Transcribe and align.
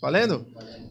Valendo? 0.00 0.46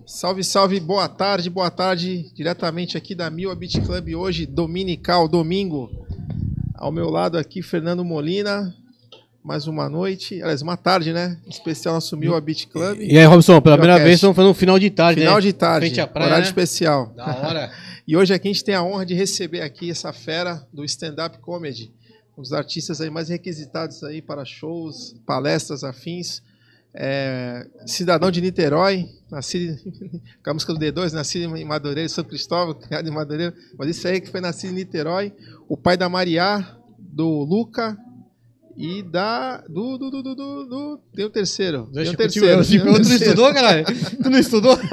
Salve, 0.05 0.43
salve, 0.43 0.79
boa 0.79 1.07
tarde, 1.07 1.49
boa 1.49 1.69
tarde. 1.69 2.31
Diretamente 2.33 2.97
aqui 2.97 3.13
da 3.13 3.29
Mil 3.29 3.55
Beat 3.55 3.79
Club 3.85 4.15
hoje, 4.15 4.45
dominical, 4.45 5.27
domingo. 5.27 5.91
Ao 6.73 6.91
meu 6.91 7.09
lado 7.09 7.37
aqui, 7.37 7.61
Fernando 7.61 8.03
Molina. 8.03 8.75
Mais 9.43 9.67
uma 9.67 9.87
noite, 9.87 10.41
aliás, 10.41 10.63
uma 10.63 10.75
tarde, 10.75 11.13
né? 11.13 11.37
Especial 11.47 11.93
nosso 11.93 12.17
Mil 12.17 12.39
Beat 12.41 12.65
Club. 12.67 12.99
E 12.99 13.17
aí, 13.17 13.25
Robson, 13.25 13.61
pela 13.61 13.77
primeira 13.77 14.03
vez 14.03 14.15
estamos 14.15 14.35
fazendo 14.35 14.51
um 14.51 14.55
final 14.55 14.79
de 14.79 14.89
tarde, 14.89 15.21
Final 15.21 15.35
né? 15.35 15.41
de 15.41 15.53
tarde, 15.53 15.85
Frente 15.85 16.01
à 16.01 16.07
praia, 16.07 16.27
horário 16.27 16.43
né? 16.43 16.49
especial. 16.49 17.13
Da 17.15 17.25
hora. 17.25 17.71
E 18.07 18.15
hoje 18.15 18.35
aqui 18.35 18.47
a 18.47 18.51
gente 18.53 18.63
tem 18.63 18.75
a 18.75 18.83
honra 18.83 19.03
de 19.03 19.15
receber 19.15 19.61
aqui 19.61 19.89
essa 19.89 20.13
fera 20.13 20.63
do 20.71 20.85
stand-up 20.85 21.39
comedy, 21.39 21.91
um 22.37 22.41
dos 22.43 22.53
artistas 22.53 23.01
aí 23.01 23.09
mais 23.09 23.29
requisitados 23.29 24.03
aí 24.03 24.21
para 24.21 24.45
shows, 24.45 25.15
palestras 25.25 25.83
afins. 25.83 26.39
É, 26.97 27.67
cidadão 27.85 28.31
de 28.31 28.39
Niterói, 28.39 29.05
nascido 29.29 29.77
com 30.43 30.49
a 30.49 30.53
música 30.53 30.73
do 30.73 30.79
D2, 30.79 31.11
nascido 31.11 31.57
em 31.57 31.65
Madureira, 31.65 32.07
São 32.07 32.23
Cristóvão, 32.23 32.73
criado 32.79 33.07
em 33.07 33.11
Madureira, 33.11 33.53
mas 33.77 33.89
isso 33.89 34.07
aí 34.07 34.21
que 34.21 34.29
foi 34.29 34.39
nascido 34.39 34.71
em 34.71 34.75
Niterói, 34.75 35.33
o 35.67 35.75
pai 35.75 35.97
da 35.97 36.07
Maria, 36.07 36.65
do 36.97 37.43
Luca 37.43 37.97
e 38.77 39.01
da 39.03 39.63
do 39.69 39.97
do 39.97 40.09
do 40.11 40.21
do, 40.23 40.35
do, 40.35 40.65
do- 40.65 40.99
tem 41.15 41.25
o 41.25 41.29
terceiro, 41.29 41.87
tem 41.93 42.09
o 42.09 42.15
terceiro, 42.15 42.47
eu 42.47 42.63
tem 42.65 42.79
o 42.79 42.83
Tu 42.83 43.09
não 43.09 43.15
estudou, 43.15 43.53
caralho? 43.53 43.85
Tu 44.21 44.29
não 44.29 44.39
estudou? 44.39 44.77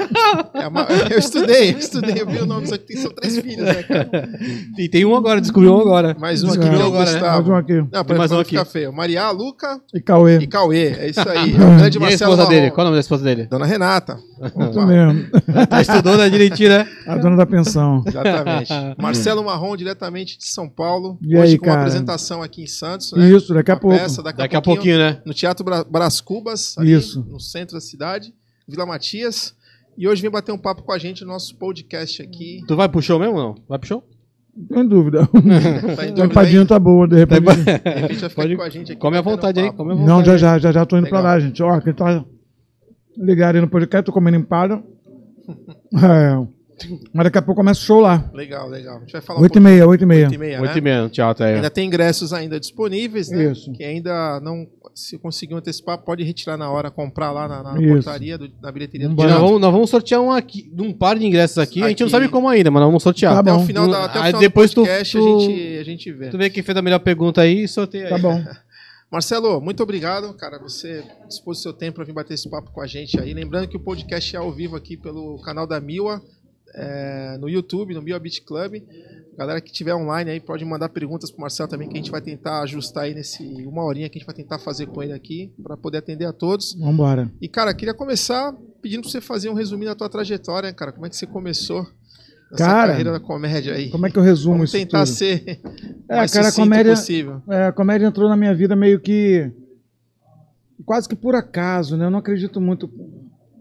É 0.53 0.67
uma- 0.67 0.87
eu 1.11 1.17
estudei, 1.19 1.73
eu 1.73 1.77
estudei, 1.77 2.21
eu 2.21 2.27
vi 2.27 2.37
o 2.39 2.45
nome, 2.45 2.65
só 2.67 2.77
que 2.77 2.85
tem, 2.85 2.97
são 2.97 3.11
três 3.11 3.37
filhos, 3.39 3.65
né, 3.65 3.83
cara? 3.83 4.09
E 4.77 4.87
tem 4.87 5.03
um 5.05 5.15
agora, 5.15 5.41
descobriu 5.41 5.73
um 5.75 5.79
agora. 5.81 6.15
Mais 6.19 6.43
um 6.43 6.47
aqui 6.47 6.59
Descobriu 6.59 6.79
que 6.79 6.85
é 6.85 6.89
o 6.89 6.93
né? 6.93 6.99
Gustavo. 7.11 7.25
Mais 7.25 7.47
um 7.49 7.55
aqui. 7.55 7.73
Não, 7.73 7.87
Tem 7.89 8.03
pra 8.05 8.15
mais 8.17 8.31
um 8.31 8.39
aqui. 8.39 8.65
feio. 8.65 8.93
Maria, 8.93 9.29
Luca 9.31 9.79
E 9.93 9.99
Cauê. 9.99 10.37
e 10.37 10.47
Cauê. 10.47 10.87
É 10.93 11.09
isso 11.09 11.27
aí. 11.27 11.51
É 11.51 11.55
o 11.55 11.77
grande 11.77 11.97
E 11.97 11.99
a 11.99 12.01
Marcelo 12.01 12.33
esposa 12.33 12.49
dele? 12.49 12.71
Qual 12.71 12.79
é 12.79 12.81
o 12.81 12.85
nome 12.85 12.95
da 12.95 13.01
esposa 13.01 13.23
dele? 13.23 13.45
Dona 13.47 13.65
Renata. 13.65 14.17
Isso 14.69 14.81
mesmo. 14.85 15.27
Tá 15.69 15.81
estudou 15.81 16.17
né, 16.17 16.29
direitinho, 16.29 16.69
né? 16.69 16.87
A 17.07 17.17
dona 17.17 17.35
da 17.35 17.45
pensão. 17.45 18.03
Exatamente. 18.05 18.71
Marcelo 18.97 19.43
Marrom, 19.43 19.75
diretamente 19.75 20.37
de 20.37 20.47
São 20.47 20.67
Paulo. 20.69 21.17
E 21.21 21.35
Hoje 21.37 21.53
aí, 21.53 21.57
com 21.57 21.65
uma 21.65 21.73
cara? 21.75 21.81
apresentação 21.87 22.41
aqui 22.41 22.63
em 22.63 22.67
Santos. 22.67 23.11
Né? 23.13 23.29
Isso, 23.29 23.53
daqui 23.53 23.71
a 23.73 23.79
pouco. 23.79 23.97
peça, 23.97 24.23
daqui, 24.23 24.37
Daqui 24.37 24.55
a 24.55 24.61
pouquinho, 24.61 24.97
né? 24.97 25.21
No 25.25 25.33
Teatro 25.33 25.63
Bra 25.65 25.83
Brás 25.83 26.19
Cubas, 26.21 26.75
ali 26.77 26.93
Isso. 26.93 27.23
no 27.29 27.39
centro 27.39 27.75
da 27.75 27.81
cidade, 27.81 28.33
Vila 28.67 28.85
Matias. 28.85 29.55
E 29.97 30.07
hoje 30.07 30.21
vem 30.21 30.31
bater 30.31 30.51
um 30.51 30.57
papo 30.57 30.81
com 30.83 30.91
a 30.91 30.97
gente 30.97 31.21
no 31.23 31.27
nosso 31.31 31.55
podcast 31.55 32.21
aqui. 32.21 32.61
Tu 32.67 32.75
vai 32.75 32.89
pro 32.89 33.01
show 33.01 33.19
mesmo 33.19 33.35
ou 33.35 33.43
não? 33.43 33.55
Vai 33.69 33.77
pro 33.77 33.87
show? 33.87 34.03
Não 34.55 34.67
tem 34.77 34.87
dúvida. 34.87 35.27
Tá 35.95 36.05
em 36.05 36.09
A 36.09 36.13
dúvida 36.13 36.25
empadinha 36.25 36.61
aí? 36.61 36.67
tá 36.67 36.79
boa, 36.79 37.07
de 37.07 37.15
repente. 37.15 37.41
De 37.41 37.53
repente 37.71 38.19
vai 38.19 38.29
ficar 38.29 38.29
Pode- 38.35 38.47
aqui 38.47 38.55
com 38.57 38.61
a 38.63 38.69
gente 38.69 38.91
aqui. 38.91 39.01
Come 39.01 39.17
à 39.17 39.21
vontade 39.21 39.59
aí, 39.59 39.65
papo. 39.67 39.77
come 39.77 39.91
à 39.91 39.95
vontade. 39.95 40.09
Não, 40.09 40.23
já 40.25 40.37
já, 40.37 40.57
já 40.59 40.71
já 40.71 40.85
tô 40.85 40.97
indo 40.97 41.09
pra 41.09 41.19
Legal. 41.19 41.33
lá, 41.33 41.39
gente. 41.39 41.61
Ó, 41.61 41.79
quem 41.81 41.93
tá 41.93 42.23
ligado 43.17 43.55
aí 43.55 43.61
no 43.61 43.67
podcast, 43.67 44.05
tô 44.05 44.11
comendo 44.11 44.37
empada. 44.37 44.81
É. 45.95 46.62
Mas 47.13 47.23
daqui 47.25 47.37
a 47.37 47.41
pouco 47.41 47.61
começa 47.61 47.79
o 47.79 47.83
show 47.83 47.99
lá. 47.99 48.29
Legal, 48.33 48.67
legal. 48.67 48.97
A 48.97 48.99
gente 49.01 49.11
vai 49.13 49.21
falar 49.21 49.39
um 49.39 49.43
Oito 49.43 49.57
e 49.57 49.61
meia, 49.61 49.87
oito 49.87 50.03
e 50.03 50.05
meia. 50.05 50.25
Oito 50.25 50.35
e 50.35 50.37
meia, 50.37 50.61
Oito 50.61 50.71
né? 50.71 50.77
e 50.77 50.81
meia 50.81 51.03
no 51.03 51.09
teatro 51.09 51.45
aí. 51.45 51.55
Ainda 51.55 51.69
tem 51.69 51.85
ingressos 51.87 52.33
ainda 52.33 52.59
disponíveis, 52.59 53.29
né? 53.29 53.51
Isso. 53.51 53.71
Que 53.73 53.83
ainda 53.83 54.39
não 54.41 54.67
se 54.95 55.17
conseguiu 55.17 55.57
antecipar, 55.57 55.97
pode 55.99 56.23
retirar 56.23 56.57
na 56.57 56.69
hora, 56.69 56.89
comprar 56.91 57.31
lá 57.31 57.47
na, 57.47 57.63
na 57.63 57.73
portaria, 57.75 58.37
do- 58.37 58.51
na 58.61 58.71
bilheteria 58.71 59.07
do 59.07 59.11
Vambora. 59.11 59.27
Nós 59.29 59.35
teatro. 59.37 59.47
vamos, 59.47 59.61
nós 59.61 59.71
vamos 59.73 59.89
sortear 59.89 60.21
um, 60.21 60.31
aqui, 60.31 60.71
um 60.79 60.93
par 60.93 61.17
de 61.17 61.25
ingressos 61.25 61.57
aqui. 61.57 61.81
A 61.83 61.89
gente 61.89 61.99
não 62.01 62.07
Aqui. 62.07 62.11
sabe 62.11 62.27
como 62.29 62.47
ainda, 62.49 62.69
mas 62.69 62.81
nós 62.81 62.89
vamos 62.89 63.03
sortear. 63.03 63.33
Tá 63.33 63.39
Até 63.39 63.51
o 63.53 63.57
bom. 63.59 63.65
final, 63.65 63.87
da, 63.87 64.05
até 64.05 64.19
o 64.19 64.21
Aí 64.21 64.27
final 64.27 64.41
depois 64.41 64.71
do 64.71 64.75
tu- 64.75 64.85
podcast 64.85 65.17
tu- 65.17 65.35
a, 65.37 65.39
gente, 65.39 65.77
a 65.77 65.83
gente 65.83 66.11
vê. 66.11 66.29
Tu 66.29 66.37
vê 66.37 66.49
quem 66.49 66.63
fez 66.63 66.77
a 66.77 66.81
melhor 66.81 66.99
pergunta 66.99 67.41
aí 67.41 67.63
e 67.63 67.67
sorteia 67.67 68.05
aí. 68.05 68.09
Tá 68.09 68.17
bom. 68.17 68.43
Marcelo, 69.11 69.61
muito 69.61 69.83
obrigado, 69.83 70.33
cara. 70.33 70.57
Você 70.59 71.03
dispôs 71.27 71.59
o 71.59 71.61
seu 71.61 71.71
tempo 71.73 71.97
para 71.97 72.03
vir 72.03 72.13
bater 72.13 72.33
esse 72.33 72.49
papo 72.49 72.71
com 72.71 72.81
a 72.81 72.87
gente 72.87 73.19
aí. 73.19 73.31
Lembrando 73.33 73.67
que 73.67 73.77
o 73.77 73.79
podcast 73.79 74.35
é 74.35 74.39
ao 74.39 74.51
vivo 74.51 74.75
aqui 74.75 74.97
pelo 74.97 75.39
canal 75.43 75.67
da 75.67 75.79
Miwa, 75.79 76.19
é, 76.75 77.37
no 77.39 77.49
YouTube, 77.49 77.93
no 77.93 78.01
Beat 78.01 78.43
Club. 78.45 78.81
Galera 79.37 79.59
que 79.59 79.71
tiver 79.71 79.95
online 79.95 80.29
aí 80.29 80.39
pode 80.39 80.63
mandar 80.63 80.89
perguntas 80.89 81.31
pro 81.31 81.41
Marcelo 81.41 81.67
também, 81.67 81.87
que 81.89 81.95
a 81.95 81.97
gente 81.97 82.11
vai 82.11 82.21
tentar 82.21 82.61
ajustar 82.61 83.05
aí 83.05 83.15
nesse 83.15 83.43
uma 83.65 83.83
horinha 83.83 84.07
que 84.07 84.17
a 84.17 84.19
gente 84.19 84.27
vai 84.27 84.35
tentar 84.35 84.59
fazer 84.59 84.85
com 84.85 85.01
ele 85.01 85.11
aqui, 85.11 85.51
para 85.63 85.75
poder 85.75 85.97
atender 85.97 86.25
a 86.25 86.33
todos. 86.33 86.75
Vambora. 86.75 87.31
E, 87.41 87.47
cara, 87.47 87.73
queria 87.73 87.95
começar 87.95 88.55
pedindo 88.81 89.01
pra 89.01 89.09
você 89.09 89.19
fazer 89.19 89.49
um 89.49 89.53
resuminho 89.55 89.89
da 89.89 89.95
tua 89.95 90.07
trajetória, 90.09 90.71
cara. 90.71 90.91
Como 90.91 91.05
é 91.07 91.09
que 91.09 91.15
você 91.15 91.25
começou 91.25 91.81
nessa 92.51 92.63
Cara, 92.63 92.89
carreira 92.89 93.11
da 93.11 93.19
comédia 93.19 93.73
aí? 93.73 93.89
Como 93.89 94.05
é 94.05 94.11
que 94.11 94.19
eu 94.19 94.23
resumo 94.23 94.55
Vamos 94.57 94.69
isso 94.69 94.77
tentar 94.77 95.05
tudo? 95.05 95.15
ser 95.15 95.59
É, 96.07 96.15
mais 96.17 96.31
cara, 96.31 96.49
a 96.49 96.51
comédia- 96.51 96.91
possível. 96.93 97.41
É, 97.49 97.65
a 97.65 97.71
comédia 97.71 98.05
entrou 98.05 98.29
na 98.29 98.37
minha 98.37 98.53
vida 98.53 98.75
meio 98.75 98.99
que. 98.99 99.51
quase 100.85 101.09
que 101.09 101.15
por 101.15 101.33
acaso, 101.33 101.97
né? 101.97 102.05
Eu 102.05 102.11
não 102.11 102.19
acredito 102.19 102.61
muito 102.61 102.87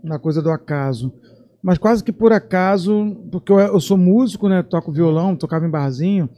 na 0.04 0.18
coisa 0.18 0.42
do 0.42 0.50
acaso. 0.50 1.10
Mas 1.62 1.78
quase 1.78 2.02
que 2.02 2.12
por 2.12 2.32
acaso, 2.32 3.16
porque 3.30 3.52
eu, 3.52 3.58
eu 3.58 3.80
sou 3.80 3.96
músico, 3.96 4.48
né? 4.48 4.62
Toco 4.62 4.90
violão, 4.90 5.36
tocava 5.36 5.64
em 5.64 5.70
barzinho, 5.70 6.28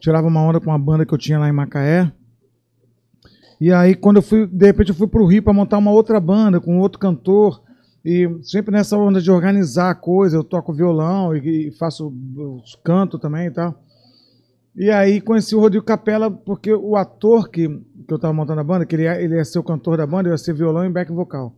tirava 0.00 0.26
uma 0.26 0.40
onda 0.40 0.58
com 0.58 0.70
uma 0.70 0.78
banda 0.78 1.04
que 1.04 1.12
eu 1.12 1.18
tinha 1.18 1.38
lá 1.38 1.48
em 1.48 1.52
Macaé. 1.52 2.10
E 3.60 3.72
aí, 3.72 3.94
quando 3.94 4.16
eu 4.16 4.22
fui, 4.22 4.46
de 4.46 4.66
repente, 4.66 4.88
eu 4.88 4.94
fui 4.94 5.06
pro 5.06 5.26
Rio 5.26 5.42
para 5.42 5.52
montar 5.52 5.78
uma 5.78 5.92
outra 5.92 6.18
banda 6.18 6.60
com 6.60 6.78
outro 6.78 6.98
cantor. 6.98 7.62
E 8.04 8.28
sempre 8.42 8.72
nessa 8.72 8.96
onda 8.96 9.20
de 9.20 9.30
organizar 9.30 9.90
a 9.90 9.94
coisa, 9.94 10.36
eu 10.36 10.42
toco 10.42 10.72
violão 10.72 11.36
e, 11.36 11.68
e 11.68 11.70
faço 11.72 12.12
canto 12.82 13.18
também 13.18 13.46
e 13.46 13.50
tal. 13.50 13.80
E 14.74 14.90
aí 14.90 15.20
conheci 15.20 15.54
o 15.54 15.60
Rodrigo 15.60 15.84
Capela 15.84 16.30
porque 16.30 16.72
o 16.72 16.96
ator 16.96 17.50
que, 17.50 17.68
que 17.68 18.12
eu 18.12 18.16
estava 18.16 18.32
montando 18.32 18.60
a 18.60 18.64
banda, 18.64 18.86
que 18.86 18.96
ele 18.96 19.02
ia, 19.02 19.20
ele 19.20 19.36
ia 19.36 19.44
ser 19.44 19.58
o 19.58 19.62
cantor 19.62 19.98
da 19.98 20.06
banda, 20.06 20.28
eu 20.28 20.32
ia 20.32 20.38
ser 20.38 20.54
violão 20.54 20.84
e 20.84 20.88
back 20.88 21.12
vocal. 21.12 21.54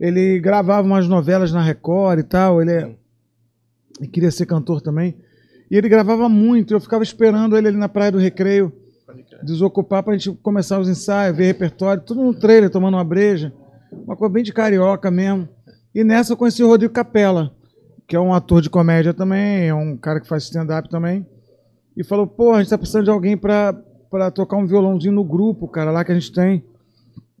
Ele 0.00 0.40
gravava 0.40 0.86
umas 0.86 1.06
novelas 1.06 1.52
na 1.52 1.62
Record 1.62 2.20
e 2.20 2.22
tal, 2.22 2.62
ele, 2.62 2.72
é- 2.72 2.96
ele 4.00 4.08
queria 4.08 4.30
ser 4.30 4.46
cantor 4.46 4.80
também. 4.80 5.14
E 5.70 5.76
ele 5.76 5.88
gravava 5.88 6.28
muito, 6.28 6.72
eu 6.74 6.80
ficava 6.80 7.02
esperando 7.04 7.56
ele 7.56 7.68
ali 7.68 7.76
na 7.76 7.88
Praia 7.88 8.10
do 8.10 8.18
Recreio, 8.18 8.72
desocupar 9.42 10.02
pra 10.02 10.14
gente 10.16 10.32
começar 10.42 10.80
os 10.80 10.88
ensaios, 10.88 11.36
ver 11.36 11.46
repertório, 11.46 12.02
tudo 12.02 12.22
no 12.24 12.34
trailer, 12.34 12.70
tomando 12.70 12.94
uma 12.94 13.04
breja. 13.04 13.52
Uma 13.92 14.16
coisa 14.16 14.32
bem 14.32 14.42
de 14.42 14.52
carioca 14.52 15.10
mesmo. 15.10 15.48
E 15.94 16.02
nessa 16.02 16.32
eu 16.32 16.36
conheci 16.36 16.62
o 16.62 16.68
Rodrigo 16.68 16.92
Capela, 16.94 17.52
que 18.06 18.16
é 18.16 18.20
um 18.20 18.32
ator 18.32 18.62
de 18.62 18.70
comédia 18.70 19.12
também, 19.12 19.68
é 19.68 19.74
um 19.74 19.96
cara 19.96 20.20
que 20.20 20.28
faz 20.28 20.44
stand-up 20.44 20.88
também 20.88 21.26
e 21.96 22.02
falou: 22.04 22.26
pô, 22.26 22.52
a 22.54 22.58
gente 22.60 22.70
tá 22.70 22.78
precisando 22.78 23.04
de 23.04 23.10
alguém 23.10 23.36
pra 23.36 23.74
tocar 24.34 24.56
um 24.56 24.66
violãozinho 24.66 25.12
no 25.12 25.24
grupo, 25.24 25.68
cara, 25.68 25.90
lá 25.90 26.04
que 26.04 26.12
a 26.12 26.14
gente 26.14 26.32
tem. 26.32 26.64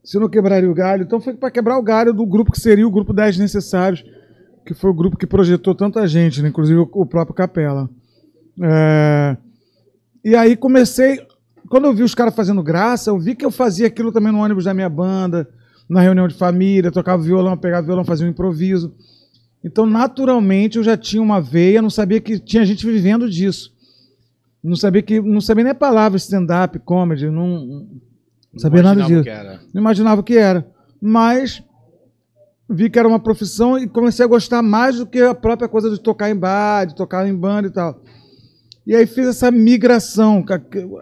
Se 0.02 0.18
não 0.18 0.28
quebraria 0.28 0.70
o 0.70 0.74
galho. 0.74 1.02
Então 1.02 1.20
foi 1.20 1.34
pra 1.34 1.50
quebrar 1.50 1.78
o 1.78 1.82
galho 1.82 2.12
do 2.12 2.26
grupo 2.26 2.52
que 2.52 2.60
seria 2.60 2.86
o 2.86 2.90
grupo 2.90 3.12
10 3.12 3.38
Necessários, 3.38 4.04
que 4.64 4.74
foi 4.74 4.90
o 4.90 4.94
grupo 4.94 5.16
que 5.16 5.26
projetou 5.26 5.74
tanta 5.74 6.06
gente, 6.06 6.42
né? 6.42 6.48
inclusive 6.48 6.78
o, 6.78 6.88
o 6.92 7.06
próprio 7.06 7.34
Capela. 7.34 7.88
É, 8.62 9.36
E 10.24 10.34
aí 10.36 10.56
comecei. 10.56 11.20
Quando 11.68 11.84
eu 11.84 11.94
vi 11.94 12.02
os 12.02 12.14
caras 12.14 12.34
fazendo 12.34 12.62
graça, 12.62 13.10
eu 13.10 13.18
vi 13.18 13.34
que 13.34 13.44
eu 13.44 13.50
fazia 13.50 13.86
aquilo 13.86 14.10
também 14.10 14.32
no 14.32 14.40
ônibus 14.40 14.64
da 14.64 14.74
minha 14.74 14.88
banda, 14.88 15.48
na 15.88 16.00
reunião 16.00 16.26
de 16.26 16.34
família, 16.34 16.90
tocava 16.90 17.22
violão, 17.22 17.56
pegava 17.56 17.86
violão, 17.86 18.04
fazia 18.04 18.26
um 18.26 18.30
improviso. 18.30 18.92
Então, 19.62 19.86
naturalmente, 19.86 20.78
eu 20.78 20.82
já 20.82 20.96
tinha 20.96 21.22
uma 21.22 21.40
veia, 21.40 21.82
não 21.82 21.90
sabia 21.90 22.20
que 22.20 22.38
tinha 22.38 22.64
gente 22.64 22.84
vivendo 22.84 23.28
disso. 23.28 23.72
Não 24.62 24.76
sabia 24.76 25.02
que 25.02 25.20
não 25.20 25.40
sabia 25.40 25.64
nem 25.64 25.70
a 25.72 25.74
palavra 25.74 26.16
stand-up, 26.16 26.78
comedy, 26.80 27.30
não, 27.30 27.86
não 28.52 28.60
sabia 28.60 28.82
nada 28.82 29.02
disso. 29.04 29.24
Não 29.72 29.80
imaginava 29.80 30.20
o 30.20 30.24
que 30.24 30.36
era. 30.36 30.66
Mas 31.00 31.62
vi 32.68 32.88
que 32.90 32.98
era 32.98 33.08
uma 33.08 33.18
profissão 33.18 33.78
e 33.78 33.88
comecei 33.88 34.24
a 34.24 34.28
gostar 34.28 34.62
mais 34.62 34.96
do 34.98 35.06
que 35.06 35.20
a 35.20 35.34
própria 35.34 35.68
coisa 35.68 35.90
de 35.90 35.98
tocar 36.00 36.30
em 36.30 36.36
bar, 36.36 36.86
de 36.86 36.94
tocar 36.94 37.26
em 37.26 37.34
banda 37.34 37.68
e 37.68 37.70
tal. 37.70 38.00
E 38.86 38.94
aí 38.94 39.06
fiz 39.06 39.26
essa 39.26 39.50
migração. 39.50 40.44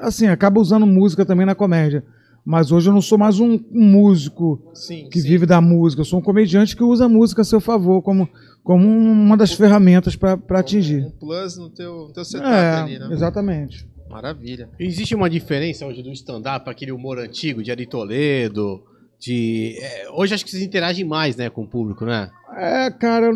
Assim, 0.00 0.26
acaba 0.26 0.60
usando 0.60 0.86
música 0.86 1.24
também 1.24 1.46
na 1.46 1.54
comédia. 1.54 2.04
Mas 2.44 2.72
hoje 2.72 2.88
eu 2.88 2.94
não 2.94 3.02
sou 3.02 3.18
mais 3.18 3.40
um, 3.40 3.60
músico 3.70 4.58
Sim, 4.72 5.08
que 5.10 5.20
sim. 5.20 5.28
vive 5.28 5.44
da 5.44 5.60
música. 5.60 6.00
Eu 6.00 6.04
sou 6.06 6.18
um 6.18 6.22
comediante 6.22 6.74
que 6.74 6.82
usa 6.82 7.04
a 7.04 7.08
música 7.08 7.42
a 7.42 7.44
seu 7.44 7.60
favor 7.60 8.00
como, 8.02 8.26
como 8.64 8.88
uma 8.88 9.36
das 9.36 9.52
ferramentas 9.52 10.16
para 10.16 10.38
atingir. 10.50 11.04
Um 11.04 11.10
plus 11.10 11.58
no 11.58 11.68
teu, 11.68 12.06
no 12.08 12.12
teu 12.12 12.24
setup 12.24 12.48
ali, 12.50 12.94
É, 12.94 12.98
né? 13.00 13.08
exatamente. 13.10 13.87
Maravilha. 14.10 14.68
Existe 14.78 15.14
uma 15.14 15.28
diferença 15.28 15.86
hoje 15.86 16.02
do 16.02 16.12
stand-up 16.12 16.64
para 16.64 16.72
aquele 16.72 16.92
humor 16.92 17.18
antigo 17.18 17.62
de 17.62 17.70
Ari 17.70 17.86
Toledo? 17.86 18.82
De, 19.20 19.76
é, 19.80 20.10
hoje 20.10 20.34
acho 20.34 20.44
que 20.44 20.50
vocês 20.50 20.62
interagem 20.62 21.04
mais 21.04 21.36
né, 21.36 21.50
com 21.50 21.62
o 21.62 21.66
público, 21.68 22.04
né? 22.04 22.30
É, 22.56 22.90
cara, 22.90 23.30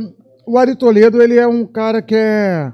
o 0.46 0.56
Ari 0.56 0.76
Toledo, 0.76 1.20
ele 1.20 1.38
é 1.38 1.46
um 1.46 1.66
cara 1.66 2.00
que 2.00 2.14
é. 2.14 2.72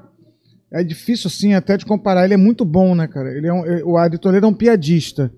É 0.71 0.85
difícil, 0.85 1.29
assim, 1.29 1.55
até 1.55 1.79
de 1.79 1.87
comparar. 1.87 2.27
Ele 2.27 2.35
é 2.35 2.39
muito 2.39 2.63
bom, 2.63 2.95
né, 2.95 3.09
cara? 3.09 3.33
Ele 3.35 3.47
é 3.47 3.53
um- 3.53 3.65
o 3.87 3.97
Ari 3.97 4.19
Toledo 4.19 4.45
é 4.45 4.49
um 4.51 4.55
piadista. 4.55 5.33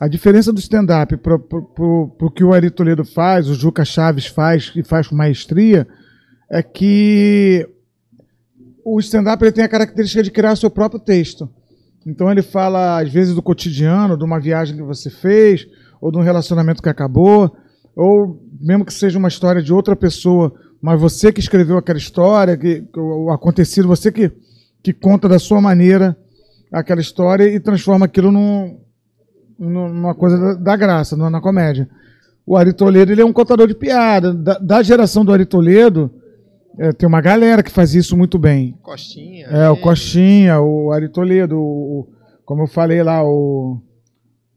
A 0.00 0.08
diferença 0.08 0.50
do 0.52 0.58
stand-up 0.58 1.14
pro, 1.18 1.38
pro 1.38 2.30
que 2.34 2.42
o 2.42 2.52
Ari 2.54 2.70
Toledo 2.70 3.04
faz, 3.04 3.48
o 3.48 3.54
Juca 3.54 3.84
Chaves 3.84 4.26
faz, 4.26 4.72
e 4.74 4.82
faz 4.82 5.06
com 5.06 5.14
maestria, 5.14 5.86
é 6.50 6.62
que 6.62 7.68
o 8.82 8.98
stand-up 9.00 9.42
ele 9.44 9.52
tem 9.52 9.64
a 9.64 9.68
característica 9.68 10.22
de 10.22 10.30
criar 10.30 10.56
seu 10.56 10.70
próprio 10.70 10.98
texto. 10.98 11.48
Então 12.06 12.30
ele 12.30 12.42
fala, 12.42 13.00
às 13.00 13.10
vezes, 13.10 13.34
do 13.34 13.42
cotidiano, 13.42 14.16
de 14.16 14.24
uma 14.24 14.38
viagem 14.38 14.76
que 14.76 14.82
você 14.82 15.08
fez, 15.08 15.66
ou 16.00 16.10
de 16.12 16.18
um 16.18 16.22
relacionamento 16.22 16.82
que 16.82 16.88
acabou. 16.88 17.56
ou 17.96 18.42
mesmo 18.60 18.84
que 18.84 18.92
seja 18.92 19.18
uma 19.18 19.28
história 19.28 19.62
de 19.62 19.72
outra 19.72 19.94
pessoa, 19.94 20.52
mas 20.80 21.00
você 21.00 21.32
que 21.32 21.40
escreveu 21.40 21.78
aquela 21.78 21.98
história, 21.98 22.56
que, 22.56 22.84
o 22.96 23.30
acontecido, 23.30 23.88
você 23.88 24.12
que, 24.12 24.30
que 24.82 24.92
conta 24.92 25.28
da 25.28 25.38
sua 25.38 25.60
maneira 25.60 26.16
aquela 26.70 27.00
história 27.00 27.44
e 27.44 27.60
transforma 27.60 28.06
aquilo 28.06 28.32
num, 28.32 28.80
numa 29.58 30.14
coisa 30.14 30.38
da, 30.38 30.54
da 30.54 30.76
graça, 30.76 31.16
na, 31.16 31.30
na 31.30 31.40
comédia. 31.40 31.88
O 32.46 32.56
Ari 32.56 32.72
Toledo 32.72 33.12
ele 33.12 33.22
é 33.22 33.24
um 33.24 33.32
contador 33.32 33.66
de 33.66 33.74
piada. 33.74 34.34
Da, 34.34 34.58
da 34.58 34.82
geração 34.82 35.24
do 35.24 35.32
Ari 35.32 35.46
Toledo, 35.46 36.10
é, 36.78 36.92
tem 36.92 37.06
uma 37.08 37.20
galera 37.20 37.62
que 37.62 37.70
faz 37.70 37.94
isso 37.94 38.16
muito 38.16 38.38
bem. 38.38 38.76
Costinha. 38.82 39.46
É, 39.46 39.68
o 39.70 39.76
Costinha, 39.76 40.60
o 40.60 40.92
Ari 40.92 41.08
Toledo, 41.08 41.58
o, 41.58 42.08
como 42.44 42.62
eu 42.62 42.66
falei 42.66 43.02
lá, 43.02 43.22
o, 43.24 43.80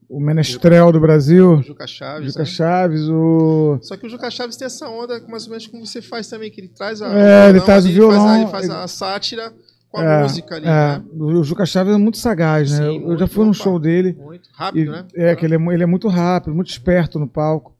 o 0.09 0.19
Menestrel 0.19 0.91
do 0.91 0.99
Brasil, 0.99 1.53
O 1.55 1.61
Juca 1.63 1.85
Chaves. 1.87 2.27
Juca 2.33 2.39
né? 2.39 2.45
Chaves, 2.45 3.01
o. 3.09 3.77
Só 3.81 3.95
que 3.97 4.05
o 4.05 4.09
Juca 4.09 4.29
Chaves 4.31 4.55
tem 4.57 4.65
essa 4.65 4.87
onda, 4.89 5.21
mais 5.27 5.43
ou 5.45 5.49
menos 5.51 5.67
como 5.67 5.85
você 5.85 6.01
faz 6.01 6.27
também, 6.27 6.49
que 6.49 6.61
ele 6.61 6.69
traz 6.69 7.01
a. 7.01 7.07
É, 7.17 7.49
ele 7.49 7.61
traz 7.61 7.85
o 7.85 7.89
violão, 7.89 8.17
Faz 8.19 8.31
a, 8.31 8.41
ele 8.41 8.51
faz 8.51 8.63
ele- 8.65 8.73
a 8.73 8.87
sátira 8.87 9.53
com 9.89 9.99
a 9.99 10.03
É, 10.03 10.21
música 10.23 10.55
ali, 10.55 10.65
é, 10.65 10.69
né? 10.69 11.03
o 11.17 11.43
Juca 11.43 11.65
Chaves 11.65 11.93
é 11.93 11.97
muito 11.97 12.17
sagaz, 12.17 12.71
né? 12.71 12.77
Sim, 12.87 12.95
eu 12.97 13.01
muito, 13.07 13.19
já 13.19 13.27
fui 13.27 13.43
num 13.45 13.51
opa. 13.51 13.63
show 13.63 13.79
dele. 13.79 14.17
Muito 14.19 14.47
E, 14.49 14.51
rápido, 14.53 14.91
né? 14.91 15.05
é, 15.15 15.35
que 15.35 15.45
ele 15.45 15.55
é, 15.55 15.73
ele 15.73 15.83
é 15.83 15.85
muito 15.87 16.07
rápido, 16.07 16.53
muito 16.55 16.69
esperto 16.69 17.17
no 17.19 17.27
palco. 17.27 17.73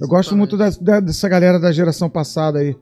Eu 0.00 0.06
gosto 0.06 0.36
muito 0.36 0.56
da- 0.56 0.70
da- 0.80 1.00
dessa 1.00 1.28
galera 1.28 1.58
da 1.58 1.72
geração 1.72 2.08
passada 2.08 2.60
aí. 2.60 2.76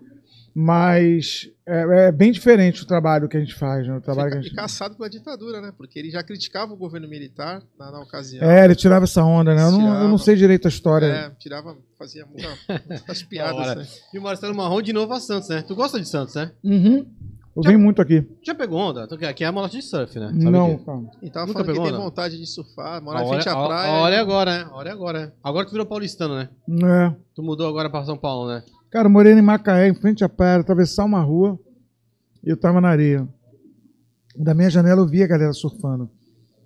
Mas 0.60 1.48
é, 1.64 2.08
é 2.08 2.12
bem 2.12 2.32
diferente 2.32 2.82
o 2.82 2.86
trabalho 2.86 3.28
que 3.28 3.36
a 3.36 3.40
gente 3.40 3.54
faz, 3.54 3.86
né? 3.86 3.96
O 3.96 4.00
trabalho 4.00 4.30
que 4.32 4.38
a 4.38 4.42
Fica- 4.42 4.48
gente... 4.50 4.52
E 4.58 4.60
caçado 4.60 4.96
pela 4.96 5.08
ditadura, 5.08 5.60
né? 5.60 5.72
Porque 5.76 5.96
ele 5.98 6.10
já 6.10 6.20
criticava 6.20 6.72
o 6.72 6.76
governo 6.76 7.08
militar 7.08 7.62
na, 7.78 7.92
na 7.92 8.00
ocasião. 8.00 8.42
É, 8.44 8.64
ele 8.64 8.74
tirava 8.74 9.04
essa 9.04 9.22
onda, 9.22 9.54
né? 9.54 9.62
Eu 9.62 9.70
não, 9.70 10.02
eu 10.02 10.08
não 10.08 10.18
sei 10.18 10.34
direito 10.34 10.66
a 10.66 10.68
história. 10.68 11.06
É, 11.06 11.30
tirava, 11.38 11.76
fazia 11.96 12.26
muita, 12.26 12.48
muitas 12.88 13.22
piadas, 13.24 13.76
né? 13.76 13.86
E 14.12 14.18
o 14.18 14.22
Marcelo 14.22 14.52
Marrom 14.56 14.82
de 14.82 14.92
novo 14.92 15.12
a 15.12 15.20
Santos, 15.20 15.48
né? 15.48 15.62
Tu 15.62 15.76
gosta 15.76 16.00
de 16.00 16.08
Santos, 16.08 16.34
né? 16.34 16.50
Uhum. 16.64 17.06
Eu 17.56 17.62
venho 17.62 17.78
muito 17.78 18.02
aqui. 18.02 18.24
Já 18.44 18.54
pegou 18.54 18.78
onda? 18.78 19.04
Aqui 19.28 19.44
é 19.44 19.46
a 19.46 19.52
mola 19.52 19.68
de 19.68 19.80
surf, 19.80 20.18
né? 20.18 20.26
Sabe 20.28 20.44
Não, 20.44 20.76
que- 20.76 20.84
cara. 20.84 20.98
E 21.22 21.30
tava 21.30 21.46
Nunca 21.46 21.64
falando 21.64 21.82
que 21.84 21.88
tem 21.90 21.98
vontade 22.00 22.36
de 22.38 22.46
surfar, 22.46 23.00
mora 23.02 23.20
A 23.20 23.24
em 23.24 23.28
frente 23.28 23.48
à 23.48 23.54
praia. 23.54 23.92
a 23.92 23.94
hora 24.00 24.14
é 24.14 24.18
agora, 24.18 24.58
né? 24.58 24.64
A 24.70 24.74
hora 24.76 24.88
é 24.88 24.92
agora, 24.92 25.20
né? 25.26 25.32
Agora 25.42 25.66
tu 25.66 25.70
virou 25.72 25.86
paulistano, 25.86 26.36
né? 26.36 26.48
É. 26.68 27.14
Tu 27.34 27.42
mudou 27.42 27.68
agora 27.68 27.88
pra 27.90 28.04
São 28.04 28.16
Paulo, 28.16 28.48
né? 28.48 28.62
Cara, 28.90 29.06
eu 29.06 29.10
morei 29.10 29.32
em 29.32 29.42
Macaé, 29.42 29.88
em 29.88 29.94
frente 29.94 30.24
à 30.24 30.28
praia, 30.28 30.60
atravessar 30.60 31.04
uma 31.04 31.20
rua 31.20 31.58
e 32.42 32.48
eu 32.50 32.56
tava 32.56 32.80
na 32.80 32.88
areia. 32.88 33.28
Da 34.36 34.54
minha 34.54 34.70
janela 34.70 35.00
eu 35.02 35.06
via 35.06 35.24
a 35.24 35.28
galera 35.28 35.52
surfando. 35.52 36.08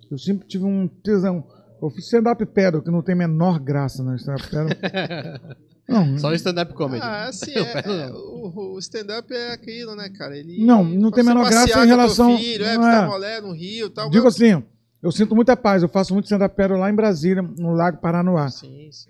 Eu 0.09 0.17
sempre 0.17 0.47
tive 0.47 0.63
um 0.63 0.87
tesão. 0.87 1.43
Eu 1.81 1.89
fiz 1.89 2.05
stand-up 2.05 2.45
pedal, 2.45 2.81
que 2.81 2.89
não 2.91 3.01
tem 3.01 3.13
a 3.13 3.17
menor 3.17 3.59
graça, 3.59 4.03
né? 4.03 4.15
Stand-up 4.15 4.47
pedal. 4.49 4.67
Não, 5.85 6.17
Só 6.17 6.29
o 6.29 6.33
stand-up 6.33 6.73
comedy. 6.73 7.03
Ah, 7.03 7.29
Eu 7.53 7.63
é, 7.65 8.05
é, 8.07 8.11
o, 8.13 8.73
o 8.75 8.79
stand-up 8.79 9.31
é 9.33 9.51
aquilo, 9.51 9.93
né, 9.97 10.07
cara? 10.17 10.37
Ele, 10.37 10.65
Não, 10.65 10.81
não 10.81 11.11
tem 11.11 11.25
menor 11.25 11.49
graça 11.49 11.83
em 11.83 11.87
relação- 11.87 12.37
Filho, 12.37 12.63
é, 12.63 12.75
é. 12.75 13.05
rolé 13.05 13.41
no 13.41 13.51
Rio 13.51 13.87
e 13.87 13.89
tal. 13.89 14.09
digo 14.09 14.23
mas- 14.23 14.35
assim, 14.35 14.63
eu 15.01 15.11
sinto 15.11 15.35
muita 15.35 15.57
paz. 15.57 15.83
Eu 15.83 15.89
faço 15.89 16.13
muito 16.13 16.23
stand-up 16.23 16.55
pedal 16.55 16.77
lá 16.77 16.89
em 16.89 16.95
Brasília, 16.95 17.41
no 17.41 17.73
Lago 17.73 17.97
Paranoá. 17.99 18.47
Sim, 18.49 18.87
sim. 18.93 19.09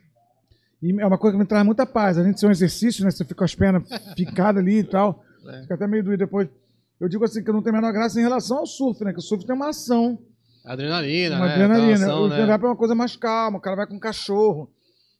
E 0.84 1.02
é 1.02 1.06
uma 1.08 1.18
coisa 1.18 1.36
que 1.38 1.42
me 1.42 1.48
traz 1.48 1.66
muita 1.66 1.86
paz. 1.86 2.18
A 2.18 2.24
gente 2.24 2.40
ser 2.40 2.48
um 2.48 2.52
exercício, 2.52 3.04
né? 3.06 3.10
Você 3.12 3.24
fica 3.24 3.36
com 3.36 3.44
as 3.46 3.56
pernas 3.56 3.84
ficadas 4.18 4.62
ali 4.62 4.80
e 4.80 4.84
tal. 4.84 5.24
É. 5.48 5.62
Fica 5.62 5.76
até 5.76 5.88
meio 5.88 6.04
doido 6.04 6.20
depois. 6.20 6.50
Eu 7.00 7.08
digo 7.10 7.24
assim 7.24 7.44
que 7.44 7.52
não 7.52 7.62
tem 7.62 7.72
a 7.72 7.76
menor 7.76 7.92
graça 7.94 8.20
em 8.20 8.24
relação 8.24 8.58
ao 8.60 8.66
surf, 8.66 9.04
né? 9.04 9.14
Que 9.14 9.20
o 9.20 9.22
surf 9.22 9.46
tem 9.46 9.56
uma 9.56 9.70
ação. 9.70 10.20
Adrenalina, 10.66 11.36
uma 11.38 11.46
né? 11.48 11.54
adrenalina. 11.54 11.94
Ação, 12.06 12.24
o 12.24 12.28
né? 12.30 12.36
stand-up 12.38 12.64
é 12.64 12.68
uma 12.68 12.76
coisa 12.76 12.96
mais 12.96 13.16
calma, 13.16 13.58
o 13.58 13.62
cara 13.62 13.76
vai 13.76 13.88
com 13.88 13.96
um 13.96 14.00
cachorro 14.00 14.72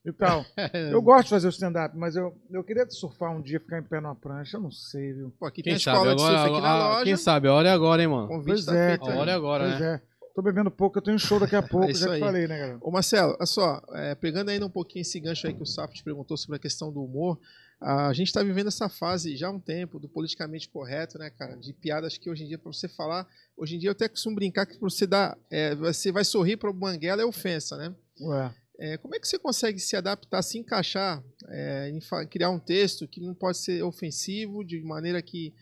e 0.06 0.12
tal. 0.14 0.46
eu 0.92 1.02
gosto 1.02 1.24
de 1.26 1.30
fazer 1.32 1.48
o 1.48 1.50
stand-up, 1.50 1.98
mas 1.98 2.16
eu, 2.16 2.34
eu 2.50 2.64
queria 2.64 2.90
surfar 2.90 3.36
um 3.36 3.42
dia, 3.42 3.60
ficar 3.60 3.80
em 3.80 3.84
pé 3.84 4.00
numa 4.00 4.16
prancha, 4.16 4.56
eu 4.58 4.62
não 4.62 4.72
sei, 4.72 5.12
viu? 5.14 5.34
Pô, 5.38 5.46
aqui 5.46 5.62
Quem 5.62 5.74
tem 5.74 5.80
sabe 5.80 5.98
escola 5.98 6.16
de 6.16 6.22
agora, 6.22 6.38
surf 6.38 6.52
aqui 6.54 6.62
na 6.62 6.70
agora- 6.74 6.90
loja. 6.94 7.04
quem 7.04 7.18
sabe, 7.18 7.48
a 7.50 7.54
hora 7.54 7.68
é 7.68 7.72
agora, 7.74 8.02
hein, 8.02 8.08
mano? 8.08 8.28
Convite 8.30 8.48
Pois 8.48 8.66
tá 8.66 8.76
é, 8.78 8.88
feito 8.90 9.10
A 9.10 9.14
aí. 9.14 9.18
hora 9.20 9.32
é 9.32 9.34
agora, 9.34 9.64
Pois 9.68 9.80
né? 9.82 9.94
é. 9.96 10.02
Tô 10.34 10.42
bebendo 10.42 10.72
pouco, 10.72 10.98
eu 10.98 11.02
tenho 11.02 11.16
um 11.16 11.20
show 11.20 11.40
daqui 11.40 11.56
a 11.56 11.62
pouco, 11.68 11.90
É 11.90 11.94
já 11.94 12.08
te 12.08 12.14
aí. 12.14 12.20
falei, 12.20 12.48
né, 12.48 12.58
galera? 12.58 12.78
Ô 12.82 12.90
Marcelo, 12.90 13.36
olha 13.38 13.46
só, 13.46 13.82
é, 13.94 14.16
pegando 14.16 14.50
ainda 14.50 14.66
um 14.66 14.70
pouquinho 14.70 15.02
esse 15.02 15.20
gancho 15.20 15.46
aí 15.46 15.54
que 15.54 15.62
o 15.62 15.66
Sapo 15.66 15.94
te 15.94 16.04
perguntou 16.04 16.36
sobre 16.36 16.58
a 16.58 16.60
questão 16.60 16.92
do 16.92 17.04
humor, 17.04 17.40
a 17.80 18.14
gente 18.14 18.28
está 18.28 18.42
vivendo 18.42 18.68
essa 18.68 18.88
fase 18.88 19.36
já 19.36 19.48
há 19.48 19.52
um 19.52 19.60
tempo 19.60 20.00
do 20.00 20.08
politicamente 20.08 20.70
correto, 20.70 21.18
né, 21.20 21.30
cara? 21.30 21.58
De 21.58 21.74
piadas 21.74 22.18
que 22.18 22.30
hoje 22.30 22.46
em 22.46 22.48
dia, 22.48 22.58
para 22.58 22.72
você 22.72 22.88
falar, 22.88 23.28
hoje 23.58 23.76
em 23.76 23.80
dia 23.80 23.90
eu 23.90 23.92
até 23.92 24.08
costumo 24.08 24.36
brincar 24.36 24.66
que 24.66 24.80
você 24.80 25.06
dar, 25.06 25.38
é, 25.52 25.76
você 25.76 26.12
vai 26.12 26.24
sorrir 26.24 26.58
para 26.58 26.70
o 26.70 26.74
Banguela 26.74 27.22
é 27.22 27.26
ofensa, 27.26 27.76
né? 27.76 27.94
Ué. 28.22 28.56
É, 28.80 28.98
como 28.98 29.16
é 29.16 29.20
que 29.20 29.28
você 29.28 29.38
consegue 29.38 29.80
se 29.80 29.96
adaptar, 29.96 30.42
se 30.42 30.58
encaixar, 30.58 31.22
é, 31.50 31.90
em 31.90 32.00
criar 32.28 32.50
um 32.50 32.60
texto 32.60 33.08
que 33.08 33.20
não 33.22 33.36
pode 33.36 33.58
ser 33.58 33.84
ofensivo, 33.84 34.64
de 34.64 34.82
maneira 34.82 35.22
que 35.22 35.54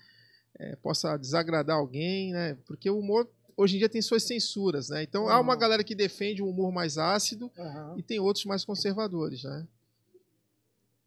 é, 0.60 0.76
possa 0.78 1.18
desagradar 1.18 1.76
alguém, 1.78 2.32
né? 2.32 2.58
Porque 2.68 2.90
o 2.90 3.00
humor 3.00 3.28
hoje 3.58 3.76
em 3.76 3.80
dia 3.80 3.90
tem 3.90 4.02
suas 4.02 4.24
censuras, 4.24 4.90
né? 4.90 5.04
Então 5.04 5.28
há 5.30 5.40
uma 5.40 5.54
Uhum. 5.54 5.60
galera 5.60 5.84
que 5.84 5.96
defende 5.96 6.42
um 6.42 6.50
humor 6.50 6.72
mais 6.72 6.98
ácido 6.98 7.52
e 7.98 8.04
tem 8.04 8.20
outros 8.20 8.46
mais 8.46 8.64
conservadores, 8.66 9.44
né? 9.44 9.68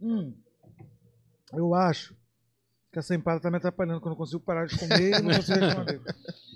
Hum. 0.00 0.32
Eu 1.52 1.74
acho 1.74 2.14
que 2.92 2.98
essa 2.98 3.14
empada 3.14 3.40
tá 3.40 3.50
me 3.50 3.56
atrapalhando, 3.56 4.00
que 4.00 4.06
eu 4.06 4.10
não 4.10 4.16
consigo 4.16 4.40
parar 4.40 4.66
de 4.66 4.76
comer 4.78 5.18
e 5.18 5.22
não 5.22 5.34
consigo 5.34 5.58
responder. 5.58 6.00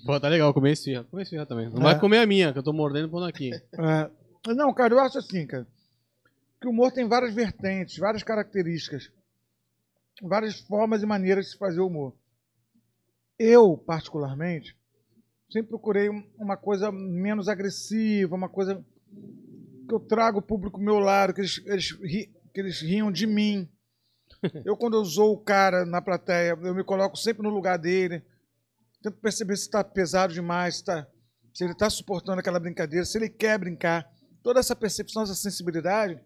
Pô, 0.04 0.20
tá 0.20 0.28
legal, 0.28 0.52
comer 0.54 0.72
esfirra. 0.72 1.04
Comer 1.04 1.22
esfirra 1.24 1.46
também. 1.46 1.68
Não 1.68 1.80
É. 1.80 1.84
vai 1.84 1.98
comer 2.00 2.18
a 2.18 2.26
minha, 2.26 2.52
que 2.52 2.58
eu 2.58 2.62
tô 2.62 2.72
mordendo 2.72 3.08
pondo 3.08 3.24
aqui. 3.26 3.50
É, 3.52 4.10
não, 4.54 4.72
cara, 4.72 4.94
eu 4.94 5.00
acho 5.00 5.18
assim, 5.18 5.46
cara, 5.46 5.66
que 6.60 6.66
o 6.66 6.70
humor 6.70 6.92
tem 6.92 7.08
várias 7.08 7.34
vertentes, 7.34 7.96
várias 7.98 8.22
características, 8.22 9.10
várias 10.22 10.60
formas 10.60 11.02
e 11.02 11.06
maneiras 11.06 11.46
de 11.46 11.52
se 11.52 11.58
fazer 11.58 11.80
humor. 11.80 12.12
Eu, 13.38 13.76
particularmente, 13.76 14.76
sempre 15.50 15.68
procurei 15.70 16.08
um- 16.10 16.24
uma 16.36 16.56
coisa 16.56 16.90
menos 16.92 17.48
agressiva, 17.48 18.34
uma 18.34 18.48
coisa 18.48 18.84
que 19.88 19.94
eu 19.94 20.00
trago 20.00 20.38
o 20.38 20.42
público 20.42 20.80
meu 20.80 20.98
lado, 20.98 21.32
que 21.32 21.40
eles, 21.40 21.62
eles, 21.66 21.90
ri- 22.02 22.30
que 22.52 22.60
eles 22.60 22.80
riam 22.80 23.10
de 23.10 23.26
mim. 23.26 23.68
Eu, 24.64 24.76
quando 24.76 24.96
eu 24.96 25.04
zoo 25.04 25.32
o 25.32 25.38
cara 25.42 25.84
na 25.86 26.00
plateia, 26.02 26.56
eu 26.62 26.74
me 26.74 26.84
coloco 26.84 27.16
sempre 27.16 27.42
no 27.42 27.48
lugar 27.48 27.78
dele, 27.78 28.22
tento 29.02 29.16
perceber 29.18 29.56
se 29.56 29.62
está 29.62 29.82
pesado 29.82 30.32
demais, 30.34 30.76
se, 30.76 30.84
tá, 30.84 31.06
se 31.54 31.64
ele 31.64 31.72
está 31.72 31.88
suportando 31.88 32.38
aquela 32.40 32.60
brincadeira, 32.60 33.04
se 33.04 33.16
ele 33.18 33.28
quer 33.30 33.58
brincar. 33.58 34.06
Toda 34.42 34.60
essa 34.60 34.76
percepção, 34.76 35.22
essa 35.22 35.34
sensibilidade, 35.34 36.20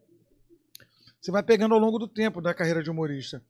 você 1.20 1.30
vai 1.30 1.42
pegando 1.42 1.75
ao 1.75 1.80
longo 1.80 1.98
do 1.98 2.08
tempo 2.08 2.40
da 2.40 2.52
carreira 2.52 2.82
de 2.82 2.90
humorista. 2.90 3.42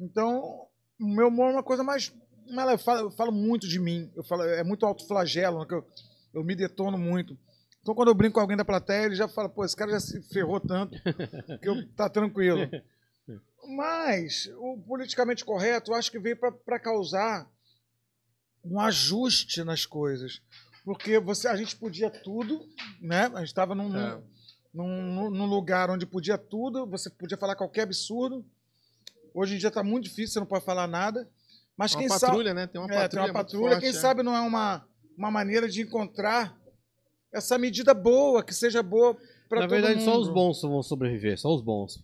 Então, 0.00 0.66
o 0.98 1.06
meu 1.14 1.28
humor 1.28 1.50
é 1.50 1.52
uma 1.52 1.62
coisa 1.62 1.84
mais. 1.84 2.12
Mais- 2.50 2.70
Eu 2.72 2.78
falo, 2.78 3.00
eu 3.00 3.10
falo 3.10 3.32
muito 3.32 3.66
de 3.68 3.78
mim, 3.78 4.10
eu 4.14 4.22
falo, 4.24 4.42
é 4.44 4.62
muito 4.64 4.84
autoflagelo, 4.86 5.60
né, 5.60 5.66
que 5.66 5.74
eu, 5.74 5.86
eu 6.34 6.44
me 6.44 6.54
detono 6.54 6.96
muito. 6.98 7.36
Então, 7.82 7.94
quando 7.94 8.08
eu 8.08 8.14
brinco 8.14 8.34
com 8.34 8.40
alguém 8.40 8.56
da 8.56 8.64
plateia, 8.64 9.06
ele 9.06 9.14
já 9.14 9.26
fala, 9.26 9.48
pô, 9.48 9.64
esse 9.64 9.74
cara 9.74 9.90
já 9.92 10.00
se 10.00 10.20
ferrou 10.28 10.60
tanto 10.60 10.96
que 11.60 11.68
eu, 11.68 11.88
tá 11.92 12.08
tranquilo. 12.08 12.60
Mas 13.76 14.50
o 14.58 14.78
politicamente 14.86 15.44
correto, 15.44 15.90
eu 15.92 15.94
acho 15.96 16.10
que 16.10 16.18
veio 16.18 16.36
para 16.36 16.78
causar 16.80 17.48
um 18.64 18.80
ajuste 18.80 19.62
nas 19.64 19.86
coisas. 19.86 20.42
Porque 20.84 21.18
você, 21.18 21.46
a 21.48 21.56
gente 21.56 21.76
podia 21.76 22.10
tudo, 22.10 22.66
né? 23.00 23.26
A 23.34 23.38
gente 23.40 23.48
estava 23.48 23.74
num, 23.74 23.94
É. 23.96 24.20
num, 24.74 25.30
num 25.30 25.46
lugar 25.46 25.90
onde 25.90 26.06
podia 26.06 26.36
tudo, 26.38 26.86
você 26.86 27.08
podia 27.10 27.36
falar 27.38 27.54
qualquer 27.54 27.82
absurdo. 27.82 28.44
Hoje 29.34 29.54
em 29.54 29.58
dia 29.58 29.68
está 29.68 29.82
muito 29.82 30.04
difícil, 30.04 30.32
você 30.34 30.40
não 30.40 30.46
pode 30.46 30.64
falar 30.64 30.86
nada. 30.86 31.28
Mas 31.76 31.92
uma 31.94 32.00
quem 32.00 32.08
patrulha, 32.08 32.54
né? 32.54 32.66
Tem 32.66 32.80
uma 32.80 32.88
sabe. 32.88 32.98
É, 32.98 33.02
patrulha. 33.02 33.22
tem 33.24 33.30
uma 33.32 33.34
patrulha, 33.44 33.70
forte, 33.70 33.80
quem 33.84 33.92
né? 33.92 33.98
sabe 33.98 34.22
não 34.22 34.34
é 34.36 34.40
uma, 34.40 34.84
uma 35.16 35.30
maneira 35.30 35.68
de 35.68 35.82
encontrar 35.82 36.54
essa 37.32 37.56
medida 37.58 37.94
boa, 37.94 38.42
que 38.42 38.52
seja 38.54 38.82
boa 38.82 39.16
para 39.48 39.60
Na 39.62 39.68
todo 39.68 39.70
verdade, 39.80 40.02
só 40.04 40.12
mundo. 40.12 40.22
os 40.22 40.28
bons 40.28 40.62
vão 40.62 40.82
sobreviver, 40.82 41.38
só 41.38 41.52
os 41.54 41.62
bons. 41.62 41.98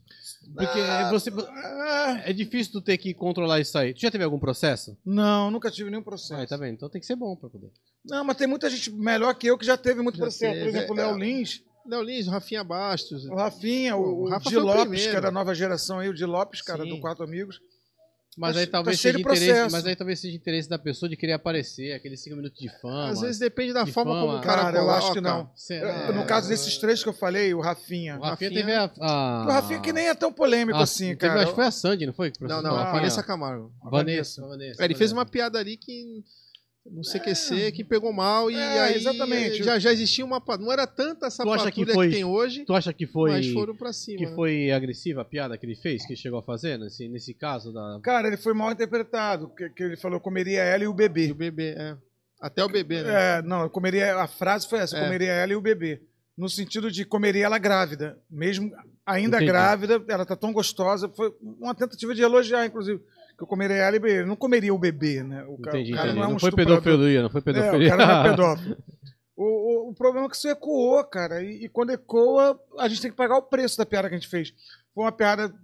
Porque 0.55 0.81
Ah, 0.81 1.11
você. 1.11 1.31
ah, 1.31 2.23
É 2.25 2.33
difícil 2.33 2.73
tu 2.73 2.81
ter 2.81 2.97
que 2.99 3.13
controlar 3.15 3.61
isso 3.61 3.77
aí. 3.79 3.93
Tu 3.95 4.01
já 4.01 4.11
teve 4.11 4.25
algum 4.25 4.39
processo? 4.39 4.97
Não, 5.05 5.51
nunca 5.51 5.71
tive 5.71 5.91
nenhum 5.91 6.03
processo. 6.03 6.41
Ah, 6.41 6.47
tá 6.47 6.57
vendo? 6.57 6.75
Então 6.75 6.89
tem 6.89 7.01
que 7.01 7.07
ser 7.07 7.17
bom 7.17 7.37
pra 7.37 7.49
poder. 7.51 7.71
Não, 8.05 8.25
mas 8.25 8.37
tem 8.37 8.47
muita 8.47 8.69
gente 8.71 8.91
melhor 8.93 9.35
que 9.35 9.47
eu 9.49 9.59
que 9.59 9.67
já 9.67 9.77
teve 9.77 10.01
muito 10.03 10.17
Já 10.17 10.25
processo. 10.25 10.55
Por 10.59 10.65
teve, 10.65 10.79
exemplo, 10.79 10.97
o 10.97 11.01
é. 11.01 11.07
Léo 11.07 11.19
Lins, 11.19 11.63
Léo 11.87 12.03
Lins, 12.03 12.27
o 12.27 12.31
Rafinha 12.31 12.65
Bastos. 12.65 13.25
o 13.27 13.35
Rafinha, 13.35 13.97
o, 13.97 14.01
o 14.01 14.23
o 14.25 14.29
Rafa 14.29 14.49
Di 14.49 14.55
foi 14.55 14.63
o 14.63 14.67
Lopes, 14.67 15.07
que 15.07 15.17
é 15.17 15.21
da 15.21 15.31
nova 15.31 15.55
geração 15.55 15.99
aí, 16.01 16.09
o 16.09 16.15
Di 16.15 16.25
Lopes, 16.25 16.63
cara, 16.63 16.83
Sim. 16.83 16.89
do 16.91 17.01
Quatro 17.01 17.23
Amigos. 17.25 17.61
Mas 18.37 18.55
Tá- 18.55 18.61
aí 18.61 18.67
talvez 18.67 18.99
tá 18.99 19.03
seja 19.03 19.15
de 19.17 19.23
interesse. 19.23 19.47
processo. 19.47 19.73
Mas 19.73 19.87
aí 19.87 19.97
talvez 19.97 20.21
seja 20.21 20.37
interesse 20.37 20.69
da 20.69 20.79
pessoa 20.79 21.09
de 21.09 21.17
querer 21.17 21.33
aparecer, 21.33 21.93
aqueles 21.95 22.21
5 22.23 22.37
minutos 22.37 22.59
de 22.61 22.69
fama. 22.81 23.09
Às 23.09 23.21
vezes 23.23 23.39
depende 23.39 23.73
da 23.73 23.83
de 23.83 23.93
forma 23.93 24.13
fama. 24.13 24.27
como 24.27 24.39
o 24.39 24.41
cara, 24.43 24.63
Cara, 24.65 24.77
eu 24.77 24.81
coloca. 24.83 24.99
acho 24.99 25.13
que 25.15 25.21
não. 25.23 25.51
Será? 25.55 26.13
No 26.13 26.27
caso 26.27 26.49
desses 26.49 26.77
três 26.77 27.03
que 27.03 27.09
eu 27.09 27.15
falei, 27.15 27.55
o 27.55 27.61
Rafinha. 27.61 28.19
O 28.19 28.23
Rafinha, 28.23 28.51
Rafinha- 28.51 28.51
teve 28.51 28.73
a. 28.75 28.91
a... 29.01 29.45
O 29.47 29.49
Rafinha 29.51 29.81
que 29.81 29.93
nem 29.93 30.09
é 30.09 30.15
tão 30.15 30.31
polêmico 30.31 30.77
a- 30.79 30.83
assim, 30.83 31.17
teve- 31.17 31.19
cara. 31.19 31.41
Acho 31.41 31.49
que 31.51 31.55
foi 31.57 31.65
a 31.67 31.71
Sandy, 31.71 32.05
não 32.07 32.13
foi? 32.13 32.31
que 32.31 32.43
Não, 32.45 32.61
não, 32.61 32.77
a? 32.77 32.93
Vanessa 32.93 33.23
Camargo. 33.23 33.73
Vanessa. 33.83 34.43
Vanessa. 34.47 34.83
É, 34.83 34.85
ele 34.85 34.95
fez 34.95 35.13
uma 35.13 35.25
piada 35.25 35.59
ali 35.59 35.79
que 35.79 36.23
no 36.91 37.03
CQC 37.03 37.73
que 37.73 37.85
pegou 37.85 38.13
mal 38.13 38.51
e 38.51 38.55
É, 38.55 38.81
aí 38.81 38.95
exatamente. 38.97 39.63
já, 39.63 39.79
já 39.79 39.93
existia 39.93 40.25
uma. 40.25 40.43
Não 40.59 40.73
era 40.73 40.87
tanta 40.87 41.27
essa 41.27 41.43
que 41.43 41.49
patrulha 41.49 41.73
que, 41.73 41.93
foi- 41.93 42.11
tem 42.11 42.25
hoje, 42.25 42.65
Tu 42.65 42.73
acha 42.75 42.93
que 42.93 43.07
foi, 43.07 43.31
mas 43.31 43.53
foram 43.53 43.75
pra 43.77 43.93
cima. 43.93 44.19
que 44.19 44.27
né? 44.27 44.35
foi 44.35 44.71
agressiva 44.71 45.23
a 45.23 45.25
piada 45.25 45.57
que 45.59 45.67
ele 45.67 45.77
fez, 45.77 46.05
que 46.07 46.13
ele 46.13 46.21
chegou 46.21 46.39
a 46.39 46.43
fazer 46.43 46.79
nesse, 46.79 47.09
nesse 47.09 47.35
caso 47.35 47.73
da. 47.73 48.01
Cara, 48.03 48.29
ele 48.29 48.37
foi 48.37 48.55
mal 48.55 48.71
interpretado, 48.73 49.49
que, 49.55 49.69
que 49.71 49.83
ele 49.83 49.97
falou 49.97 50.21
comeria 50.21 50.63
ela 50.63 50.85
e 50.85 50.87
o 50.89 50.93
E 50.93 50.95
bebê. 50.95 51.31
o 51.31 51.35
bebê, 51.35 51.75
é. 51.77 51.97
Até 52.41 52.63
o 52.65 52.69
bebê, 52.69 53.03
né? 53.03 53.39
É, 53.39 53.43
não, 53.43 53.63
eu 53.63 53.71
comeria, 53.71 54.17
a 54.17 54.27
frase 54.27 54.69
foi 54.69 54.79
essa, 54.81 54.97
É. 54.99 55.03
comeria 55.05 55.33
ela 55.33 55.53
e 55.53 55.57
o 55.57 55.61
bebê. 55.61 56.03
No 56.37 56.51
sentido 56.51 56.91
de 56.91 57.05
comeria 57.07 57.47
ela 57.47 57.57
grávida. 57.57 58.19
Mesmo 58.31 58.71
ainda 59.07 59.37
Entendi. 59.39 59.51
grávida, 59.51 60.05
ela 60.07 60.27
tá 60.27 60.37
tão 60.37 60.53
gostosa. 60.53 61.09
Foi 61.09 61.33
uma 61.41 61.75
tentativa 61.75 62.15
de 62.15 62.21
elogiar, 62.21 62.67
inclusive. 62.67 63.01
Que 63.37 63.43
eu 63.43 63.47
comeria 63.47 63.77
ela 63.77 63.97
e 63.97 63.99
bebê. 63.99 64.25
Não 64.25 64.37
comeria 64.37 64.73
o 64.75 64.79
bebê, 64.79 65.23
né? 65.23 65.45
O 65.45 65.59
ca- 65.59 65.71
Entendi, 65.71 65.93
o 65.93 65.97
cara 65.97 66.07
entendi. 66.09 66.19
não 66.21 66.25
é 66.25 66.29
Não, 66.31 66.37
um 66.37 66.39
foi 66.39 66.49
estuprador. 66.49 66.83
pedofilia, 66.83 67.23
não 67.23 67.31
foi 67.31 67.41
É, 67.41 67.45
pedofilia. 67.45 67.87
o 67.87 67.91
cara 67.91 68.07
não 68.07 68.21
é 68.25 68.31
pedófilo. 68.31 68.77
O, 69.37 69.45
o, 69.45 69.91
o 69.91 69.95
problema 69.95 70.27
é 70.27 70.31
que 70.31 70.37
isso 70.37 70.49
ecoou, 70.49 71.05
cara. 71.05 71.43
E, 71.43 71.65
e 71.65 71.69
quando 71.69 71.91
ecoa, 71.91 72.59
a 72.79 72.89
gente 72.89 73.03
tem 73.03 73.11
que 73.11 73.17
pagar 73.17 73.37
o 73.37 73.43
preço 73.43 73.77
da 73.77 73.85
piada 73.85 74.09
que 74.09 74.15
a 74.15 74.19
gente 74.19 74.31
fez. 74.31 74.55
Foi 74.95 75.05
uma 75.05 75.13
piada. 75.13 75.55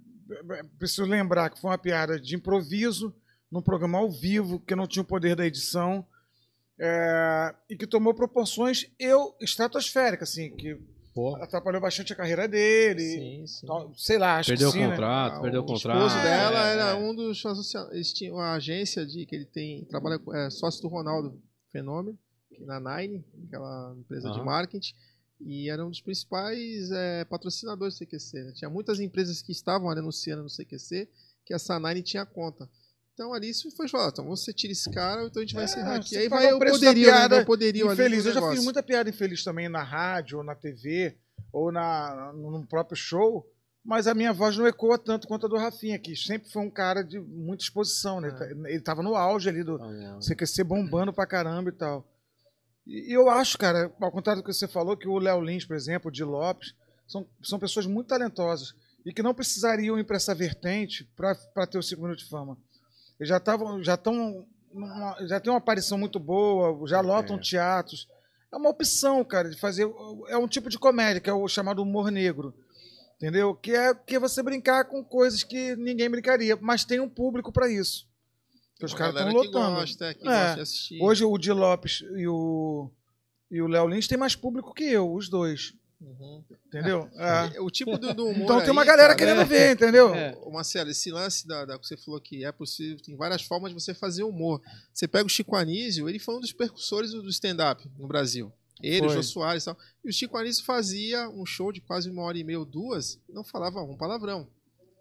Preciso 0.78 1.04
lembrar 1.04 1.48
que 1.50 1.60
foi 1.60 1.70
uma 1.70 1.78
piada 1.78 2.20
de 2.20 2.36
improviso, 2.36 3.14
num 3.50 3.62
programa 3.62 3.98
ao 3.98 4.10
vivo, 4.10 4.60
que 4.60 4.74
não 4.74 4.86
tinha 4.86 5.02
o 5.02 5.06
poder 5.06 5.34
da 5.36 5.46
edição. 5.46 6.04
é, 6.78 7.54
e 7.70 7.76
que 7.76 7.86
tomou 7.86 8.12
proporções 8.14 8.86
eu 8.98 9.34
estratosféricas, 9.40 10.30
assim, 10.30 10.50
que 10.56 10.76
Pô, 11.14 11.36
atrapalhou 11.36 11.80
bastante 11.80 12.12
a 12.12 12.16
carreira 12.16 12.48
dele. 12.48 13.02
Sim, 13.02 13.46
sim. 13.46 13.66
tal, 13.66 13.92
sei 13.96 14.16
lá, 14.18 14.38
acho 14.38 14.48
perdeu 14.48 14.68
o 14.70 14.72
que 14.72 14.78
sim, 14.78 14.84
né? 14.84 14.90
contrato, 14.92 15.34
Ah, 15.36 15.40
perdeu 15.40 15.60
o 15.60 15.64
o 15.64 15.66
contrato. 15.66 15.98
esposo 15.98 16.22
dela 16.22 16.68
É, 16.68 16.72
era 16.72 16.84
é. 16.90 16.94
um 16.94 17.14
dos. 17.14 17.42
Eles 17.90 18.12
tinham 18.12 18.36
uma 18.36 18.52
agência 18.54 19.04
de 19.04 19.26
que 19.26 19.34
ele 19.34 19.44
tem. 19.44 19.84
Trabalha 19.84 20.18
com- 20.18 20.34
é 20.34 20.48
sócio 20.50 20.80
do 20.80 20.88
Ronaldo 20.88 21.38
Fenômeno, 21.70 22.18
que 22.48 22.64
na 22.64 22.80
Nine, 22.80 23.24
aquela 23.46 23.94
empresa 23.98 24.30
de 24.30 24.36
Aham. 24.38 24.44
marketing. 24.44 24.94
E 25.44 25.68
era 25.68 25.84
um 25.84 25.90
dos 25.90 26.00
principais 26.00 26.90
é, 26.92 27.24
patrocinadores 27.24 27.94
do 27.94 27.98
CQC. 27.98 28.44
né? 28.44 28.52
Tinha 28.54 28.70
muitas 28.70 29.00
empresas 29.00 29.42
que 29.42 29.50
estavam 29.52 29.90
anunciando 29.90 30.42
no 30.44 30.48
CQC 30.48 31.08
que 31.44 31.52
essa 31.52 31.78
Nine 31.80 32.00
tinha 32.02 32.24
conta. 32.24 32.70
Então 33.22 33.32
ali 33.32 33.50
isso 33.50 33.70
foi 33.70 33.88
falado, 33.88 34.10
então 34.12 34.24
você 34.26 34.52
tira 34.52 34.72
esse 34.72 34.90
cara, 34.90 35.24
então 35.24 35.40
a 35.40 35.44
gente 35.44 35.54
vai 35.54 35.62
É, 35.62 35.66
encerrar 35.66 35.94
aqui. 35.94 36.16
Aí 36.16 36.28
paga 36.28 36.42
vai 36.42 36.52
o 36.54 36.58
poderio, 36.58 37.06
né? 37.06 37.12
piada 37.12 37.42
o 37.42 37.46
poderio 37.46 37.92
infeliz. 37.92 38.26
Eu 38.26 38.32
já 38.32 38.50
fiz 38.50 38.64
muita 38.64 38.82
piada 38.82 39.08
infeliz 39.08 39.44
também 39.44 39.68
na 39.68 39.82
rádio, 39.82 40.38
ou 40.38 40.44
na 40.44 40.56
TV, 40.56 41.16
ou 41.52 41.70
na, 41.70 42.32
no 42.32 42.66
próprio 42.66 42.96
show, 42.96 43.46
mas 43.84 44.08
a 44.08 44.14
minha 44.14 44.32
voz 44.32 44.56
não 44.56 44.66
ecoa 44.66 44.98
tanto 44.98 45.28
quanto 45.28 45.46
a 45.46 45.48
do 45.48 45.56
Rafinha, 45.56 46.00
que 46.00 46.16
sempre 46.16 46.50
foi 46.50 46.62
um 46.62 46.70
cara 46.70 47.02
de 47.02 47.20
muita 47.20 47.62
exposição, 47.62 48.20
né? 48.20 48.36
É. 48.40 48.72
Ele 48.72 48.80
tava 48.80 49.04
no 49.04 49.14
auge 49.14 49.48
ali 49.48 49.62
do 49.62 49.80
Ah, 49.80 49.88
não. 49.92 50.18
CQC 50.18 50.64
bombando 50.64 51.12
pra 51.12 51.24
caramba 51.24 51.70
e 51.70 51.72
tal. 51.72 52.04
E 52.84 53.16
eu 53.16 53.30
acho, 53.30 53.56
cara, 53.56 53.92
ao 54.00 54.10
contrário 54.10 54.42
do 54.42 54.44
que 54.44 54.52
você 54.52 54.66
falou, 54.66 54.96
que 54.96 55.06
o 55.06 55.18
Léo 55.18 55.40
Lins, 55.40 55.64
por 55.64 55.76
exemplo, 55.76 56.08
o 56.08 56.12
Di 56.12 56.24
Lopes, 56.24 56.74
são, 57.06 57.24
são 57.40 57.56
pessoas 57.60 57.86
muito 57.86 58.08
talentosas 58.08 58.74
e 59.06 59.12
que 59.12 59.22
não 59.22 59.34
precisariam 59.34 59.98
ir 59.98 60.04
para 60.04 60.16
essa 60.16 60.34
vertente 60.34 61.04
para 61.16 61.66
ter 61.66 61.78
o 61.78 62.00
minutos 62.00 62.24
de 62.24 62.28
fama. 62.28 62.56
Já 63.24 63.36
estavam, 63.38 63.82
já 63.82 63.94
estão, 63.94 64.46
já 65.26 65.40
tem 65.40 65.52
uma 65.52 65.58
aparição 65.58 65.96
muito 65.98 66.18
boa, 66.18 66.86
já 66.88 67.00
lotam 67.00 67.36
É. 67.36 67.40
teatros. 67.40 68.08
É 68.52 68.56
uma 68.56 68.68
opção, 68.70 69.24
cara, 69.24 69.48
de 69.50 69.58
fazer. 69.58 69.90
É 70.28 70.36
um 70.36 70.46
tipo 70.48 70.68
de 70.68 70.78
comédia, 70.78 71.20
que 71.20 71.30
é 71.30 71.32
o 71.32 71.48
chamado 71.48 71.82
humor 71.82 72.10
negro. 72.10 72.54
Entendeu? 73.16 73.54
Que 73.54 73.70
é, 73.72 73.94
que 73.94 74.16
é 74.16 74.18
você 74.18 74.42
brincar 74.42 74.84
com 74.86 75.02
coisas 75.04 75.42
que 75.44 75.76
ninguém 75.76 76.10
brincaria, 76.10 76.58
mas 76.60 76.84
tem 76.84 76.98
um 77.00 77.08
público 77.08 77.52
para 77.52 77.70
isso. 77.70 78.06
Que 78.78 78.84
os 78.84 78.92
caras 78.94 79.14
estão 79.14 79.26
galera 79.32 79.48
que 79.48 79.54
lotando. 79.54 79.76
Gosta, 79.80 80.14
que 80.14 80.20
É. 80.28 80.30
gosta 80.30 80.54
de 80.56 80.60
assistir. 80.60 80.98
Hoje 81.00 81.24
o 81.24 81.38
Di 81.38 81.52
Lopes 81.52 82.02
e 82.16 82.26
o, 82.26 82.90
e 83.48 83.62
o 83.62 83.68
Léo 83.68 83.86
Lins 83.86 84.08
têm 84.08 84.18
mais 84.18 84.34
público 84.34 84.74
que 84.74 84.82
eu, 84.84 85.12
os 85.14 85.28
dois. 85.28 85.72
Uhum. 86.02 86.44
Entendeu? 86.66 87.08
É. 87.16 87.60
O 87.60 87.70
tipo 87.70 87.96
do, 87.96 88.12
do 88.12 88.26
humor 88.26 88.44
Então 88.44 88.58
tem 88.58 88.66
aí, 88.66 88.70
uma 88.72 88.84
galera 88.84 89.14
cara, 89.14 89.18
querendo 89.18 89.46
ver, 89.46 89.72
entendeu? 89.72 90.14
É. 90.14 90.36
Ô, 90.42 90.50
Marcelo, 90.50 90.90
esse 90.90 91.10
lance 91.10 91.46
da, 91.46 91.64
da 91.64 91.78
que 91.78 91.86
você 91.86 91.96
falou 91.96 92.20
que 92.20 92.44
é 92.44 92.50
possível, 92.50 92.98
tem 93.02 93.16
várias 93.16 93.42
formas 93.42 93.72
de 93.72 93.80
você 93.80 93.94
fazer 93.94 94.24
humor. 94.24 94.60
Você 94.92 95.06
pega 95.06 95.24
o 95.24 95.28
Chico 95.28 95.54
Anísio, 95.54 96.08
ele 96.08 96.18
foi 96.18 96.36
um 96.36 96.40
dos 96.40 96.52
percussores 96.52 97.12
do 97.12 97.28
stand-up 97.28 97.88
no 97.98 98.06
Brasil. 98.06 98.52
Ele, 98.82 99.06
o 99.06 99.10
Foi. 99.10 99.16
Jô 99.16 99.22
Soares 99.22 99.62
e 99.62 99.66
tal. 99.66 99.78
E 100.04 100.08
o 100.08 100.12
Chico 100.12 100.36
Anísio 100.36 100.64
fazia 100.64 101.28
um 101.28 101.46
show 101.46 101.70
de 101.70 101.80
quase 101.80 102.10
uma 102.10 102.22
hora 102.22 102.36
e 102.36 102.42
meia 102.42 102.64
duas, 102.64 103.20
não 103.28 103.44
falava 103.44 103.80
um 103.82 103.96
palavrão. 103.96 104.48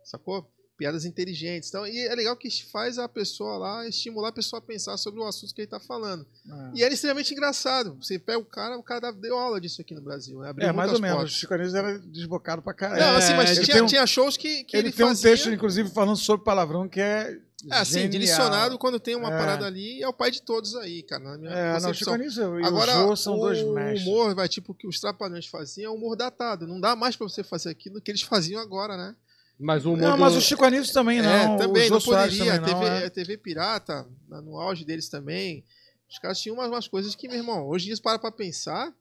Sacou? 0.04 0.48
Piadas 0.82 1.06
inteligentes. 1.06 1.70
Então, 1.70 1.86
e 1.86 2.08
é 2.08 2.16
legal 2.16 2.36
que 2.36 2.50
faz 2.66 2.98
a 2.98 3.08
pessoa 3.08 3.56
lá, 3.56 3.88
estimular 3.88 4.30
a 4.30 4.32
pessoa 4.32 4.58
a 4.58 4.62
pensar 4.64 4.98
sobre 4.98 5.20
o 5.20 5.24
assunto 5.28 5.54
que 5.54 5.62
ele 5.62 5.68
tá 5.68 5.80
falando. 5.80 6.26
É. 6.50 6.72
E 6.80 6.84
era 6.84 6.92
extremamente 6.92 7.32
engraçado. 7.32 7.96
Você 8.02 8.18
pega 8.18 8.40
o 8.40 8.44
cara, 8.46 8.76
o 8.80 8.82
cara 8.82 9.12
deu 9.12 9.38
aula 9.38 9.62
disso 9.62 9.80
aqui 9.80 9.94
no 9.94 10.02
Brasil. 10.02 10.40
Né? 10.40 10.50
Abriu 10.50 10.68
É, 10.68 10.72
mais 10.72 10.92
ou 10.92 11.00
menos. 11.00 11.24
O. 11.24 11.28
Chico 11.28 11.54
Anísio 11.54 11.78
era 11.78 12.00
desbocado 12.00 12.64
pra 12.64 12.74
caralho. 12.74 13.00
Não, 13.00 13.16
assim, 13.16 13.36
mas 13.36 13.56
ele 13.56 13.64
tinha, 13.64 13.84
um- 13.84 13.86
tinha 13.86 14.08
shows 14.08 14.36
que, 14.38 14.64
que 14.64 14.76
ele, 14.76 14.88
ele, 14.88 14.96
tem 14.96 15.06
um 15.06 15.10
fazia... 15.10 15.30
texto, 15.30 15.52
inclusive, 15.52 15.88
falando 15.92 16.16
sobre 16.18 16.44
palavrão 16.44 16.90
que 16.90 17.00
é. 17.00 17.38
É, 17.70 17.76
assim, 17.76 17.94
genial. 17.94 18.10
direcionado 18.10 18.80
quando 18.80 19.00
tem 19.00 19.16
uma 19.16 19.32
É. 19.32 19.38
parada 19.38 19.68
ali, 19.68 20.02
é 20.02 20.08
o 20.08 20.14
pai 20.14 20.32
de 20.32 20.42
todos 20.42 20.76
aí, 20.78 21.04
cara. 21.04 21.24
Na 21.24 21.38
minha 21.38 21.52
É, 21.52 21.80
não, 21.80 21.92
o 21.92 21.94
Chico. 21.94 22.10
Anísio 22.10 22.60
e 22.60 22.66
Agora, 22.66 22.98
o 23.06 23.10
Jô 23.10 23.16
são 23.16 23.38
dois 23.38 23.62
o 23.62 23.72
mestres. 23.76 24.02
humor, 24.08 24.34
vai, 24.34 24.50
tipo, 24.50 24.74
que 24.74 24.88
os 24.88 25.00
trapalhões 25.00 25.46
faziam, 25.46 25.92
é 25.92 25.96
um 25.96 25.98
humor 26.00 26.16
datado. 26.16 26.66
Não 26.66 26.80
dá 26.80 26.96
mais 26.96 27.16
pra 27.16 27.30
você 27.30 27.44
fazer 27.44 27.70
aquilo 27.70 28.02
que 28.02 28.10
eles 28.10 28.24
faziam 28.24 28.60
agora, 28.60 28.98
né? 28.98 29.16
Mas 29.62 29.86
o 29.86 29.94
humor 29.94 30.10
Não, 30.10 30.18
mas 30.18 30.36
o 30.36 30.42
Chico 30.42 30.66
Anísio 30.66 30.92
também 30.94 31.22
não. 31.22 31.30
é, 31.30 31.58
também, 31.58 31.90
não 31.90 32.02
poderia. 32.02 32.38
também 32.56 32.60
não, 32.60 32.80
TV, 32.82 33.06
é. 33.06 33.10
TV 33.10 33.38
Pirata, 33.38 34.08
no 34.28 34.58
auge 34.60 34.84
deles 34.84 35.08
também, 35.08 35.64
os 36.10 36.18
caras 36.18 36.40
tinham 36.40 36.56
umas, 36.56 36.68
umas 36.68 36.88
coisas 36.88 37.14
que, 37.16 37.28
meu 37.28 37.38
irmão, 37.38 37.68
hoje 37.68 37.86
em 37.86 37.94
dia, 37.94 38.02
para 38.02 38.18
pra 38.18 38.32
pensar, 38.32 38.92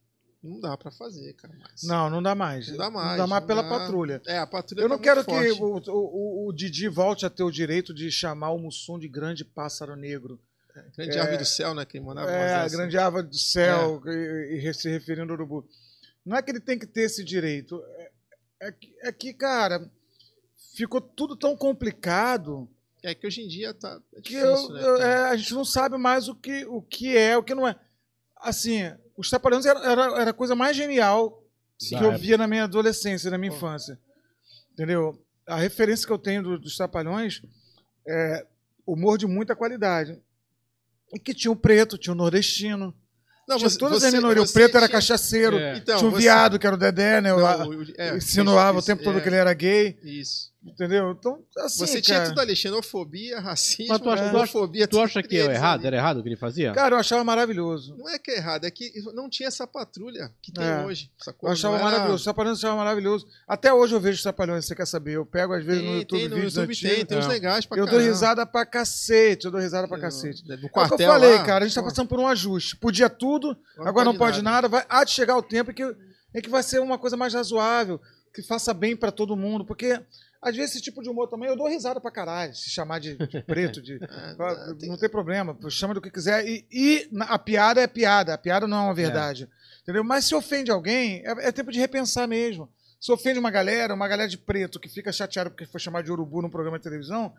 não 0.43 0.61
dá 0.61 0.77
pra 0.77 0.91
fazer, 0.91 1.33
cara. 1.33 1.55
mais. 1.59 1.83
Não, 1.83 2.11
não 2.11 2.23
dá 2.23 2.35
mais. 2.35 2.69
Não 2.69 2.77
dá 2.77 2.91
mais, 2.91 3.11
Não 3.13 3.17
dá 3.17 3.27
mais 3.27 3.41
não 3.43 3.47
pela 3.49 3.63
dá. 3.63 3.69
patrulha. 3.71 4.23
É, 4.27 4.39
a 4.39 4.47
patrulha 4.47 4.83
Eu 4.83 4.89
não 4.89 4.99
tá 4.99 5.03
quero 5.05 5.25
muito 5.27 5.85
que 5.85 5.91
o, 5.91 5.95
o, 5.95 6.49
o- 6.49 6.53
Didi 6.53 6.89
volte 6.89 7.25
a 7.25 7.31
ter 7.31 7.43
o 7.43 7.51
direito 7.51 7.95
de 7.95 8.11
chamar 8.11 8.51
o 8.51 8.59
Mussum 8.59 8.99
de 8.99 9.09
grande 9.09 9.45
pássaro 9.45 9.97
negro. 9.97 10.39
Grande 10.97 11.17
é- 11.17 11.21
árvore 11.21 11.39
do 11.39 11.45
céu, 11.47 11.75
né? 11.75 11.85
Que 11.85 11.99
mandava 12.01 12.31
É, 12.31 12.55
a 12.55 12.69
grande 12.69 12.97
árvore 12.99 13.27
do 13.29 13.37
céu, 13.39 14.01
e, 14.07 14.61
e 14.69 14.75
se 14.75 14.89
referindo 14.91 15.33
ao 15.33 15.39
urubu. 15.39 15.67
Não 16.25 16.37
é 16.37 16.43
que 16.43 16.51
ele 16.51 16.61
tem 16.61 16.79
que 16.79 16.87
ter 16.87 17.03
esse 17.03 17.25
direito. 17.25 17.83
É, 17.99 18.11
é 18.69 18.73
que, 18.73 18.95
é 19.03 19.13
que, 19.13 19.33
cara, 19.35 19.91
ficou 20.75 21.01
tudo 21.01 21.37
tão 21.37 21.57
complicado 21.57 22.69
É 23.03 23.15
que 23.15 23.27
hoje 23.27 23.43
em 23.43 23.49
dia 23.49 23.73
tá 23.75 24.01
é 24.15 24.21
que 24.21 24.31
difícil, 24.35 24.47
eu- 24.47 24.69
né? 24.75 24.83
eu- 24.83 24.97
é, 25.03 25.15
a 25.31 25.37
gente 25.37 25.55
não 25.55 25.65
sabe 25.65 25.97
mais 25.97 26.29
o 26.29 26.35
que, 26.35 26.65
o 26.67 26.83
que 26.83 27.17
é, 27.17 27.37
o 27.37 27.43
que 27.43 27.55
não 27.55 27.67
é. 27.67 27.75
Assim, 28.37 28.81
os 29.17 29.29
Trapalhões 29.31 29.67
era, 29.67 29.81
era, 29.81 30.03
era 30.21 30.31
a 30.31 30.35
coisa 30.35 30.55
mais 30.55 30.77
genial 30.77 31.43
Sim. 31.79 31.99
que 31.99 32.05
eu 32.05 32.11
Da 32.13 32.17
via 32.17 32.37
na 32.39 32.47
minha 32.47 32.65
adolescência, 32.65 33.31
na 33.31 33.39
minha 33.39 33.51
Pô. 33.51 33.57
infância. 33.57 33.99
Entendeu? 34.73 35.21
A 35.47 35.57
referência 35.57 36.07
que 36.07 36.13
eu 36.13 36.19
tenho 36.19 36.43
do- 36.43 36.59
dos 36.59 36.77
Trapalhões 36.77 37.43
é 38.07 38.47
humor 38.87 39.19
de 39.19 39.27
muita 39.27 39.55
qualidade. 39.57 40.21
E 41.13 41.19
que 41.19 41.35
tinha 41.35 41.51
o 41.51 41.57
preto, 41.57 41.99
tinha 41.99 42.13
o 42.13 42.17
nordestino. 42.17 42.95
Não, 43.51 43.59
tinha 43.59 43.69
você- 43.69 43.79
todas 43.79 44.01
você- 44.01 44.07
as 44.07 44.13
minorias. 44.15 44.49
O 44.49 44.53
preto 44.53 44.77
era 44.77 44.87
tinha- 44.87 44.97
cachaceiro. 44.99 45.59
É. 45.59 45.77
Então, 45.77 45.99
tinha 45.99 46.09
o 46.09 46.13
você- 46.13 46.19
viado, 46.23 46.59
que 46.59 46.67
era 46.67 46.77
o 46.77 46.79
Dedé, 46.79 47.21
né? 47.21 47.31
Não, 47.31 47.39
O- 47.39 47.81
o- 47.81 47.85
é, 47.99 48.17
insinuava 48.17 48.77
o 48.77 48.79
isso- 48.79 48.87
tempo 48.87 49.03
todo 49.03 49.19
é, 49.19 49.21
que 49.21 49.29
ele 49.29 49.37
era 49.37 49.53
gay. 49.53 49.99
Isso. 50.03 50.51
Entendeu? 50.63 51.13
Então, 51.19 51.43
assim, 51.57 51.87
Você 51.87 52.03
tinha 52.03 52.19
cara, 52.19 52.29
tudo 52.29 52.41
ali, 52.43 52.55
xenofobia, 52.55 53.41
racismo, 53.41 53.95
Mas 53.95 53.99
tu 54.03 54.11
acha- 54.11 54.31
tu 54.31 54.37
acha-. 54.37 54.87
Tu 54.89 55.01
acha 55.01 55.23
que 55.23 55.37
é 55.39 55.45
eles 55.45 55.57
errado? 55.57 55.79
ali. 55.81 55.87
Era 55.87 55.97
errado 55.97 56.19
o 56.19 56.23
que 56.23 56.29
ele 56.29 56.37
fazia? 56.37 56.73
cara, 56.75 56.97
eu 56.97 57.01
achava 57.01 57.25
maravilhoso. 57.25 57.97
Não 57.97 58.07
é 58.11 58.19
que 58.19 58.31
é 58.31 58.37
errado, 58.37 58.67
é 58.67 58.71
que 58.71 58.93
não 59.15 59.31
tinha 59.31 59.47
essa 59.49 59.67
patrulha 59.67 60.31
que 60.43 60.53
tem 60.53 60.63
É. 60.63 60.85
hoje. 60.85 61.11
Sacou? 61.19 61.49
Eu 61.49 61.55
achava 61.55 61.73
Não 61.73 61.81
era- 61.81 61.91
maravilhoso. 61.91 62.17
Os 62.17 62.25
Trapalhões 62.25 62.63
eu 62.63 62.69
achava 62.69 62.77
maravilhoso. 62.85 63.27
Até 63.49 63.73
hoje 63.73 63.95
eu 63.95 64.01
vejo 64.01 64.17
os 64.17 64.23
Trapalhões, 64.23 64.67
você 64.67 64.75
quer 64.75 64.87
saber. 64.87 65.13
Eu 65.17 65.25
pego, 65.25 65.55
às 65.55 65.65
vezes, 65.65 65.81
no 65.83 65.89
Tem, 65.89 65.99
YouTube 66.01 66.19
tem, 66.21 66.29
no 66.29 66.35
vídeos 66.37 66.55
YouTube 66.55 66.71
antigos. 66.73 66.95
tem, 66.97 67.07
tem 67.07 67.19
uns 67.19 67.25
É. 67.25 67.29
legais 67.29 67.65
pra 67.65 67.79
Eu 67.79 67.87
dou 67.87 67.93
caramba. 67.95 68.11
risada 68.11 68.45
pra 68.47 68.67
cacete, 68.67 69.47
eu 69.47 69.51
dou 69.51 69.61
risada 69.63 69.89
pra 69.89 69.97
No- 69.97 70.03
cacete. 70.03 70.47
No 70.47 70.53
É 70.53 70.57
o 70.57 70.61
que 70.61 70.69
quartel 70.69 70.99
eu 71.01 71.07
falei, 71.15 71.35
lá, 71.37 71.45
cara, 71.45 71.65
a 71.65 71.69
gente 71.69 71.75
tá 71.75 71.83
passando 71.83 72.09
por 72.09 72.21
um 72.21 72.27
ajuste. 72.27 72.77
Podia 72.77 73.09
tudo, 73.09 73.57
agora 73.79 74.05
não 74.05 74.15
pode 74.17 74.43
nada. 74.43 74.69
Vai, 74.69 74.85
há 74.91 75.05
de 75.05 75.11
chegar 75.11 75.39
o 75.39 75.43
tempo 75.43 75.71
em 75.71 75.75
que, 75.75 75.97
em 76.35 76.41
que 76.43 76.51
vai 76.51 76.63
ser 76.63 76.81
uma 76.81 76.99
coisa 76.99 77.17
mais 77.17 77.33
razoável, 77.33 77.99
que 78.35 78.43
faça 78.43 78.75
bem 78.75 78.95
pra 78.95 79.11
todo 79.11 79.35
mundo, 79.35 79.65
porque 79.65 79.99
às 80.43 80.57
vezes 80.57 80.73
esse 80.77 80.83
tipo 80.83 81.03
de 81.03 81.09
humor 81.09 81.29
também, 81.29 81.49
eu 81.49 81.57
dou 81.57 81.69
risada 81.69 82.01
pra 82.01 82.11
caralho, 82.11 82.55
se 82.55 82.71
chamar 82.71 82.99
de, 82.99 83.17
de 83.17 83.43
preto, 83.45 83.81
de, 83.83 83.95
É, 84.03 84.75
tem- 84.79 84.89
não 84.89 84.97
tem 84.97 85.09
problema, 85.09 85.57
chama 85.69 85.95
do 85.95 86.01
que 86.01 86.11
quiser. 86.11 86.47
E, 86.47 86.67
e 86.71 87.09
a 87.21 87.39
piada 87.39 87.81
é 87.81 87.87
piada, 87.87 88.35
a 88.35 88.39
piada 88.39 88.67
não 88.67 88.77
é 88.79 88.81
uma 88.85 88.95
verdade. 88.95 89.49
Entendeu? 89.83 90.03
Mas 90.05 90.27
se 90.27 90.35
ofende 90.35 90.71
alguém, 90.71 91.23
é, 91.27 91.49
é 91.49 91.53
tempo 91.53 91.71
de 91.73 91.79
repensar 91.79 92.27
mesmo. 92.29 92.69
Se 93.01 93.11
ofende 93.13 93.39
uma 93.39 93.51
galera, 93.51 93.95
uma 93.95 94.07
galera 94.09 94.29
de 94.29 94.37
preto 94.39 94.79
que 94.79 94.89
fica 94.89 95.11
chateada 95.13 95.49
porque 95.51 95.65
foi 95.67 95.81
chamado 95.81 96.05
de 96.05 96.13
urubu 96.13 96.43
num 96.43 96.51
programa 96.51 96.79
de 96.79 96.85
televisão, 96.85 97.35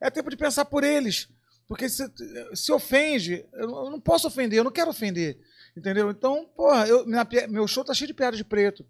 é 0.00 0.10
tempo 0.10 0.28
de 0.30 0.36
pensar 0.36 0.64
por 0.66 0.84
eles. 0.84 1.28
Porque 1.66 1.88
se, 1.88 2.04
se 2.54 2.72
ofende, 2.72 3.44
eu 3.54 3.68
não 3.90 4.00
posso 4.00 4.26
ofender, 4.26 4.58
eu 4.58 4.64
não 4.64 4.70
quero 4.72 4.90
ofender. 4.90 5.38
Entendeu? 5.76 6.10
Então, 6.10 6.44
porra, 6.56 6.86
eu- 6.86 7.06
minha 7.06 7.26
meu 7.48 7.66
show 7.68 7.84
tá 7.84 7.94
cheio 7.94 8.08
de 8.08 8.14
piada 8.14 8.36
de 8.36 8.44
preto. 8.44 8.84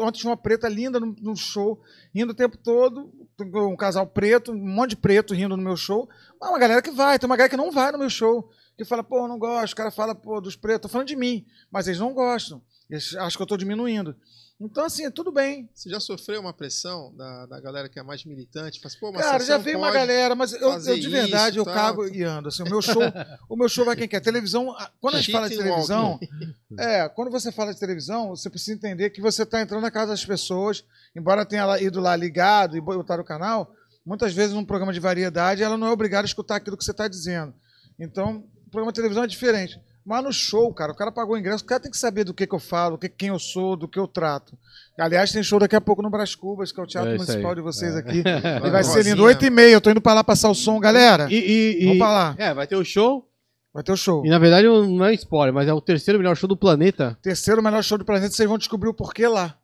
Ontem 0.00 0.20
tinha 0.20 0.30
uma 0.30 0.36
preta 0.36 0.68
linda 0.68 1.00
no, 1.00 1.16
no 1.20 1.34
show, 1.34 1.82
rindo 2.14 2.32
o 2.32 2.36
tempo 2.36 2.56
todo. 2.58 3.10
Um 3.40 3.76
casal 3.76 4.06
preto, 4.06 4.52
um 4.52 4.56
monte 4.56 4.90
de 4.90 4.96
preto 4.96 5.32
rindo 5.32 5.56
no 5.56 5.62
meu 5.62 5.76
show. 5.76 6.08
Mas 6.38 6.50
uma 6.50 6.58
galera 6.58 6.82
que 6.82 6.90
vai, 6.90 7.18
tem 7.18 7.26
uma 7.26 7.36
galera 7.36 7.50
que 7.50 7.56
não 7.56 7.70
vai 7.70 7.90
no 7.90 7.98
meu 7.98 8.10
show. 8.10 8.50
que 8.76 8.84
fala, 8.84 9.02
pô, 9.02 9.26
não 9.26 9.38
gosto. 9.38 9.72
O 9.72 9.76
cara 9.76 9.90
fala, 9.90 10.14
pô, 10.14 10.40
dos 10.40 10.54
pretos. 10.54 10.82
Tô 10.82 10.88
falando 10.92 11.08
de 11.08 11.16
mim, 11.16 11.46
mas 11.70 11.86
eles 11.86 11.98
não 11.98 12.12
gostam. 12.12 12.60
Eles 12.90 13.14
acham 13.16 13.38
que 13.38 13.42
eu 13.42 13.46
tô 13.46 13.56
diminuindo. 13.56 14.14
Então, 14.60 14.84
assim, 14.84 15.10
tudo 15.10 15.32
bem. 15.32 15.68
Você 15.74 15.90
já 15.90 15.98
sofreu 15.98 16.40
uma 16.40 16.52
pressão 16.52 17.12
da, 17.16 17.46
da 17.46 17.60
galera 17.60 17.88
que 17.88 17.98
é 17.98 18.02
mais 18.04 18.24
militante? 18.24 18.80
Faz, 18.80 18.94
pô, 18.94 19.12
Cara, 19.12 19.44
já 19.44 19.58
veio 19.58 19.78
uma 19.78 19.90
galera, 19.90 20.34
mas 20.36 20.52
eu, 20.52 20.70
eu 20.70 20.98
de 20.98 21.08
verdade, 21.08 21.58
isso, 21.58 21.60
eu 21.60 21.64
tal. 21.64 21.74
cago 21.74 22.06
e 22.06 22.22
ando. 22.22 22.48
Assim, 22.48 22.62
o 22.62 22.70
meu 22.70 22.80
show, 22.80 23.02
o 23.48 23.56
meu 23.56 23.68
show 23.68 23.84
vai 23.84 23.96
quem 23.96 24.06
quer. 24.06 24.20
Televisão, 24.20 24.74
quando 25.00 25.16
a 25.16 25.20
gente 25.20 25.32
fala 25.32 25.48
de 25.48 25.56
televisão, 25.56 26.20
é, 26.78 27.08
quando 27.08 27.32
você 27.32 27.50
fala 27.50 27.74
de 27.74 27.80
televisão, 27.80 28.28
você 28.28 28.48
precisa 28.48 28.76
entender 28.76 29.10
que 29.10 29.20
você 29.20 29.42
está 29.42 29.60
entrando 29.60 29.82
na 29.82 29.90
casa 29.90 30.12
das 30.12 30.24
pessoas, 30.24 30.84
embora 31.16 31.44
tenha 31.44 31.80
ido 31.80 32.00
lá 32.00 32.14
ligado 32.14 32.76
e 32.76 32.80
botar 32.80 33.20
o 33.20 33.24
canal, 33.24 33.74
muitas 34.06 34.32
vezes 34.32 34.54
num 34.54 34.64
programa 34.64 34.92
de 34.92 35.00
variedade, 35.00 35.64
ela 35.64 35.76
não 35.76 35.88
é 35.88 35.90
obrigada 35.90 36.24
a 36.24 36.28
escutar 36.28 36.56
aquilo 36.56 36.76
que 36.76 36.84
você 36.84 36.92
está 36.92 37.08
dizendo. 37.08 37.52
Então, 37.98 38.44
o 38.66 38.70
programa 38.70 38.92
de 38.92 38.96
televisão 38.96 39.24
é 39.24 39.26
diferente. 39.26 39.80
Mas 40.06 40.22
no 40.22 40.32
show, 40.32 40.72
cara, 40.74 40.92
o 40.92 40.94
cara 40.94 41.10
pagou 41.10 41.34
o 41.34 41.38
ingresso, 41.38 41.64
o 41.64 41.66
cara 41.66 41.80
tem 41.80 41.90
que 41.90 41.96
saber 41.96 42.24
do 42.24 42.34
que, 42.34 42.46
que 42.46 42.54
eu 42.54 42.58
falo, 42.58 42.98
que, 42.98 43.08
quem 43.08 43.28
eu 43.30 43.38
sou, 43.38 43.74
do 43.74 43.88
que 43.88 43.98
eu 43.98 44.06
trato. 44.06 44.56
Aliás, 44.98 45.32
tem 45.32 45.42
show 45.42 45.58
daqui 45.58 45.74
a 45.74 45.80
pouco 45.80 46.02
no 46.02 46.10
Brás 46.10 46.34
Cubas, 46.34 46.70
que 46.70 46.78
é 46.78 46.82
o 46.82 46.86
Teatro 46.86 47.10
É 47.10 47.14
Municipal 47.14 47.50
aí. 47.50 47.56
de 47.56 47.62
vocês 47.62 47.94
É. 47.96 47.98
aqui. 48.00 48.22
E 48.66 48.70
vai 48.70 48.84
ser 48.84 49.02
lindo. 49.02 49.22
8 49.22 49.44
e 49.46 49.50
meia, 49.50 49.72
eu 49.72 49.80
tô 49.80 49.90
indo 49.90 50.00
pra 50.02 50.12
lá 50.14 50.22
passar 50.22 50.50
o 50.50 50.54
som, 50.54 50.78
galera. 50.78 51.26
E, 51.30 51.34
e, 51.36 51.78
e- 51.80 51.84
Vamos 51.84 51.98
pra 51.98 52.12
lá. 52.12 52.34
É, 52.38 52.52
vai 52.52 52.66
ter 52.66 52.76
o 52.76 52.84
show. 52.84 53.26
Vai 53.72 53.82
ter 53.82 53.92
o 53.92 53.96
show. 53.96 54.24
E 54.24 54.28
na 54.28 54.38
verdade 54.38 54.68
não 54.68 55.04
é 55.06 55.14
spoiler, 55.14 55.52
mas 55.54 55.66
é 55.66 55.72
o 55.72 55.80
terceiro 55.80 56.18
melhor 56.18 56.36
show 56.36 56.48
do 56.48 56.56
planeta. 56.56 57.18
Terceiro 57.22 57.60
melhor 57.62 57.82
show 57.82 57.96
do 57.98 58.04
planeta, 58.04 58.28
vocês 58.32 58.48
vão 58.48 58.58
descobrir 58.58 58.88
o 58.90 58.94
porquê 58.94 59.26
lá. 59.26 59.56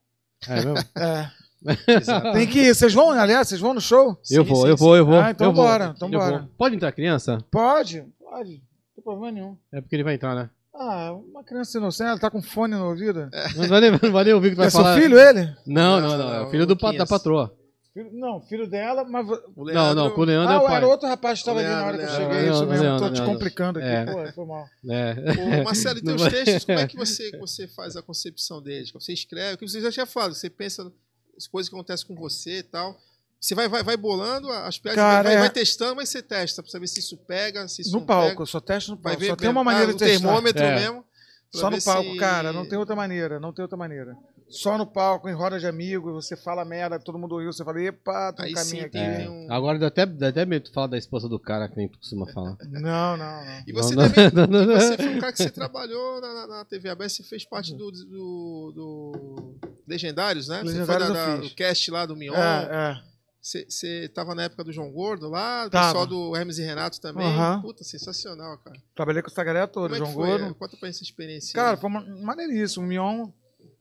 É 0.48 0.54
mesmo? 0.54 0.74
É. 0.98 1.28
Tem 2.32 2.46
que 2.46 2.58
ir. 2.60 2.74
Vocês 2.74 2.94
vão, 2.94 3.10
aliás, 3.10 3.46
vocês 3.46 3.60
vão 3.60 3.74
no 3.74 3.80
show? 3.82 4.12
eu 4.30 4.42
Sim, 4.42 4.42
vou, 4.42 4.62
sim, 4.62 4.68
eu 4.70 4.78
sim. 4.78 4.82
vou, 4.84 4.96
eu 4.96 5.04
vou. 5.04 5.20
Ah, 5.20 5.30
então 5.30 5.48
eu 5.48 5.52
vou. 5.52 5.64
bora, 5.64 5.92
então 5.94 6.08
Eu 6.10 6.18
bora. 6.18 6.38
vou. 6.38 6.48
Pode 6.56 6.74
entrar 6.74 6.90
criança? 6.90 7.38
Pode, 7.52 8.02
pode. 8.18 8.62
Não 9.00 9.02
tem 9.02 9.02
problema 9.02 9.32
nenhum. 9.32 9.56
É 9.72 9.80
porque 9.80 9.96
ele 9.96 10.04
vai 10.04 10.14
entrar, 10.14 10.34
né? 10.34 10.50
Ah, 10.74 11.12
uma 11.12 11.42
criança 11.44 11.78
inocente, 11.78 12.08
ela 12.08 12.18
tá 12.18 12.30
com 12.30 12.40
fone 12.42 12.74
no 12.74 12.86
ouvido. 12.88 13.28
Não 13.56 13.68
vai 13.68 13.80
nem, 13.80 13.90
não 13.90 14.12
vai 14.12 14.24
nem 14.24 14.32
ouvir 14.34 14.48
o 14.48 14.50
que 14.50 14.56
tu 14.56 14.58
vai 14.58 14.66
É 14.68 14.70
seu 14.70 14.80
falar. 14.82 15.00
filho, 15.00 15.18
ele? 15.18 15.44
Não, 15.66 16.00
Não, 16.00 16.00
não, 16.00 16.18
não. 16.18 16.34
É 16.34 16.40
o 16.42 16.50
filho 16.50 16.66
do, 16.66 16.76
pa- 16.76 16.92
da 16.92 17.04
patroa. 17.06 17.54
Filho- 17.92 18.10
não, 18.12 18.40
filho 18.42 18.68
dela, 18.70 19.04
mas. 19.04 19.26
O 19.56 19.64
Não, 19.64 19.94
não, 19.94 20.10
com 20.12 20.20
o 20.20 20.24
Leandro 20.24 20.52
é 20.54 20.56
o 20.58 20.60
Ah, 20.60 20.68
pai. 20.68 20.76
era 20.76 20.86
outro 20.88 21.08
rapaz 21.08 21.38
que 21.38 21.42
estava 21.42 21.58
ali 21.58 21.68
na 21.68 21.74
Leandro, 21.74 21.88
hora 21.88 21.98
que 21.98 22.02
eu 22.04 22.08
Leandro. 22.08 22.34
cheguei. 22.34 22.50
Isso 22.50 22.50
Leandro, 22.60 22.68
mesmo, 22.70 22.84
Leandro, 22.84 23.00
tô 23.08 23.12
te 23.12 23.16
Leandro. 23.18 23.32
complicando 23.34 23.78
aqui. 23.80 23.88
É. 23.88 24.04
Pô, 24.06 24.32
foi 24.32 24.46
mal. 24.46 24.66
É. 24.88 25.60
Ô, 25.60 25.64
Marcelo, 25.64 25.98
e 25.98 26.02
teus 26.02 26.22
vai- 26.22 26.30
textos, 26.30 26.64
como 26.64 26.78
é 26.78 26.86
que 26.86 26.96
você, 26.96 27.36
você 27.38 27.68
faz 27.68 27.96
a 27.96 28.02
concepção 28.02 28.62
deles? 28.62 28.92
Você 28.92 29.12
escreve, 29.12 29.54
o 29.54 29.58
que 29.58 29.68
você 29.68 29.80
já 29.80 29.90
tinha 29.90 30.06
falado, 30.06 30.34
você 30.34 30.48
pensa 30.48 30.90
as 31.36 31.46
coisas 31.48 31.68
que 31.68 31.74
acontecem 31.74 32.06
com 32.06 32.14
você 32.14 32.58
e 32.58 32.62
tal. 32.62 32.96
Você 33.40 33.54
vai, 33.54 33.68
vai, 33.68 33.82
vai 33.82 33.96
bolando 33.96 34.50
as 34.50 34.78
piadas, 34.78 34.96
Cara, 35.00 35.22
vai, 35.22 35.34
é- 35.36 35.38
vai 35.40 35.50
testando, 35.50 35.96
mas 35.96 36.10
você 36.10 36.22
testa 36.22 36.62
pra 36.62 36.70
saber 36.70 36.86
se 36.86 37.00
isso 37.00 37.16
pega, 37.16 37.66
se 37.68 37.80
isso 37.82 37.92
No 37.92 38.00
não 38.00 38.06
palco, 38.06 38.28
pega. 38.30 38.42
eu 38.42 38.46
só 38.46 38.60
testo 38.60 38.90
no 38.90 38.96
Vai 38.96 39.14
palco. 39.14 39.20
ver 39.20 39.26
Só 39.28 39.36
tem 39.36 39.48
uma 39.48 39.64
maneira 39.64 39.90
Ah, 39.90 39.92
de 39.94 39.98
testar. 39.98 40.20
termômetro 40.20 40.62
É. 40.62 40.74
mesmo. 40.78 41.04
Só 41.52 41.68
no 41.70 41.82
palco, 41.82 42.12
se- 42.12 42.16
cara, 42.18 42.52
não 42.52 42.68
tem 42.68 42.78
outra 42.78 42.94
maneira, 42.94 43.40
não 43.40 43.52
tem 43.52 43.62
outra 43.62 43.76
maneira. 43.76 44.14
Só 44.48 44.76
no 44.76 44.84
palco, 44.86 45.28
em 45.28 45.32
roda 45.32 45.58
de 45.58 45.66
amigos, 45.66 46.12
você 46.12 46.36
fala 46.36 46.64
merda, 46.64 46.98
todo 46.98 47.18
mundo 47.18 47.38
riu, 47.38 47.52
você 47.52 47.64
fala, 47.64 47.80
epa, 47.82 48.32
tem 48.32 48.44
um 48.44 48.48
Aí 48.48 48.54
caminho 48.54 48.70
sim, 48.76 48.80
aqui. 48.80 48.98
É. 48.98 49.28
um- 49.30 49.46
Agora 49.52 49.78
dá 49.78 49.86
até, 49.86 50.04
dá 50.04 50.28
até 50.28 50.44
medo 50.44 50.64
de 50.66 50.72
falar 50.72 50.88
da 50.88 50.98
esposa 50.98 51.28
do 51.28 51.38
cara, 51.38 51.68
que 51.68 51.76
nem 51.76 51.88
tu 51.88 51.98
costuma 51.98 52.26
falar. 52.34 52.56
Não, 52.68 53.16
não, 53.16 53.44
não. 53.44 53.62
E 53.66 53.72
você 53.72 53.94
Não, 53.94 54.08
também, 54.08 54.30
não, 54.32 54.46
não, 54.46 54.66
não. 54.66 54.80
você 54.80 54.96
foi 54.96 55.08
um 55.08 55.18
cara 55.20 55.32
que 55.32 55.38
você 55.42 55.50
trabalhou 55.50 56.20
na, 56.20 56.34
na, 56.34 56.46
na 56.46 56.64
TV 56.64 56.88
aberta, 56.90 57.14
você 57.14 57.22
fez 57.22 57.44
parte 57.44 57.74
do, 57.74 57.90
do, 57.90 58.72
do 58.74 59.54
Legendários, 59.88 60.48
né? 60.48 60.58
você 60.62 60.72
Legendários 60.72 61.06
foi 61.08 61.16
da, 61.16 61.26
da, 61.26 61.36
do 61.36 61.50
cast 61.54 61.90
lá 61.90 62.04
do 62.06 62.14
Mion. 62.16 62.34
É, 62.34 62.68
é. 62.96 63.09
Você, 63.42 64.08
tava 64.14 64.34
na 64.34 64.42
época 64.42 64.62
do 64.64 64.70
João 64.72 64.90
Gordo 64.92 65.28
lá, 65.30 65.68
Tava. 65.70 65.86
pessoal 65.86 66.06
do 66.06 66.36
Hermes 66.36 66.58
e 66.58 66.62
Renato 66.62 67.00
também. 67.00 67.26
Aham. 67.26 67.62
Puta, 67.62 67.82
sensacional, 67.82 68.58
cara. 68.58 68.76
Trabalhei 68.94 69.22
com 69.22 69.28
essa 69.30 69.42
galera 69.42 69.66
toda, 69.66 69.94
Como 69.98 70.08
é 70.08 70.12
João? 70.12 70.26
Gordo. 70.26 70.44
É, 70.44 70.54
Conta 70.54 70.76
pra 70.76 70.88
essa 70.90 71.02
experiência. 71.02 71.54
Cara, 71.54 71.76
foi 71.78 71.88
maneiríssimo. 71.90 72.84
O 72.84 72.88
Mion 72.88 73.30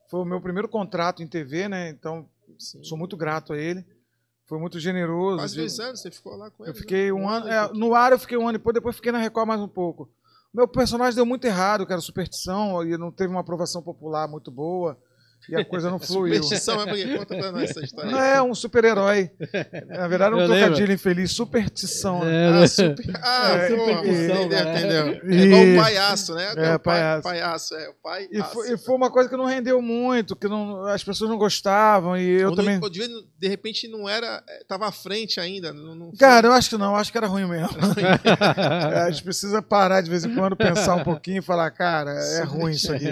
foi 0.09 0.21
o 0.21 0.25
meu 0.25 0.39
primeiro 0.39 0.69
contrato 0.69 1.21
em 1.21 1.27
TV, 1.27 1.67
né? 1.67 1.89
Então, 1.89 2.27
Sim. 2.57 2.81
sou 2.83 2.97
muito 2.97 3.17
grato 3.17 3.51
a 3.51 3.57
ele. 3.57 3.85
Foi 4.45 4.57
muito 4.57 4.79
generoso. 4.79 5.37
Quase 5.37 5.53
de- 5.53 5.59
dois 5.59 5.79
anos 5.79 6.01
você 6.01 6.09
ficou 6.09 6.35
lá 6.37 6.49
com 6.49 6.63
ele. 6.63 6.71
Eu 6.71 6.75
fiquei 6.75 7.11
um 7.11 7.27
ano. 7.29 7.47
e 7.47 7.51
é, 7.51 7.67
no 7.73 7.93
ar 7.93 8.13
eu 8.13 8.17
fiquei 8.19 8.37
um 8.37 8.43
ano 8.47 8.51
e 8.51 8.57
depois, 8.59 8.73
depois 8.73 8.95
fiquei 8.95 9.11
na 9.11 9.19
Record 9.19 9.47
mais 9.47 9.59
um 9.61 9.67
pouco. 9.67 10.09
Meu 10.53 10.67
personagem 10.67 11.15
deu 11.15 11.25
muito 11.25 11.45
errado, 11.45 11.85
que 11.85 11.91
era 11.91 12.01
superstição, 12.01 12.83
e 12.83 12.97
não 12.97 13.11
teve 13.11 13.29
uma 13.29 13.41
aprovação 13.41 13.83
popular 13.83 14.27
muito 14.27 14.49
boa. 14.49 14.97
E 15.47 15.55
a 15.55 15.63
coisa 15.65 15.89
não 15.89 15.97
fluiu. 15.99 16.35
Superstição, 16.43 16.75
mas 16.75 16.85
por 16.85 16.95
quê? 16.95 17.17
Conta 17.17 17.35
pra 17.37 17.51
nós 17.51 17.69
essa 17.69 17.81
história. 17.81 18.11
Não 18.11 18.19
é 18.21 18.41
um 18.41 18.53
super-herói. 18.53 19.31
Na 19.87 20.07
verdade, 20.07 20.33
é 20.33 20.37
um 20.37 20.41
Eu 20.41 20.47
trocadilho 20.47 20.77
lembro. 20.79 20.93
infeliz. 20.93 21.31
Superstição. 21.31 22.23
né? 22.23 22.45
É, 22.45 22.47
Ah, 22.47 22.51
né? 22.59 22.67
super... 22.67 23.05
ah 23.23 23.49
É, 23.57 23.67
superstição, 23.69 24.43
entendeu, 24.43 24.69
entendeu? 24.69 25.21
E- 25.31 25.35
É 25.37 25.43
igual 25.45 25.63
o 25.63 25.75
palhaço, 25.83 26.35
né? 26.35 26.53
É, 26.55 26.75
o 26.75 26.79
pai- 26.79 26.79
palhaço. 26.79 27.23
palhaço, 27.23 27.75
é. 27.75 27.89
O 27.89 27.93
pai. 28.03 28.27
E 28.31 28.43
foi, 28.43 28.73
e 28.73 28.77
foi 28.77 28.95
uma 28.95 29.09
coisa 29.11 29.29
que 29.29 29.37
não 29.37 29.45
rendeu 29.45 29.81
muito, 29.81 30.35
que 30.35 30.47
não, 30.47 30.85
as 30.85 31.03
pessoas 31.03 31.29
não 31.29 31.37
gostavam, 31.37 32.15
e 32.17 32.41
eu 32.41 32.49
Ou 32.49 32.55
também. 32.55 32.79
não, 32.79 32.89
de 32.89 33.47
repente 33.47 33.87
não 33.87 34.07
era. 34.07 34.43
é, 34.47 34.63
Tava 34.67 34.87
à 34.87 34.91
frente 34.91 35.39
ainda. 35.39 35.73
Não, 35.73 35.95
não 35.95 36.11
Cara, 36.19 36.47
eu 36.47 36.51
acho 36.53 36.69
que 36.69 36.77
não, 36.77 36.91
eu 36.91 36.95
acho 36.95 37.11
que 37.11 37.17
era 37.17 37.27
ruim 37.27 37.45
mesmo. 37.47 37.69
É, 38.91 39.01
a 39.01 39.09
gente 39.11 39.23
precisa 39.23 39.61
parar 39.61 40.01
de 40.01 40.09
vez 40.09 40.25
em 40.25 40.33
quando, 40.35 40.55
pensar 40.55 40.95
um 40.95 41.03
pouquinho 41.03 41.39
e 41.39 41.41
falar, 41.41 41.69
cara, 41.71 42.11
é 42.11 42.43
ruim 42.43 42.71
isso 42.71 42.91
aqui. 42.91 43.05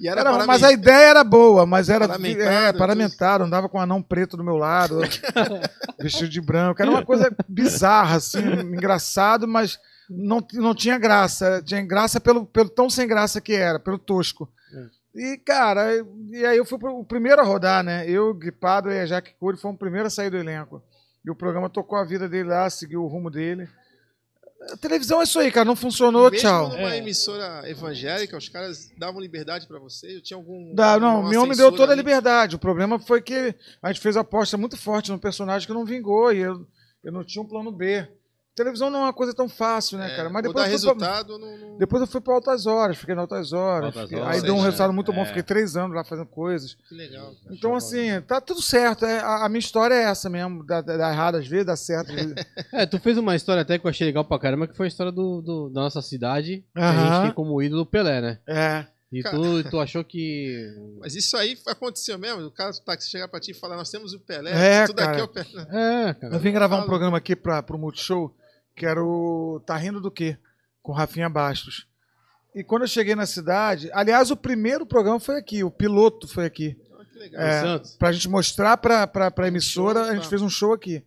E 0.00 0.08
era 0.08 0.20
Era- 0.20 0.46
mas 0.46 0.62
a 0.62 0.72
ideia 0.72 1.10
era 1.10 1.24
boa, 1.24 1.64
mas 1.68 1.88
era 1.88 2.08
Paramentado, 2.08 2.42
é, 2.50 2.72
paramentado, 2.72 3.44
andava 3.44 3.68
com 3.68 3.78
um 3.78 3.80
anão 3.80 4.02
preto 4.02 4.36
do 4.36 4.42
meu 4.44 4.56
lado, 4.56 4.98
vestido 6.00 6.28
de 6.28 6.40
branco. 6.40 6.80
Era 6.82 6.90
uma 6.90 7.04
coisa 7.04 7.30
bizarra, 7.48 8.16
assim, 8.16 8.38
engraçado, 8.40 9.46
mas 9.46 9.78
não, 10.08 10.44
não 10.54 10.74
tinha 10.74 10.98
graça. 10.98 11.62
Tinha 11.64 11.82
graça 11.82 12.18
pelo, 12.20 12.46
pelo 12.46 12.68
tão 12.68 12.88
sem 12.90 13.06
graça 13.06 13.40
que 13.40 13.52
era, 13.52 13.78
pelo 13.78 13.98
tosco. 13.98 14.48
E, 15.14 15.36
cara, 15.38 15.86
e 16.30 16.44
aí 16.46 16.56
eu 16.58 16.64
fui 16.64 16.78
pro- 16.78 16.98
o 17.00 17.04
primeiro 17.04 17.40
a 17.40 17.44
rodar, 17.44 17.82
né? 17.82 18.08
Eu, 18.08 18.32
Gripado 18.34 18.90
e 18.90 19.00
a 19.00 19.06
Jaque 19.06 19.34
Cury 19.38 19.56
fomos 19.58 19.76
o 19.76 19.78
primeiro 19.78 20.06
a 20.06 20.10
sair 20.10 20.30
do 20.30 20.36
elenco. 20.36 20.82
E 21.24 21.30
o 21.30 21.34
programa 21.34 21.68
tocou 21.68 21.98
a 21.98 22.04
vida 22.04 22.28
dele 22.28 22.48
lá, 22.50 22.70
seguiu 22.70 23.02
o 23.02 23.08
rumo 23.08 23.30
dele. 23.30 23.68
A 24.72 24.76
televisão 24.76 25.20
é 25.20 25.24
isso 25.24 25.38
aí, 25.38 25.50
cara. 25.52 25.64
Não 25.64 25.76
funcionou, 25.76 26.30
Mesmo 26.30 26.38
tchau. 26.48 26.68
numa 26.70 26.94
É. 26.94 26.98
emissora 26.98 27.62
evangélica, 27.70 28.36
os 28.36 28.48
caras 28.48 28.90
davam 28.98 29.20
liberdade 29.20 29.66
pra 29.66 29.78
você? 29.78 30.16
Eu 30.16 30.20
tinha 30.22 30.36
algum. 30.36 30.74
Dá, 30.74 30.98
não, 30.98 31.08
alguma 31.08 31.30
meu 31.30 31.42
homem 31.42 31.56
deu 31.56 31.70
toda 31.72 31.92
a 31.92 31.96
liberdade. 31.96 32.56
O 32.56 32.58
problema 32.58 32.98
foi 32.98 33.22
que 33.22 33.54
a 33.82 33.88
gente 33.92 34.00
fez 34.02 34.16
uma 34.16 34.22
aposta 34.22 34.56
muito 34.56 34.76
forte 34.76 35.10
no 35.10 35.18
personagem 35.18 35.66
que 35.66 35.72
não 35.72 35.84
vingou 35.84 36.32
e 36.32 36.38
eu, 36.38 36.66
eu 37.04 37.12
não 37.12 37.22
tinha 37.24 37.42
um 37.42 37.46
plano 37.48 37.70
B. 37.70 38.06
Televisão 38.58 38.90
não 38.90 39.00
é 39.00 39.02
uma 39.04 39.12
coisa 39.12 39.32
tão 39.32 39.48
fácil, 39.48 39.96
né, 39.98 40.12
É, 40.12 40.16
cara? 40.16 40.28
Mas 40.28 40.42
depois 40.42 40.70
eu 40.70 40.78
fui 40.78 40.94
pra, 40.96 41.06
resultado, 41.06 41.38
não. 41.38 41.56
não- 41.58 41.78
depois 41.78 42.00
eu 42.02 42.06
fui 42.06 42.20
para 42.20 42.34
altas 42.34 42.66
horas, 42.66 42.96
fiquei 42.98 43.14
na 43.14 43.22
altas 43.22 43.52
horas. 43.52 43.86
Altas 43.86 44.02
fiquei- 44.02 44.18
Horas, 44.18 44.34
aí 44.36 44.42
deu 44.42 44.54
um 44.54 44.58
né? 44.58 44.64
resultado 44.64 44.92
muito 44.92 45.12
bom, 45.12 45.22
É. 45.22 45.24
fiquei 45.26 45.42
três 45.42 45.76
anos 45.76 45.94
lá 45.96 46.02
fazendo 46.04 46.26
coisas. 46.26 46.74
Que 46.88 46.94
legal. 46.94 47.32
cara. 47.42 47.54
Então, 47.54 47.74
assim, 47.74 48.20
tá 48.26 48.40
tudo 48.40 48.60
certo. 48.60 49.04
é, 49.04 49.20
a, 49.20 49.44
a 49.44 49.48
minha 49.48 49.60
história 49.60 49.94
é 49.94 50.02
essa 50.02 50.28
mesmo. 50.28 50.64
Dá, 50.66 50.80
dá- 50.80 50.96
dá 50.96 51.10
errado 51.12 51.36
às 51.36 51.46
vezes, 51.46 51.66
dá 51.66 51.76
certo. 51.76 52.10
às 52.10 52.16
vezes. 52.16 52.34
É, 52.72 52.84
tu 52.84 52.98
fez 52.98 53.16
uma 53.16 53.34
história 53.36 53.62
até 53.62 53.78
que 53.78 53.86
eu 53.86 53.90
achei 53.90 54.06
legal 54.06 54.24
pra 54.24 54.38
caramba, 54.38 54.66
que 54.66 54.76
foi 54.76 54.86
a 54.86 54.88
história 54.88 55.12
do, 55.12 55.40
do- 55.40 55.68
da 55.70 55.82
nossa 55.82 56.02
cidade. 56.02 56.64
que 56.74 56.80
A 56.80 56.90
Aham. 56.90 57.12
gente 57.14 57.22
tem 57.26 57.32
como 57.34 57.62
ídolo 57.62 57.86
Pelé, 57.86 58.20
né? 58.20 58.38
É. 58.46 58.86
E 59.10 59.22
Cara. 59.22 59.36
tu, 59.38 59.64
tu 59.70 59.80
achou 59.80 60.04
que. 60.04 60.66
Mas 61.00 61.14
isso 61.14 61.34
aí 61.38 61.56
aconteceu 61.66 62.18
mesmo? 62.18 62.42
O 62.44 62.50
cara 62.50 62.72
do 62.72 62.80
táxi 62.80 63.08
chegar 63.08 63.26
pra 63.26 63.40
ti 63.40 63.52
e 63.52 63.54
falar: 63.54 63.74
Nós 63.76 63.88
temos 63.90 64.12
o 64.12 64.20
Pelé, 64.20 64.50
É, 64.82 64.86
tudo 64.86 64.96
cara. 64.96 65.12
aqui 65.12 65.20
é 65.20 65.24
o 65.24 65.28
Pelé. 65.28 65.66
É, 66.10 66.12
cara. 66.12 66.34
Eu 66.34 66.38
vim 66.38 66.52
gravar 66.52 66.76
um 66.76 66.84
programa 66.84 67.16
aqui 67.16 67.34
para 67.34 67.64
o 67.70 67.78
Multishow, 67.78 68.34
que 68.78 68.86
era 68.86 69.02
o 69.04 69.60
Tá 69.66 69.76
Rindo 69.76 70.00
do 70.00 70.10
Quê? 70.10 70.38
Com 70.82 70.92
Rafinha 70.92 71.28
Bastos. 71.28 71.86
E 72.54 72.62
quando 72.64 72.82
eu 72.82 72.88
cheguei 72.88 73.14
na 73.14 73.26
cidade, 73.26 73.90
aliás, 73.92 74.30
o 74.30 74.36
primeiro 74.36 74.86
programa 74.86 75.20
foi 75.20 75.36
aqui, 75.36 75.62
o 75.62 75.70
piloto 75.70 76.26
foi 76.26 76.46
aqui. 76.46 76.76
Ah, 76.98 77.04
que 77.04 77.18
legal. 77.18 77.42
É. 77.42 77.82
Pra 77.98 78.12
gente 78.12 78.28
mostrar 78.28 78.76
pra, 78.78 79.06
pra, 79.06 79.30
pra 79.30 79.48
emissora, 79.48 80.02
a 80.02 80.14
gente 80.14 80.22
tá. 80.24 80.28
fez 80.30 80.40
um 80.42 80.48
show 80.48 80.72
aqui. 80.72 81.04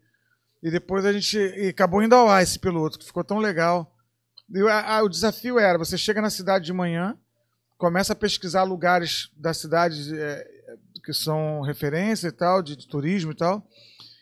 E 0.62 0.70
depois 0.70 1.06
a 1.06 1.12
gente 1.12 1.38
e 1.38 1.70
acabou 1.70 2.04
indo 2.04 2.14
ao 2.14 2.30
ar 2.30 2.44
esse 2.44 2.60
piloto, 2.60 3.00
que 3.00 3.06
ficou 3.06 3.24
tão 3.24 3.40
legal. 3.40 3.92
E 4.54 4.60
a- 4.70 4.98
a- 4.98 5.04
o 5.04 5.10
desafio 5.10 5.58
era: 5.58 5.78
você 5.80 5.98
chega 5.98 6.22
na 6.22 6.30
cidade 6.30 6.66
de 6.66 6.74
manhã, 6.74 7.18
começa 7.78 8.14
a 8.14 8.16
pesquisar 8.16 8.62
lugares 8.64 9.32
da 9.36 9.54
cidade 9.54 10.14
é, 10.16 10.48
que 11.04 11.14
são 11.14 11.62
referência 11.62 12.28
e 12.28 12.32
tal, 12.32 12.62
de, 12.62 12.76
de 12.76 12.88
turismo 12.88 13.32
e 13.32 13.36
tal. 13.36 13.66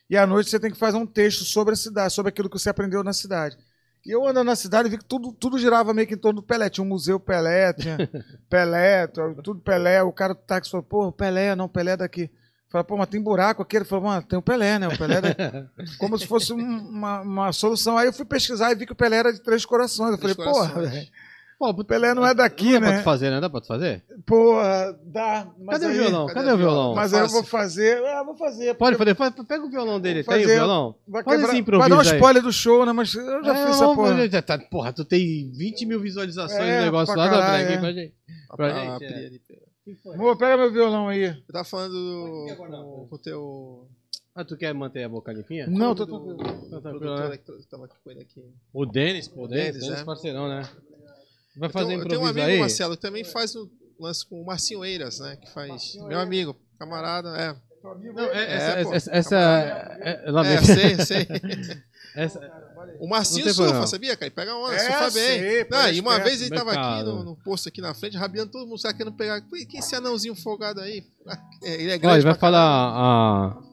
E 0.09 0.17
à 0.17 0.25
noite 0.25 0.49
você 0.49 0.59
tem 0.59 0.71
que 0.71 0.77
fazer 0.77 0.97
um 0.97 1.05
texto 1.05 1.43
sobre 1.43 1.73
a 1.73 1.77
cidade, 1.77 2.13
sobre 2.13 2.29
aquilo 2.29 2.49
que 2.49 2.57
você 2.57 2.69
aprendeu 2.69 3.03
na 3.03 3.13
cidade. 3.13 3.57
E 4.05 4.11
eu 4.11 4.25
andando 4.25 4.47
na 4.47 4.55
cidade 4.55 4.89
vi 4.89 4.97
que 4.97 5.05
tudo, 5.05 5.31
tudo 5.33 5.59
girava 5.59 5.93
meio 5.93 6.07
que 6.07 6.13
em 6.15 6.17
torno 6.17 6.41
do 6.41 6.45
Pelé. 6.47 6.69
Tinha 6.69 6.83
um 6.83 6.87
museu 6.87 7.19
Pelé, 7.19 7.73
tinha 7.73 7.97
Pelé, 8.49 9.07
tudo 9.07 9.55
Pelé. 9.59 10.01
O 10.01 10.11
cara 10.11 10.33
do 10.33 10.39
táxi 10.39 10.71
falou, 10.71 10.83
pô, 10.83 11.11
Pelé, 11.11 11.55
não, 11.55 11.67
Pelé 11.67 11.95
daqui. 11.97 12.29
Falei, 12.69 12.85
pô, 12.85 12.95
mas 12.97 13.09
tem 13.09 13.21
buraco 13.21 13.61
aqui. 13.61 13.75
Ele 13.75 13.85
falou, 13.85 14.05
mano, 14.05 14.23
tem 14.23 14.37
o 14.39 14.41
Pelé, 14.41 14.79
né? 14.79 14.87
O 14.87 14.97
Pelé 14.97 15.19
daqui. 15.21 15.41
Como 15.99 16.17
se 16.17 16.25
fosse 16.25 16.53
um- 16.53 16.57
uma, 16.89 17.21
uma 17.21 17.51
solução. 17.51 17.97
Aí 17.97 18.07
eu 18.07 18.13
fui 18.13 18.25
pesquisar 18.25 18.71
e 18.71 18.75
vi 18.75 18.85
que 18.85 18.93
o 18.93 18.95
Pelé 18.95 19.17
era 19.17 19.33
de 19.33 19.41
Três 19.41 19.65
Corações. 19.65 20.11
Eu 20.11 20.17
falei, 20.17 20.35
porra, 20.53 20.81
velho. 20.89 21.07
Pô, 21.59 21.69
O 21.71 21.83
Pelé 21.83 22.13
não 22.13 22.25
é 22.25 22.33
daqui, 22.33 22.71
dá 22.73 22.79
pra 22.79 22.89
né? 22.91 22.97
tu 22.99 23.03
fazer, 23.03 23.29
né? 23.29 23.41
Dá 23.41 23.49
pra 23.49 23.59
tu 23.59 23.67
fazer? 23.67 24.01
Porra, 24.25 24.97
dá. 25.03 25.45
Mas 25.59 25.73
Cadê 25.79 25.85
o 25.85 25.89
aí- 25.89 25.97
violão? 25.99 26.25
cadê 26.27 26.39
Cadê 26.39 26.51
o 26.51 26.53
o 26.53 26.57
violão? 26.57 26.95
Mas 26.95 27.11
eu 27.11 27.27
vou 27.27 27.43
fazer. 27.43 28.01
Ah, 28.05 28.23
vou 28.23 28.37
fazer. 28.37 28.73
Pode 28.75 28.95
fazer, 28.95 29.13
fa- 29.13 29.29
pega 29.45 29.65
o 29.65 29.69
violão 29.69 29.99
dele. 29.99 30.23
Tem 30.23 30.37
o 30.37 30.41
fazer- 30.41 30.55
violão? 30.55 30.95
Vai, 31.05 31.21
Faz 31.21 31.35
quebrar, 31.41 31.53
esse 31.59 31.61
vai 31.63 31.71
dar 31.71 31.77
um 31.77 31.85
improviso 31.87 32.11
aí. 32.11 32.15
spoiler 32.17 32.43
do 32.43 32.53
show, 32.53 32.85
né? 32.85 32.93
Mas 32.93 33.13
eu 33.13 33.43
já 33.43 33.53
É, 33.57 33.65
fiz 33.67 33.75
essa 33.75 33.85
porra. 33.93 34.07
fazer, 34.11 34.31
já 34.31 34.41
tá- 34.41 34.57
porra, 34.57 34.93
tu 34.93 35.03
tem 35.03 35.51
20 35.51 35.85
mil 35.85 35.99
visualizações 35.99 36.61
É, 36.61 36.79
no 36.79 36.85
negócio 36.85 37.13
pra 37.13 37.23
lá, 37.25 37.29
dá 37.29 37.35
pra 37.37 37.45
caralho, 37.45 37.63
aqui 37.65 37.73
é. 37.73 37.77
pra 37.77 37.91
gente. 37.91 38.13
Pra, 38.47 38.55
Pra 38.55 38.67
pra 38.97 38.97
gente, 38.97 39.43
é. 39.51 40.13
Amor, 40.13 40.37
pega 40.37 40.55
meu 40.55 40.71
violão 40.71 41.09
aí. 41.09 41.23
Eu 41.25 41.35
tava 41.51 41.65
falando 41.65 41.91
do, 41.91 42.55
com, 42.55 43.07
com 43.09 43.15
o 43.15 43.19
teu. 43.19 43.87
Ah, 44.33 44.45
tu 44.45 44.55
quer 44.55 44.73
manter 44.73 45.03
a 45.03 45.09
boca 45.09 45.33
limpinha? 45.33 45.67
Não, 45.67 45.91
o 45.91 45.95
tô 45.95 46.05
do- 46.05 46.37
tranquilo. 46.79 47.15
Tá 47.17 47.27
né? 47.29 47.37
que 47.37 47.67
tava 47.69 47.85
aqui 47.85 47.95
com 48.01 48.11
ele 48.11 48.21
aqui. 48.21 48.41
O 48.71 48.85
Denis, 48.85 49.27
pô, 49.27 49.43
o 49.43 49.47
Denis, 49.47 49.73
Denis, 49.73 49.81
Denis 49.87 49.99
é. 50.01 50.05
parceirão, 50.05 50.47
né? 50.47 50.61
Vai 51.59 51.67
Eu 51.69 51.73
fazer 51.73 51.87
tenho, 51.87 51.99
eu 52.01 52.07
tenho 52.07 52.21
um 52.21 52.23
improviso 52.23 52.39
amigo, 52.45 52.53
aí? 52.55 52.59
Marcelo, 52.59 52.95
que 52.95 53.01
também 53.01 53.23
faz 53.23 53.53
o 53.55 53.69
lance 53.99 54.25
com 54.25 54.41
o 54.41 54.45
Marcinho 54.45 54.83
Eiras, 54.85 55.19
né? 55.19 55.35
Que 55.35 55.51
faz. 55.51 55.95
Meu 56.07 56.19
amigo, 56.19 56.55
camarada, 56.79 57.29
é. 57.37 57.55
Não, 58.13 58.23
é, 58.25 58.43
É, 58.43 58.53
essa, 58.55 58.83
pô, 58.89 58.93
essa, 58.93 59.11
essa, 59.11 59.35
é, 60.01 60.23
É, 60.25 60.31
mesmo- 60.31 60.65
sei, 60.65 61.05
sei. 61.05 61.27
essa- 62.15 62.69
O 62.99 63.07
Marcinho 63.07 63.45
surfa, 63.45 63.63
problema. 63.63 63.87
sabia, 63.87 64.15
cara? 64.15 64.25
Ele 64.27 64.35
pega 64.35 64.55
onda, 64.55 64.73
É, 64.75 64.79
surfa 64.79 65.11
bem. 65.11 65.39
sei, 65.39 65.67
Não, 65.69 65.79
é 65.81 65.93
e 65.93 65.99
uma 66.01 66.11
esperto. 66.11 66.27
vez 66.29 66.41
ele 66.41 66.55
tava 66.55 66.71
aqui 66.73 67.03
no, 67.05 67.23
no 67.23 67.35
posto 67.37 67.69
aqui 67.69 67.79
na 67.81 67.93
frente, 67.93 68.17
rabiando 68.17 68.51
todo 68.51 68.65
mundo, 68.67 68.77
sabe, 68.79 68.97
querendo 68.97 69.15
pegar. 69.15 69.39
Quem 69.41 69.67
é 69.75 69.79
esse 69.79 69.95
anãozinho 69.95 70.35
folgado 70.35 70.79
aí? 70.81 71.03
É, 71.63 71.73
Ele 71.81 71.91
é 71.91 71.97
grande. 71.97 72.17
Ele 72.17 72.23
vai 72.25 72.35
falar. 72.35 72.59
a- 72.61 73.68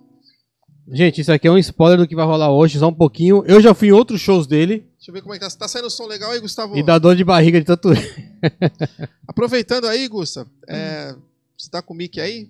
Gente, 0.88 1.20
isso 1.20 1.32
aqui 1.32 1.48
é 1.48 1.50
um 1.50 1.58
spoiler 1.58 1.98
do 1.98 2.06
que 2.06 2.14
vai 2.14 2.24
rolar 2.24 2.50
hoje, 2.52 2.78
só 2.78 2.88
um 2.88 2.94
pouquinho. 2.94 3.42
Eu 3.46 3.60
já 3.60 3.74
fui 3.74 3.88
em 3.88 3.92
outros 3.92 4.20
shows 4.20 4.46
dele 4.46 4.86
Deixa 4.96 5.10
eu 5.10 5.14
ver 5.14 5.20
como 5.22 5.34
é 5.34 5.38
que 5.38 5.44
tá. 5.44 5.50
Tá 5.50 5.68
saindo 5.68 5.90
som 5.90 6.06
legal 6.06 6.30
aí, 6.30 6.40
Gustavo? 6.40 6.76
e 6.76 6.82
dá 6.82 6.98
dor 6.98 7.16
de 7.16 7.24
barriga 7.24 7.58
de 7.60 7.66
tanto. 7.66 7.90
Aproveitando 9.26 9.86
aí, 9.86 10.06
Gusta, 10.08 10.46
é, 10.68 11.14
você 11.56 11.70
tá 11.70 11.82
com 11.82 11.94
o 11.94 11.96
mic 11.96 12.20
aí? 12.20 12.48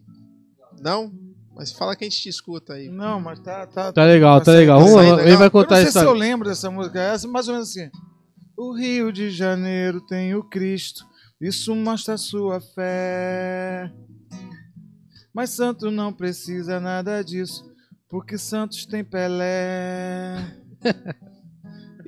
Não? 0.81 1.13
Mas 1.55 1.73
fala 1.73 1.97
que 1.97 2.05
a 2.05 2.09
gente 2.09 2.21
te 2.21 2.29
escuta 2.29 2.75
aí. 2.75 2.89
Não, 2.89 3.19
mas 3.21 3.39
tá. 3.41 3.67
Tá, 3.67 3.93
Tá 3.93 4.05
legal, 4.05 4.41
tá 4.43 4.53
legal. 4.53 4.79
tá 4.79 4.85
Vamos, 4.85 5.01
saindo 5.01 5.13
ele 5.21 5.23
vai 5.23 5.31
legal? 5.31 5.45
Eu 5.47 5.51
contar 5.51 5.75
não 5.77 5.83
a 5.83 5.85
sei 5.91 6.03
se 6.03 6.07
eu 6.07 6.13
lembro 6.13 6.49
dessa 6.49 6.71
música. 6.71 7.01
É 7.01 7.27
mais 7.27 7.49
ou 7.49 7.55
menos 7.55 7.71
assim. 7.71 7.91
O 8.57 8.73
Rio 8.75 9.13
de 9.13 9.31
Janeiro 9.31 10.01
tem 10.03 10.35
o 10.35 10.43
Cristo, 10.43 11.05
isso 11.41 11.75
mostra 11.75 12.17
sua 12.19 12.61
fé. 12.61 13.91
Mas 15.33 15.51
Santo 15.51 15.91
não 15.91 16.11
precisa 16.13 16.81
nada 16.81 17.23
disso, 17.23 17.71
porque 18.09 18.39
Santos 18.39 18.87
tem 18.87 19.05
Pelé. 19.05 20.37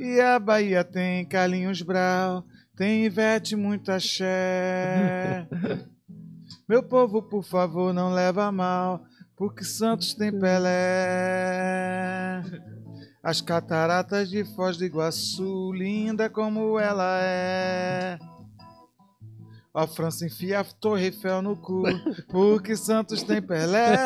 E 0.01 0.21
a 0.21 0.39
Bahia 0.39 0.85
tem 0.85 1.27
Carlinhos 1.27 1.83
Brau, 1.83 2.45
tem 2.77 3.05
Ivete 3.05 3.57
muito 3.57 3.91
axé. 3.91 5.49
Meu 6.69 6.85
povo, 6.85 7.21
por 7.21 7.43
favor, 7.43 7.93
não 7.93 8.13
leva 8.15 8.53
mal, 8.53 9.03
porque 9.37 9.65
Santos 9.65 10.15
tem 10.15 10.31
Pelé. 10.31 10.71
As 13.21 13.41
cataratas 13.41 14.31
de 14.31 14.45
Foz 14.55 14.77
do 14.77 14.85
Iguaçu, 14.85 15.73
linda 15.73 16.31
como 16.31 16.79
ela 16.79 17.19
é. 17.21 18.21
Ó, 19.75 19.85
França 19.85 20.25
enfia 20.25 20.61
a 20.61 20.65
Torre 20.65 21.07
Eiffel 21.07 21.43
no 21.43 21.57
cu, 21.57 21.83
porque 22.31 22.77
Santos 22.77 23.25
tem 23.25 23.43
Pelé. 23.43 23.97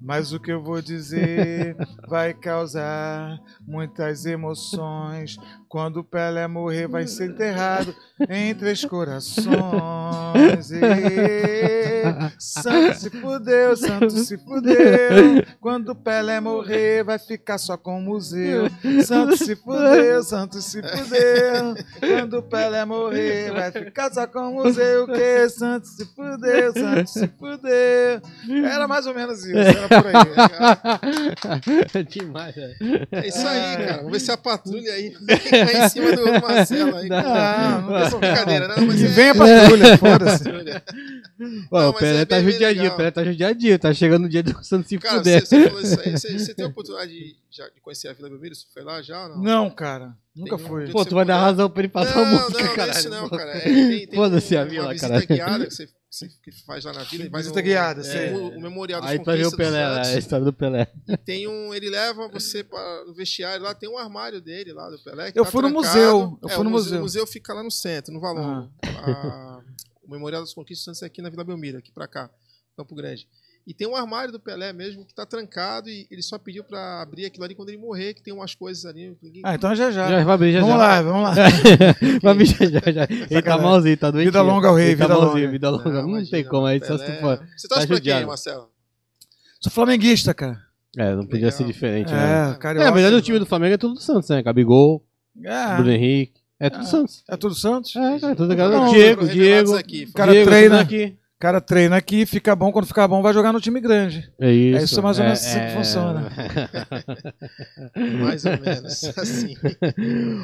Mas 0.00 0.32
o 0.32 0.40
que 0.40 0.50
eu 0.50 0.62
vou 0.62 0.80
dizer 0.80 1.76
vai 2.08 2.32
causar 2.32 3.38
muitas 3.66 4.24
emoções. 4.24 5.36
Quando 5.68 5.98
o 5.98 6.04
Pelé 6.04 6.48
morrer, 6.48 6.88
vai 6.88 7.06
ser 7.06 7.30
enterrado 7.30 7.94
em 8.28 8.54
três 8.54 8.84
corações. 8.84 10.70
E... 10.72 10.80
Santo 12.38 12.94
se 12.98 13.10
fudeu, 13.10 13.76
santo 13.76 14.10
se 14.10 14.38
fudeu. 14.38 15.44
Quando 15.60 15.90
o 15.90 15.94
Pelé 15.94 16.40
morrer, 16.40 17.04
vai 17.04 17.18
ficar 17.18 17.58
só 17.58 17.76
com 17.76 17.98
o 17.98 18.02
museu. 18.02 18.64
Santo 19.04 19.36
se 19.36 19.54
fudeu, 19.54 20.22
santo 20.22 20.60
se 20.60 20.82
fudeu. 20.82 21.74
Quando 22.00 22.38
o 22.38 22.42
Pelé 22.42 22.84
morrer, 22.84 23.52
vai 23.52 23.70
ficar 23.70 24.12
só 24.12 24.26
com 24.26 24.40
o 24.40 24.54
museu. 24.54 25.06
Que 25.06 25.48
santo 25.50 25.86
se 25.86 26.04
fudeu, 26.14 26.72
santo 26.72 27.10
se 27.10 27.28
fudeu. 27.28 28.20
Era 28.64 28.88
mais 28.88 29.06
ou 29.06 29.14
menos 29.14 29.44
isso, 29.44 29.56
era 29.56 29.89
por 29.90 30.06
aí. 30.06 32.04
Demais, 32.08 32.56
né? 32.56 32.74
É 33.12 33.26
isso 33.26 33.46
aí, 33.46 33.76
cara. 33.76 33.96
Vamos 33.98 34.12
ver 34.12 34.20
se 34.20 34.30
a 34.30 34.36
patrulha 34.36 34.92
aí 34.92 35.10
vai 35.20 35.84
em 35.84 35.88
cima 35.88 36.12
do 36.16 36.24
Marcelo 36.40 36.96
aí. 36.96 37.08
Não, 37.08 37.82
não 37.82 37.96
é 37.96 38.10
só 38.10 38.18
brincadeira, 38.18 38.68
não, 38.68 38.86
mas 38.86 39.02
é... 39.02 39.06
venha 39.08 39.34
patrulha, 39.34 39.98
foda-se. 39.98 40.44
patrulha. 40.44 40.82
Ué, 41.40 41.82
Não, 41.82 41.88
o 41.88 41.94
Pelé 41.94 42.20
é 42.20 42.24
tá 42.24 42.40
judiadinho, 42.42 42.92
o 42.92 42.96
Pelé 42.96 43.10
tá 43.10 43.24
judiadinho, 43.24 43.78
tá 43.78 43.94
chegando 43.94 44.22
no 44.22 44.28
dia 44.28 44.42
do 44.42 44.62
Santos 44.62 44.88
se 44.88 44.98
Cara, 44.98 45.18
fuder. 45.18 45.40
você, 45.40 45.56
você 45.56 45.68
falou 45.68 45.82
isso 45.82 46.00
aí. 46.00 46.10
Você, 46.12 46.38
você 46.38 46.54
tem 46.54 46.64
a 46.64 46.68
oportunidade 46.68 47.10
de, 47.10 47.36
já, 47.50 47.68
de 47.68 47.80
conhecer 47.80 48.08
a 48.08 48.12
Vila 48.12 48.28
Belmiro? 48.28 48.54
Você 48.54 48.66
foi 48.72 48.82
lá 48.82 49.00
já 49.00 49.22
ou 49.22 49.28
não? 49.30 49.42
Não, 49.42 49.70
cara, 49.70 50.14
nunca 50.34 50.56
Tem 50.56 50.66
um 50.66 50.84
dia 50.84 50.92
Pô, 50.92 51.04
tu 51.04 51.14
vai 51.14 51.24
dar 51.24 51.40
razão 51.40 51.70
pra 51.70 51.80
ele 51.82 51.88
passar 51.88 52.16
não, 52.16 52.24
a 52.24 52.26
música, 52.26 52.52
não, 52.52 52.64
não 52.64 52.72
é 52.72 52.76
caralho. 52.76 52.98
isso 52.98 53.08
não, 53.08 53.28
cara. 53.28 53.50
É, 53.56 54.06
Foda-se 54.14 54.56
a 54.56 54.64
vila, 54.64 54.84
uma 54.84 54.92
visita 54.92 55.26
guiada 55.26 55.66
que 55.66 55.74
você, 55.74 55.88
que 56.10 56.16
você 56.16 56.28
que 56.42 56.50
faz 56.66 56.84
lá 56.84 56.92
na 56.92 57.02
e 57.04 57.28
vai 57.28 57.40
Visita 57.40 57.60
no- 57.60 57.62
guiada, 57.64 58.02
é. 58.06 58.32
O, 58.34 58.58
o 58.58 58.60
Memorial 58.60 59.00
dos 59.00 59.10
Aí 59.10 59.18
vai 59.18 59.36
ver 59.36 59.46
o 59.46 59.56
Pelé, 59.56 59.84
a 59.84 60.18
história 60.18 60.44
do 60.44 60.52
Pelé. 60.52 60.92
E 61.08 61.16
tem 61.16 61.46
um, 61.46 61.72
ele 61.72 61.88
leva 61.88 62.26
você 62.28 62.64
para 62.64 63.04
o 63.08 63.14
vestiário 63.14 63.62
lá, 63.64 63.72
tem 63.74 63.88
um 63.88 63.96
armário 63.96 64.40
dele 64.40 64.72
lá 64.72 64.90
do 64.90 64.98
Pelé. 64.98 65.30
que 65.30 65.38
Eu 65.38 65.44
tá 65.44 65.50
fui 65.52 65.62
no 65.62 65.70
trancado. 65.70 65.94
museu, 65.94 66.38
eu 66.42 66.48
É, 66.48 66.52
fui 66.52 66.60
o 66.60 66.64
no 66.64 66.70
museu. 66.70 66.84
museu. 66.90 66.98
O 66.98 67.02
museu 67.02 67.26
fica 67.26 67.54
lá 67.54 67.62
no 67.62 67.70
centro, 67.70 68.12
no 68.12 68.20
Valongo. 68.20 68.70
A- 68.82 69.62
o 70.02 70.10
Memorial 70.10 70.42
das 70.42 70.52
Conquistas 70.52 70.82
do 70.82 70.84
Santos 70.86 71.02
é 71.02 71.06
aqui 71.06 71.22
na 71.22 71.30
Vila 71.30 71.44
Belmiro, 71.44 71.78
aqui 71.78 71.92
pra 71.92 72.08
cá, 72.08 72.28
Campo 72.76 72.94
Grande. 72.96 73.28
E 73.66 73.74
tem 73.74 73.86
um 73.86 73.94
armário 73.94 74.32
do 74.32 74.40
Pelé 74.40 74.72
mesmo 74.72 75.04
que 75.04 75.14
tá 75.14 75.24
trancado 75.24 75.88
e 75.88 76.06
ele 76.10 76.22
só 76.22 76.38
pediu 76.38 76.64
pra 76.64 77.02
abrir 77.02 77.26
aquilo 77.26 77.44
ali 77.44 77.54
quando 77.54 77.68
ele 77.68 77.78
morrer, 77.78 78.14
que 78.14 78.22
tem 78.22 78.32
umas 78.32 78.54
coisas 78.54 78.84
ali. 78.84 79.16
Ninguém... 79.22 79.42
Ah, 79.44 79.54
então 79.54 79.74
já 79.76 79.90
já. 79.90 80.08
Já 80.08 80.24
vai 80.24 80.34
abrir, 80.34 80.52
já 80.52 80.60
Vamos 80.60 80.74
já. 80.74 80.78
lá, 80.78 81.02
vamos 81.02 81.22
lá. 81.22 81.34
Vai 82.22 82.32
abrir 82.32 82.46
já 82.46 82.64
já. 82.66 82.92
já. 82.92 83.08
Ele 83.30 83.42
tá 83.42 83.58
malzinho, 83.58 83.96
tá 83.96 84.10
doente. 84.10 84.24
Vida 84.26 84.42
longa 84.42 84.68
ao 84.68 84.74
rei, 84.74 84.96
tá 84.96 85.04
vida 85.04 85.14
malzinho, 85.14 85.34
longa. 85.44 85.50
vida 85.52 85.70
longa. 85.70 85.90
Não, 85.90 86.08
imagina, 86.08 86.30
tem 86.30 86.44
como, 86.44 86.66
aí 86.66 86.80
só 86.84 86.98
se 86.98 87.04
tu 87.06 87.12
for. 87.20 87.36
Você 87.56 87.68
torce 87.68 87.86
tá 87.86 87.94
pra 87.94 88.00
quem. 88.00 88.26
Marcelo? 88.26 88.68
Sou 89.60 89.70
flamenguista, 89.70 90.32
cara. 90.34 90.58
É, 90.96 91.14
não 91.14 91.22
podia 91.24 91.44
Legal. 91.46 91.52
ser 91.52 91.64
diferente, 91.64 92.10
né? 92.12 92.50
É, 92.50 92.54
carioca. 92.56 92.84
É, 92.86 92.88
na 92.88 92.90
verdade 92.94 93.14
o 93.14 93.22
time 93.22 93.38
do 93.38 93.46
Flamengo 93.46 93.74
é 93.74 93.78
tudo 93.78 93.94
do 93.94 94.00
Santos, 94.00 94.28
né? 94.30 94.42
Gabigol, 94.42 95.04
É, 95.44 95.76
Bruno 95.76 95.92
Henrique. 95.92 96.40
É 96.58 96.68
tudo 96.68 96.82
Ah. 96.82 96.86
Santos. 96.86 97.22
é 97.30 97.36
tudo 97.36 97.54
Santos? 97.54 97.94
É, 97.94 98.18
cara, 98.18 98.34
tudo 98.34 98.42
Não, 98.54 98.68
legal. 98.68 98.90
Diego, 98.92 99.28
Diego. 99.28 99.76
Aqui, 99.76 100.06
Cara, 100.12 100.32
Diego, 100.32 100.50
treina. 100.50 100.78
tudo 100.78 100.86
aqui. 100.86 101.16
O 101.40 101.48
cara 101.48 101.58
treina 101.58 101.96
aqui, 101.96 102.26
fica 102.26 102.54
bom. 102.54 102.70
Quando 102.70 102.84
ficar 102.84 103.08
bom, 103.08 103.22
vai 103.22 103.32
jogar 103.32 103.50
no 103.50 103.62
time 103.62 103.80
grande. 103.80 104.30
É 104.38 104.52
isso. 104.52 104.78
É 104.78 104.84
isso 104.84 105.00
mais 105.02 105.18
ou 105.18 105.24
menos 105.24 105.40
assim 105.40 105.58
que 105.58 105.74
funciona. 105.74 106.30
mais 108.22 108.44
ou 108.44 108.60
menos. 108.60 109.04
Assim. 109.16 109.56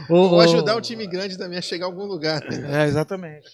Ou 0.08 0.40
ajudar 0.40 0.74
um 0.74 0.80
time 0.80 1.06
grande 1.06 1.36
também 1.36 1.58
a 1.58 1.60
chegar 1.60 1.84
a 1.84 1.88
algum 1.90 2.06
lugar. 2.06 2.40
né? 2.44 2.84
É, 2.84 2.86
exatamente. 2.86 3.46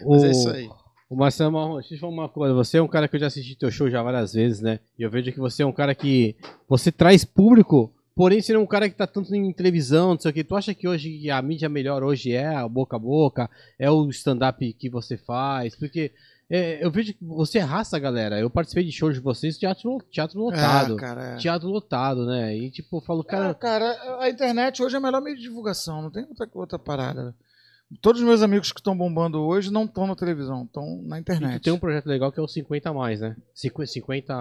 Mas 0.00 0.24
é 0.24 0.26
ô, 0.26 0.30
isso 0.32 0.50
aí. 0.50 0.68
O 1.08 1.14
Marcelo 1.14 1.52
Marrom, 1.52 1.74
deixa 1.74 1.94
eu 1.94 1.98
te 1.98 2.00
falar 2.00 2.12
uma 2.12 2.28
coisa. 2.28 2.52
Você 2.54 2.78
é 2.78 2.82
um 2.82 2.88
cara 2.88 3.06
que 3.06 3.14
eu 3.14 3.20
já 3.20 3.28
assisti 3.28 3.54
teu 3.54 3.70
show 3.70 3.88
já 3.88 4.02
várias 4.02 4.32
vezes, 4.32 4.60
né? 4.60 4.80
E 4.98 5.04
eu 5.04 5.10
vejo 5.12 5.30
que 5.30 5.38
você 5.38 5.62
é 5.62 5.66
um 5.66 5.72
cara 5.72 5.94
que. 5.94 6.34
Você 6.68 6.90
traz 6.90 7.24
público, 7.24 7.94
porém 8.16 8.42
você 8.42 8.52
não 8.52 8.62
é 8.62 8.64
um 8.64 8.66
cara 8.66 8.88
que 8.88 8.96
tá 8.96 9.06
tanto 9.06 9.32
em 9.32 9.52
televisão, 9.52 10.08
não 10.08 10.18
sei 10.18 10.32
o 10.32 10.34
que. 10.34 10.42
Tu 10.42 10.56
acha 10.56 10.74
que 10.74 10.88
hoje 10.88 11.30
a 11.30 11.40
mídia 11.40 11.68
melhor 11.68 12.02
hoje 12.02 12.32
é 12.32 12.48
a 12.48 12.68
boca 12.68 12.96
a 12.96 12.98
boca? 12.98 13.48
É 13.78 13.88
o 13.88 14.08
stand-up 14.10 14.72
que 14.72 14.90
você 14.90 15.16
faz? 15.16 15.76
Porque 15.76 16.10
é, 16.50 16.84
eu 16.84 16.90
vejo 16.90 17.12
que 17.12 17.24
você 17.24 17.58
arrasta 17.58 17.96
a 17.96 18.00
galera. 18.00 18.38
Eu 18.40 18.48
participei 18.48 18.84
de 18.84 18.92
shows 18.92 19.14
de 19.14 19.20
vocês, 19.20 19.58
teatro, 19.58 19.98
teatro 20.10 20.40
lotado. 20.40 20.94
É, 20.94 20.96
cara. 20.96 21.22
é. 21.22 21.36
Teatro 21.36 21.68
lotado, 21.68 22.24
né? 22.26 22.56
E 22.56 22.70
tipo, 22.70 22.96
eu 22.96 23.00
falo, 23.02 23.22
Cara, 23.22 23.54
cara. 23.54 23.94
cara, 23.94 24.22
a 24.22 24.30
internet 24.30 24.82
hoje 24.82 24.96
é 24.96 24.98
o 24.98 25.02
melhor 25.02 25.20
meio 25.20 25.36
de 25.36 25.42
divulgação, 25.42 26.00
não 26.02 26.10
tem 26.10 26.24
outra, 26.24 26.48
outra 26.54 26.78
parada. 26.78 27.34
Todos 28.02 28.20
os 28.20 28.26
meus 28.26 28.42
amigos 28.42 28.70
que 28.70 28.80
estão 28.80 28.94
bombando 28.94 29.40
hoje 29.40 29.72
não 29.72 29.84
estão 29.84 30.06
na 30.06 30.14
televisão, 30.14 30.64
estão 30.64 31.00
na 31.06 31.16
E 31.16 31.20
internet. 31.20 31.58
tu 31.58 31.62
tem 31.64 31.72
um 31.72 31.78
projeto 31.78 32.04
legal 32.04 32.30
que 32.30 32.38
é 32.38 32.42
o 32.42 32.46
50 32.46 32.90
a 32.90 32.92
mais, 32.92 33.20
né? 33.20 33.34
50. 33.54 33.90
50 33.90 34.34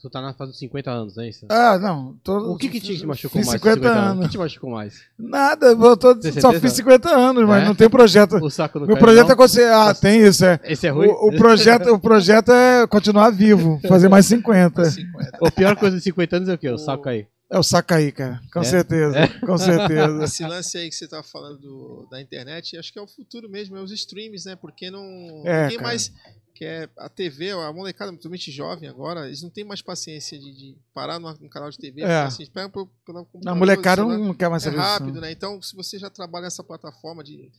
tu 0.00 0.08
tá 0.08 0.22
na 0.22 0.32
fase 0.32 0.52
dos 0.52 0.58
50 0.58 0.90
anos, 0.90 1.14
não 1.14 1.22
é 1.22 1.28
isso? 1.28 1.44
Ah, 1.50 1.78
não. 1.78 2.16
Tô, 2.24 2.54
O 2.54 2.56
que 2.56 2.70
que 2.70 2.80
te 2.80 3.04
machucou 3.04 3.38
mais? 3.44 3.50
50 3.50 3.76
O 3.78 3.80
que 3.82 3.86
anos. 3.86 4.30
te 4.30 4.38
machucou 4.38 4.70
mais? 4.70 5.02
Nada, 5.18 5.66
eu 5.66 5.96
tô- 5.98 6.16
só 6.40 6.54
fiz 6.54 6.72
50 6.72 7.10
anos, 7.10 7.46
mas 7.46 7.64
É? 7.64 7.66
não 7.66 7.74
tem 7.74 7.90
projeto. 7.90 8.36
O 8.36 8.48
saco 8.48 8.80
do 8.80 8.86
Meu 8.86 8.96
projeto 8.96 9.24
não? 9.24 9.30
é 9.30 9.34
acontecer. 9.34 9.68
Ah, 9.70 9.92
tem 9.92 10.22
isso, 10.22 10.42
é. 10.46 10.58
Esse 10.64 10.86
é 10.86 10.90
ruim? 10.90 11.08
O, 11.08 11.28
o 11.28 11.36
projeto, 11.36 11.88
o 11.92 12.00
projeto 12.00 12.50
é 12.50 12.86
continuar 12.86 13.28
vivo, 13.28 13.78
fazer 13.86 14.08
mais 14.08 14.24
50. 14.24 14.86
50. 14.86 15.46
A 15.46 15.50
pior 15.50 15.76
coisa 15.76 15.96
de 15.98 16.02
50 16.02 16.36
anos 16.36 16.48
é 16.48 16.54
o 16.54 16.58
quê? 16.58 16.70
O 16.70 16.78
saco 16.78 17.10
aí. 17.10 17.26
É 17.50 17.58
o 17.58 17.62
Sacaí, 17.62 18.10
cara. 18.10 18.40
Com 18.52 18.60
É? 18.60 18.64
certeza. 18.64 19.28
Com 19.46 19.56
certeza. 19.56 20.24
Esse 20.24 20.44
lance 20.46 20.76
aí 20.78 20.88
que 20.88 20.94
você 20.96 21.06
tá 21.06 21.22
falando 21.22 21.58
do- 21.60 22.08
da 22.10 22.20
internet, 22.20 22.76
acho 22.76 22.92
que 22.92 22.98
é 22.98 23.02
o 23.02 23.06
futuro 23.06 23.48
mesmo, 23.48 23.76
é 23.76 23.80
os 23.80 23.92
streams, 23.92 24.44
né? 24.46 24.56
Porque 24.56 24.90
não. 24.90 25.00
É, 25.44 25.62
ninguém 25.62 25.76
cara. 25.78 25.88
mais. 25.88 26.12
que 26.54 26.64
é 26.64 26.88
a 26.98 27.08
TV, 27.08 27.50
a 27.50 27.70
molecada, 27.72 28.10
principalmente 28.10 28.50
jovem 28.50 28.88
agora, 28.88 29.26
eles 29.26 29.42
não 29.42 29.50
têm 29.50 29.62
mais 29.62 29.82
paciência 29.82 30.38
de, 30.38 30.52
de 30.56 30.76
parar 30.94 31.20
num, 31.20 31.30
num 31.38 31.48
canal 31.50 31.68
de 31.70 31.76
TV. 31.78 32.00
É. 32.02 32.22
Assim, 32.22 32.46
pega 32.46 32.68
pelo, 32.70 32.86
pelo 33.04 33.26
computador, 33.26 33.58
molecada 33.58 34.02
celular, 34.02 34.18
não 34.18 34.34
quer 34.34 34.48
mais 34.48 34.62
É 34.62 34.70
saber 34.70 34.78
disso, 34.78 34.88
rápido, 34.88 35.14
não. 35.16 35.20
né? 35.20 35.30
Então, 35.30 35.60
se 35.60 35.76
você 35.76 35.98
já 35.98 36.08
trabalha 36.10 36.44
nessa 36.44 36.64
plataforma 36.64 37.22
de 37.22 37.50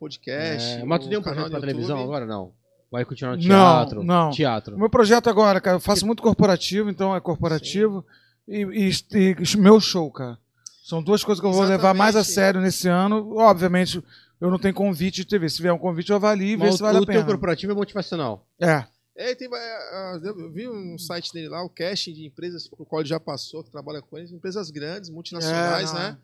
podcast. 0.00 0.66
É, 0.80 0.84
mas 0.84 1.00
tu 1.04 1.08
tem 1.08 1.18
um 1.18 1.22
canal 1.22 1.44
projeto 1.44 1.50
pra 1.50 1.60
no 1.60 1.66
televisão 1.66 2.02
agora? 2.02 2.26
Não. 2.26 2.52
Vai 2.90 3.04
continuar 3.04 3.36
no 3.36 3.42
Não, 3.42 3.46
teatro? 3.46 4.02
não. 4.02 4.30
Teatro. 4.30 4.76
O 4.76 4.78
meu 4.78 4.88
projeto 4.88 5.28
agora, 5.28 5.60
cara, 5.60 5.76
eu 5.76 5.80
faço 5.80 6.06
muito 6.06 6.22
corporativo, 6.22 6.88
então 6.88 7.14
é 7.14 7.20
corporativo 7.20 8.04
e, 8.48 8.90
e- 8.90 9.36
e 9.54 9.56
meu 9.56 9.78
show, 9.80 10.10
cara. 10.10 10.38
São 10.84 11.02
duas 11.02 11.22
coisas 11.22 11.40
que 11.40 11.46
eu 11.46 11.52
vou 11.52 11.64
levar 11.64 11.92
mais 11.94 12.16
a 12.16 12.24
sério 12.24 12.60
nesse 12.60 12.88
ano. 12.88 13.36
Obviamente, 13.36 14.02
eu 14.40 14.50
não 14.50 14.58
tenho 14.58 14.72
convite 14.74 15.16
de 15.16 15.26
TV. 15.26 15.48
Se 15.50 15.60
vier 15.60 15.72
um 15.72 15.78
convite, 15.78 16.08
eu 16.10 16.16
avalio 16.16 16.46
e 16.48 16.56
ver 16.56 16.72
se 16.72 16.78
o, 16.80 16.84
vale 16.86 16.96
a 16.98 17.00
o 17.02 17.04
teu 17.06 17.14
pena. 17.16 17.26
corporativo 17.26 17.72
é 17.72 17.74
motivacional. 17.74 18.46
É. 18.60 18.84
É, 19.14 19.34
tem, 19.34 19.48
é, 19.52 20.16
é, 20.16 20.28
eu 20.28 20.50
vi 20.52 20.68
um 20.68 20.96
site 20.96 21.32
dele 21.32 21.48
lá, 21.48 21.62
o 21.64 21.68
casting 21.68 22.12
de 22.14 22.24
empresas 22.24 22.68
pro 22.68 22.86
qual 22.86 23.02
ele 23.02 23.08
já 23.08 23.18
passou, 23.18 23.64
que 23.64 23.70
trabalha 23.70 24.00
com 24.00 24.16
eles, 24.16 24.30
empresas 24.30 24.70
grandes, 24.70 25.10
multinacionais, 25.10 25.90
É, 25.90 25.94
né? 25.94 26.18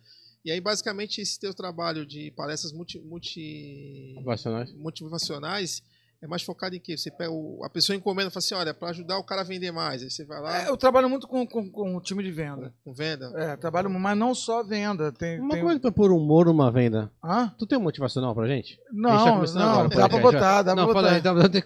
E 0.44 0.52
aí, 0.52 0.60
basicamente, 0.60 1.20
esse 1.20 1.40
teu 1.40 1.52
trabalho 1.52 2.06
de 2.06 2.30
palestras 2.36 2.72
multi, 2.72 2.98
multi, 3.00 4.12
Motivacionais. 4.14 4.72
motivacionais 4.74 5.82
é 6.24 6.26
mais 6.26 6.42
focado 6.42 6.74
em 6.74 6.80
quê? 6.80 6.96
Você 6.96 7.10
pega 7.10 7.30
o- 7.30 7.60
a 7.62 7.68
pessoa 7.68 7.94
encomenda 7.94 8.28
e 8.28 8.32
fala 8.32 8.38
assim, 8.38 8.54
olha, 8.54 8.72
para 8.72 8.88
ajudar 8.88 9.18
o 9.18 9.24
cara 9.24 9.42
a 9.42 9.44
vender 9.44 9.70
mais. 9.70 10.02
Aí 10.02 10.10
você 10.10 10.24
vai 10.24 10.40
lá 10.40 10.62
É, 10.62 10.68
eu 10.70 10.76
trabalho 10.76 11.08
muito 11.08 11.28
com, 11.28 11.46
com, 11.46 11.70
com 11.70 11.96
o 11.96 12.00
time 12.00 12.22
de 12.22 12.30
venda. 12.32 12.72
com 12.82 12.94
venda. 12.94 13.30
É, 13.36 13.56
trabalho, 13.56 13.90
mas 13.90 14.16
não 14.16 14.34
só 14.34 14.62
venda. 14.62 15.12
Tem, 15.12 15.38
Mas 15.38 15.50
tem... 15.50 15.60
como 15.60 15.70
é 15.70 15.74
que 15.74 15.80
tu 15.80 15.84
vai 15.84 15.92
pôr 15.92 16.10
humor 16.12 16.46
numa 16.46 16.70
venda? 16.70 17.12
Hã? 17.22 17.52
Tu 17.58 17.66
tem 17.66 17.76
um 17.78 17.82
motivacional 17.82 18.34
pra 18.34 18.46
gente? 18.46 18.80
A 18.80 18.86
gente 18.86 18.92
tá 18.94 18.98
Não, 18.98 19.16
não, 19.54 19.72
agora 19.82 19.88
dá 19.88 20.08
pra 20.08 20.18
botar, 20.18 20.62
dá 20.62 20.74
não, 20.74 20.84
pra 20.86 20.94
fala 20.94 21.08
botar. 21.08 21.14
aí, 21.16 21.20
dá 21.20 21.34
pra- 21.34 21.48
tem- 21.48 21.62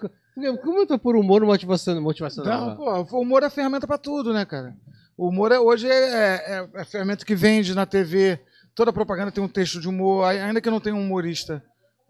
Como 0.57 0.79
é 0.79 0.81
que 0.81 0.87
tu 0.87 0.89
vai 0.91 0.99
pôr 0.99 1.17
humor 1.17 1.41
motivacional? 1.45 2.03
motivacional 2.03 2.67
Não, 2.71 2.77
pô, 3.07 3.17
o 3.17 3.21
humor 3.23 3.43
é 3.45 3.51
ferramenta 3.51 3.87
pra 3.87 3.97
tudo, 3.99 4.33
né, 4.33 4.45
cara? 4.45 4.75
O 5.17 5.29
humor 5.29 5.53
é, 5.53 5.59
hoje 5.59 5.89
é, 5.89 5.93
é, 5.93 6.69
é 6.75 6.81
a 6.81 6.85
ferramenta 6.85 7.25
que 7.25 7.35
vende 7.35 7.75
na 7.75 7.87
TV. 7.87 8.39
Toda 8.75 8.93
propaganda 8.93 9.33
tem 9.33 9.43
um 9.43 9.49
texto 9.49 9.81
de 9.81 9.89
humor, 9.89 10.25
ai- 10.25 10.41
ainda 10.41 10.61
que 10.61 10.71
não 10.71 10.79
tenha 10.81 10.95
um 10.95 11.01
humorista 11.01 11.63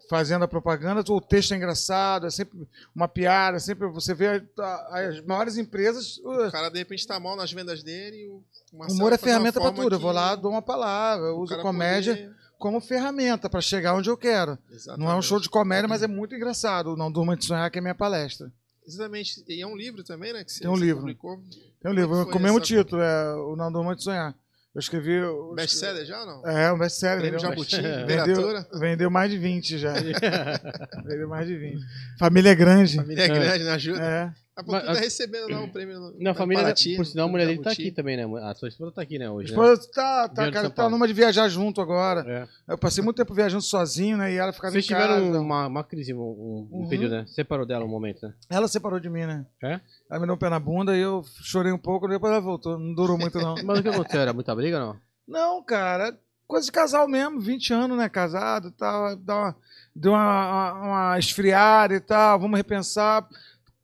fazendo 0.09 0.45
a 0.45 0.49
propaganda, 0.49 1.03
o 1.13 1.21
texto 1.21 1.53
é 1.53 1.57
engraçado, 1.57 2.27
é 2.27 2.31
sempre 2.31 2.67
uma 2.95 3.07
piada, 3.07 3.59
sempre 3.61 3.87
você 3.89 4.15
vê 4.15 4.43
as 4.91 5.21
maiores 5.25 5.57
empresas. 5.57 6.19
O 6.25 6.51
cara, 6.51 6.69
de 6.71 6.79
repente, 6.79 7.07
tá 7.07 7.19
mal 7.21 7.37
nas 7.37 7.53
vendas 7.53 7.83
dele 7.83 8.27
o 8.27 8.43
humor 8.91 9.13
é 9.13 9.19
ferramenta 9.19 9.61
pra 9.61 9.69
forma 9.71 9.83
tudo. 9.83 9.95
Eu 9.97 10.01
vou 10.01 10.13
lá, 10.13 10.35
dou 10.35 10.51
uma 10.51 10.63
palavra, 10.63 11.27
eu 11.29 11.39
uso 11.39 11.57
comédia 11.61 12.15
poder- 12.17 12.35
como 12.59 12.81
ferramenta 12.81 13.49
pra 13.49 13.61
chegar 13.61 13.95
onde 13.95 14.11
eu 14.11 14.17
quero. 14.17 14.53
Não 14.53 14.57
é 14.57 14.69
um 14.69 14.75
Exatamente. 14.75 15.23
show 15.27 15.41
de 15.41 15.49
comédia, 15.49 15.89
mas 15.89 16.03
é 16.03 16.07
muito 16.09 16.35
engraçado. 16.35 16.93
o 16.93 16.97
Não 16.97 17.11
Durma 17.13 17.37
de 17.37 17.45
Sonhar, 17.45 17.71
que 17.71 17.79
é 17.79 17.81
minha 17.81 17.95
palestra. 17.95 18.51
Exatamente. 18.87 19.45
E 19.47 19.61
é 19.63 19.67
um 19.67 19.77
livro 19.77 20.03
também, 20.03 20.33
né? 20.33 20.43
Que 20.45 20.51
você, 20.53 20.61
Tem 20.61 20.71
um 20.71 20.77
livro. 20.77 21.01
publicou. 21.01 21.37
Tem 21.81 21.91
um 21.91 21.95
é 21.95 21.97
livro, 21.97 22.25
que 22.27 22.33
com 22.33 22.39
o 22.39 22.43
mesmo 22.43 22.59
essa- 22.59 22.67
título, 22.67 23.01
é 23.03 23.35
O 23.37 23.55
Não 23.55 23.71
Durma 23.71 23.95
de 23.95 24.03
Sonhar. 24.03 24.35
Eu 24.75 24.79
escrevi. 24.81 25.13
eu 25.15 25.55
Best-seller 25.55 26.05
já 26.05 26.21
ou 26.21 26.27
não? 26.27 26.47
É, 26.47 26.73
um 26.73 26.79
best-seller. 26.79 27.23
Vendeu- 27.23 27.39
Jabuti, 27.41 27.77
vendeu, 27.81 28.07
literatura. 28.07 28.67
vendeu 28.79 29.11
mais 29.11 29.31
de 29.31 29.39
20 29.39 29.79
já. 29.79 29.93
vendeu 31.05 31.29
mais 31.29 31.47
de 31.49 31.57
20. 31.57 31.81
Família 32.19 32.51
é 32.51 32.55
grande. 32.55 32.97
Família 32.97 33.23
é 33.23 33.25
É. 33.25 33.29
grande, 33.29 33.65
né? 33.65 33.71
Ajuda. 33.73 34.03
É. 34.03 34.33
A 34.59 34.63
Mas- 34.67 34.85
tá 34.85 34.93
recebendo 34.95 35.49
lá 35.53 35.61
um 35.61 35.69
prêmio 35.73 36.01
no, 36.01 36.07
lá 36.21 36.31
em 36.33 36.35
família, 36.35 36.63
Paraty, 36.65 36.97
por 36.97 37.07
sinal, 37.07 37.29
a 37.29 37.31
mulher 37.31 37.47
dele 37.47 37.63
tá 37.63 37.71
aqui 37.71 37.93
também, 37.93 38.17
né? 38.17 38.25
A 38.43 38.53
tua 38.55 38.69
esposa 38.69 38.91
tá 38.91 39.03
aqui, 39.03 39.17
né, 39.17 39.27
A 39.27 39.33
hoje, 39.33 39.49
né? 39.49 39.51
esposa 39.53 39.89
tá, 39.95 40.23
Vieram 40.27 40.35
tá, 40.35 40.45
de 40.47 40.53
cara, 40.53 40.71
tá 40.71 40.89
numa 40.91 41.07
de 41.07 41.13
viajar 41.13 41.49
junto 41.49 41.81
agora. 41.81 42.25
É. 42.67 42.73
Eu 42.73 42.77
passei 42.77 43.05
muito 43.05 43.17
tempo 43.19 43.33
viajando 43.33 43.63
sozinho, 43.63 44.17
né? 44.17 44.33
E 44.33 44.37
ela 44.37 44.53
ficava 44.53 44.73
Vocês 44.73 44.85
em 44.85 44.89
casa. 44.89 45.15
tiveram 45.21 45.41
uma, 45.43 45.67
uma 45.69 45.85
crise, 45.85 46.13
um, 46.13 46.19
um 46.19 46.69
Uhum. 46.73 46.89
período, 46.89 47.13
né? 47.13 47.25
Separou 47.29 47.65
dela 47.65 47.85
um 47.85 47.89
momento, 47.89 48.27
né? 48.27 48.35
Ela 48.51 48.67
separou 48.67 48.99
de 48.99 49.09
mim, 49.09 49.27
né? 49.27 49.47
É? 49.63 49.81
Ela 50.11 50.19
me 50.21 50.27
deu 50.27 50.35
um 50.35 50.39
pé 50.39 50.49
na 50.51 50.59
bunda 50.59 50.97
e 50.97 51.01
eu 51.01 51.23
chorei 51.43 51.71
um 51.71 51.79
pouco, 51.79 52.09
depois 52.09 52.33
ela 52.33 52.41
voltou. 52.41 52.77
Não 52.77 52.93
durou 52.95 53.17
muito, 53.17 53.39
não. 53.39 53.55
Mas 53.65 53.79
o 53.79 53.83
que 53.83 53.89
aconteceu? 53.91 54.21
Era 54.21 54.33
muita 54.33 54.55
briga, 54.57 54.81
não? 54.81 54.97
Não, 55.27 55.63
cara, 55.63 56.19
coisa 56.49 56.65
de 56.67 56.73
casal 56.73 57.07
mesmo, 57.07 57.39
20 57.39 57.73
anos, 57.75 57.97
né, 57.97 58.09
casado 58.09 58.69
e 58.69 58.73
tal, 58.73 59.15
dá 59.17 59.37
uma, 59.37 59.57
deu 59.95 60.13
uma, 60.13 60.73
uma, 60.73 60.73
uma 61.13 61.19
esfriada 61.19 61.95
e 61.95 62.01
tal, 62.01 62.41
vamos 62.41 62.57
repensar. 62.57 63.29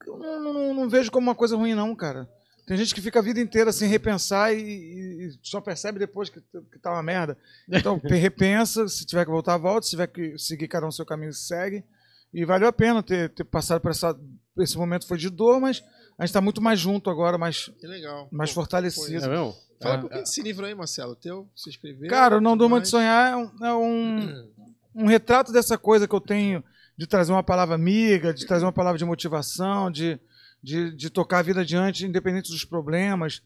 Eu 0.06 0.18
não, 0.18 0.52
não- 0.52 0.74
não 0.74 0.88
vejo 0.88 1.10
como 1.10 1.26
uma 1.28 1.34
coisa 1.34 1.56
ruim, 1.56 1.74
não, 1.74 1.94
cara. 1.94 2.28
Tem 2.66 2.76
gente 2.78 2.94
que 2.94 3.00
fica 3.02 3.18
a 3.18 3.22
vida 3.22 3.38
inteira 3.40 3.70
sem 3.72 3.88
repensar 3.88 4.52
e, 4.54 4.58
e- 4.58 5.26
e 5.26 5.38
só 5.42 5.60
percebe 5.60 5.98
depois 5.98 6.30
que, 6.30 6.40
que 6.40 6.78
tá 6.78 6.90
uma 6.92 7.02
merda. 7.02 7.36
Então, 7.68 8.00
repensa, 8.04 8.88
se 8.88 9.04
tiver 9.04 9.24
que 9.24 9.30
voltar, 9.30 9.56
volta, 9.58 9.82
se 9.84 9.90
tiver 9.90 10.06
que 10.06 10.38
seguir 10.38 10.66
cada 10.68 10.86
um 10.86 10.90
seu 10.90 11.04
caminho, 11.04 11.32
segue. 11.32 11.84
E 12.32 12.44
valeu 12.44 12.66
a 12.66 12.72
pena 12.72 13.02
ter, 13.02 13.28
ter 13.30 13.44
passado 13.44 13.80
por 13.80 13.90
essa, 13.90 14.18
esse 14.58 14.76
momento, 14.78 15.06
foi 15.06 15.18
de 15.18 15.28
dor, 15.30 15.60
mas 15.60 15.84
a 16.18 16.24
gente 16.24 16.32
tá 16.32 16.40
muito 16.40 16.60
mais 16.62 16.80
junto 16.80 17.10
agora, 17.10 17.36
mais, 17.38 17.70
Que 17.78 17.86
legal. 17.86 18.28
mais 18.32 18.50
Pô, 18.50 18.54
fortalecido. 18.56 19.24
É 19.24 19.28
mesmo? 19.28 19.54
Fala 19.82 19.94
É. 19.94 19.98
um 19.98 20.00
pouquinho 20.00 20.22
desse 20.22 20.40
livro 20.42 20.64
aí, 20.64 20.74
Marcelo. 20.74 21.14
Teu, 21.14 21.46
você 21.54 21.68
escreveu? 21.70 22.08
Cara, 22.08 22.38
o 22.38 22.40
Não 22.40 22.56
Durma 22.56 22.80
de. 22.80 22.88
Sonhar 22.88 23.32
é 23.32 23.36
um, 23.36 23.66
é 23.66 23.74
um, 23.74 24.50
um 24.94 25.06
retrato 25.06 25.52
dessa 25.52 25.76
coisa 25.76 26.08
que 26.08 26.14
eu 26.14 26.20
tenho 26.20 26.64
de 26.96 27.07
trazer 27.07 27.33
uma 27.33 27.42
palavra 27.42 27.74
amiga, 27.74 28.33
de 28.33 28.46
trazer 28.46 28.64
uma 28.64 28.72
palavra 28.72 28.98
de 28.98 29.04
motivação, 29.04 29.90
de, 29.90 30.18
de, 30.62 30.94
de 30.94 31.11
tocar 31.11 31.40
a 31.40 31.42
vida 31.42 31.61
adiante, 31.61 32.07
independente 32.07 32.50
dos 32.50 32.64
problemas. 32.64 33.42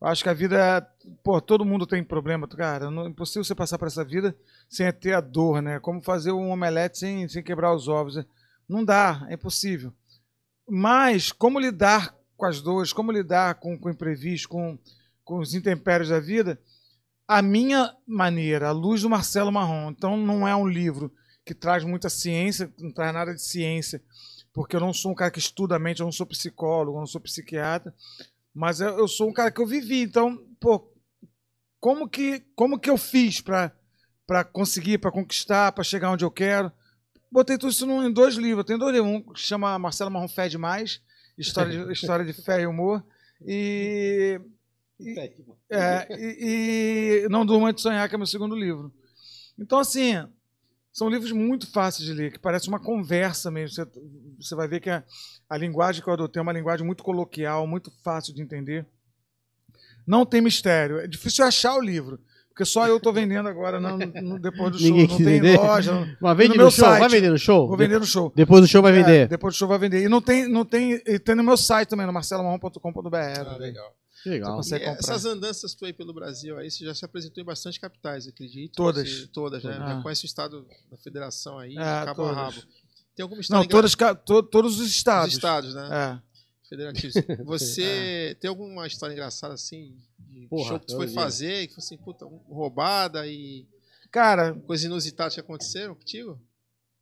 Acho 0.00 0.22
que 0.22 0.28
a 0.28 0.34
vida 0.34 0.56
é. 0.58 0.80
Pô, 1.24 1.40
todo 1.40 1.64
mundo 1.64 1.86
tem 1.86 2.04
problema, 2.04 2.46
cara. 2.46 2.90
Não 2.90 3.04
é 3.04 3.08
impossível 3.08 3.42
você 3.42 3.54
passar 3.54 3.78
por 3.78 3.88
essa 3.88 4.04
vida 4.04 4.36
sem 4.68 4.90
ter 4.92 5.14
a 5.14 5.20
dor, 5.20 5.60
né? 5.60 5.80
Como 5.80 6.02
fazer 6.02 6.30
um 6.30 6.50
omelete 6.50 6.98
sem, 6.98 7.28
sem 7.28 7.42
quebrar 7.42 7.74
os 7.74 7.88
ovos. 7.88 8.14
né? 8.14 8.24
Não 8.68 8.84
dá, 8.84 9.26
é 9.28 9.34
impossível. 9.34 9.92
Mas 10.68 11.32
como 11.32 11.58
lidar 11.58 12.14
com 12.36 12.46
as 12.46 12.60
dores, 12.60 12.92
como 12.92 13.10
lidar 13.10 13.56
com, 13.56 13.76
com 13.76 13.88
o 13.88 13.92
imprevisto, 13.92 14.48
com, 14.48 14.78
com 15.24 15.38
os 15.38 15.54
intempéries 15.54 16.10
da 16.10 16.20
vida, 16.20 16.60
a 17.26 17.42
minha 17.42 17.92
maneira, 18.06 18.68
a 18.68 18.72
luz 18.72 19.02
do 19.02 19.10
Marcelo 19.10 19.50
Marrom. 19.50 19.90
Então 19.90 20.16
não 20.16 20.46
é 20.46 20.54
um 20.54 20.68
livro 20.68 21.12
que 21.48 21.54
traz 21.54 21.82
muita 21.82 22.10
ciência, 22.10 22.70
não 22.78 22.92
traz 22.92 23.14
nada 23.14 23.34
de 23.34 23.40
ciência, 23.42 24.02
porque 24.52 24.76
eu 24.76 24.80
não 24.80 24.92
sou 24.92 25.12
um 25.12 25.14
cara 25.14 25.30
que 25.30 25.38
estuda 25.38 25.76
a 25.76 25.78
mente, 25.78 26.00
eu 26.00 26.04
não 26.04 26.12
sou 26.12 26.26
psicólogo, 26.26 26.98
eu 26.98 27.00
não 27.00 27.06
sou 27.06 27.20
psiquiatra, 27.20 27.94
mas 28.54 28.80
eu, 28.80 28.98
eu 28.98 29.08
sou 29.08 29.30
um 29.30 29.32
cara 29.32 29.50
que 29.50 29.60
eu 29.60 29.66
vivi. 29.66 30.02
Então, 30.02 30.36
pô, 30.60 30.92
como 31.80 32.06
que, 32.06 32.40
como 32.54 32.78
que 32.78 32.90
eu 32.90 32.98
fiz 32.98 33.40
para 33.40 33.74
para 34.26 34.44
conseguir, 34.44 34.98
para 34.98 35.10
conquistar, 35.10 35.72
para 35.72 35.82
chegar 35.82 36.10
onde 36.10 36.22
eu 36.22 36.30
quero? 36.30 36.70
Botei 37.32 37.56
tudo 37.56 37.70
isso 37.70 37.86
em 37.86 38.12
dois 38.12 38.34
livros. 38.34 38.66
Tem 38.66 38.76
dois 38.76 38.92
livros, 38.92 39.10
um 39.10 39.22
que 39.22 39.40
chama 39.40 39.78
Marcelo 39.78 40.10
Marrom 40.10 40.28
Fé 40.28 40.50
Demais, 40.50 41.00
história 41.38 41.86
de, 41.86 41.92
história 41.94 42.26
de 42.26 42.34
fé 42.34 42.60
e 42.60 42.66
humor, 42.66 43.02
e 43.40 44.38
é, 45.70 46.06
e, 46.10 47.24
e 47.24 47.28
Não 47.30 47.46
Durma 47.46 47.72
de 47.72 47.80
Sonhar, 47.80 48.06
que 48.06 48.14
é 48.14 48.18
meu 48.18 48.26
segundo 48.26 48.54
livro. 48.54 48.92
Então, 49.58 49.78
assim, 49.78 50.14
são 50.92 51.08
livros 51.08 51.30
muito 51.32 51.70
fáceis 51.70 52.06
de 52.08 52.12
ler, 52.14 52.32
que 52.32 52.38
parece 52.38 52.68
uma 52.68 52.80
conversa 52.80 53.50
mesmo. 53.50 53.74
Você, 53.76 53.90
você 54.40 54.54
vai 54.54 54.66
ver 54.68 54.80
que 54.80 54.90
a, 54.90 55.02
a 55.48 55.56
linguagem 55.56 56.02
que 56.02 56.08
eu 56.08 56.12
adotei 56.14 56.40
é 56.40 56.42
uma 56.42 56.52
linguagem 56.52 56.84
muito 56.86 57.02
coloquial, 57.04 57.66
muito 57.66 57.90
fácil 58.02 58.34
de 58.34 58.42
entender. 58.42 58.84
Não 60.06 60.24
tem 60.24 60.40
mistério. 60.40 60.98
É 60.98 61.06
difícil 61.06 61.44
achar 61.44 61.76
o 61.76 61.80
livro, 61.82 62.18
porque 62.48 62.64
só 62.64 62.88
eu 62.88 62.96
estou 62.96 63.12
vendendo 63.12 63.48
agora 63.48 63.78
no- 63.78 63.98
no- 63.98 64.38
depois 64.40 64.72
do 64.72 64.78
show. 64.78 64.88
Ninguém 64.88 65.06
Não 65.06 65.16
tem 65.16 65.26
vender? 65.26 65.56
loja. 65.58 65.92
Não, 65.92 66.08
Mas 66.20 66.36
vende 66.36 66.48
no 66.50 66.54
no, 66.56 66.62
meu 66.62 66.70
show? 66.70 66.88
Vai 66.88 67.00
site. 67.00 67.10
vender 67.12 67.30
no 67.30 67.38
show? 67.38 67.68
vou 67.68 67.76
vender 67.76 67.98
no 68.00 68.06
show. 68.06 68.32
Depois 68.34 68.60
do 68.62 68.66
show 68.66 68.82
vai 68.82 68.92
É, 68.92 68.94
vender. 69.02 69.28
depois 69.28 69.54
do 69.54 69.58
show 69.58 69.68
vai 69.68 69.78
vender. 69.78 70.02
E 70.02 70.08
não 70.08 70.20
tem, 70.22 70.48
não 70.48 70.64
tem, 70.64 70.94
e 71.06 71.18
tem 71.18 71.34
no 71.34 71.44
meu 71.44 71.56
site 71.56 71.88
também, 71.90 72.06
no 72.06 72.12
marcelomarrom.com.br. 72.12 73.16
Ah, 73.46 73.56
legal. 73.58 73.94
Legal. 74.26 74.56
Você 74.56 74.76
E 74.76 74.78
consegue 74.80 74.84
comprar. 74.84 74.98
essas 75.14 75.24
andanças 75.24 75.74
tu 75.74 75.84
aí 75.84 75.92
pelo 75.92 76.12
Brasil 76.12 76.56
aí, 76.58 76.70
você 76.70 76.84
já 76.84 76.94
se 76.94 77.04
apresentou 77.04 77.42
em 77.42 77.46
bastante 77.46 77.78
capitais, 77.80 78.26
acredito. 78.26 78.72
Todas. 78.74 79.08
Você- 79.08 79.26
todas, 79.28 79.62
né? 79.62 79.78
Ah. 79.80 79.94
Já 79.96 80.02
conhece 80.02 80.24
o 80.24 80.26
estado 80.26 80.66
da 80.90 80.96
federação 80.98 81.58
aí, 81.58 81.72
É, 81.72 81.82
cabo 81.82 82.10
a 82.10 82.14
todas. 82.14 82.36
rabo. 82.36 82.62
Tem 83.14 83.22
alguma 83.22 83.40
história 83.40 83.62
Não, 83.62 83.68
todas, 83.68 83.94
to- 84.24 84.42
todos 84.42 84.72
os 84.74 84.78
dos 84.78 84.90
estados. 84.90 85.34
estados, 85.34 85.74
né? 85.74 85.88
É. 86.24 86.68
Federativos. 86.68 87.14
Você 87.46 88.36
tem 88.40 88.48
alguma 88.48 88.86
história 88.86 89.12
engraçada 89.14 89.54
assim, 89.54 89.96
de 90.18 90.46
Porra, 90.48 90.68
show 90.68 90.80
que 90.80 90.86
tu 90.86 90.96
foi 90.96 91.08
fazer, 91.08 91.66
que 91.68 91.74
foi 91.74 91.82
assim, 91.82 91.96
puta, 91.96 92.26
roubada 92.48 93.26
e 93.26 93.66
Cara, 94.10 94.54
coisas 94.66 94.84
inusitadas 94.86 95.34
que 95.34 95.40
aconteceram 95.40 95.94
contigo? 95.94 96.40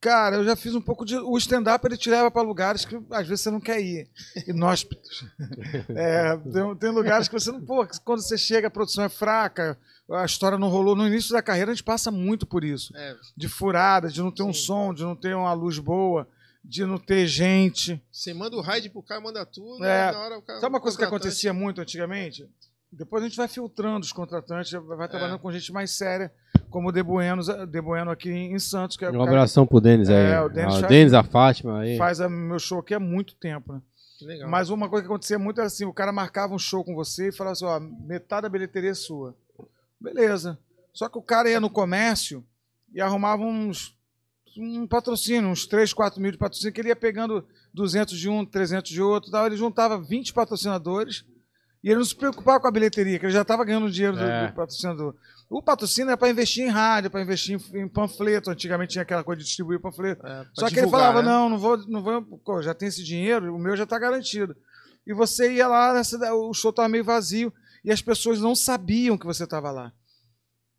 Cara, 0.07 0.37
eu 0.37 0.45
já 0.45 0.55
fiz 0.55 0.75
um 0.75 0.81
pouco 0.81 1.05
de. 1.05 1.17
O 1.17 1.37
stand-up 1.37 1.85
ele 1.87 1.97
te 1.97 2.09
leva 2.09 2.31
para 2.31 2.43
lugares 2.43 2.85
que 2.85 2.97
às 3.11 3.27
vezes 3.27 3.43
você 3.43 3.51
não 3.51 3.61
quer 3.61 3.81
ir. 3.81 4.09
Inóspitos. 4.47 5.25
É, 5.89 6.37
tem, 6.37 6.77
tem 6.77 6.91
lugares 6.91 7.29
que 7.29 7.35
você 7.35 7.51
não. 7.51 7.61
Pô, 7.61 7.87
quando 8.05 8.21
você 8.21 8.37
chega, 8.39 8.69
a 8.69 8.71
produção 8.71 9.05
é 9.05 9.09
fraca, 9.09 9.79
a 10.11 10.25
história 10.25 10.59
não 10.59 10.69
rolou. 10.69 10.95
No 10.95 11.07
início 11.07 11.33
da 11.33 11.43
carreira 11.43 11.71
a 11.71 11.75
gente 11.75 11.85
passa 11.85 12.11
muito 12.11 12.47
por 12.47 12.63
isso. 12.65 12.95
É, 12.97 13.15
De 13.37 13.49
furada, 13.49 14.09
de 14.09 14.21
não 14.23 14.31
ter 14.31 14.43
um 14.43 14.53
Sim. 14.53 14.61
som, 14.67 14.95
de 14.95 15.03
não 15.03 15.17
ter 15.17 15.35
uma 15.35 15.53
luz 15.53 15.79
boa, 15.79 16.29
de 16.65 16.85
não 16.85 16.99
ter 16.99 17.27
gente. 17.27 18.01
você 18.13 18.33
manda 18.35 18.57
o 18.57 18.61
raid 18.61 18.89
pro 18.91 19.03
cara, 19.03 19.21
manda 19.21 19.45
tudo, 19.47 19.85
É. 19.85 20.13
na 20.13 20.19
hora 20.21 20.39
o 20.39 20.43
cara. 20.43 20.61
Sabe 20.61 20.75
uma 20.75 20.81
coisa 20.81 20.97
que 20.97 21.05
acontecia 21.05 21.53
muito 21.53 21.81
antigamente? 21.81 22.49
Depois 22.93 23.23
a 23.23 23.27
gente 23.29 23.37
vai 23.37 23.49
filtrando 23.49 24.01
os 24.05 24.13
contratantes, 24.13 24.73
vai 24.73 25.07
É. 25.07 25.09
trabalhando 25.09 25.39
com 25.39 25.51
gente 25.53 25.73
mais 25.73 25.91
séria, 25.91 26.33
como 26.71 26.89
o 26.89 26.93
De 26.93 27.03
Bueno, 27.03 27.43
De 27.67 27.81
Bueno 27.81 28.11
aqui 28.11 28.31
em 28.31 28.59
Santos, 28.59 28.97
que 28.97 29.05
é 29.05 29.11
cara 29.11 29.23
abração 29.23 29.67
pro 29.67 29.81
Denis 29.81 30.09
aí. 30.09 30.33
É, 30.33 30.41
o 30.41 30.49
Denis 30.49 30.83
Ah, 30.83 30.87
Denis, 30.87 31.13
a 31.15 31.23
Fátima 31.23 31.81
aí. 31.81 31.97
faz 31.97 32.21
a- 32.21 32.29
meu 32.29 32.59
show 32.59 32.79
aqui 32.81 32.95
há 32.95 33.01
muito 33.01 33.35
tempo, 33.37 33.73
né? 33.73 33.81
Que 34.19 34.25
legal. 34.25 34.49
Mas 34.49 34.71
uma 34.71 34.89
coisa 34.89 35.03
que 35.05 35.11
acontecia 35.13 35.39
muito 35.39 35.59
era 35.61 35.67
assim, 35.67 35.85
o 35.85 35.93
cara 35.93 36.11
marcava 36.13 36.55
um 36.55 36.59
show 36.59 36.83
com 36.85 36.95
você 36.95 37.29
e 37.29 37.33
falava 37.33 37.53
assim, 37.53 37.65
ó, 37.67 37.79
metade 37.81 38.43
da 38.43 38.49
bilheteria 38.49 38.91
é 38.91 38.95
sua. 38.95 39.37
Beleza. 40.01 40.59
Só 40.93 41.09
que 41.09 41.19
o 41.19 41.23
cara 41.23 41.51
ia 41.51 41.61
no 41.61 41.69
comércio 41.71 42.45
e 42.95 43.01
arrumava 43.01 43.43
uns 43.43 43.95
um 44.59 44.87
patrocínio, 44.87 45.51
uns 45.51 45.67
3, 45.67 45.93
4 45.93 46.19
mil 46.19 46.33
de 46.33 46.39
patrocínio, 46.39 46.73
que 46.73 46.81
ele 46.81 46.89
ia 46.89 46.97
pegando 46.97 47.47
200 47.75 48.19
de 48.19 48.27
um, 48.27 48.43
300 48.43 48.91
de 48.91 49.03
outro, 49.03 49.31
tal. 49.31 49.45
ele 49.45 49.55
juntava 49.57 50.01
20 50.01 50.33
patrocinadores 50.33 51.27
e 51.85 51.89
ele 51.91 51.97
não 51.99 52.05
se 52.07 52.17
preocupava 52.17 52.59
com 52.59 52.67
a 52.67 52.71
bilheteria, 52.71 53.19
que 53.19 53.27
ele 53.27 53.33
já 53.35 53.43
estava 53.43 53.63
ganhando 53.67 53.91
dinheiro 53.91 54.17
do- 54.17 54.23
É. 54.25 54.47
do, 54.49 54.55
patrocinador. 54.55 55.15
O 55.49 55.63
patrocínio 55.63 56.11
é 56.11 56.17
para 56.17 56.29
investir 56.29 56.65
em 56.65 56.69
rádio, 56.71 57.11
para 57.11 57.23
investir 57.23 57.57
em, 57.73 57.83
em 57.83 57.89
panfleto. 57.89 58.51
Antigamente 58.51 58.93
tinha 58.93 59.03
aquela 59.03 59.23
coisa 59.23 59.39
de 59.41 59.47
distribuir 59.47 59.81
panfleto. 59.81 60.27
É, 60.27 60.45
Só 60.53 60.69
que 60.69 60.79
ele 60.79 60.89
falava, 60.91 61.23
né? 61.23 61.29
não, 61.29 61.49
não 61.49 61.59
vou, 61.59 61.77
não 61.87 62.03
vou, 62.03 62.23
pô, 62.45 62.61
já 62.63 62.75
tem 62.75 62.89
esse 62.89 63.03
dinheiro, 63.05 63.55
o 63.55 63.59
meu 63.59 63.77
já 63.77 63.85
está 63.85 63.99
garantido. 63.99 64.57
E 65.07 65.15
você 65.15 65.53
ia 65.53 65.69
lá, 65.69 65.95
nessa- 65.95 66.35
o 66.35 66.53
show 66.53 66.71
estava 66.71 66.89
meio 66.89 67.05
vazio 67.05 67.53
e 67.85 67.93
as 67.93 68.03
pessoas 68.03 68.41
não 68.41 68.57
sabiam 68.57 69.17
que 69.17 69.25
você 69.25 69.45
estava 69.45 69.71
lá. 69.71 69.93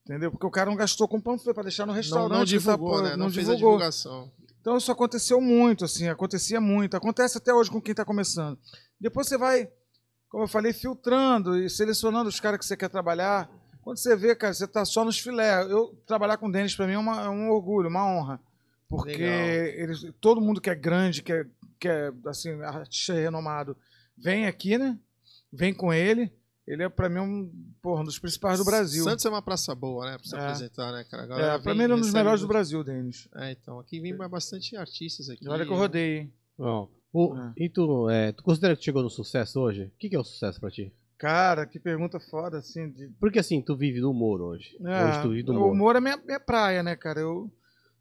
Entendeu? 0.06 0.32
Porque 0.32 0.46
o 0.46 0.52
cara 0.52 0.70
não 0.70 0.78
gastou 0.78 1.08
com 1.08 1.20
panfleto 1.20 1.54
para 1.54 1.64
deixar 1.64 1.86
no 1.86 1.92
Não, 1.94 1.98
restaurante. 1.98 2.32
não 2.32 2.40
tá, 2.40 2.46
divulgou, 2.46 2.90
pô, 2.92 3.02
né? 3.02 3.16
Não, 3.16 3.30
fez 3.32 3.48
a 3.50 3.54
divulgou. 3.56 3.78
divulgação. 3.78 4.32
Então 4.60 4.78
isso 4.78 4.92
aconteceu 4.92 5.40
muito, 5.40 5.86
assim, 5.86 6.10
acontecia 6.10 6.60
muito. 6.60 6.96
Acontece 6.98 7.38
até 7.38 7.54
hoje 7.54 7.72
com 7.72 7.82
quem 7.82 7.92
está 7.92 8.04
começando. 8.04 8.60
Depois 9.00 9.28
você 9.28 9.38
vai, 9.38 9.70
como 10.30 10.44
eu 10.44 10.48
falei, 10.48 10.74
filtrando 10.74 11.58
e 11.58 11.70
selecionando 11.70 12.28
os 12.28 12.40
caras 12.40 12.60
que 12.60 12.66
você 12.66 12.76
quer 12.76 12.90
trabalhar. 12.90 13.50
Quando 13.88 14.00
você 14.00 14.18
vê, 14.18 14.36
cara, 14.36 14.54
você 14.54 14.66
está 14.66 14.84
só 14.84 15.06
nos 15.06 15.18
filé. 15.18 15.62
Eu 15.64 15.98
trabalhar 16.06 16.36
com 16.36 16.50
o 16.50 16.52
Denis 16.52 16.76
para 16.76 16.86
mim 16.86 16.92
é, 16.94 16.98
uma- 16.98 17.22
é 17.24 17.30
um 17.30 17.50
orgulho, 17.52 17.88
uma 17.88 18.06
honra. 18.06 18.38
Porque 18.90 19.24
eles, 19.24 20.06
todo 20.20 20.42
mundo 20.42 20.60
que 20.60 20.70
é 20.70 20.76
grande, 20.76 21.24
que 21.24 21.32
é, 21.32 21.46
que 21.80 21.88
é 21.88 22.12
assim, 22.26 22.52
artista 22.64 23.14
renomado, 23.14 23.78
vem 24.18 24.46
aqui, 24.46 24.78
né? 24.78 25.00
Vem 25.54 25.74
com 25.74 25.94
ele. 25.94 26.30
Ele 26.68 26.84
é, 26.84 26.90
para 26.90 27.08
mim, 27.08 27.20
um, 27.22 27.50
porra, 27.82 28.02
um 28.02 28.04
dos 28.04 28.20
principais 28.20 28.60
do 28.60 28.66
Brasil. 28.66 29.06
Santos 29.06 29.26
é 29.26 29.30
uma 29.30 29.42
praça 29.42 29.74
boa, 29.74 30.06
né? 30.12 30.18
Pra 30.18 30.28
se 30.28 30.36
É. 30.36 30.40
apresentar, 30.40 30.92
né, 30.92 31.06
cara? 31.10 31.24
É, 31.24 31.28
para 31.28 31.58
vem, 31.60 31.76
mim, 31.76 31.84
ele 31.84 31.94
é 31.94 31.96
um 31.96 32.00
dos 32.02 32.12
melhores 32.12 32.42
do. 32.42 32.48
Brasil, 32.50 32.84
Denis. 32.84 33.30
É, 33.36 33.52
então. 33.54 33.80
Aqui 33.80 34.02
vem 34.02 34.14
bastante 34.18 34.76
artistas 34.76 35.30
aqui. 35.30 35.48
Olha 35.48 35.66
que 35.66 35.72
eu 35.72 35.78
rodei, 35.78 36.18
hein? 36.20 36.34
Bom, 36.58 36.90
o- 37.14 37.38
É. 37.38 37.54
E 37.56 37.70
tu, 37.70 38.10
é, 38.10 38.34
tu 38.34 38.44
considera 38.44 38.76
que 38.76 38.82
tu 38.82 38.84
chegou 38.86 39.02
no 39.02 39.10
sucesso 39.10 39.62
hoje? 39.62 39.84
O 39.84 39.92
que, 39.98 40.10
que 40.10 40.16
é 40.18 40.20
o 40.20 40.26
sucesso 40.26 40.60
pra 40.60 40.70
ti? 40.70 40.92
Cara, 41.18 41.66
que 41.66 41.80
pergunta 41.80 42.20
foda, 42.20 42.60
assim, 42.60 42.90
de, 42.92 43.08
Porque 43.20 43.40
assim, 43.40 43.62
tu 43.62 43.76
vive 43.76 44.00
do 44.00 44.12
humor 44.12 44.40
hoje. 44.42 44.78
hoje 44.80 45.22
tu 45.22 45.30
vive 45.30 45.44
do 45.44 45.52
o 45.54 45.56
humor. 45.56 45.72
humor 45.72 45.96
é 45.96 46.00
minha, 46.00 46.18
minha 46.18 46.40
praia, 46.40 46.84
né, 46.84 46.96
cara? 46.96 47.20
Eu, 47.20 47.52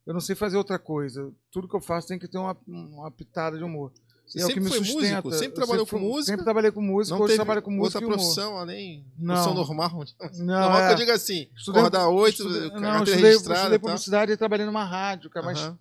eu 0.06 0.12
não 0.12 0.20
sei 0.20 0.36
fazer 0.36 0.56
outra 0.58 0.78
coisa. 0.78 1.32
Tudo 1.50 1.66
que 1.66 1.74
eu 1.74 1.80
faço 1.80 2.08
tem 2.08 2.18
que 2.18 2.28
ter 2.28 2.36
uma, 2.36 2.54
uma 2.66 3.10
pitada 3.10 3.56
de 3.56 3.64
humor. 3.64 3.90
Você 4.26 4.38
E 4.38 4.42
é 4.42 4.44
o 4.44 4.48
que 4.48 4.54
sempre 4.54 4.64
me 4.64 4.68
foi 4.76 4.84
sustenta. 4.84 5.22
músico? 5.22 5.32
Sempre 5.32 5.54
trabalhou 5.54 5.86
fui- 5.86 5.98
com 6.00 6.04
música? 6.04 6.26
Sempre 6.32 6.44
trabalhei 6.44 6.70
com 6.72 6.82
música, 6.82 7.14
Não 7.16 7.22
hoje 7.24 7.32
teve 7.32 7.36
trabalho 7.44 7.62
com 7.62 7.70
música 7.70 7.84
outra 7.98 8.00
e 8.00 8.04
humor. 8.06 8.16
profissão 8.18 8.58
além 8.58 9.06
Não. 9.16 9.34
profissão 9.34 9.54
normal? 9.54 10.04
Não, 10.38 10.60
normal 10.60 10.80
é. 10.80 10.86
que 10.88 10.92
eu 10.92 10.96
digo 10.96 11.12
assim, 11.12 11.48
Estudei- 11.56 11.80
acordar 11.80 12.08
oito, 12.08 12.42
carteira 12.44 12.80
não, 12.80 13.02
estudei, 13.04 13.14
registrada 13.22 13.60
estudei 13.60 13.78
publicidade 13.78 14.32
e 14.32 14.36
trabalhei 14.36 14.66
numa 14.66 14.84
rádio, 14.84 15.30
cara, 15.30 15.46
mas 15.46 15.58
Aham, 15.60 15.78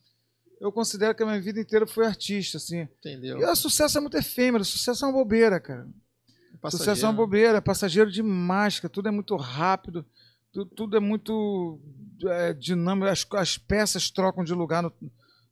eu 0.62 0.71
considero 0.71 1.13
que 1.15 1.24
a 1.24 1.26
minha 1.26 1.41
vida 1.41 1.60
inteira 1.60 1.86
foi 1.88 2.06
artista, 2.06 2.58
assim. 2.58 2.82
entendeu? 3.00 3.39
E 3.39 3.43
o 3.43 3.56
sucesso 3.56 3.98
é 3.98 4.02
muito 4.02 4.15
efêmero, 4.15 4.62
o 4.62 4.65
sucesso 4.65 5.04
é 5.04 5.08
uma 5.08 5.13
bobeira, 5.15 5.60
cara. 5.60 5.86
Passageiro. 6.65 6.91
Sucesso 6.95 7.06
é 7.06 7.10
uma 7.10 7.15
bobeira, 7.15 7.58
é 7.58 7.62
passageiro 7.62 8.12
demais, 8.12 8.80
cara. 8.80 8.89
Tudo 8.91 9.08
é 9.08 9.12
muito 9.12 9.36
rápido, 9.36 10.06
tu- 10.51 10.65
tudo, 10.65 10.97
é 10.97 10.99
muito 10.99 11.80
é, 12.25 12.54
dinâmico, 12.54 13.08
as, 13.08 13.25
as 13.34 13.58
peças 13.58 14.10
trocam 14.10 14.43
de 14.43 14.54
lugar 14.54 14.82
no, 14.84 14.91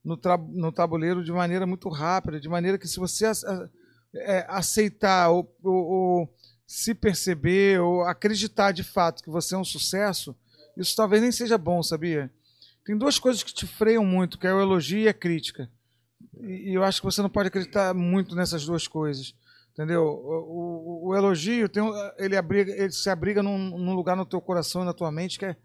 no, 0.03 0.17
tra- 0.17 0.37
no 0.37 0.71
tabuleiro 0.71 1.23
de 1.23 1.31
maneira 1.31 1.65
muito 1.65 1.89
rápida, 1.89 2.39
de 2.39 2.49
maneira 2.49 2.77
que 2.77 2.87
se 2.87 2.99
você 2.99 3.25
a- 3.25 3.69
é, 4.15 4.45
aceitar 4.49 5.29
ou, 5.29 5.51
ou- 5.63 5.73
ou 5.85 6.33
se 6.67 6.93
perceber 6.95 7.79
ou 7.81 8.03
acreditar 8.03 8.71
de 8.71 8.83
fato 8.83 9.23
que 9.23 9.29
você 9.29 9.55
é 9.55 9.57
um 9.57 9.63
sucesso, 9.65 10.35
isso 10.77 10.95
talvez 10.95 11.21
nem 11.21 11.31
seja 11.31 11.57
bom, 11.57 11.83
sabia? 11.83 12.31
Tem 12.85 12.97
duas 12.97 13.17
coisas 13.19 13.43
que 13.43 13.53
te 13.53 13.65
freiam 13.67 14.03
muito, 14.05 14.37
que 14.37 14.47
é 14.47 14.53
o 14.53 14.59
elogio 14.61 14.99
e 14.99 15.07
a 15.07 15.13
crítica. 15.13 15.69
E 16.41 16.75
eu 16.75 16.83
acho 16.83 16.99
que 16.99 17.05
você 17.05 17.21
não 17.21 17.29
pode 17.29 17.47
acreditar 17.47 17.93
muito 17.93 18.35
nessas 18.35 18.65
duas 18.65 18.87
coisas. 18.87 19.33
Entendeu? 19.73 20.03
O, 20.03 21.03
o- 21.05 21.07
o 21.09 21.15
elogio 21.15 21.67
tem, 21.67 21.83
ele, 22.19 22.37
abriga, 22.37 22.71
ele 22.71 22.91
se 22.91 23.09
abriga 23.09 23.41
num, 23.41 23.57
num 23.57 23.95
lugar 23.95 24.15
no 24.15 24.23
teu 24.25 24.39
coração 24.39 24.83
e 24.83 24.85
na 24.85 24.93
tua 24.93 25.11
mente 25.11 25.39
que 25.39 25.45
é, 25.45 25.55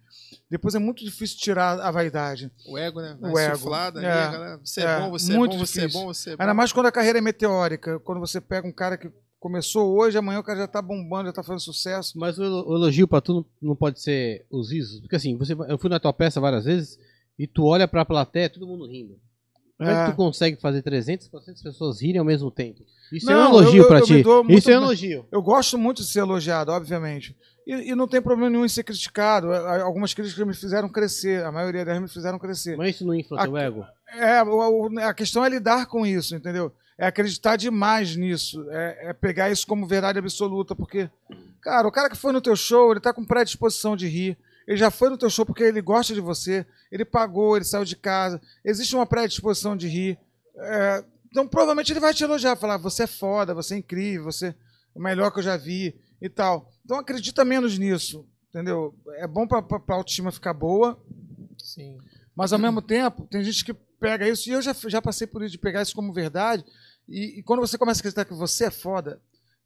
depois 0.51 0.75
é 0.75 0.79
muito 0.79 1.05
difícil 1.05 1.37
tirar 1.39 1.79
a 1.79 1.91
vaidade. 1.91 2.51
O 2.67 2.79
ego, 2.79 3.03
né? 3.03 3.19
O 3.21 3.39
ego. 3.39 3.53
Insuflada 3.55 3.99
ali, 3.99 4.07
É. 4.09 4.11
a 4.11 4.31
galera, 4.33 4.61
você 4.65 4.81
é, 4.81 4.85
É, 4.85 5.01
bom, 5.01 5.11
você 5.11 5.37
muito 5.37 5.55
é 5.55 5.59
bom, 5.59 5.67
você 5.67 5.79
é 5.81 5.83
difícil. 5.83 6.01
bom, 6.01 6.07
você 6.15 6.31
é 6.31 6.37
bom. 6.37 6.43
Ainda 6.43 6.55
mais 6.55 6.73
quando 6.73 6.87
a 6.87 6.93
carreira 6.93 7.19
é 7.19 7.21
meteórica. 7.21 8.01
Quando 8.01 8.19
você 8.19 8.41
pega 8.41 8.67
um 8.67 8.73
cara 8.73 8.97
que 8.97 9.11
começou 9.39 9.95
hoje, 9.95 10.17
amanhã 10.17 10.41
o 10.41 10.43
cara 10.43 10.61
já 10.61 10.67
tá 10.67 10.81
bombando, 10.81 11.27
já 11.27 11.33
tá 11.35 11.43
fazendo 11.43 11.61
sucesso. 11.61 12.19
Mas 12.19 12.39
o 12.39 12.45
elo- 12.45 12.67
o 12.67 12.77
elogio 12.77 13.07
pra 13.07 13.21
tu 13.21 13.35
não, 13.35 13.47
não 13.71 13.77
pode 13.77 14.01
ser 14.01 14.47
os 14.51 14.73
risos. 14.73 15.01
Porque 15.01 15.17
assim, 15.17 15.37
você, 15.37 15.53
eu 15.69 15.77
fui 15.79 15.91
na 15.91 16.01
tua 16.01 16.15
peça 16.15 16.41
várias 16.41 16.65
vezes 16.65 16.99
e 17.39 17.47
tu 17.47 17.65
olha 17.67 17.87
pra 17.87 18.07
plateia, 18.07 18.49
todo 18.49 18.67
mundo 18.67 18.87
rindo. 18.87 19.21
Como 19.79 19.89
é 19.91 19.95
que 19.95 20.01
É. 20.01 20.11
tu 20.11 20.17
consegue 20.17 20.61
fazer 20.61 20.83
300, 20.83 21.29
400 21.29 21.63
pessoas 21.63 22.03
rirem 22.03 22.19
ao 22.19 22.25
mesmo 22.25 22.51
tempo? 22.51 22.83
Isso 23.13 23.31
é 23.31 23.35
Não, 23.35 23.43
um 23.43 23.61
elogio 23.61 23.89
me 23.89 24.03
ti. 24.03 24.25
Isso 24.57 24.71
é 24.71 24.79
um 24.79 24.83
elogio. 24.83 25.27
Eu 25.31 25.41
gosto 25.41 25.79
muito 25.79 26.03
de 26.03 26.09
ser 26.09 26.19
elogiado, 26.21 26.73
obviamente. 26.73 27.35
E, 27.67 27.93
e 27.93 27.95
não 27.95 28.09
tem 28.09 28.21
problema 28.21 28.51
nenhum 28.51 28.65
em 28.65 28.69
ser 28.69 28.83
criticado. 28.83 29.53
A- 29.53 29.83
Algumas 29.83 30.13
críticas 30.13 30.45
me 30.47 30.53
fizeram 30.55 30.89
crescer, 30.89 31.45
a 31.45 31.53
maioria 31.53 31.85
delas 31.85 32.03
me 32.03 32.09
fizeram 32.09 32.39
crescer. 32.39 32.77
Mas 32.77 32.97
isso 32.97 33.07
não 33.07 33.15
infla 33.15 33.41
teu 33.43 33.57
A- 33.57 33.63
ego. 33.63 33.87
É, 34.17 34.43
o- 34.43 34.99
a 35.01 35.15
questão 35.15 35.45
é 35.45 35.49
lidar 35.49 35.87
com 35.87 36.05
isso, 36.05 36.35
entendeu? 36.35 36.73
É 36.99 37.07
acreditar 37.07 37.55
demais 37.57 38.17
nisso. 38.17 38.67
É, 38.71 39.11
é 39.11 39.13
pegar 39.13 39.49
isso 39.51 39.65
como 39.67 39.87
verdade 39.87 40.19
absoluta. 40.19 40.75
Porque, 40.75 41.09
cara, 41.63 41.87
o 41.87 41.93
cara 41.93 42.11
que 42.11 42.17
foi 42.17 42.33
no 42.33 42.41
teu 42.41 42.57
show, 42.57 42.91
ele 42.91 43.01
tá 43.01 43.13
com 43.13 43.25
predisposição 43.25 43.97
de 43.97 44.09
rir. 44.09 44.37
Ele 44.69 44.77
já 44.77 44.91
foi 44.91 45.09
no 45.09 45.17
teu 45.17 45.31
show 45.31 45.47
porque 45.47 45.63
ele 45.63 45.81
gosta 45.81 46.13
de 46.13 46.21
você. 46.21 46.67
Ele 46.93 47.03
pagou, 47.03 47.57
ele 47.57 47.65
saiu 47.65 47.87
de 47.87 47.97
casa. 47.97 48.39
Existe 48.63 48.95
uma 48.95 49.07
predisposição 49.07 49.75
de 49.75 49.89
rir. 49.89 50.19
É, 50.55 51.05
então, 51.31 51.49
provavelmente 51.49 51.91
ele 51.91 52.01
vai 52.01 52.13
te 52.13 52.23
elogiar, 52.23 52.55
falar: 52.55 52.77
você 52.77 53.05
é 53.05 53.07
foda, 53.07 53.55
você 53.55 53.75
é 53.75 53.79
incrível, 53.79 54.25
você 54.25 54.49
é 54.49 54.55
o 54.95 55.01
melhor 55.01 55.31
que 55.31 55.39
eu 55.39 55.43
já 55.43 55.57
vi 55.57 55.99
e 56.21 56.29
tal. 56.29 56.71
Então, 56.85 56.99
acredita 56.99 57.47
menos 57.47 57.79
nisso, 57.79 58.29
entendeu? 58.51 58.95
É 59.17 59.27
bom 59.27 59.47
pra, 59.47 59.63
pra 59.63 59.95
autoestima 59.95 60.31
ficar 60.31 60.53
boa, 60.53 61.03
Sim. 61.57 61.97
mas 62.37 62.53
ao 62.53 62.59
mesmo 62.59 62.83
tempo, 62.83 63.27
tem 63.27 63.43
gente 63.43 63.65
que 63.65 63.73
pega 63.73 64.29
isso, 64.29 64.51
e 64.51 64.53
eu 64.53 64.61
já, 64.61 64.75
já 64.87 65.01
passei 65.01 65.27
por 65.27 65.43
isso, 65.43 65.53
de 65.53 65.59
pegar 65.59 65.81
isso 65.81 65.95
como 65.95 66.13
verdade, 66.13 66.63
e, 67.09 67.39
e 67.39 67.43
quando 67.43 67.61
você 67.61 67.79
começa 67.79 68.01
a 68.01 68.03
acreditar 68.03 68.27
que 68.27 68.35
você 68.35 68.67
é 68.67 68.71
foda, 68.71 69.19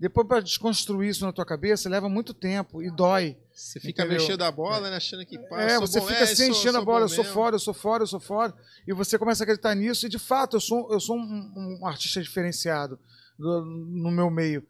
depois 0.03 0.27
para 0.27 0.41
desconstruir 0.41 1.09
isso 1.11 1.25
na 1.25 1.33
tua 1.33 1.47
cabeça, 1.47 1.89
leva 1.89 2.09
muito 2.09 2.35
tempo 2.35 2.83
e 2.83 2.91
dói. 2.91 3.37
Você 3.55 3.79
fica 3.79 4.03
Entendeu? 4.03 4.21
mexendo 4.21 4.43
a 4.43 4.51
bola, 4.51 4.91
né? 4.91 4.97
Achando 4.97 5.25
que 5.25 5.39
pá, 5.39 5.61
é, 5.63 5.79
você 5.79 6.01
bom, 6.01 6.07
fica 6.07 6.21
é, 6.21 6.27
sou- 6.27 6.47
enchendo 6.47 6.79
a 6.79 6.85
bola, 6.85 7.05
eu 7.05 7.09
sou 7.09 7.19
mesmo. 7.25 7.33
foda, 7.35 7.55
eu 7.55 7.61
sou 7.61 7.73
foda, 7.75 8.03
eu 8.03 8.09
sou 8.09 8.19
foda, 8.21 8.55
e 8.87 8.93
você 8.93 9.17
começa 9.19 9.43
a 9.43 9.45
acreditar 9.45 9.75
nisso, 9.75 10.05
e 10.07 10.09
de 10.09 10.19
fato, 10.19 10.57
eu 10.57 10.61
sou, 10.61 10.93
eu 10.93 10.99
sou 11.01 11.17
um, 11.17 11.79
um 11.81 11.87
artista 11.87 12.21
diferenciado 12.21 12.99
do- 13.39 13.65
no 13.65 14.11
meu 14.11 14.29
meio. 14.31 14.67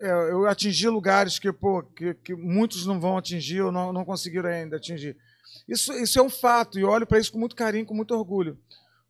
Eu, 0.00 0.16
eu 0.28 0.46
atingi 0.48 0.88
lugares 0.88 1.38
que, 1.38 1.52
pô, 1.52 1.82
que, 1.82 2.14
que 2.14 2.34
muitos 2.34 2.84
não 2.86 2.98
vão 3.00 3.16
atingir 3.18 3.60
ou 3.62 3.70
não, 3.72 3.92
não 3.92 4.04
conseguiram 4.04 4.48
ainda 4.48 4.76
atingir. 4.76 5.16
Isso, 5.68 5.92
isso 5.92 6.18
é 6.18 6.22
um 6.22 6.30
fato, 6.30 6.78
e 6.78 6.84
olho 6.84 7.06
para 7.06 7.18
isso 7.18 7.30
com 7.32 7.38
muito 7.38 7.54
carinho, 7.56 7.86
com 7.86 7.94
muito 7.94 8.14
orgulho. 8.14 8.58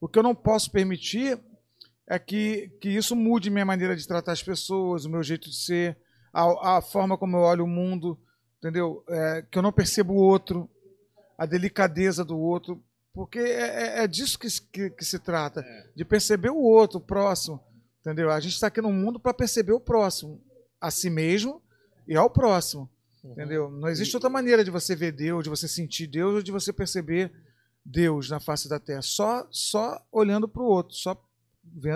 O 0.00 0.06
que 0.08 0.18
eu 0.18 0.22
não 0.22 0.34
posso 0.34 0.70
permitir 0.70 1.38
é 2.08 2.18
que, 2.18 2.68
que 2.80 2.88
isso 2.88 3.14
mude 3.16 3.50
minha 3.50 3.64
maneira 3.64 3.96
de 3.96 4.06
tratar 4.06 4.32
as 4.32 4.42
pessoas, 4.42 5.04
o 5.04 5.10
meu 5.10 5.22
jeito 5.22 5.48
de 5.48 5.56
ser, 5.56 5.96
a, 6.32 6.76
a 6.78 6.82
forma 6.82 7.16
como 7.16 7.36
eu 7.36 7.40
olho 7.40 7.64
o 7.64 7.68
mundo, 7.68 8.18
entendeu? 8.58 9.02
É, 9.08 9.42
que 9.50 9.56
eu 9.58 9.62
não 9.62 9.72
percebo 9.72 10.12
o 10.12 10.16
outro, 10.16 10.68
a 11.38 11.46
delicadeza 11.46 12.24
do 12.24 12.38
outro, 12.38 12.82
porque 13.12 13.38
é, 13.38 14.00
é- 14.00 14.04
é 14.04 14.06
disso 14.06 14.38
que, 14.38 14.50
se- 14.50 14.62
que, 14.62 14.90
que 14.90 15.04
se 15.04 15.18
trata, 15.18 15.64
de 15.96 16.04
perceber 16.04 16.50
o 16.50 16.58
outro, 16.60 16.98
o 16.98 17.00
próximo, 17.00 17.60
entendeu? 18.00 18.30
A 18.30 18.40
gente 18.40 18.52
está 18.54 18.66
aqui 18.66 18.80
no 18.80 18.92
mundo 18.92 19.18
para 19.18 19.32
perceber 19.32 19.72
o 19.72 19.80
próximo, 19.80 20.42
a 20.80 20.90
si 20.90 21.08
mesmo 21.08 21.62
e 22.06 22.16
ao 22.16 22.28
próximo, 22.28 22.90
Uhum. 23.22 23.32
entendeu? 23.32 23.70
Não 23.70 23.88
existe 23.88 24.14
outra 24.14 24.28
maneira 24.28 24.62
de 24.62 24.70
você 24.70 24.94
ver 24.94 25.10
Deus, 25.12 25.44
de 25.44 25.48
você 25.48 25.66
sentir 25.66 26.06
Deus 26.06 26.34
ou 26.34 26.42
de 26.42 26.52
você 26.52 26.70
perceber 26.74 27.32
Deus 27.82 28.28
na 28.28 28.38
face 28.38 28.68
da 28.68 28.78
terra, 28.78 29.00
só 29.00 29.46
só 29.50 29.98
olhando 30.12 30.46
para 30.46 30.62
o 30.62 30.66
outro, 30.66 30.94
só 30.94 31.14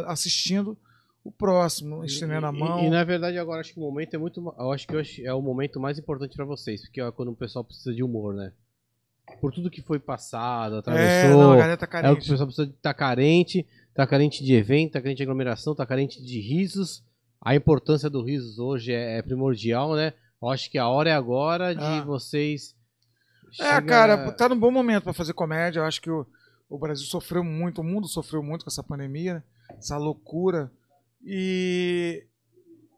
assistindo 0.07 0.77
o 1.25 1.31
próximo, 1.31 2.05
estendendo 2.05 2.47
a 2.47 2.53
mão. 2.53 2.81
E, 2.81 2.87
e, 2.87 2.91
na 2.91 3.05
verdade 3.05 3.39
agora 3.39 3.61
acho 3.61 3.75
que 3.75 3.79
o 3.79 3.83
momento 3.83 4.15
é 4.15 4.19
muito, 4.19 4.55
eu 4.59 4.73
acho 4.73 4.87
que 4.87 4.97
hoje 4.97 5.25
é 5.25 5.33
o 5.33 5.43
momento 5.43 5.79
mais 5.79 5.99
importante 5.99 6.35
pra 6.35 6.45
vocês, 6.45 6.83
porque 6.83 7.01
é 7.01 7.11
quando 7.11 7.31
o 7.31 7.37
pessoal 7.37 7.65
precisa 7.65 7.95
de 7.95 8.03
humor, 8.03 8.35
né? 8.35 8.53
Por 9.41 9.53
tudo 9.53 9.71
que 9.71 9.83
foi 9.83 9.99
passado, 9.99 10.77
é, 10.77 10.79
atravessou, 10.79 11.43
não, 11.43 11.53
a 11.53 11.57
galera 11.57 11.77
tá 11.77 11.87
é 12.01 12.11
o 12.11 12.17
que 12.17 12.25
o 12.25 12.31
pessoal 12.31 12.47
precisa 12.47 12.67
de 12.67 12.73
tá 12.75 12.95
carente, 12.95 13.67
tá 13.95 14.07
carente 14.07 14.43
de 14.43 14.55
evento, 14.55 14.93
tá 14.93 15.03
carente 15.03 15.19
de 15.19 15.23
aglomeração, 15.23 15.75
tá 15.75 15.85
carente 15.85 16.23
de 16.23 16.41
risos. 16.41 17.05
A 17.41 17.55
importância 17.55 18.09
do 18.09 18.23
risos 18.23 18.59
hoje 18.59 18.93
é, 18.93 19.19
é 19.19 19.23
primordial, 19.23 19.95
né? 19.95 20.15
Eu 20.41 20.49
acho 20.49 20.71
que 20.71 20.79
a 20.79 20.89
hora 20.89 21.11
é 21.11 21.13
agora 21.13 21.75
de 21.75 21.83
Ah. 21.83 22.05
vocês 22.05 22.75
É, 23.61 23.81
cara, 23.83 24.33
tá 24.33 24.49
num 24.49 24.59
bom 24.59 24.71
momento 24.71 25.05
pra 25.05 25.13
fazer 25.13 25.35
comédia. 25.35 25.81
Eu 25.81 25.85
acho 25.85 26.01
que 26.01 26.11
o, 26.11 26.27
o 26.69 26.79
Brasil 26.79 27.05
sofreu 27.05 27.45
muito, 27.45 27.81
o 27.81 27.85
mundo 27.85 28.09
sofreu 28.09 28.43
muito 28.43 28.65
com 28.65 28.71
essa 28.71 28.83
pandemia, 28.83 29.35
né? 29.35 29.43
Essa 29.77 29.97
loucura. 29.97 30.71
E, 31.25 32.25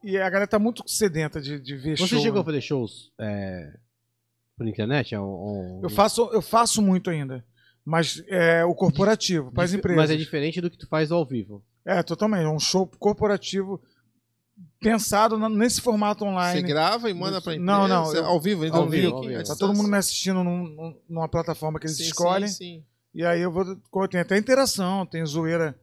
e 0.05 0.17
a 0.19 0.29
galera 0.29 0.47
tá 0.47 0.59
muito 0.59 0.83
sedenta 0.87 1.41
de, 1.41 1.59
de 1.61 1.77
ver 1.77 1.97
Você 1.99 2.07
show. 2.07 2.21
chegou 2.21 2.41
a 2.41 2.43
né? 2.43 2.47
fazer 2.47 2.61
shows 2.61 3.11
é, 3.19 3.73
por 4.57 4.67
internet? 4.69 5.15
É 5.15 5.21
um- 5.21 5.25
um- 5.25 5.81
Eu 5.83 5.91
faço, 5.91 6.29
eu 6.33 6.43
faço 6.43 6.81
muito 6.83 7.11
ainda. 7.11 7.45
Mas 7.85 8.23
é 8.29 8.63
o 8.65 8.75
corporativo, 8.75 9.51
para 9.51 9.65
as 9.65 9.73
empresas. 9.73 9.97
Mas 10.03 10.11
é 10.11 10.17
diferente 10.17 10.61
do 10.61 10.71
que 10.71 10.77
tu 10.79 10.87
faz 10.87 11.11
ao 11.11 11.25
vivo. 11.27 11.65
É, 11.85 12.03
totalmente. 12.03 12.45
É 12.45 12.49
um 12.49 12.61
show 12.61 12.87
corporativo 12.99 13.81
pensado 14.79 15.39
nesse 15.49 15.81
formato 15.81 16.25
Você 16.25 16.31
online. 16.31 16.63
grava 16.63 17.09
e 17.11 17.15
manda 17.15 17.41
pra 17.41 17.55
empresa? 17.55 17.65
Não, 17.73 17.89
não, 17.89 18.05
Você- 18.05 18.19
eu- 18.19 18.27
ao 18.27 18.39
vivo, 18.41 18.67
então 18.67 18.83
ao 18.83 18.89
vivo, 18.89 19.07
link, 19.07 19.15
ao 19.15 19.21
vivo. 19.23 19.33
à 19.33 19.37
Tá 19.37 19.43
distância. 19.43 19.67
todo 19.67 19.77
mundo 19.77 19.89
me 19.89 19.97
assistindo 19.97 20.45
num- 20.45 20.95
numa 21.09 21.29
plataforma 21.29 21.81
que 21.81 21.87
eles 21.87 21.97
Sim, 21.97 22.03
escolhem. 22.05 22.49
Sim, 22.49 22.55
sim. 22.55 22.85
E 23.15 23.25
aí 23.25 23.41
eu 23.41 23.51
vou. 23.51 23.65
Tem 24.09 24.21
até 24.21 24.37
interação, 24.37 25.05
tem 25.07 25.25
zoeira 25.25 25.75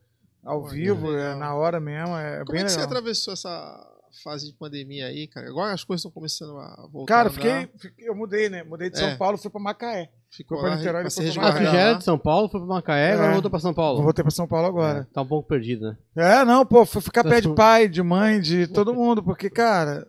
ao 0.43 0.61
Pô, 0.61 0.67
vivo, 0.69 1.11
é 1.15 1.35
na 1.35 1.53
hora 1.55 1.79
mesmo. 1.79 2.15
É 2.17 2.39
Como 2.39 2.51
bem 2.53 2.61
é 2.61 2.63
que 2.65 2.71
você 2.71 2.77
legal. 2.79 2.91
atravessou 2.91 3.33
essa 3.33 3.93
fase 4.23 4.47
de 4.47 4.53
pandemia 4.57 5.07
aí, 5.07 5.27
cara? 5.27 5.47
Agora 5.47 5.73
as 5.73 5.83
coisas 5.83 6.01
estão 6.01 6.11
começando 6.11 6.57
a 6.57 6.87
voltar. 6.91 7.13
Cara, 7.13 7.29
fiquei, 7.29 7.67
fiquei- 7.77 8.07
Eu 8.09 8.15
mudei, 8.15 8.49
né? 8.49 8.63
Mudei 8.63 8.89
de 8.89 8.97
São 8.97 9.09
É. 9.09 9.15
Paulo, 9.15 9.37
fui 9.37 9.51
pra 9.51 9.59
Macaé. 9.61 10.09
Ficou 10.29 10.59
foi 10.59 10.69
pra 10.69 10.77
Niterói, 10.77 11.09
se 11.09 11.17
depois 11.19 11.33
pra 11.35 11.43
Ah, 11.43 11.45
resguardar 11.51 11.73
já 11.73 11.79
era 11.81 11.91
lá. 11.93 11.97
de 11.99 12.03
São 12.03 12.17
Paulo, 12.17 12.49
foi 12.49 12.59
pra 12.59 12.67
Macaé, 12.67 13.13
agora 13.13 13.29
É. 13.29 13.33
voltou 13.33 13.51
pra 13.51 13.59
São 13.59 13.73
Paulo. 13.73 14.01
Voltei 14.03 14.23
pra 14.23 14.31
São 14.31 14.47
Paulo 14.47 14.67
agora. 14.67 14.99
É, 14.99 15.13
tá 15.13 15.21
um 15.21 15.27
pouco 15.27 15.47
perdido, 15.47 15.89
né? 15.89 15.97
É, 16.41 16.45
não, 16.45 16.65
pô, 16.65 16.85
fui 16.85 17.01
ficar 17.01 17.23
pé 17.23 17.39
de 17.41 17.53
pai, 17.53 17.87
de 17.87 18.01
mãe, 18.03 18.41
de 18.41 18.67
todo 18.67 18.93
mundo, 18.93 19.23
porque, 19.23 19.49
cara, 19.49 20.07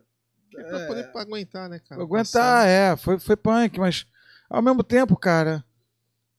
É 0.56 0.62
pra 0.64 0.86
poder 0.86 1.12
pra 1.12 1.22
aguentar, 1.22 1.68
né, 1.68 1.78
cara? 1.88 2.02
aguentar, 2.02 2.66
é, 2.66 2.96
foi, 2.96 3.18
foi 3.18 3.36
punk, 3.36 3.78
mas 3.78 4.06
ao 4.50 4.60
mesmo 4.62 4.82
tempo, 4.82 5.16
cara, 5.16 5.62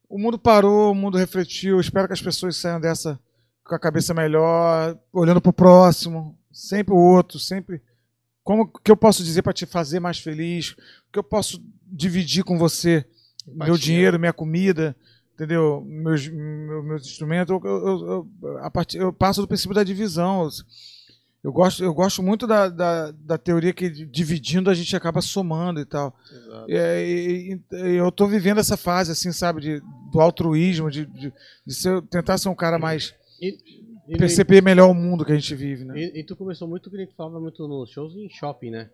o 0.09 0.17
mundo 0.19 0.37
parou, 0.39 0.91
o 0.91 0.95
mundo 0.95 1.17
refletiu. 1.17 1.79
Espero 1.79 2.07
que 2.07 2.13
as 2.13 2.21
pessoas 2.21 2.57
saiam 2.57 2.81
dessa 2.81 3.17
com 3.69 3.75
a 3.75 3.79
cabeça 3.79 4.13
melhor, 4.13 4.97
olhando 5.13 5.39
pro 5.39 5.53
próximo, 5.53 6.35
sempre 6.51 6.93
o 6.93 6.97
outro, 6.97 7.39
sempre. 7.39 7.81
Como 8.43 8.67
que 8.67 8.91
eu 8.91 8.97
posso 8.97 9.23
dizer 9.23 9.43
pra 9.43 9.53
te 9.53 9.65
fazer 9.67 9.99
mais 9.99 10.19
feliz? 10.19 10.71
O 10.71 11.11
que 11.13 11.19
eu 11.19 11.23
posso 11.23 11.63
dividir 11.85 12.43
com 12.43 12.57
você? 12.57 13.05
Meu 13.47 13.77
dinheiro, 13.77 14.19
minha 14.19 14.33
comida, 14.33 14.95
entendeu? 15.35 15.83
Meus, 15.87 16.27
meu- 16.27 16.83
meus 16.83 17.05
instrumentos. 17.05 17.51
Eu, 17.51 17.61
eu, 17.63 18.27
eu- 18.43 18.57
a 18.59 18.69
partir, 18.71 18.97
eu 18.97 19.13
passo 19.13 19.41
do 19.41 19.47
princípio 19.47 19.75
da 19.75 19.83
divisão. 19.83 20.49
Eu, 21.43 21.53
gosto, 21.53 21.83
eu 21.83 21.93
gosto 21.93 22.21
muito 22.21 22.45
da, 22.45 22.67
da, 22.69 23.11
da 23.11 23.37
teoria 23.37 23.71
que 23.71 23.89
dividindo 23.89 24.69
a 24.69 24.73
gente 24.73 24.95
acaba 24.95 25.21
somando 25.21 25.79
e 25.79 25.85
tal. 25.85 26.15
Exato. 26.31 26.65
E, 26.71 27.53
e- 27.71 27.75
e 27.75 27.95
eu 27.95 28.11
tô 28.11 28.27
vivendo 28.27 28.59
essa 28.59 28.75
fase, 28.75 29.11
assim, 29.11 29.31
sabe, 29.31 29.61
de, 29.61 29.81
do 30.11 30.19
altruísmo, 30.19 30.89
de, 30.91 31.05
de, 31.05 31.31
de 31.65 31.73
ser- 31.73 32.01
tentar 32.03 32.37
ser 32.37 32.49
um 32.49 32.55
cara 32.55 32.77
mais. 32.79 33.13
E, 33.41 33.57
e, 34.07 34.17
perceber 34.17 34.61
melhor 34.61 34.89
o 34.89 34.93
mundo 34.93 35.23
que 35.25 35.31
a 35.31 35.35
gente 35.35 35.53
vive, 35.55 35.85
né? 35.85 35.93
e- 35.97 36.19
e 36.19 36.23
tu 36.23 36.35
começou 36.35 36.67
muito, 36.67 36.89
que 36.89 36.97
nem 36.97 37.07
tu 37.07 37.15
falava 37.15 37.39
muito 37.39 37.67
nos 37.67 37.89
shows 37.91 38.15
em 38.15 38.29
shopping, 38.29 38.71
né? 38.71 38.89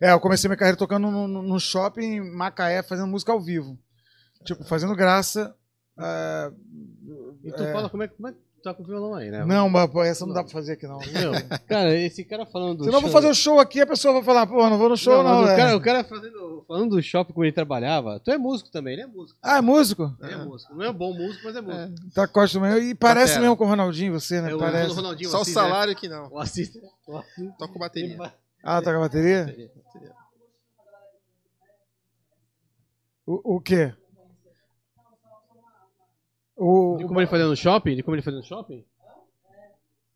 É, 0.00 0.12
eu 0.12 0.20
comecei 0.20 0.46
minha 0.48 0.58
carreira 0.58 0.76
tocando 0.76 1.10
no, 1.10 1.26
no- 1.26 1.42
no 1.42 1.58
shopping 1.58 2.02
em 2.16 2.20
Macaé, 2.36 2.82
fazendo 2.82 3.08
música 3.08 3.32
ao 3.32 3.40
vivo. 3.40 3.78
Tipo, 4.44 4.62
fazendo 4.64 4.94
graça. 4.94 5.54
ah, 5.96 6.52
E 7.42 7.50
tu 7.52 7.62
É. 7.62 7.72
fala 7.72 7.88
como 7.88 8.02
é, 8.02 8.08
como 8.08 8.28
é 8.28 8.34
tá 8.62 8.74
com 8.74 8.82
o 8.82 8.86
violão 8.86 9.14
aí, 9.14 9.30
né? 9.30 9.44
Não, 9.44 9.68
mas 9.68 9.90
pô, 9.90 10.02
essa 10.02 10.26
não 10.26 10.32
dá 10.34 10.42
pra 10.42 10.52
fazer 10.52 10.72
aqui, 10.72 10.86
não. 10.86 10.98
Meu, 10.98 11.32
cara, 11.68 11.94
esse 11.96 12.24
cara 12.24 12.44
falando 12.46 12.78
do 12.78 12.84
Senão 12.84 12.98
eu 12.98 13.02
vou 13.02 13.10
fazer 13.10 13.28
o 13.28 13.34
show 13.34 13.58
aqui, 13.58 13.80
a 13.80 13.86
pessoa 13.86 14.14
vai 14.14 14.22
falar, 14.22 14.46
pô, 14.46 14.68
não 14.68 14.78
vou 14.78 14.88
no 14.88 14.96
show, 14.96 15.22
não. 15.22 15.46
é. 15.46 15.54
o, 15.54 15.56
cara, 15.56 15.76
o 15.76 15.80
cara 15.80 16.04
fazendo, 16.04 16.64
falando 16.68 16.96
do 16.96 17.02
shopping 17.02 17.32
como 17.32 17.44
ele 17.44 17.52
trabalhava, 17.52 18.20
tu 18.20 18.30
é 18.30 18.38
músico 18.38 18.70
também, 18.70 18.92
ele 18.94 19.02
é 19.02 19.06
músico. 19.06 19.38
Ah, 19.42 19.58
é 19.58 19.60
músico? 19.60 20.14
Ele 20.22 20.32
é 20.32 20.36
músico. 20.36 20.74
Não 20.74 20.84
é 20.84 20.92
bom 20.92 21.12
músico, 21.12 21.42
mas 21.44 21.56
é 21.56 21.60
músico. 21.60 21.82
É, 22.08 22.14
Tá 22.14 22.24
acostumado. 22.24 22.78
E 22.78 22.94
parece 22.94 23.26
Batera. 23.26 23.40
mesmo 23.42 23.56
com 23.56 23.64
o 23.64 23.68
Ronaldinho, 23.68 24.12
você, 24.12 24.40
né? 24.40 24.50
É 24.50 24.54
o 24.54 24.58
parece. 24.58 24.94
Ronaldinho, 24.94 25.30
Só 25.30 25.38
o 25.38 25.42
Assis, 25.42 25.54
né? 25.54 25.62
salário 25.62 25.96
que 25.96 26.08
não. 26.08 26.28
O 26.30 26.38
Assis, 26.38 26.70
o 27.06 27.16
Assis. 27.16 27.50
Toco 27.58 27.78
bateria. 27.78 28.16
Ah, 28.62 28.82
tá 28.82 28.92
com 28.92 28.98
a 28.98 29.00
bateria? 29.00 29.54
O, 33.26 33.56
o 33.56 33.60
quê? 33.60 33.94
O, 36.62 36.96
De 36.98 37.04
como 37.06 37.18
ele 37.20 37.26
fazia 37.26 37.46
no 37.46 37.56
shopping? 37.56 37.96
De 37.96 38.02
como 38.02 38.14
ele 38.14 38.22
fazia 38.22 38.38
no 38.38 38.44
shopping? 38.44 38.84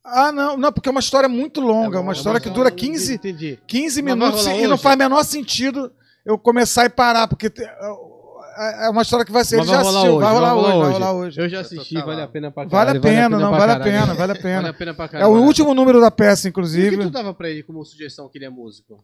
Ah, 0.04 0.30
não, 0.30 0.56
não, 0.58 0.70
porque 0.70 0.88
é 0.88 0.92
uma 0.92 1.00
história 1.00 1.28
muito 1.28 1.60
longa, 1.62 1.96
É 1.96 2.00
uma 2.00 2.12
história 2.12 2.38
que 2.38 2.50
dura 2.50 2.70
15, 2.70 3.14
Entendi. 3.14 3.58
15 3.66 4.02
Mas 4.02 4.10
vai 4.10 4.14
minutos 4.28 4.46
e 4.46 4.66
não 4.66 4.76
faz 4.76 4.94
o 4.94 4.98
menor 4.98 5.24
sentido 5.24 5.90
eu 6.26 6.36
começar 6.38 6.84
e 6.84 6.90
parar, 6.90 7.26
porque 7.26 7.48
te- 7.48 7.62
é 7.64 8.86
é 8.86 8.88
uma 8.90 9.02
história 9.02 9.24
que 9.24 9.32
vai 9.32 9.44
ser. 9.44 9.56
Mas 9.56 9.66
Ele 9.66 9.74
já 9.76 9.80
assistiu, 9.80 10.18
vai 10.20 10.32
rolar 10.32 10.54
hoje, 10.54 10.78
vai 10.78 10.90
rolar 10.92 11.12
hoje. 11.12 11.40
Eu 11.40 11.48
já 11.48 11.60
assisti, 11.60 11.94
tô 11.98 12.06
vale 12.06 12.20
a 12.22 12.28
pena 12.28 12.50
pra 12.52 12.64
Vale 12.64 12.70
caralho. 12.70 12.98
a 12.98 13.02
pena, 13.02 13.28
não, 13.40 13.50
vale 13.50 13.72
a 13.72 13.80
pena, 13.80 14.06
vale 14.06 14.12
a 14.12 14.16
Vale 14.26 14.38
pena. 14.42 14.68
a 14.68 14.72
pena 14.72 14.94
pra 14.94 15.04
É 15.06 15.08
caralho. 15.08 15.32
o 15.32 15.42
último 15.42 15.74
número 15.74 16.00
da 16.00 16.10
peça, 16.10 16.46
E 16.46 16.50
o 16.50 16.52
que 16.52 16.60
inclusive. 16.60 16.96
tu 16.98 17.10
dava 17.10 17.34
pra 17.34 17.48
ele 17.50 17.62
como 17.64 17.84
sugestão 17.84 18.28
que 18.28 18.38
ele 18.38 18.44
é 18.44 18.50
músico? 18.50 19.02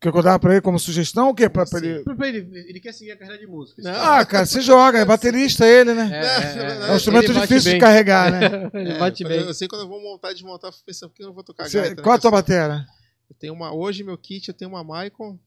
Que 0.00 0.08
eu 0.08 0.22
dava 0.22 0.38
pra 0.38 0.52
ele 0.52 0.62
como 0.62 0.78
sugestão, 0.78 1.28
o 1.28 1.34
quê? 1.34 1.46
Pra, 1.48 1.66
pra 1.66 1.78
Sim. 1.78 1.86
ele... 1.86 2.04
Ele, 2.38 2.58
ele 2.70 2.80
quer 2.80 2.92
seguir 2.94 3.10
a 3.12 3.16
carreira 3.18 3.38
de 3.38 3.46
músico. 3.46 3.82
Não. 3.82 3.90
Ah, 3.92 4.24
cara, 4.24 4.46
você 4.46 4.62
joga, 4.62 4.98
é 4.98 5.04
baterista 5.04 5.66
ele, 5.66 5.92
né? 5.92 6.10
É, 6.10 6.88
É 6.88 6.92
um 6.92 6.96
instrumento 6.96 7.34
difícil 7.34 7.74
de 7.74 7.78
carregar, 7.78 8.32
né? 8.32 8.70
Ele 8.72 8.92
É, 8.92 8.98
bate 8.98 9.22
eu- 9.22 9.28
bem. 9.28 9.40
Eu 9.40 9.52
sei 9.52 9.68
quando 9.68 9.82
eu 9.82 9.88
vou 9.88 10.00
montar 10.02 10.30
e 10.30 10.34
desmontar, 10.34 10.68
eu 10.68 10.72
fico 10.72 10.86
pensando, 10.86 11.10
por 11.10 11.16
que 11.16 11.22
eu 11.22 11.26
não 11.26 11.34
vou 11.34 11.44
tocar 11.44 11.68
Você- 11.68 11.80
gaita? 11.82 11.96
né? 11.96 12.02
qual 12.02 12.14
a 12.14 12.18
tua 12.18 12.30
batera? 12.30 12.86
Eu 13.28 13.36
tenho 13.38 13.52
uma, 13.52 13.74
hoje, 13.74 14.02
meu 14.02 14.16
kit, 14.16 14.48
eu 14.48 14.54
tenho 14.54 14.70
uma 14.70 14.82
Maicon. 14.82 15.38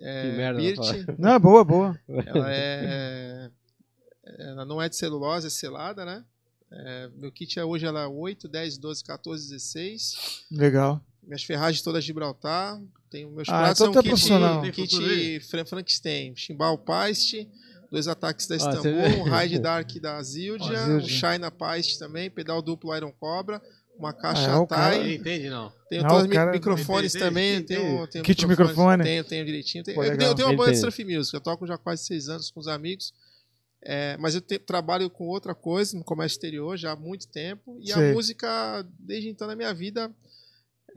É, 0.00 0.22
Que 0.30 0.36
merda, 0.36 0.60
Birt, 0.60 0.76
Rafael. 0.78 1.04
Não, 1.18 1.32
é 1.34 1.38
boa, 1.40 1.64
boa. 1.64 2.00
ela 2.26 2.46
é, 2.52 3.50
ela 4.38 4.64
não 4.64 4.80
é 4.80 4.88
de 4.88 4.94
celulose, 4.96 5.48
é 5.48 5.50
selada, 5.50 6.04
né? 6.04 6.22
É, 6.70 7.08
meu 7.16 7.32
kit 7.32 7.58
é 7.58 7.64
hoje 7.64 7.86
ela 7.86 8.02
é 8.02 8.06
8, 8.06 8.46
10, 8.46 8.78
12, 8.78 9.02
14, 9.02 9.50
16. 9.50 10.44
Legal. 10.50 11.00
Minhas 11.24 11.42
ferragens 11.42 11.82
todas 11.82 12.04
de 12.04 12.08
Gibraltar. 12.08 12.78
Tenho 13.10 13.30
meus 13.30 13.48
Ah, 13.48 13.52
pratos 13.58 13.80
então 13.80 13.94
é 13.94 13.98
um 14.58 14.70
kit, 14.72 14.86
kit 14.88 15.40
Frankenstein, 15.64 16.34
chimbal 16.36 16.76
Paist, 16.78 17.48
dois 17.90 18.08
ataques 18.08 18.46
da 18.46 18.56
Ah, 18.56 18.80
vê? 18.80 18.90
um 19.20 19.22
Raid 19.24 19.58
Dark 19.58 19.90
da 20.00 20.20
Zildjian, 20.22 20.76
Ah, 20.86 20.96
um. 20.96 21.00
China 21.06 21.50
Paist 21.50 21.98
também, 21.98 22.30
pedal 22.30 22.60
duplo 22.60 22.94
Iron 22.96 23.12
Cobra, 23.12 23.62
uma 23.98 24.10
Ah, 24.10 24.12
caixa 24.12 24.42
é 24.42 24.66
cara- 24.66 24.66
Tai. 24.66 25.00
Ele 25.00 25.14
entende, 25.16 25.48
não? 25.48 25.72
Tenho 25.88 26.02
Não, 26.02 26.08
todos 26.10 26.24
os 26.26 26.32
cara- 26.32 26.52
microfones 26.52 27.14
Entende, 27.14 27.24
também. 27.28 27.56
entende. 27.56 27.80
Tenho, 27.80 28.06
tenho 28.08 28.24
Kit 28.24 28.46
microfone? 28.46 29.02
Tenho, 29.04 29.24
tenho 29.24 29.44
direitinho. 29.46 29.84
Tenho, 29.84 29.94
Pô, 29.94 30.04
eu, 30.04 30.18
tenho, 30.18 30.30
eu 30.30 30.34
tenho 30.34 30.48
uma 30.48 30.56
banda 30.56 30.72
de 30.72 30.78
surf 30.78 31.04
music. 31.04 31.32
Eu 31.34 31.40
toco 31.40 31.66
já 31.66 31.74
há 31.74 31.78
quase 31.78 32.04
seis 32.04 32.28
anos 32.28 32.50
com 32.50 32.58
os 32.60 32.66
amigos. 32.68 33.14
É, 33.88 34.16
mas 34.18 34.34
eu 34.34 34.40
te- 34.40 34.58
trabalho 34.58 35.08
com 35.08 35.24
outra 35.28 35.54
coisa 35.54 35.96
no 35.96 36.02
comércio 36.02 36.34
exterior 36.36 36.76
já 36.76 36.90
há 36.92 36.96
muito 36.96 37.28
tempo. 37.28 37.78
E 37.80 37.92
Sei. 37.92 38.10
a 38.10 38.12
música, 38.14 38.84
desde 38.98 39.28
então, 39.28 39.46
na 39.46 39.54
minha 39.54 39.72
vida, 39.72 40.10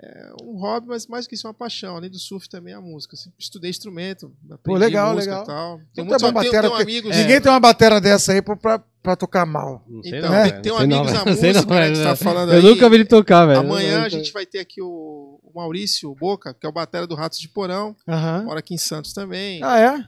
é 0.01 0.31
um 0.43 0.57
hobby, 0.57 0.87
mas 0.87 1.07
mais 1.07 1.27
que 1.27 1.35
isso, 1.35 1.45
é 1.45 1.49
uma 1.49 1.53
paixão. 1.53 1.97
Além 1.97 2.09
do 2.09 2.17
surf, 2.17 2.47
também 2.47 2.73
é 2.73 2.77
a 2.77 2.81
música. 2.81 3.15
Assim, 3.15 3.31
estudei 3.37 3.69
instrumento, 3.69 4.33
aprendi 4.49 4.79
legal, 4.79 5.13
música 5.13 5.39
legal. 5.39 5.43
e 5.43 5.47
tal. 5.47 5.77
Tá 5.77 6.03
muitos 6.03 6.21
tenho, 6.21 6.33
batera, 6.33 6.81
amigos. 6.81 7.15
Ninguém 7.15 7.41
tem 7.41 7.51
uma 7.51 7.59
batera 7.59 7.99
dessa 7.99 8.31
aí 8.31 8.41
pra, 8.41 8.79
pra, 9.03 9.15
tocar 9.17 9.45
mal. 9.45 9.83
Não 9.87 10.01
sei 10.01 10.17
Então, 10.17 10.31
não, 10.31 10.41
tem, 10.41 10.51
velho. 10.51 10.61
tem 10.61 10.71
um 10.71 10.75
não, 10.75 10.83
amigos 10.83 11.13
na 11.13 11.25
música, 11.25 11.53
não, 11.53 11.79
né, 11.79 11.91
que 11.91 11.97
tá 11.97 12.03
velho. 12.03 12.15
falando 12.15 12.53
Eu 12.53 12.57
aí. 12.59 12.63
nunca 12.63 12.89
vi 12.89 12.95
ele 12.95 13.05
tocar, 13.05 13.45
velho. 13.45 13.59
Amanhã 13.59 14.03
a 14.03 14.09
gente 14.09 14.31
vai 14.31 14.45
ter 14.45 14.59
aqui 14.59 14.81
o, 14.81 15.39
o 15.43 15.51
Maurício 15.53 16.15
Boca, 16.15 16.53
que 16.53 16.65
é 16.65 16.69
o 16.69 16.73
batera 16.73 17.05
do 17.05 17.15
Ratos 17.15 17.39
de 17.39 17.49
Porão. 17.49 17.93
Aham. 18.07 18.43
Mora 18.45 18.59
aqui 18.59 18.73
em 18.73 18.77
Santos 18.77 19.11
também. 19.11 19.61
Ah, 19.61 19.79
é? 19.79 20.07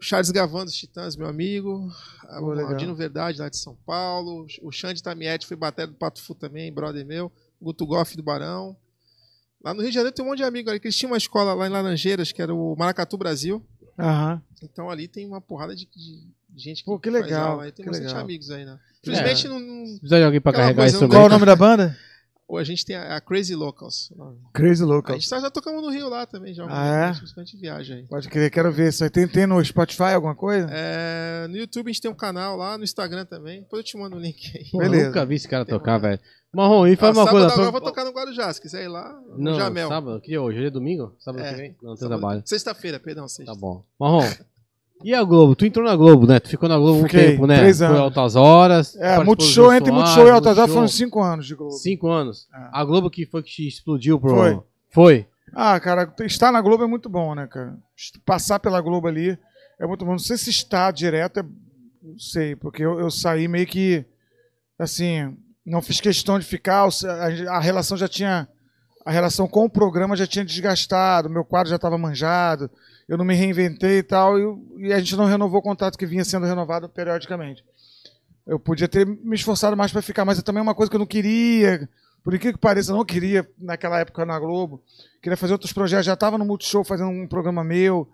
Charles 0.00 0.30
Gavan 0.30 0.66
dos 0.66 0.74
Titãs, 0.74 1.16
meu 1.16 1.26
amigo. 1.26 1.90
Pô, 2.38 2.54
o. 2.54 2.60
Aldino 2.60 2.94
Verdade, 2.94 3.40
lá 3.40 3.48
de 3.48 3.56
São 3.56 3.74
Paulo. 3.86 4.46
O 4.62 4.70
Xande 4.70 5.02
Tamietti 5.02 5.46
foi 5.46 5.56
batera 5.56 5.88
do 5.88 5.94
Pato 5.94 6.22
Fu 6.22 6.34
também, 6.34 6.72
brother 6.72 7.04
meu. 7.04 7.32
Guto 7.60 7.86
Goff 7.86 8.16
do 8.16 8.22
Barão. 8.22 8.76
Lá 9.64 9.72
no 9.72 9.80
Rio 9.80 9.88
de 9.90 9.94
Janeiro 9.94 10.14
tem 10.14 10.24
um 10.24 10.28
monte 10.28 10.38
de 10.38 10.44
amigo 10.44 10.68
ali, 10.68 10.78
que 10.78 10.86
eles 10.86 10.96
tinham 10.96 11.10
uma 11.12 11.16
escola 11.16 11.54
lá 11.54 11.66
em 11.66 11.70
Laranjeiras, 11.70 12.30
que 12.32 12.42
era 12.42 12.54
o 12.54 12.76
Maracatu 12.76 13.16
Brasil. 13.16 13.64
Aham. 13.98 14.42
Então 14.62 14.90
ali 14.90 15.08
tem 15.08 15.26
uma 15.26 15.40
porrada 15.40 15.74
de, 15.74 15.86
de 15.94 16.22
gente 16.62 16.80
que, 16.80 16.84
Pô, 16.84 16.98
que 16.98 17.10
faz 17.10 17.24
legal, 17.24 17.52
aula. 17.52 17.64
aí. 17.64 17.72
Tem 17.72 17.82
que 17.84 17.90
bastante 17.90 18.08
legal. 18.08 18.22
amigos 18.22 18.50
aí, 18.50 18.64
né? 18.64 18.78
Infelizmente 19.02 19.48
não, 19.48 19.58
não- 19.58 19.84
Precisa 19.98 20.18
de 20.18 20.24
alguém 20.24 20.40
pra 20.40 20.50
Aquela 20.50 20.64
carregar 20.66 20.82
coisa, 20.82 20.96
isso 20.96 21.02
não- 21.02 21.08
Qual 21.08 21.22
é 21.22 21.26
o 21.26 21.28
nome 21.30 21.46
da 21.46 21.56
banda? 21.56 21.96
Ou 22.46 22.58
a 22.58 22.64
gente 22.64 22.84
tem 22.84 22.94
a, 22.94 23.16
a 23.16 23.20
Crazy 23.22 23.54
Locals. 23.54 24.12
Crazy 24.52 24.82
A 24.82 24.86
Local. 24.86 25.14
gente 25.16 25.30
tá- 25.30 25.40
já 25.40 25.50
tocamos 25.50 25.82
no 25.82 25.88
Rio 25.90 26.08
lá 26.10 26.26
também, 26.26 26.52
já. 26.54 26.66
Ah, 26.68 26.86
é? 26.86 27.40
A 27.40 27.44
gente 27.44 27.56
viaja 27.56 27.94
aí. 27.94 28.06
Pode 28.06 28.28
crer, 28.28 28.50
quero 28.50 28.70
ver 28.70 28.90
isso 28.90 29.02
aí. 29.02 29.08
Tem, 29.08 29.26
tem 29.26 29.46
no 29.46 29.64
Spotify 29.64 30.12
alguma 30.14 30.34
coisa? 30.34 30.68
É, 30.70 31.46
no 31.48 31.56
YouTube 31.56 31.86
a 31.88 31.92
gente 31.92 32.02
tem 32.02 32.10
um 32.10 32.14
canal 32.14 32.54
lá, 32.56 32.76
no 32.76 32.84
Instagram 32.84 33.24
também. 33.24 33.62
Depois 33.62 33.80
eu 33.80 33.84
te 33.84 33.96
mando 33.96 34.16
o 34.16 34.20
link 34.20 34.52
aí. 34.58 34.68
Pô, 34.70 34.78
Beleza. 34.78 35.06
Nunca 35.06 35.24
vi 35.24 35.36
esse 35.36 35.48
cara 35.48 35.64
tocar, 35.64 35.96
velho. 35.98 36.20
Marrom, 36.54 36.86
e 36.86 36.94
faz 36.96 37.16
Ah, 37.16 37.20
uma 37.20 37.24
sábado 37.24 37.40
coisa. 37.40 37.52
agora 37.54 37.68
eu 37.68 37.72
vou 37.72 37.80
tocar 37.80 38.04
no 38.04 38.10
Guarujá, 38.12 38.52
se 38.52 38.60
quiser 38.60 38.84
ir 38.84 38.88
lá, 38.88 39.10
no 39.30 39.38
Não, 39.38 39.54
Jamel. 39.54 39.88
sábado, 39.88 40.20
que 40.20 40.38
hoje? 40.38 40.58
Hoje 40.58 40.66
é 40.68 40.70
domingo? 40.70 41.16
Sábado 41.18 41.42
É. 41.42 41.50
que 41.50 41.56
vem? 41.56 41.76
Não, 41.82 41.94
tem 41.94 41.96
Sábado- 42.02 42.18
trabalho. 42.20 42.42
Sexta-feira, 42.44 43.00
perdão, 43.00 43.26
sexta. 43.26 43.52
Tá 43.54 43.58
bom. 43.58 43.84
Marrom, 43.98 44.20
e 45.04 45.14
a 45.14 45.22
Globo? 45.22 45.54
Tu 45.54 45.66
entrou 45.66 45.84
na 45.84 45.94
Globo, 45.94 46.26
né? 46.26 46.40
Tu 46.40 46.48
ficou 46.48 46.68
na 46.68 46.76
Globo 46.78 47.02
Fiquei, 47.02 47.26
um 47.26 47.30
tempo, 47.32 47.46
né? 47.46 47.58
três 47.58 47.78
Foi 47.78 47.86
anos. 47.86 47.98
altas 48.00 48.36
horas. 48.36 48.96
É, 48.96 49.22
Multishow, 49.22 49.72
entre 49.72 49.92
Multishow 49.92 50.26
e 50.26 50.30
Altazar 50.30 50.62
Multishow. 50.62 50.74
foram 50.74 50.88
cinco 50.88 51.22
anos 51.22 51.46
de 51.46 51.54
Globo. 51.54 51.72
Cinco 51.72 52.08
anos. 52.08 52.48
É. 52.52 52.68
A 52.72 52.84
Globo 52.84 53.10
que 53.10 53.26
foi 53.26 53.42
que 53.42 53.50
te 53.50 53.68
explodiu 53.68 54.18
pro. 54.18 54.34
Foi. 54.34 54.60
Foi? 54.90 55.26
Ah, 55.52 55.78
cara, 55.78 56.12
estar 56.22 56.50
na 56.50 56.60
Globo 56.60 56.82
é 56.84 56.86
muito 56.86 57.08
bom, 57.08 57.34
né, 57.34 57.46
cara? 57.46 57.76
Passar 58.24 58.58
pela 58.58 58.80
Globo 58.80 59.06
ali. 59.06 59.38
é 59.78 59.86
muito 59.86 60.04
bom. 60.04 60.12
Não 60.12 60.18
sei 60.18 60.36
se 60.36 60.50
está 60.50 60.90
direto, 60.90 61.40
é, 61.40 61.42
não 62.02 62.18
sei, 62.18 62.56
porque 62.56 62.82
eu, 62.84 62.98
eu 62.98 63.10
saí 63.10 63.46
meio 63.46 63.66
que, 63.66 64.04
assim, 64.78 65.36
não 65.64 65.80
fiz 65.80 66.00
questão 66.00 66.38
de 66.38 66.44
ficar, 66.44 66.88
a 67.48 67.60
relação 67.60 67.96
já 67.96 68.08
tinha, 68.08 68.48
a 69.04 69.10
relação 69.10 69.46
com 69.46 69.64
o 69.64 69.70
programa 69.70 70.16
já 70.16 70.26
tinha 70.26 70.44
desgastado, 70.44 71.30
meu 71.30 71.44
quadro 71.44 71.70
já 71.70 71.76
estava 71.76 71.96
manjado, 71.98 72.70
eu 73.08 73.18
não 73.18 73.24
me 73.24 73.34
reinventei 73.34 73.98
e 73.98 74.02
tal, 74.02 74.38
e, 74.38 74.88
e 74.88 74.92
a 74.92 74.98
gente 74.98 75.16
não 75.16 75.26
renovou 75.26 75.60
o 75.60 75.62
contrato 75.62 75.98
que 75.98 76.06
vinha 76.06 76.24
sendo 76.24 76.46
renovado 76.46 76.88
periodicamente. 76.88 77.64
Eu 78.46 78.58
podia 78.58 78.88
ter 78.88 79.06
me 79.06 79.36
esforçado 79.36 79.76
mais 79.76 79.92
para 79.92 80.02
ficar, 80.02 80.24
mas 80.24 80.38
é 80.38 80.42
também 80.42 80.62
uma 80.62 80.74
coisa 80.74 80.90
que 80.90 80.96
eu 80.96 81.00
não 81.00 81.06
queria. 81.06 81.88
Por 82.22 82.34
incrível 82.34 82.54
que 82.54 82.60
pareça, 82.60 82.92
eu 82.92 82.96
não 82.96 83.04
queria 83.04 83.48
naquela 83.58 83.98
época 83.98 84.24
na 84.24 84.38
Globo. 84.38 84.82
Queria 85.22 85.36
fazer 85.36 85.52
outros 85.52 85.72
projetos, 85.72 86.06
já 86.06 86.14
estava 86.14 86.38
no 86.38 86.44
Multishow 86.44 86.84
fazendo 86.84 87.10
um 87.10 87.26
programa 87.26 87.64
meu. 87.64 88.08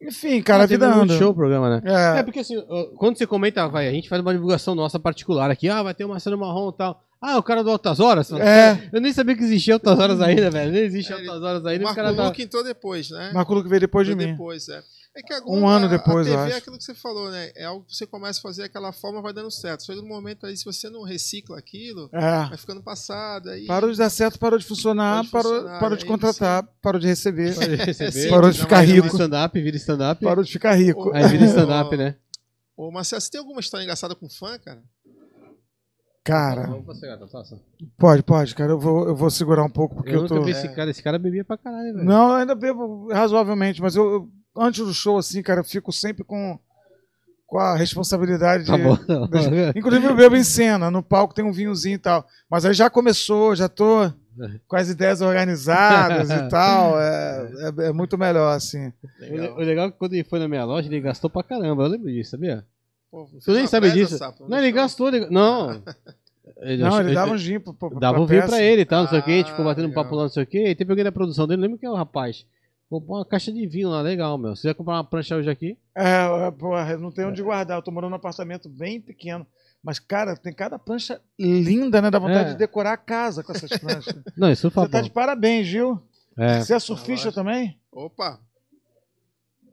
Enfim, 0.00 0.42
cara, 0.42 0.64
a 0.64 0.66
vida 0.66 0.86
anda. 0.86 1.16
show 1.16 1.30
o 1.30 1.34
programa, 1.34 1.80
né? 1.80 1.82
É. 1.84 2.18
É, 2.20 2.22
porque 2.22 2.40
assim, 2.40 2.56
quando 2.96 3.16
você 3.16 3.26
comenta, 3.26 3.66
vai, 3.68 3.88
a 3.88 3.92
gente 3.92 4.08
faz 4.08 4.20
uma 4.20 4.32
divulgação 4.32 4.74
nossa 4.74 4.98
particular 4.98 5.50
aqui, 5.50 5.68
ah, 5.68 5.82
vai 5.82 5.94
ter 5.94 6.04
uma 6.04 6.20
cena 6.20 6.36
marrom 6.36 6.70
e 6.70 6.76
tal. 6.76 7.04
Ah, 7.26 7.38
o 7.38 7.42
cara 7.42 7.64
do 7.64 7.70
Altas 7.70 8.00
Horas? 8.00 8.30
É. 8.32 8.90
Eu 8.92 9.00
nem 9.00 9.10
sabia 9.12 9.34
que 9.34 9.42
existia 9.42 9.74
Altas 9.74 9.98
Horas 9.98 10.20
ainda, 10.20 10.50
velho. 10.50 10.70
Nem 10.70 10.82
existe 10.82 11.10
É, 11.10 11.16
Altas 11.16 11.42
Horas 11.42 11.64
O 11.64 11.68
ainda. 11.68 11.84
O 11.84 11.86
Marco 11.86 11.96
cara 12.02 12.14
tá... 12.14 12.42
Entrou 12.42 12.62
depois, 12.62 13.08
né? 13.08 13.30
Marco 13.32 13.54
Luque 13.54 13.68
veio 13.68 13.80
depois 13.80 14.06
de 14.06 14.14
mim. 14.14 14.32
Depois, 14.32 14.68
é. 14.68 14.82
É 15.16 15.22
que 15.22 15.32
a 15.32 15.40
Um 15.46 15.66
ano 15.68 15.88
depois, 15.88 16.26
a 16.26 16.36
TV 16.44 16.52
é 16.52 16.56
aquilo 16.56 16.76
que 16.76 16.82
você 16.82 16.92
falou, 16.92 17.30
né? 17.30 17.52
É 17.54 17.64
algo 17.64 17.84
que 17.86 17.94
você 17.94 18.04
começa 18.04 18.40
a 18.40 18.42
fazer 18.42 18.62
daquela 18.62 18.92
forma, 18.92 19.22
vai 19.22 19.32
dando 19.32 19.50
certo. 19.50 19.84
Chega 19.86 20.00
um 20.02 20.08
momento 20.08 20.44
aí, 20.44 20.56
se 20.56 20.64
você 20.64 20.90
não 20.90 21.02
recicla 21.04 21.56
aquilo, 21.56 22.10
É. 22.12 22.48
vai 22.48 22.56
ficando 22.58 22.82
passado. 22.82 23.48
Aí... 23.48 23.64
Parou 23.64 23.90
de 23.92 23.96
dar 23.96 24.10
certo, 24.10 24.38
parou 24.40 24.58
de 24.58 24.64
funcionar, 24.66 25.24
Parou 25.24 25.24
de 25.24 25.30
parou, 25.30 25.52
funcionar, 25.54 25.80
parou 25.80 25.96
de 25.96 26.02
aí 26.04 26.08
contratar, 26.10 26.68
parou 26.82 27.00
de 27.00 27.06
receber, 27.06 27.54
Pode 27.54 27.74
receber. 27.76 28.10
sim, 28.12 28.28
parou 28.28 28.50
de 28.50 28.58
não, 28.58 28.64
ficar 28.64 28.80
rico, 28.80 29.06
stand-up, 29.06 29.60
vira 29.62 29.76
stand-up. 29.76 30.24
parou 30.24 30.42
de 30.44 30.50
ficar 30.52 30.74
rico. 30.74 31.08
Ô, 31.10 31.14
Aí 31.14 31.28
vira 31.28 31.44
stand-up, 31.46 31.96
né? 31.96 32.16
Ô, 32.76 32.90
Marcelo, 32.90 33.20
você 33.22 33.30
tem 33.30 33.38
alguma 33.38 33.60
história 33.60 33.84
engraçada 33.84 34.16
com 34.16 34.28
fã, 34.28 34.58
cara? 34.58 34.82
Cara, 36.24 36.66
pode, 37.98 38.22
pode, 38.22 38.54
cara, 38.54 38.72
eu 38.72 38.78
vou, 38.78 39.06
eu 39.08 39.14
vou 39.14 39.28
segurar 39.30 39.62
um 39.62 39.68
pouco 39.68 39.96
porque 39.96 40.10
Eu 40.14 40.22
eu, 40.22 40.26
tô. 40.26 40.42
vi 40.42 40.52
esse 40.52 40.68
cara. 40.74 40.90
Esse 40.90 41.02
cara 41.02 41.18
bebia 41.18 41.44
pra 41.44 41.58
caralho, 41.58 41.92
velho. 41.92 42.04
Não, 42.04 42.30
eu 42.30 42.36
ainda 42.36 42.54
bebo 42.54 43.12
razoavelmente, 43.12 43.82
mas 43.82 43.94
eu, 43.94 44.10
eu- 44.10 44.28
antes 44.56 44.84
do 44.86 44.94
show, 44.94 45.18
assim, 45.18 45.42
cara, 45.42 45.60
eu 45.60 45.64
fico 45.64 45.92
sempre 45.92 46.24
com, 46.24 46.58
com 47.46 47.58
a 47.58 47.76
responsabilidade 47.76 48.64
de. 48.64 48.70
Tá 48.70 48.78
bom. 48.78 48.96
Inclusive, 49.76 50.06
eu 50.06 50.16
bebo 50.16 50.34
em 50.34 50.42
cena, 50.44 50.90
no 50.90 51.02
palco 51.02 51.34
tem 51.34 51.44
um 51.44 51.52
vinhozinho 51.52 51.96
e 51.96 51.98
tal. 51.98 52.26
Mas 52.50 52.64
aí 52.64 52.72
já 52.72 52.88
começou, 52.88 53.54
já 53.54 53.68
tô 53.68 54.10
com 54.66 54.76
as 54.76 54.88
ideias 54.88 55.20
organizadas 55.20 56.30
e 56.30 56.48
tal. 56.48 56.98
É, 56.98 57.48
é, 57.82 57.86
é 57.88 57.92
muito 57.92 58.16
melhor, 58.16 58.56
assim. 58.56 58.90
O 59.30 59.36
le- 59.36 59.48
O 59.50 59.56
legal 59.58 59.88
é 59.88 59.90
que 59.90 59.98
quando 59.98 60.14
ele 60.14 60.24
foi 60.24 60.38
na 60.38 60.48
minha 60.48 60.64
loja, 60.64 60.88
ele 60.88 61.02
gastou 61.02 61.28
pra 61.28 61.42
caramba. 61.42 61.82
Eu 61.82 61.88
lembro 61.88 62.10
disso, 62.10 62.30
sabia? 62.30 62.64
Pô, 63.14 63.28
Tu 63.44 63.52
nem 63.52 63.66
sabe 63.68 63.92
disso. 63.92 64.18
Sapo, 64.18 64.48
Não, 64.48 64.58
ele 64.58 64.68
show. 64.68 64.74
gastou. 64.76 65.08
Ele... 65.08 65.26
Não. 65.30 65.80
Ele, 66.58 66.82
Não, 66.82 66.98
ele 67.00 67.08
ele- 67.08 67.14
dava 67.14 67.32
um 67.32 67.38
gin 67.38 67.58
pro, 67.58 67.72
pro, 67.74 67.98
Dava 67.98 68.20
um 68.20 68.26
vinho 68.26 68.46
pra 68.46 68.62
ele 68.62 68.82
e 68.82 68.84
tal, 68.84 69.02
não 69.02 69.08
sei 69.10 69.18
o 69.18 69.22
que, 69.22 69.40
Ah, 69.40 69.44
tipo, 69.44 69.64
batendo 69.64 69.86
um 69.86 69.88
legal. 69.88 70.04
papo 70.04 70.14
lá, 70.14 70.22
não 70.24 70.28
sei 70.28 70.42
o 70.42 70.46
que. 70.46 70.68
E 70.68 70.74
teve 70.74 70.92
alguém 70.92 71.04
da 71.04 71.10
produção 71.10 71.46
dele, 71.46 71.56
não 71.56 71.62
lembro 71.64 71.78
quem 71.78 71.88
é 71.88 71.90
o 71.92 71.94
rapaz. 71.96 72.46
Pô, 72.88 73.00
pô, 73.00 73.16
uma 73.16 73.24
caixa 73.24 73.50
de 73.50 73.66
vinho 73.66 73.88
lá, 73.88 74.00
legal, 74.02 74.36
meu. 74.38 74.54
Você 74.54 74.68
vai 74.68 74.74
comprar 74.74 74.94
uma 74.94 75.04
prancha 75.04 75.34
hoje 75.36 75.50
aqui? 75.50 75.76
É, 75.96 76.50
porra, 76.50 76.92
eu 76.92 77.00
não 77.00 77.10
tenho 77.10 77.28
onde 77.28 77.42
guardar. 77.42 77.78
Eu 77.78 77.82
tô 77.82 77.90
morando 77.90 78.10
num 78.10 78.16
apartamento 78.16 78.68
bem 78.68 79.00
pequeno. 79.00 79.46
Mas, 79.82 79.98
cara, 79.98 80.36
tem 80.36 80.52
cada 80.52 80.78
prancha 80.78 81.20
linda, 81.38 82.00
né? 82.02 82.10
Dá 82.10 82.18
vontade 82.18 82.50
É. 82.50 82.52
de 82.52 82.58
decorar 82.58 82.92
a 82.92 82.96
casa 82.98 83.42
com 83.42 83.52
essas 83.52 83.70
pranchas. 83.78 84.14
Não, 84.36 84.50
isso 84.52 84.70
foi 84.70 84.84
Você 84.84 84.90
tá 84.90 85.00
de 85.00 85.10
parabéns, 85.10 85.66
Gil. 85.66 86.00
É. 86.38 86.60
Você 86.60 86.74
é 86.74 86.78
surfista 86.78 87.32
também? 87.32 87.78
Opa! 87.90 88.38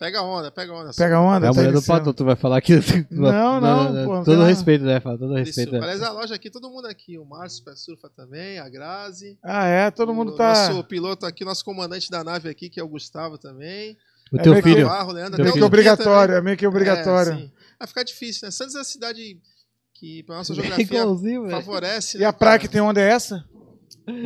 Pega 0.02 0.24
onda, 0.24 0.49
pega 0.49 0.74
onda. 0.74 0.91
Pega 0.97 1.20
onda? 1.20 1.45
É 1.45 1.49
a 1.49 1.54
tá 1.54 1.60
mulher 1.62 1.74
do. 1.74 1.84
Pato, 1.84 2.12
tu 2.12 2.26
vai 2.26 2.36
falar 2.36 2.58
aqui. 2.58 2.74
Não, 3.12 3.62
não, 3.62 4.04
pô, 4.04 4.16
não 4.16 4.24
Todo 4.24 4.38
nada. 4.39 4.49
respeito, 4.49 4.84
né? 4.84 4.99
Fala, 4.99 5.16
todo 5.16 5.36
respeito. 5.36 5.70
surfa. 5.70 5.86
né? 5.86 5.91
Aliás, 5.91 6.02
a 6.02 6.12
loja 6.12 6.34
aqui, 6.34 6.49
todo 6.49 6.72
mundo 6.72 6.88
aqui. 6.88 7.20
O 7.20 7.24
Márcio 7.26 7.64
Pé 7.64 7.76
Surfa 7.76 8.10
também, 8.10 8.58
a 8.58 8.68
Grazi. 8.68 9.38
Ah, 9.43 9.68
é? 9.68 9.91
Todo 9.91 10.12
mundo 10.12 10.32
o 10.32 10.36
tá. 10.36 10.70
Nosso 10.70 10.84
piloto 10.86 11.24
aqui, 11.28 11.45
nosso 11.45 11.64
comandante 11.64 12.10
da 12.10 12.24
nave 12.24 12.49
aqui, 12.49 12.68
que 12.68 12.80
é 12.80 12.84
o 12.84 12.88
Gustavo 12.88 13.38
também. 13.38 13.95
O 14.34 14.38
É 14.39 14.41
teu 14.41 14.54
meio 14.54 14.64
que- 14.64 14.74
filho. 14.74 14.88
Barro, 14.88 15.12
Leandro, 15.12 15.36
Teu 15.36 15.43
até 15.43 15.43
Meio 15.43 15.54
o 15.54 15.58
que 15.60 15.64
obrigatório, 15.64 16.34
é 16.34 16.41
meio 16.41 16.58
que 16.58 16.66
obrigatório. 16.66 17.34
É. 17.34 17.49
Vai 17.78 17.88
ficar 17.88 18.02
difícil, 18.04 18.47
né? 18.47 18.52
Santos 18.52 18.74
é 18.74 18.80
uma 18.80 18.84
cidade 18.84 19.38
que, 19.93 20.24
pra 20.24 20.38
nossa 20.38 20.52
É 20.54 20.56
geografia, 20.56 21.04
favorece. 21.52 22.18
E 22.18 22.22
né, 22.22 22.26
a 22.26 22.34
praia 22.34 22.58
que 22.58 22.66
cara? 22.68 22.72
tem 22.74 22.82
onda 22.82 22.99
é 22.99 23.08
essa? 23.08 23.45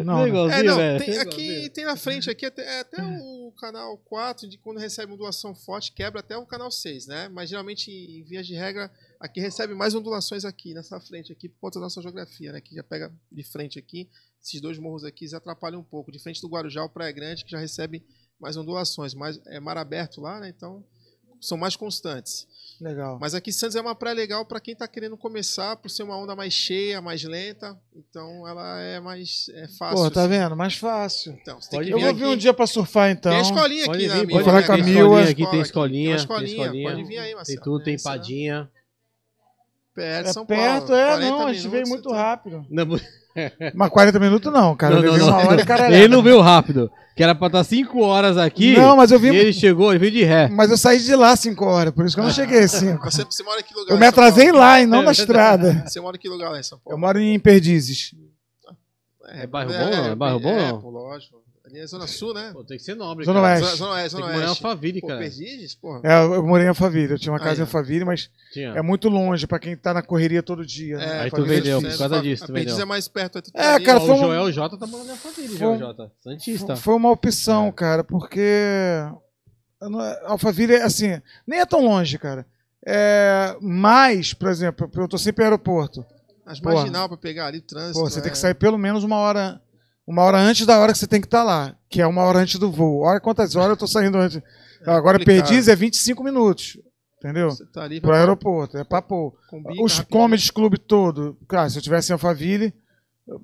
Não. 0.04 0.20
É 0.20 0.24
né? 0.24 0.28
igualzinho, 0.30 0.60
É, 0.60 0.64
não, 0.64 0.78
velho. 0.78 1.00
tem- 1.06 1.16
É 1.16 1.20
aqui 1.22 1.70
tem 1.70 1.86
na 1.86 1.96
frente, 1.96 2.30
aqui 2.30 2.46
até, 2.46 2.62
é 2.64 2.80
até 2.82 3.02
o 3.04 3.52
canal 3.60 3.98
4, 4.00 4.48
de 4.48 4.58
quando 4.58 4.80
recebe 4.80 5.12
ondulação 5.14 5.54
forte, 5.56 5.92
quebra 5.94 6.20
até 6.20 6.38
o 6.38 6.46
canal 6.46 6.70
6, 6.72 7.08
né? 7.08 7.30
Mas 7.30 7.50
geralmente, 7.50 7.90
em 7.92 8.24
vias 8.24 8.46
de 8.48 8.54
regra, 8.56 8.92
aqui 9.20 9.40
recebe 9.40 9.74
mais 9.74 9.94
ondulações 9.96 10.44
aqui, 10.46 10.74
nessa 10.74 11.00
frente 11.00 11.32
aqui, 11.32 11.48
por 11.50 11.60
conta 11.60 11.80
da 11.80 11.86
nossa 11.86 12.02
geografia, 12.02 12.52
né? 12.52 12.62
Que 12.62 12.76
já 12.76 12.84
pega 12.84 13.14
de 13.32 13.44
frente 13.44 13.80
aqui, 13.80 14.10
esses 14.44 14.60
dois 14.62 14.78
morros 14.78 15.04
aqui 15.04 15.28
já 15.28 15.38
atrapalham 15.38 15.80
um 15.80 15.84
pouco. 15.84 16.12
De 16.12 16.20
frente 16.20 16.42
do 16.42 16.48
Guarujá, 16.50 16.84
o 16.84 16.90
Praia 16.90 17.12
Grande, 17.12 17.44
que 17.46 17.52
já 17.52 17.60
recebe 17.60 18.04
mais 18.40 18.58
ondulações, 18.58 19.14
mas 19.14 19.40
é 19.48 19.60
mar 19.60 19.78
aberto 19.78 20.20
lá, 20.22 20.40
né? 20.40 20.50
Então, 20.50 20.84
são 21.48 21.58
mais 21.58 21.76
constantes. 21.76 22.48
Legal. 22.82 23.18
Mas 23.22 23.34
aqui 23.34 23.54
Santos 23.54 23.78
é 23.78 23.82
uma 23.82 23.96
praia 23.96 24.14
legal 24.16 24.46
para 24.46 24.60
quem 24.60 24.74
está 24.74 24.86
querendo 24.86 25.16
começar, 25.16 25.78
por 25.78 25.90
ser 25.90 26.04
uma 26.04 26.18
onda 26.18 26.36
mais 26.36 26.54
cheia, 26.54 27.02
mais 27.02 27.24
lenta. 27.24 27.78
Então 27.96 28.46
ela 28.46 28.80
é 28.82 29.00
mais 29.00 29.50
é 29.54 29.66
fácil. 29.70 29.96
Pô, 30.04 30.12
tá 30.12 30.22
assim. 30.22 30.30
vendo? 30.30 30.56
Mais 30.58 30.76
fácil. 30.76 31.32
Então, 31.42 31.62
você 31.62 31.70
tem 31.70 31.80
Pode 31.80 31.88
que 31.90 31.94
Eu 31.94 31.98
vir 32.00 32.04
vou 32.04 32.12
aqui. 32.12 32.20
vir 32.20 32.28
um 32.28 32.36
dia 32.38 32.54
pra 32.54 32.68
surfar, 32.68 33.12
então. 33.12 33.32
Tem 33.32 33.40
a 33.40 33.44
escolinha 33.44 33.86
Pode 33.86 34.06
aqui 34.06 34.20
vir, 34.26 34.30
pode 34.30 34.44
falar 34.44 34.64
com 34.66 34.72
a 34.74 34.76
Tem 34.76 34.84
Mil, 34.84 34.94
escolinha 34.98 35.20
é. 35.28 35.32
aqui, 35.32 35.50
tem 35.52 35.62
escolinha. 35.62 36.04
Tem 36.04 36.10
uma 36.10 36.16
Tem 36.18 36.46
escolinha, 36.48 36.62
escolinha. 36.66 36.90
pode 36.92 37.04
vir 37.06 37.18
aí, 37.18 37.26
Tem 37.28 37.36
Marcelo. 37.36 37.62
tudo, 37.62 37.84
tem 37.86 37.98
padinha. 37.98 38.70
Perto 39.94 40.28
É 40.30 40.34
São 40.34 40.46
perto, 40.46 40.88
Paulo. 40.88 41.02
é, 41.02 41.06
40 41.08 41.30
não, 41.30 41.48
a 41.48 41.54
gente 41.54 41.68
veio 41.70 41.88
muito 41.88 42.10
tá- 42.10 42.16
rápido. 42.16 42.66
Não, 42.70 42.86
Mas 43.74 43.90
40 43.90 44.20
minutos 44.20 44.52
não, 44.52 44.76
cara. 44.76 44.96
não, 44.96 45.02
eu 45.02 45.06
não, 45.06 45.12
levei 45.14 45.28
não. 45.28 45.38
uma 45.38 45.48
hora 45.48 45.92
e. 45.92 45.96
Ele 45.96 46.08
não 46.08 46.24
veio 46.24 46.42
rápido. 46.42 46.90
Que 47.16 47.24
era 47.24 47.34
pra 47.34 47.48
estar 47.48 47.64
5 47.64 47.98
horas 48.02 48.38
aqui. 48.38 48.76
Não, 48.76 48.98
mas 48.98 49.10
eu 49.10 49.18
vim. 49.20 49.32
E 49.32 49.38
ele 49.38 49.54
chegou, 49.54 49.92
ele 49.92 50.00
veio 50.00 50.12
de 50.12 50.24
ré. 50.24 50.50
Mas 50.50 50.70
eu 50.70 50.78
saí 50.78 51.00
de 51.00 51.16
lá 51.16 51.34
5 51.34 51.64
horas, 51.66 51.94
por 51.94 52.06
isso 52.06 52.14
que 52.14 52.20
eu 52.20 52.26
não 52.26 52.32
cheguei 52.32 52.60
às 52.60 52.72
5. 52.72 53.04
Você, 53.10 53.24
você 53.24 53.42
mora 53.44 53.62
em 53.62 53.64
que 53.64 53.74
lugar? 53.74 53.94
Eu 53.94 53.98
me 53.98 54.06
atrasei 54.06 54.48
Paulo? 54.48 54.60
lá 54.60 54.82
e 54.82 54.86
não 54.86 55.02
na 55.02 55.12
estrada. 55.12 55.84
Você 55.88 56.02
mora 56.02 56.18
em 56.18 56.20
que 56.20 56.28
lugar 56.28 56.50
lá 56.50 56.60
em 56.60 56.64
São 56.64 56.78
Eu 56.78 56.82
Paulo? 56.84 57.00
moro 57.00 57.20
em 57.20 57.40
Perdizes. 57.40 58.14
É 59.30 59.48
bairro 59.48 59.72
bom, 59.72 59.78
não? 59.80 60.06
É 60.06 60.16
bairro 60.16 60.40
bom, 60.40 60.50
é, 60.50 60.72
não? 60.72 60.82
pô, 60.82 60.90
lógico. 60.90 61.38
Ali 61.66 61.80
é 61.80 61.88
Zona 61.88 62.06
Sul, 62.06 62.34
né? 62.34 62.52
Pô, 62.54 62.64
tem 62.64 62.78
que 62.78 62.84
ser 62.84 62.94
nobre, 62.96 63.26
Zona 63.26 63.42
cara. 63.42 63.54
Oeste. 63.56 63.66
Zona, 63.66 63.78
Zona 63.78 63.92
Oeste, 63.94 64.10
Tem 64.16 64.20
Zona 64.20 64.22
que 64.26 64.34
morar 64.34 64.46
em 64.46 64.50
Oeste. 64.50 64.66
Alphaville, 64.66 65.02
Pô, 65.02 65.08
cara. 65.08 65.20
Perdizes, 65.20 65.76
porra. 65.76 66.02
É, 66.04 66.24
eu 66.24 66.46
morei 66.46 66.66
em 66.66 66.70
Alphaville, 66.70 67.12
eu 67.14 67.20
tinha 67.20 67.34
uma 67.34 67.40
casa 67.40 67.52
Aí, 67.54 67.58
em. 67.58 67.62
Alphaville, 67.62 68.06
mas 68.06 68.30
Tinha. 68.54 68.70
é 68.70 68.82
muito 68.84 69.10
longe 69.10 69.48
pra 69.48 69.58
quem 69.58 69.76
tá 69.76 69.94
na 69.94 70.02
correria 70.04 70.44
todo 70.44 70.64
dia. 70.66 70.98
né? 70.98 71.06
É, 71.06 71.20
Aí 71.22 71.32
tu 71.32 71.42
é 71.42 71.44
vendeu, 71.44 71.82
por 71.82 71.98
causa 71.98 72.22
disso, 72.22 72.46
tu 72.46 72.54
vendeu. 72.54 72.80
é 72.80 72.86
mais 72.86 73.08
perto. 73.08 73.40
É, 73.56 73.76
É, 73.76 73.80
cara, 73.80 74.00
foi 74.00 74.10
o 74.10 74.14
um- 74.14 74.18
Joel 74.18 74.52
J 74.52 74.78
tá 74.78 74.86
morando 74.86 75.08
em 75.08 75.12
Alphaville, 75.12 75.58
Foi 75.58 75.68
um- 75.68 75.80
Joel 75.80 75.94
J. 75.96 76.12
Santista. 76.24 76.76
Foi 76.76 76.94
uma 76.94 77.10
opção, 77.12 77.68
É. 77.68 77.72
cara, 77.72 78.04
porque 78.04 79.02
Alphaville, 80.26 80.76
assim, 80.78 81.22
nem 81.46 81.60
é 81.60 81.66
tão 81.66 81.84
longe, 81.84 82.18
cara. 82.18 82.46
É, 82.86 83.56
mas, 83.62 84.34
por 84.34 84.50
exemplo, 84.50 84.90
eu 84.96 85.08
tô 85.08 85.18
sempre 85.18 85.44
em 85.44 85.46
aeroporto. 85.46 86.06
As 86.46 86.60
Porra. 86.60 86.76
marginal 86.76 87.08
pra 87.10 87.18
pegar 87.18 87.48
ali 87.48 87.58
o 87.58 87.62
trânsito. 87.62 88.00
Pô, 88.00 88.08
você 88.08 88.20
é... 88.20 88.22
tem 88.22 88.32
que 88.32 88.38
sair 88.38 88.54
pelo 88.54 88.78
menos 88.78 89.04
uma 89.04 89.16
hora, 89.18 89.60
uma 90.08 90.22
hora 90.24 90.38
antes 90.40 90.66
da 90.66 90.78
hora 90.80 90.92
que 90.94 90.98
você 91.00 91.08
tem 91.08 91.20
que 91.22 91.28
estar 91.28 91.44
lá, 91.44 91.76
que 91.90 92.02
é 92.02 92.08
uma 92.08 92.22
hora 92.24 92.40
antes 92.40 92.60
do 92.60 92.72
voo. 92.72 93.02
Olha 93.04 93.20
quantas 93.20 93.56
horas 93.56 93.70
eu 93.72 93.78
tô 93.78 93.88
saindo 93.88 94.18
antes. 94.18 94.42
Agora, 94.86 95.18
complicado. 95.18 95.48
Perdiz 95.48 95.68
é 95.68 95.76
25 95.76 96.24
minutos, 96.24 96.78
entendeu? 97.18 97.50
Você 97.52 97.66
tá 97.66 97.84
ali 97.84 98.00
Pro 98.00 98.14
aeroporto, 98.14 98.78
é 98.78 98.84
papo. 98.84 99.36
combina 99.50 99.82
Os 99.84 99.98
rapidinho. 99.98 100.08
comedies 100.22 100.52
clube 100.52 100.78
todo, 100.78 101.38
cara, 101.48 101.70
se 101.70 101.78
eu 101.78 101.82
tivesse 101.82 102.12
em 102.12 102.14
Alphaville, 102.14 102.74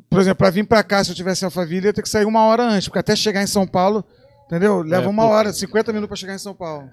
por 0.10 0.20
exemplo, 0.20 0.38
pra 0.38 0.52
vir 0.52 0.68
pra 0.68 0.84
cá, 0.84 1.04
se 1.04 1.10
eu 1.10 1.16
tivesse 1.16 1.44
em 1.44 1.48
Alphaville, 1.48 1.86
eu 1.86 1.90
ia 1.90 1.94
ter 1.94 2.04
que 2.04 2.10
sair 2.10 2.26
uma 2.26 2.44
hora 2.46 2.64
antes, 2.64 2.88
porque 2.88 3.00
até 3.00 3.16
chegar 3.16 3.42
em 3.42 3.48
São 3.48 3.66
Paulo, 3.66 4.06
entendeu? 4.46 4.84
Leva 4.84 5.06
É, 5.06 5.10
uma 5.10 5.24
puta. 5.24 5.34
hora, 5.36 5.54
50 5.54 5.92
minutos 5.92 6.10
pra 6.10 6.16
chegar 6.18 6.36
em 6.36 6.40
São 6.40 6.54
Paulo. 6.54 6.88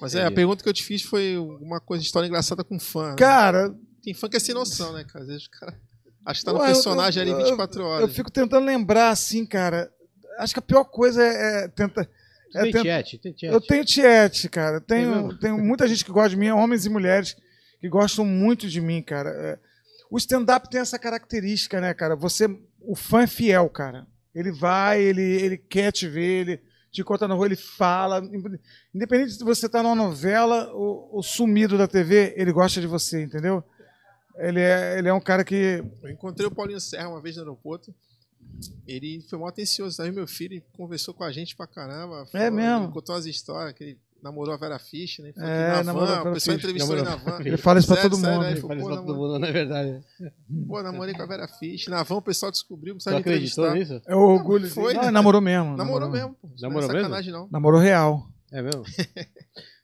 Mas 0.00 0.14
é, 0.14 0.24
a 0.24 0.30
pergunta 0.30 0.62
que 0.62 0.68
eu 0.68 0.72
te 0.72 0.84
fiz 0.84 1.02
foi 1.02 1.36
uma 1.36 1.80
coisa, 1.80 2.02
história 2.04 2.26
engraçada 2.28 2.62
com 2.64 2.78
fã. 2.78 3.10
né? 3.10 3.16
Cara, 3.18 3.74
Tem 4.02 4.14
fã 4.14 4.28
que 4.30 4.36
é 4.36 4.40
sem 4.40 4.54
noção, 4.54 4.92
né, 4.94 5.04
cara? 5.04 5.24
Às 5.24 5.28
vezes 5.28 5.46
o 5.46 5.50
cara 5.50 5.76
acha 6.24 6.40
que 6.40 6.44
tá 6.46 6.52
no 6.52 6.58
eu- 6.58 6.64
personagem 6.66 7.26
eu- 7.26 7.34
ali 7.34 7.44
24 7.44 7.84
horas. 7.84 8.02
eu 8.08 8.14
fico 8.14 8.30
tentando 8.30 8.64
lembrar, 8.66 9.10
assim, 9.10 9.44
cara. 9.46 9.90
Acho 10.38 10.54
que 10.54 10.58
a 10.58 10.62
pior 10.62 10.84
coisa 10.84 11.22
é, 11.22 11.64
é 11.64 11.68
tentar. 11.68 12.08
É 12.54 12.62
Tem 12.62 12.72
tent- 12.72 12.84
chat, 12.84 13.18
tem 13.18 13.32
chat. 13.32 13.52
Eu 13.52 13.60
tenho 13.60 13.84
tiete, 13.84 14.48
cara. 14.48 14.80
Tem 14.80 15.04
Tenho, 15.04 15.38
tenho 15.38 15.58
muita 15.58 15.86
gente 15.86 16.04
que 16.04 16.10
gosta 16.10 16.30
de 16.30 16.36
mim, 16.36 16.50
homens 16.50 16.84
e 16.84 16.88
mulheres, 16.90 17.36
que 17.80 17.88
gostam 17.88 18.24
muito 18.24 18.66
de 18.68 18.80
mim, 18.80 19.02
cara. 19.02 19.30
É, 19.30 19.58
O 20.10 20.16
stand-up 20.18 20.68
tem 20.68 20.80
essa 20.80 20.98
característica, 20.98 21.80
né, 21.80 21.94
cara? 21.94 22.16
Você, 22.16 22.48
o 22.80 22.96
fã 22.96 23.22
é 23.22 23.26
fiel, 23.28 23.68
cara. 23.68 24.06
Ele 24.34 24.50
vai, 24.50 25.00
ele, 25.00 25.22
ele 25.22 25.56
quer 25.56 25.92
te 25.92 26.08
ver, 26.08 26.40
ele 26.48 26.60
te 26.90 27.00
encontra 27.02 27.28
na 27.28 27.34
rua, 27.34 27.46
ele 27.46 27.54
fala. 27.56 28.20
Independente 28.92 29.34
se 29.34 29.44
você 29.44 29.68
tá 29.68 29.82
numa 29.84 29.94
novela 29.94 30.72
ou, 30.72 31.08
ou 31.12 31.22
sumido 31.22 31.78
da 31.78 31.86
TV, 31.86 32.34
ele 32.36 32.50
gosta 32.52 32.80
de 32.80 32.88
você, 32.88 33.22
entendeu? 33.22 33.62
Ele 34.36 34.60
é, 34.60 34.98
ele 34.98 35.08
é 35.08 35.12
um 35.12 35.20
cara 35.20 35.44
que. 35.44 35.82
Eu 36.02 36.10
encontrei 36.10 36.46
o 36.46 36.50
Paulinho 36.50 36.80
Serra 36.80 37.08
uma 37.08 37.20
vez 37.20 37.36
no 37.36 37.42
aeroporto. 37.42 37.94
Ele 38.86 39.20
foi 39.28 39.38
mó 39.38 39.46
atencioso. 39.48 40.00
Aí 40.02 40.10
meu 40.10 40.26
filho 40.26 40.54
ele 40.54 40.64
conversou 40.76 41.14
com 41.14 41.24
a 41.24 41.32
gente 41.32 41.54
pra 41.56 41.66
caramba. 41.66 42.22
É 42.22 42.26
falou- 42.26 42.52
mesmo? 42.52 42.92
Contou 42.92 43.14
umas 43.14 43.26
histórias. 43.26 43.74
Que 43.74 43.84
ele, 43.84 43.98
namorou 44.22 44.52
a 44.54 44.56
Vera 44.56 44.78
Fish, 44.78 45.18
né? 45.20 45.32
Falou 45.32 45.48
É, 45.50 45.70
que 45.70 45.76
na 45.78 45.84
namorou 45.84 46.08
a 46.14 46.22
van, 46.22 46.30
o 46.30 46.34
pessoal 46.34 46.56
entrevistou 46.56 46.94
ele 46.96 47.04
na 47.04 47.10
Namorou 47.16 47.38
van. 47.38 47.44
Ele 47.46 47.56
fala 47.56 47.78
isso 47.78 47.88
pra 47.88 48.02
todo 48.02 48.16
sério, 48.16 48.34
mundo. 48.34 48.46
Ele 48.46 48.60
pô, 48.60 48.72
isso 48.74 48.84
pra 48.86 48.96
todo 48.96 49.14
mundo, 49.16 49.38
não 49.38 49.48
é 49.48 49.52
verdade. 49.52 50.00
pô, 50.68 50.82
namorei 50.82 51.14
com 51.14 51.22
a 51.22 51.26
Vera 51.26 51.48
Fish. 51.48 51.86
Na 51.88 52.02
van 52.02 52.16
o 52.16 52.22
pessoal 52.22 52.50
descobriu, 52.52 52.96
não 53.06 53.16
acreditou 53.18 53.66
entrevistar. 53.66 53.94
nisso? 53.94 54.02
É 54.06 54.14
o 54.14 54.18
orgulho. 54.20 54.68
Foi, 54.68 54.84
Foi, 54.84 54.94
né? 54.94 55.02
não, 55.04 55.10
namorou 55.12 55.40
mesmo. 55.40 55.76
Namorou 55.76 56.10
mesmo, 56.10 56.34
pô. 56.34 56.48
Namorou 56.60 56.88
não 56.88 56.90
é 56.90 56.98
mesmo? 56.98 57.08
sacanagem, 57.08 57.32
não. 57.32 57.48
Namorou 57.50 57.80
real. 57.80 58.26
É 58.52 58.60
mesmo? 58.62 58.84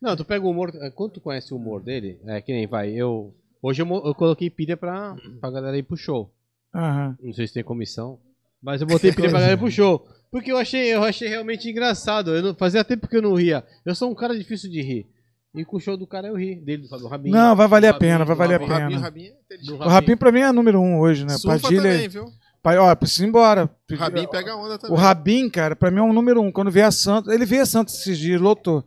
não, 0.03 0.17
tu 0.17 0.25
pega 0.25 0.45
o 0.45 0.51
humor. 0.51 0.73
Quando 0.95 1.13
tu 1.13 1.21
conhece 1.21 1.55
o 1.55 1.57
humor 1.57 1.81
dele, 1.83 2.19
é 2.27 2.41
que 2.41 2.53
nem 2.53 2.67
vai. 2.67 2.91
Eu. 2.91 3.33
Hoje 3.67 3.83
eu, 3.83 3.89
eu 3.89 4.15
coloquei 4.15 4.49
pilha 4.49 4.77
pra, 4.77 5.17
pra 5.41 5.51
galera 5.51 5.77
ir 5.77 5.83
pro 5.83 5.97
show. 5.97 6.33
Aham. 6.73 7.17
Não 7.21 7.33
sei 7.33 7.49
se 7.49 7.55
tem 7.55 7.65
comissão. 7.65 8.21
Mas 8.63 8.81
eu 8.81 8.87
botei 8.87 9.11
pilha 9.11 9.29
pra 9.29 9.41
galera 9.41 9.55
ir 9.55 9.59
pro 9.59 9.69
show. 9.69 10.07
Porque 10.31 10.53
eu 10.53 10.57
achei, 10.57 10.95
eu 10.95 11.03
achei 11.03 11.27
realmente 11.27 11.69
engraçado. 11.69 12.33
Eu 12.33 12.43
não, 12.43 12.55
fazia 12.55 12.85
tempo 12.85 13.09
que 13.09 13.17
eu 13.17 13.23
não 13.23 13.35
ria. 13.35 13.65
Eu 13.85 13.93
sou 13.93 14.09
um 14.09 14.15
cara 14.15 14.39
difícil 14.39 14.71
de 14.71 14.81
rir. 14.81 15.07
E 15.53 15.65
com 15.65 15.79
o 15.79 15.81
show 15.81 15.97
do 15.97 16.07
cara 16.07 16.29
eu 16.29 16.37
ri. 16.37 16.55
Dele, 16.55 16.83
do 16.83 16.89
Fábio 16.89 17.09
Rabinho. 17.09 17.35
Não, 17.35 17.57
vai 17.57 17.67
valer 17.67 17.89
a 17.89 17.95
pena, 17.95 18.25
vai 18.25 18.37
valer 18.37 18.55
a 18.55 18.59
Rabinho, 18.59 19.01
Rabinho, 19.01 19.33
pena. 19.33 19.37
É 19.51 19.55
inteligente. 19.55 19.83
O 19.83 19.89
Rabinho 19.89 20.17
pra 20.17 20.31
mim 20.31 20.41
é 20.41 20.53
número 20.53 20.81
um 20.81 21.01
hoje, 21.01 21.25
né? 21.25 21.37
Surfa 21.37 21.59
Padilha. 21.63 21.83
também, 21.83 22.09
viu? 22.09 22.27
Pai, 22.63 22.79
ó, 22.79 22.95
preciso 22.95 23.25
ir 23.25 23.29
embora. 23.29 23.69
O 23.91 23.97
Rabinho 23.97 24.29
pega 24.29 24.55
onda 24.55 24.79
também. 24.79 24.97
O 24.97 25.01
Rabin, 25.01 25.51
cara, 25.51 25.75
pra 25.75 25.91
mim 25.91 25.99
é 25.99 26.03
um 26.03 26.13
número 26.13 26.41
um. 26.41 26.53
Quando 26.53 26.71
vier 26.71 26.87
a 26.87 26.93
Santos, 26.93 27.33
ele 27.33 27.45
veio 27.45 27.63
a 27.63 27.67
Santos 27.67 27.95
esses 27.95 28.17
dias, 28.17 28.41
lotou. 28.41 28.85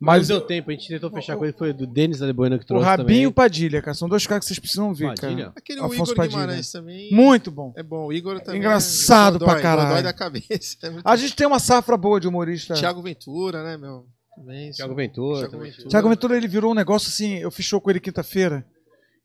Mas 0.00 0.28
não 0.28 0.38
deu 0.38 0.46
tempo, 0.46 0.70
a 0.70 0.74
gente 0.74 0.88
tentou 0.88 1.10
fechar 1.10 1.36
com 1.36 1.44
ele. 1.44 1.52
Foi 1.52 1.72
do 1.72 1.84
Denis 1.84 2.22
Alebuena 2.22 2.56
que 2.56 2.64
o 2.64 2.66
trouxe 2.66 2.86
Rabin 2.86 3.02
também. 3.02 3.22
e 3.22 3.26
o 3.26 3.32
Padilha, 3.32 3.82
cara, 3.82 3.94
são 3.94 4.08
dois 4.08 4.26
caras 4.26 4.44
que 4.44 4.48
vocês 4.48 4.58
precisam 4.58 4.94
ver, 4.94 5.14
Padilha? 5.14 5.36
cara. 5.36 5.52
Aquele 5.56 5.80
Afonso 5.80 6.12
Igor 6.12 6.14
Padilha. 6.14 6.40
Guimarães 6.40 6.70
também. 6.70 7.12
Muito 7.12 7.50
bom. 7.50 7.72
É 7.76 7.82
bom, 7.82 8.06
o 8.06 8.12
Igor 8.12 8.40
também. 8.40 8.60
Engraçado 8.60 9.36
é 9.36 9.38
pra 9.40 9.54
dói, 9.54 9.62
caralho. 9.62 9.94
Dói 9.94 10.02
da 10.02 10.12
cabeça. 10.12 10.76
É 10.84 10.92
A 11.04 11.16
gente 11.16 11.34
tem 11.34 11.46
uma 11.46 11.58
safra 11.58 11.96
boa 11.96 12.20
de 12.20 12.28
humorista. 12.28 12.74
Thiago 12.74 13.02
Ventura, 13.02 13.64
né, 13.64 13.76
meu? 13.76 14.06
Também. 14.36 14.70
Thiago 14.70 14.94
Ventura. 14.94 15.38
Thiago 15.38 15.52
também. 15.52 15.70
Ventura. 15.70 15.88
Thiago 15.88 16.08
Ventura, 16.08 16.36
ele 16.36 16.48
virou 16.48 16.70
um 16.70 16.76
negócio 16.76 17.08
assim, 17.08 17.34
eu 17.38 17.50
fiz 17.50 17.66
show 17.66 17.80
com 17.80 17.90
ele 17.90 17.98
quinta-feira. 17.98 18.64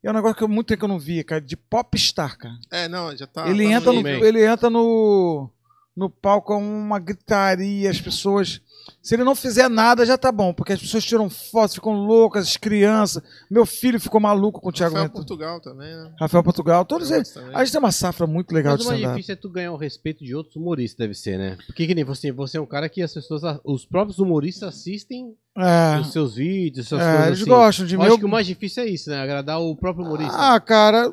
E 0.02 0.08
é 0.08 0.10
um 0.10 0.14
negócio 0.14 0.36
que 0.36 0.42
eu 0.42 0.48
muito 0.48 0.66
tempo 0.66 0.80
que 0.80 0.84
eu 0.84 0.88
não 0.88 0.98
via, 0.98 1.22
cara, 1.22 1.40
de 1.40 1.56
popstar, 1.56 2.36
cara. 2.36 2.54
É, 2.70 2.88
não, 2.88 3.16
já 3.16 3.26
tá. 3.26 3.48
ele, 3.48 3.64
tá 3.64 3.70
entra 3.70 3.92
no, 3.92 4.08
ele 4.08 4.44
entra 4.44 4.68
no, 4.68 5.48
no 5.96 6.10
palco 6.10 6.48
com 6.48 6.62
uma 6.62 6.98
gritaria, 6.98 7.88
as 7.88 8.00
pessoas. 8.00 8.60
Se 9.04 9.14
ele 9.14 9.22
não 9.22 9.34
fizer 9.34 9.68
nada, 9.68 10.06
já 10.06 10.16
tá 10.16 10.32
bom, 10.32 10.54
porque 10.54 10.72
as 10.72 10.80
pessoas 10.80 11.04
tiram 11.04 11.28
fotos, 11.28 11.74
ficam 11.74 11.92
loucas, 11.92 12.46
as 12.48 12.56
crianças. 12.56 13.22
Meu 13.50 13.66
filho 13.66 14.00
ficou 14.00 14.18
maluco 14.18 14.62
com 14.62 14.70
o 14.70 14.72
Thiago 14.72 14.94
Rafael 14.94 15.08
Ventura. 15.12 15.26
Portugal 15.26 15.60
também, 15.60 15.94
né? 15.94 16.10
Rafael 16.18 16.42
Portugal, 16.42 16.84
todos 16.86 17.10
eles. 17.10 17.28
também. 17.30 17.54
A 17.54 17.62
gente 17.62 17.72
tem 17.72 17.78
uma 17.80 17.92
safra 17.92 18.26
muito 18.26 18.50
legal 18.54 18.72
Mas 18.72 18.80
de 18.80 18.86
o 18.86 18.88
mais 18.88 18.98
stand-up. 19.00 19.16
difícil 19.20 19.32
é 19.34 19.36
tu 19.36 19.50
ganhar 19.50 19.72
o 19.72 19.76
respeito 19.76 20.24
de 20.24 20.34
outros 20.34 20.56
humoristas, 20.56 20.96
deve 20.98 21.12
ser, 21.12 21.36
né? 21.38 21.58
Porque 21.66 21.86
que 21.86 21.94
nem 21.94 22.02
você, 22.02 22.32
você 22.32 22.56
é 22.56 22.60
um 22.62 22.66
cara 22.66 22.88
que 22.88 23.02
as 23.02 23.12
pessoas, 23.12 23.42
os 23.62 23.84
próprios 23.84 24.18
humoristas 24.18 24.70
assistem 24.70 25.34
É, 25.54 26.00
os 26.00 26.10
seus 26.10 26.36
vídeos, 26.36 26.88
suas 26.88 27.02
é, 27.02 27.04
coisas 27.04 27.26
eles 27.26 27.40
assim. 27.42 27.50
gostam 27.50 27.84
de 27.86 27.94
Eu 27.96 27.98
mim. 28.00 28.06
acho 28.06 28.14
Eu- 28.14 28.18
que 28.20 28.24
o 28.24 28.28
mais 28.30 28.46
difícil 28.46 28.84
é 28.84 28.86
isso, 28.88 29.10
né? 29.10 29.20
Agradar 29.20 29.60
o 29.60 29.76
próprio 29.76 30.06
humorista. 30.06 30.32
Ah, 30.34 30.58
cara, 30.58 31.12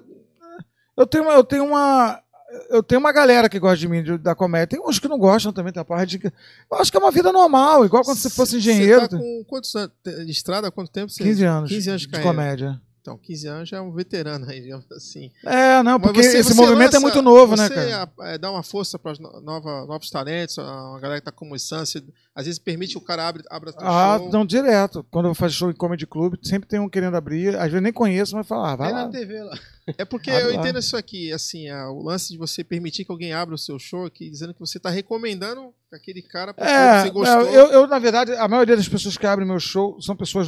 eu 0.97 1.05
tenho 1.05 1.25
uma, 1.25 1.33
eu 1.33 1.43
tenho 1.43 1.65
uma, 1.65 2.21
eu 2.69 2.83
tenho 2.83 2.99
uma 2.99 3.11
galera 3.11 3.47
que 3.49 3.59
gosta 3.59 3.77
de 3.77 3.87
mim 3.87 4.03
de- 4.03 4.17
da 4.17 4.35
comédia. 4.35 4.67
Tem 4.67 4.79
uns 4.79 4.99
que 4.99 5.07
não 5.07 5.17
gostam 5.17 5.51
também, 5.53 5.71
tem 5.73 5.81
a 5.81 5.85
parte 5.85 6.17
de, 6.17 6.25
eu 6.25 6.77
acho 6.77 6.91
que 6.91 6.97
é 6.97 6.99
uma 6.99 7.11
vida 7.11 7.31
normal, 7.31 7.85
igual 7.85 8.03
quando 8.03 8.17
você 8.17 8.29
fosse 8.29 8.57
engenheiro. 8.57 9.01
Você 9.01 9.07
tá 9.09 9.17
com 9.17 9.43
quantos 9.47 9.75
anos 9.75 9.91
de 10.03 10.31
estrada? 10.31 10.67
Há 10.67 10.71
quanto 10.71 10.91
tempo 10.91 11.11
você 11.11 11.23
15 11.23 11.43
anos, 11.45 11.69
15 11.69 11.89
anos 11.89 12.01
de, 12.01 12.07
de 12.07 12.19
comédia. 12.21 12.81
Então, 13.01 13.17
15 13.17 13.47
anos 13.47 13.69
já 13.69 13.77
é 13.77 13.81
um 13.81 13.91
veterano 13.91 14.47
aí, 14.47 14.61
digamos 14.61 14.85
assim. 14.91 15.31
É, 15.43 15.81
não, 15.81 15.99
porque 15.99 16.21
você- 16.21 16.37
esse 16.37 16.49
você 16.49 16.53
movimento 16.53 16.85
lança- 16.93 16.97
é 16.97 16.99
muito 16.99 17.21
novo, 17.23 17.55
né, 17.55 17.67
você 17.67 17.73
cara? 17.73 18.11
a- 18.19 18.27
é, 18.29 18.37
dá 18.37 18.51
uma 18.51 18.61
força 18.61 18.99
para 18.99 19.13
novos 19.41 20.11
talentos, 20.11 20.59
a 20.59 20.99
galera 21.01 21.19
que 21.19 21.25
tá 21.25 21.31
começando. 21.31 21.83
Você, 21.87 22.03
às 22.35 22.45
vezes 22.45 22.59
permite 22.59 22.91
que 22.91 22.97
o 22.99 23.01
cara 23.01 23.27
abra, 23.27 23.43
abra 23.49 23.73
Ah, 23.79 24.17
show. 24.19 24.29
não, 24.31 24.45
direto. 24.45 25.03
Quando 25.09 25.27
eu 25.29 25.33
fazer 25.33 25.55
show 25.55 25.71
em 25.71 25.75
comedy 25.75 26.05
club, 26.05 26.35
sempre 26.43 26.69
tem 26.69 26.79
um 26.79 26.87
querendo 26.87 27.15
abrir. 27.17 27.55
Às 27.55 27.71
vezes 27.71 27.81
nem 27.81 27.91
conheço, 27.91 28.35
mas 28.35 28.47
fala, 28.47 28.73
ah, 28.73 28.75
vai 28.75 28.91
Vai 28.91 29.01
lá. 29.01 29.07
na 29.07 29.11
TV 29.11 29.41
lá. 29.43 29.57
É 29.97 30.05
porque 30.05 30.29
eu 30.29 30.49
lá. 30.49 30.53
entendo 30.53 30.77
isso 30.77 30.95
aqui, 30.95 31.33
assim, 31.33 31.69
é, 31.69 31.85
o 31.87 32.03
lance 32.03 32.31
de 32.31 32.37
você 32.37 32.63
permitir 32.63 33.03
que 33.03 33.11
alguém 33.11 33.33
abra 33.33 33.55
o 33.55 33.57
seu 33.57 33.79
show 33.79 34.05
aqui, 34.05 34.29
dizendo 34.29 34.53
que 34.53 34.59
você 34.59 34.79
tá 34.79 34.91
recomendando 34.91 35.73
aquele 35.91 36.21
cara 36.21 36.53
porque 36.53 36.69
É, 36.69 37.01
você 37.01 37.09
gostou. 37.09 37.41
eu, 37.47 37.67
eu, 37.71 37.87
na 37.87 37.97
verdade, 37.97 38.31
a 38.33 38.47
maioria 38.47 38.77
das 38.77 38.87
pessoas 38.87 39.17
que 39.17 39.25
abrem 39.25 39.47
meu 39.47 39.59
show 39.59 39.99
são 39.99 40.15
pessoas 40.15 40.47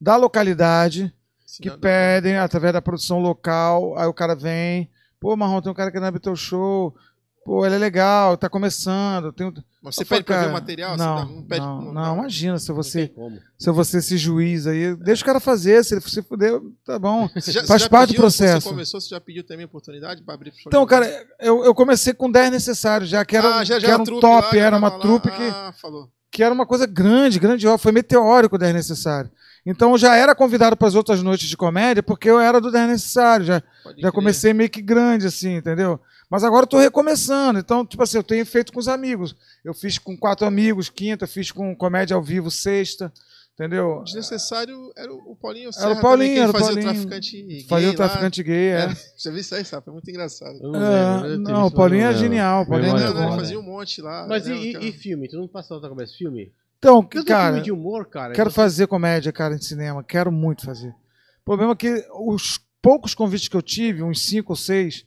da 0.00 0.16
localidade, 0.16 1.14
que 1.58 1.64
Senão- 1.68 1.78
pedem 1.80 2.36
através 2.38 2.72
da 2.72 2.82
produção 2.82 3.18
local, 3.18 3.96
aí 3.98 4.06
o 4.06 4.14
cara 4.14 4.34
vem, 4.34 4.88
pô, 5.18 5.36
Marrom, 5.36 5.60
tem 5.60 5.70
um 5.72 5.74
cara 5.74 5.90
querendo 5.90 6.06
abrir 6.08 6.20
teu 6.20 6.36
show, 6.36 6.94
pô, 7.44 7.64
ele 7.66 7.74
é 7.74 7.78
legal, 7.78 8.36
tá 8.36 8.48
começando, 8.48 9.32
tem 9.32 9.46
um... 9.46 9.52
Mas 9.82 9.94
você 9.94 10.02
Eu 10.02 10.06
falo, 10.06 10.18
pede 10.18 10.26
pra 10.26 10.40
ver 10.42 10.48
o 10.50 10.52
material? 10.52 10.90
Você 10.92 10.98
Não, 11.04 11.24
não 11.36 11.42
pede 11.42 11.60
não, 11.62 11.80
não- 11.80 11.92
não, 11.94 12.18
imagina 12.18 12.58
se 12.58 12.70
você, 12.70 13.10
se 13.58 13.70
você 13.70 13.96
esse 13.96 14.18
juiz 14.18 14.66
aí, 14.66 14.94
deixa 14.96 15.22
o 15.22 15.26
cara 15.26 15.40
fazer, 15.40 15.82
se 15.82 15.94
ele 15.94 16.02
se 16.02 16.22
fuder, 16.22 16.60
tá 16.84 16.98
bom. 16.98 17.28
Você 17.34 17.50
já- 17.50 17.60
Faz 17.64 17.80
você 17.82 17.84
já 17.84 17.88
parte 17.88 18.08
do 18.08 18.10
pediu, 18.12 18.20
quando 18.20 18.36
processo. 18.36 18.60
Você 18.60 18.68
começou, 18.68 19.00
você 19.00 19.08
já 19.08 19.20
pediu 19.20 19.42
também 19.42 19.64
oportunidade 19.64 20.22
para 20.22 20.34
abrir 20.34 20.50
pro 20.50 20.60
Então, 20.66 20.84
cara, 20.84 21.06
eu, 21.40 21.64
eu 21.64 21.74
comecei 21.74 22.12
com 22.12 22.30
10 22.30 22.50
necessários 22.50 23.08
já, 23.08 23.24
que 23.24 23.34
era, 23.34 23.56
ah, 23.56 23.64
já, 23.64 23.78
já 23.80 23.86
que 23.86 23.92
era 23.92 24.02
um 24.02 24.04
trupe 24.04 24.20
top, 24.20 24.56
lá, 24.58 24.62
era 24.62 24.76
uma 24.76 24.88
lá. 24.90 24.98
trupe 24.98 25.30
que... 25.30 25.42
Ah, 25.48 25.72
falou. 25.80 26.10
que 26.30 26.42
era 26.42 26.52
uma 26.54 26.66
coisa 26.66 26.86
grande, 26.86 27.38
grandiosa, 27.40 27.78
foi 27.78 27.90
meteórico 27.90 28.56
o 28.56 28.58
10 28.58 28.74
Necessário. 28.74 29.30
Então 29.66 29.92
eu 29.92 29.98
já 29.98 30.16
era 30.16 30.34
convidado 30.34 30.76
para 30.76 30.88
as 30.88 30.94
outras 30.94 31.22
noites 31.22 31.48
de 31.48 31.56
comédia 31.56 32.02
porque 32.02 32.28
eu 32.30 32.40
era 32.40 32.60
do 32.60 32.70
10 32.72 32.88
Necessário, 32.88 33.44
já, 33.46 33.62
Pode 33.84 34.00
já 34.00 34.10
comecei 34.10 34.52
meio 34.54 34.70
que 34.70 34.80
grande 34.80 35.26
assim, 35.26 35.56
entendeu? 35.56 36.00
Mas 36.30 36.44
agora 36.44 36.62
eu 36.62 36.68
tô 36.68 36.78
recomeçando, 36.78 37.58
então, 37.58 37.84
tipo 37.84 38.02
assim, 38.02 38.16
eu 38.16 38.22
tenho 38.22 38.46
feito 38.46 38.72
com 38.72 38.78
os 38.78 38.86
amigos. 38.88 39.34
Eu 39.64 39.74
fiz 39.74 39.98
com 39.98 40.16
quatro 40.16 40.46
amigos, 40.46 40.88
quinta, 40.88 41.26
fiz 41.26 41.50
com 41.50 41.74
comédia 41.74 42.14
ao 42.14 42.22
vivo, 42.22 42.50
sexta, 42.52 43.12
entendeu? 43.54 44.00
Desnecessário 44.04 44.92
era 44.96 45.12
o 45.12 45.34
Paulinho 45.34 45.64
Era 45.64 45.70
o 45.70 45.72
Serra 45.72 46.00
Paulinho, 46.00 46.28
também, 46.28 46.34
que 46.34 46.40
era 46.40 46.50
o 46.50 46.52
fazia 46.52 46.66
Paulinho. 46.68 46.88
o 46.88 46.92
traficante 46.94 47.42
gay 47.42 47.66
Fazia 47.68 47.88
o 47.88 47.90
lá. 47.90 47.96
traficante 47.96 48.42
gay, 48.44 48.68
é. 48.68 48.78
É, 48.84 48.96
Já 49.18 49.30
vi 49.32 49.40
isso 49.40 49.54
aí, 49.56 49.64
sabe? 49.64 49.84
Foi 49.84 49.92
muito 49.92 50.08
engraçado. 50.08 50.56
Eu 50.62 50.70
não 50.70 50.80
É, 50.80 51.14
lembro, 51.14 51.28
eu 51.32 51.38
não, 51.40 51.66
o 51.66 51.70
Paulinho 51.72 52.06
é 52.06 52.14
genial, 52.14 52.62
o 52.62 52.66
Paulinho 52.66 52.96
é 52.96 53.00
Não, 53.00 53.06
ele 53.10 53.12
bom. 53.28 53.36
fazia 53.36 53.58
um 53.58 53.62
monte 53.62 54.00
lá. 54.00 54.24
Mas 54.28 54.46
né, 54.46 54.56
e, 54.56 54.88
e 54.88 54.92
filme? 54.92 55.28
Tu 55.28 55.36
não 55.36 55.48
passou 55.48 55.76
na 55.76 55.80
tua 55.80 55.90
cabeça 55.90 56.14
filme? 56.16 56.52
Então, 56.80 57.02
cara, 57.26 57.60
de 57.60 57.70
humor, 57.70 58.06
cara. 58.06 58.32
Quero 58.32 58.50
você- 58.50 58.56
fazer 58.56 58.86
comédia, 58.86 59.30
cara, 59.30 59.54
em 59.54 59.60
cinema. 59.60 60.02
Quero 60.02 60.32
muito 60.32 60.64
fazer. 60.64 60.88
O 60.88 61.44
problema 61.44 61.72
é 61.72 61.76
que 61.76 62.04
os 62.14 62.58
poucos 62.80 63.14
convites 63.14 63.48
que 63.48 63.56
eu 63.56 63.60
tive, 63.62 64.02
uns 64.02 64.22
cinco 64.22 64.52
ou 64.52 64.56
seis, 64.56 65.04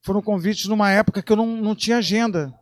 foram 0.00 0.22
convites 0.22 0.66
numa 0.66 0.90
época 0.90 1.20
que 1.20 1.32
eu 1.32 1.36
não, 1.36 1.46
não 1.56 1.74
tinha 1.74 1.96
agenda. 1.98 2.54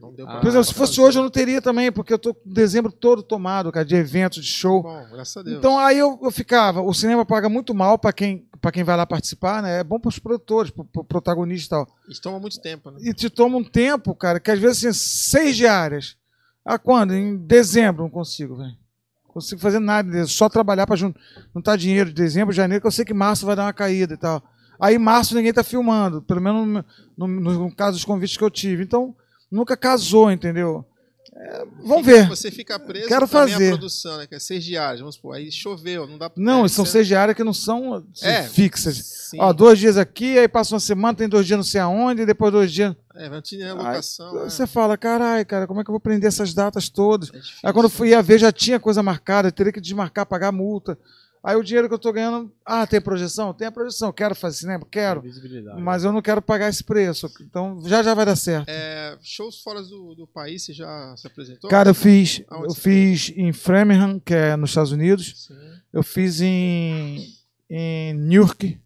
Não 0.00 0.12
deu 0.12 0.26
Ah, 0.26 0.40
Por 0.40 0.48
exemplo, 0.48 0.64
se 0.64 0.74
fosse 0.74 1.00
hoje 1.00 1.18
eu 1.18 1.22
não 1.22 1.30
teria 1.30 1.60
também, 1.60 1.92
porque 1.92 2.12
eu 2.14 2.18
tô 2.18 2.34
com 2.34 2.50
dezembro 2.50 2.90
todo 2.90 3.22
tomado, 3.22 3.70
cara, 3.70 3.84
de 3.84 3.94
eventos, 3.94 4.42
de 4.42 4.50
show. 4.50 4.82
Bom, 4.82 5.06
graças 5.12 5.36
a 5.36 5.42
Deus. 5.42 5.58
Então 5.58 5.78
aí 5.78 5.98
eu, 5.98 6.18
eu 6.22 6.30
ficava. 6.30 6.80
O 6.80 6.92
cinema 6.94 7.24
paga 7.26 7.48
muito 7.48 7.74
mal 7.74 7.98
para 7.98 8.12
quem, 8.12 8.48
pra 8.60 8.72
quem 8.72 8.82
vai 8.82 8.96
lá 8.96 9.04
participar, 9.06 9.62
né? 9.62 9.80
É 9.80 9.84
bom 9.84 10.00
para 10.00 10.08
os 10.08 10.18
produtores, 10.18 10.70
para 10.72 10.82
o 10.96 11.04
protagonista 11.04 11.66
e 11.66 11.68
tal. 11.78 11.88
Isso 12.08 12.22
toma 12.22 12.40
muito 12.40 12.58
tempo, 12.60 12.90
né? 12.90 12.98
E 13.02 13.12
te 13.12 13.28
toma 13.28 13.58
um 13.58 13.62
tempo, 13.64 14.14
cara, 14.14 14.40
que 14.40 14.50
às 14.50 14.58
vezes 14.58 14.84
assim, 14.84 14.98
seis 14.98 15.56
diárias. 15.56 16.16
Ah, 16.64 16.78
quando? 16.78 17.12
Em 17.14 17.36
dezembro 17.36 18.02
não 18.02 18.10
consigo, 18.10 18.56
velho. 18.56 18.76
Não 19.24 19.32
consigo 19.34 19.60
fazer 19.60 19.78
nada, 19.80 20.26
só 20.26 20.48
trabalhar 20.48 20.86
para 20.86 20.96
juntar 20.96 21.76
dinheiro 21.76 22.10
de 22.10 22.14
dezembro, 22.14 22.52
janeiro, 22.54 22.80
que 22.80 22.86
eu 22.86 22.90
sei 22.92 23.04
que 23.04 23.14
março 23.14 23.46
vai 23.46 23.56
dar 23.56 23.64
uma 23.64 23.72
caída 23.72 24.14
e 24.14 24.16
tal. 24.16 24.42
Aí 24.80 24.98
março 24.98 25.34
ninguém 25.34 25.52
tá 25.52 25.62
filmando, 25.64 26.22
pelo 26.22 26.40
menos 26.40 26.84
no, 27.16 27.26
no- 27.26 27.58
no 27.68 27.74
caso 27.74 27.96
dos 27.96 28.04
convites 28.04 28.36
que 28.36 28.44
eu 28.44 28.50
tive. 28.50 28.82
Então, 28.82 29.14
nunca 29.50 29.76
casou, 29.76 30.30
entendeu? 30.30 30.84
É, 31.34 31.64
vamos 31.82 32.04
ver. 32.04 32.28
Você 32.28 32.50
fica 32.50 32.78
preso 32.78 33.08
Quero 33.08 33.26
fazer. 33.26 33.70
produção, 33.70 34.18
né? 34.18 34.26
Que 34.26 34.34
é 34.34 34.38
seis 34.38 34.62
diárias, 34.62 35.00
vamos 35.00 35.14
supor. 35.14 35.34
Aí 35.34 35.50
choveu, 35.50 36.06
não 36.06 36.18
dá 36.18 36.28
pra... 36.28 36.42
Não, 36.42 36.64
é, 36.64 36.68
são 36.68 36.84
você- 36.84 36.92
seis 36.92 37.06
diárias 37.06 37.34
que 37.34 37.42
não 37.42 37.54
são 37.54 37.94
assim, 37.94 38.26
É, 38.26 38.42
fixas. 38.42 38.96
Sim. 39.30 39.38
Ó, 39.40 39.50
dois 39.52 39.78
dias 39.78 39.96
aqui, 39.96 40.38
aí 40.38 40.46
passa 40.46 40.74
uma 40.74 40.80
semana, 40.80 41.16
tem 41.16 41.28
dois 41.28 41.46
dias 41.46 41.56
não 41.56 41.64
sei 41.64 41.80
aonde, 41.80 42.22
e 42.22 42.26
depois 42.26 42.52
dois 42.52 42.70
dias. 42.70 42.94
É, 43.14 43.28
vai 43.30 43.40
te 43.40 43.60
Aí, 43.62 43.72
locação. 43.72 44.34
né? 44.34 44.44
Você 44.50 44.66
fala, 44.66 44.96
carai, 44.98 45.44
cara, 45.44 45.66
como 45.66 45.80
é 45.80 45.84
que 45.84 45.90
eu 45.90 45.94
vou 45.94 46.00
prender 46.00 46.28
essas 46.28 46.52
datas 46.52 46.88
todas? 46.90 47.30
É 47.30 47.32
difícil. 47.38 47.58
Aí 47.62 47.72
quando 47.72 47.86
eu 47.86 47.90
fui 47.90 48.10
ia 48.10 48.22
ver, 48.22 48.38
já 48.38 48.52
tinha 48.52 48.78
coisa 48.78 49.02
marcada, 49.02 49.48
eu 49.48 49.52
teria 49.52 49.72
que 49.72 49.80
desmarcar, 49.80 50.26
pagar 50.26 50.52
multa. 50.52 50.98
Aí 51.44 51.56
o 51.56 51.62
dinheiro 51.62 51.88
que 51.88 51.94
eu 51.94 51.98
tô 51.98 52.12
ganhando, 52.12 52.52
ah, 52.64 52.86
tem 52.86 53.00
projeção? 53.00 53.52
Tem 53.52 53.66
a 53.66 53.72
projeção, 53.72 54.12
quero 54.12 54.32
fazer 54.32 54.58
cinema? 54.58 54.86
Quero. 54.88 55.20
Visibilidade. 55.20 55.80
Mas 55.82 56.04
eu 56.04 56.12
não 56.12 56.22
quero 56.22 56.40
pagar 56.40 56.68
esse 56.68 56.84
preço. 56.84 57.28
Então 57.40 57.80
já 57.84 58.00
já 58.00 58.14
vai 58.14 58.24
dar 58.24 58.36
certo. 58.36 58.68
É, 58.68 59.18
shows 59.20 59.60
fora 59.60 59.82
do, 59.82 60.14
do 60.14 60.26
país, 60.26 60.64
você 60.64 60.72
já 60.72 61.14
se 61.16 61.26
apresentou? 61.26 61.68
Cara, 61.68 61.90
eu 61.90 61.94
fiz, 61.94 62.44
Aonde 62.48 62.68
eu 62.68 62.74
fiz 62.74 63.32
em 63.36 63.52
Framingham, 63.52 64.20
que 64.20 64.32
é 64.32 64.54
nos 64.54 64.70
Estados 64.70 64.92
Unidos. 64.92 65.46
Sim. 65.48 65.54
Eu 65.92 66.04
fiz 66.04 66.40
em, 66.40 67.26
em 67.68 68.14
Newark, 68.14 68.80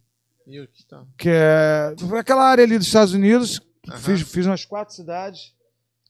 New 0.47 0.61
York, 0.61 0.85
tá. 0.87 1.03
que 1.15 1.29
é 1.29 1.93
aquela 2.17 2.43
área 2.43 2.63
ali 2.63 2.77
dos 2.77 2.87
Estados 2.87 3.13
Unidos. 3.13 3.61
Aham. 3.87 3.97
Fiz, 3.99 4.21
fiz 4.21 4.45
umas 4.47 4.65
quatro 4.65 4.95
cidades. 4.95 5.53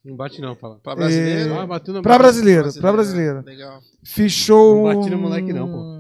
Não 0.03 0.15
bate 0.15 0.39
não, 0.39 0.55
fala. 0.55 0.79
Pra 0.79 0.95
brasileiro? 0.95 1.59
Ah, 1.59 1.67
bateu 1.67 1.93
na 1.93 2.01
Pra 2.01 2.17
brasileiro, 2.17 2.63
Brasileiro, 2.63 2.81
pra 2.81 2.93
brasileiro. 2.93 3.41
Legal. 3.43 3.81
Fiz 4.01 4.31
show. 4.31 4.87
Não 4.87 4.95
bati 4.95 5.09
no 5.09 5.17
moleque 5.17 5.51
não, 5.51 5.69
pô. 5.69 5.96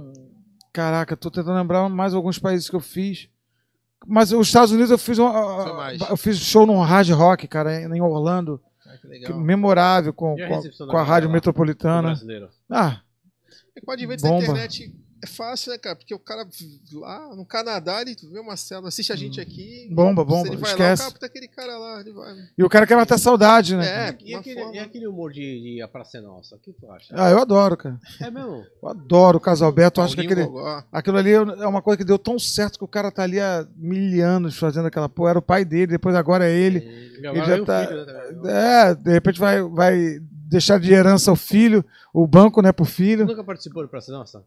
Caraca, 0.77 1.17
tô 1.17 1.31
tentando 1.31 1.55
lembrar 1.57 1.89
mais 1.89 2.13
alguns 2.13 2.37
países 2.37 2.69
que 2.69 2.75
eu 2.75 2.79
fiz. 2.79 3.27
Mas 4.05 4.31
os 4.31 4.45
Estados 4.45 4.71
Unidos 4.71 4.91
eu 4.91 4.97
fiz 4.99 5.17
um, 5.17 5.27
Foi 5.31 5.73
mais. 5.73 5.99
eu 6.01 6.15
fiz 6.15 6.37
show 6.37 6.67
num 6.67 6.79
hard 6.81 7.09
rock, 7.09 7.47
cara, 7.47 7.81
em 7.81 7.99
Orlando, 7.99 8.61
Ah, 8.85 8.91
que 8.91 9.01
que 9.01 9.07
legal. 9.07 9.39
memorável 9.39 10.13
com, 10.13 10.35
a 10.35 10.47
com, 10.47 10.87
com 10.87 10.97
a 10.97 11.01
rádio 11.03 11.29
lá? 11.29 11.33
metropolitana. 11.33 12.09
brasileiro. 12.09 12.49
Ah, 12.69 13.01
É 13.75 13.81
que 13.81 13.89
o 13.89 13.91
advento 13.91 14.21
da 14.21 14.29
Bomba. 14.29 14.43
internet 14.43 14.95
é 15.23 15.27
fácil, 15.27 15.71
né, 15.71 15.77
cara? 15.77 15.95
Porque 15.95 16.13
o 16.13 16.19
cara 16.19 16.47
lá 16.93 17.35
no 17.35 17.45
Canadá, 17.45 18.01
ele 18.01 18.15
vê 18.31 18.39
o 18.39 18.45
Marcelo, 18.45 18.85
assiste 18.87 19.11
a 19.11 19.15
gente 19.15 19.41
aqui. 19.41 19.89
Bomba, 19.91 20.23
bomba, 20.23 20.47
Ele 20.47 20.57
vai 20.57 20.71
esquece. 20.71 20.79
lá, 20.79 20.93
o 20.93 20.97
cara, 20.97 21.11
puta, 21.11 21.25
aquele 21.25 21.47
cara 21.47 21.77
lá, 21.77 21.99
ele 22.01 22.11
vai. 22.11 22.35
E 22.57 22.63
o 22.63 22.69
cara 22.69 22.85
quer 22.85 22.95
matar 22.95 23.17
saudade, 23.17 23.75
né? 23.75 24.09
É, 24.09 24.17
E 24.23 24.33
uma 24.33 24.39
aquele, 24.39 24.59
forma- 24.61 24.75
e 24.75 24.79
aquele 24.79 25.07
humor 25.07 25.31
de, 25.31 25.75
de 25.75 25.81
A 25.81 25.87
Praça 25.87 26.17
é 26.17 26.21
Nossa? 26.21 26.55
O 26.55 26.59
que 26.59 26.71
tu 26.71 26.91
acha? 26.91 27.13
Ah, 27.17 27.29
eu 27.31 27.39
adoro, 27.39 27.75
cara. 27.77 27.99
É 28.21 28.29
mesmo? 28.29 28.63
Eu 28.81 28.89
adoro 28.89 29.37
o 29.37 29.41
Casalberto. 29.41 30.01
Acho 30.01 30.15
que 30.15 30.21
aquele, 30.21 30.47
aquilo 30.91 31.17
ali 31.17 31.31
é 31.31 31.67
uma 31.67 31.81
coisa 31.81 31.97
que 31.97 32.03
deu 32.05 32.19
tão 32.19 32.37
certo 32.37 32.77
que 32.77 32.85
o 32.85 32.87
cara 32.87 33.11
tá 33.11 33.23
ali 33.23 33.39
há 33.39 33.67
mil 33.75 34.25
anos 34.25 34.57
fazendo 34.57 34.85
aquela 34.87 35.09
porra. 35.09 35.31
Era 35.31 35.39
o 35.39 35.41
pai 35.41 35.65
dele, 35.65 35.87
depois 35.87 36.15
agora 36.15 36.47
é 36.47 36.53
ele. 36.55 36.77
Ele 37.17 37.43
já 37.43 37.65
tá- 37.65 37.87
Filho, 37.87 38.05
né, 38.05 38.13
também. 38.13 38.51
É, 38.51 38.95
de 38.95 39.11
repente 39.11 39.39
vai, 39.39 39.61
vai 39.63 40.19
deixar 40.21 40.79
de 40.79 40.93
herança 40.93 41.31
o 41.31 41.35
filho, 41.35 41.83
o 42.13 42.25
banco, 42.27 42.61
né, 42.61 42.71
pro 42.71 42.85
filho. 42.85 43.25
nunca 43.25 43.43
participou 43.43 43.83
do 43.83 43.89
Praça 43.89 44.11
é 44.11 44.13
Nossa? 44.15 44.43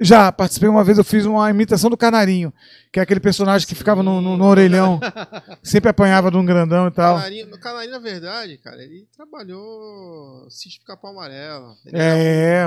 Já 0.00 0.30
participei 0.30 0.68
uma 0.68 0.84
vez, 0.84 0.96
eu 0.96 1.02
fiz 1.04 1.24
uma 1.26 1.50
imitação 1.50 1.90
do 1.90 1.96
Canarinho, 1.96 2.52
que 2.92 3.00
é 3.00 3.02
aquele 3.02 3.18
personagem 3.18 3.66
que 3.66 3.74
ficava 3.74 4.00
no, 4.02 4.20
no- 4.20 4.36
no 4.36 4.44
orelhão, 4.44 5.00
sempre 5.62 5.90
apanhava 5.90 6.30
de 6.30 6.36
um 6.36 6.44
grandão 6.46 6.86
e 6.86 6.90
tal. 6.92 7.16
Canarinho, 7.16 7.52
o 7.52 7.58
Canarinho, 7.58 7.92
na 7.92 7.98
verdade, 7.98 8.56
cara, 8.58 8.80
ele 8.82 9.08
trabalhou 9.16 10.46
sítio 10.50 10.80
Capão 10.84 11.10
Amarelo. 11.10 11.74
Ele 11.84 11.96
É, 11.98 12.66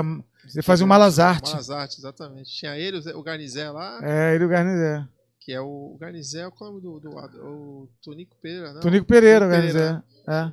ele 0.52 0.62
fazia 0.62 0.84
o 0.84 0.88
Malas 0.88 1.18
Arte. 1.18 1.50
Malas 1.52 1.70
Arte, 1.70 1.98
exatamente. 1.98 2.50
Tinha 2.50 2.76
ele, 2.76 2.98
o 2.98 3.00
Zé- 3.00 3.14
o 3.14 3.22
Garnizé 3.22 3.70
lá, 3.70 3.98
É, 4.02 4.34
ele 4.34 4.44
e 4.44 4.46
o 4.46 4.50
Garnizé. 4.50 5.02
que 5.40 5.52
é 5.52 5.60
o, 5.60 5.92
o 5.94 5.96
Garnizé, 5.98 6.48
qual 6.50 6.68
é 6.68 6.72
o 6.72 6.76
nome 6.80 7.00
do, 7.00 7.00
do, 7.00 7.16
o 7.46 7.88
Tonico 8.02 8.36
Pereira, 8.42 8.74
né? 8.74 8.80
Tonico 8.80 9.06
Pereira, 9.06 9.46
o 9.46 9.48
Tonico 9.48 9.72
Garnizé. 9.72 10.02
É. 10.28 10.30
Ah, 10.30 10.52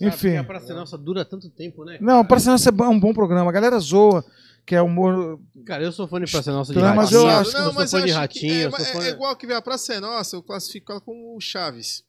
Enfim. 0.00 0.36
A 0.36 0.44
Praça 0.44 0.72
é 0.72 0.74
Nossa 0.74 0.98
dura 0.98 1.24
tanto 1.24 1.48
tempo, 1.48 1.84
né? 1.86 1.96
Não, 2.02 2.22
Praça 2.24 2.50
Nossa 2.50 2.68
é 2.68 2.72
um 2.84 3.00
bom 3.00 3.14
programa. 3.14 3.48
A 3.50 3.52
galera 3.52 3.78
zoa, 3.78 4.24
que 4.66 4.74
é 4.74 4.82
humor. 4.82 5.38
Cara, 5.66 5.82
eu 5.82 5.92
sou 5.92 6.06
fã 6.08 6.20
de 6.20 6.30
Praça 6.30 6.50
é 6.50 6.52
Nossa 6.54 6.72
de 6.72 6.78
Não, 6.80 6.94
mas 6.94 7.10
Ratinho. 7.10 7.20
eu 7.20 7.28
eu 7.30 7.36
acho 7.38 7.50
sou 7.50 7.60
Não, 7.60 7.72
mas 7.72 7.90
fã 7.90 7.98
eu 7.98 8.04
de 8.04 8.12
acho 8.12 8.28
que 8.28 8.46
Ratinho. 8.46 8.54
é, 8.62 8.66
eu 8.66 8.70
sou 8.70 8.80
é- 8.80 8.84
fã... 8.84 9.04
é 9.04 9.08
igual 9.10 9.36
que 9.36 9.46
veio 9.46 9.58
a 9.58 9.62
Praça 9.62 9.94
é 9.94 10.00
Nossa, 10.00 10.36
eu 10.36 10.42
classifico 10.42 10.92
ela 10.92 11.00
como 11.00 11.36
o 11.36 11.40
Chaves. 11.40 12.04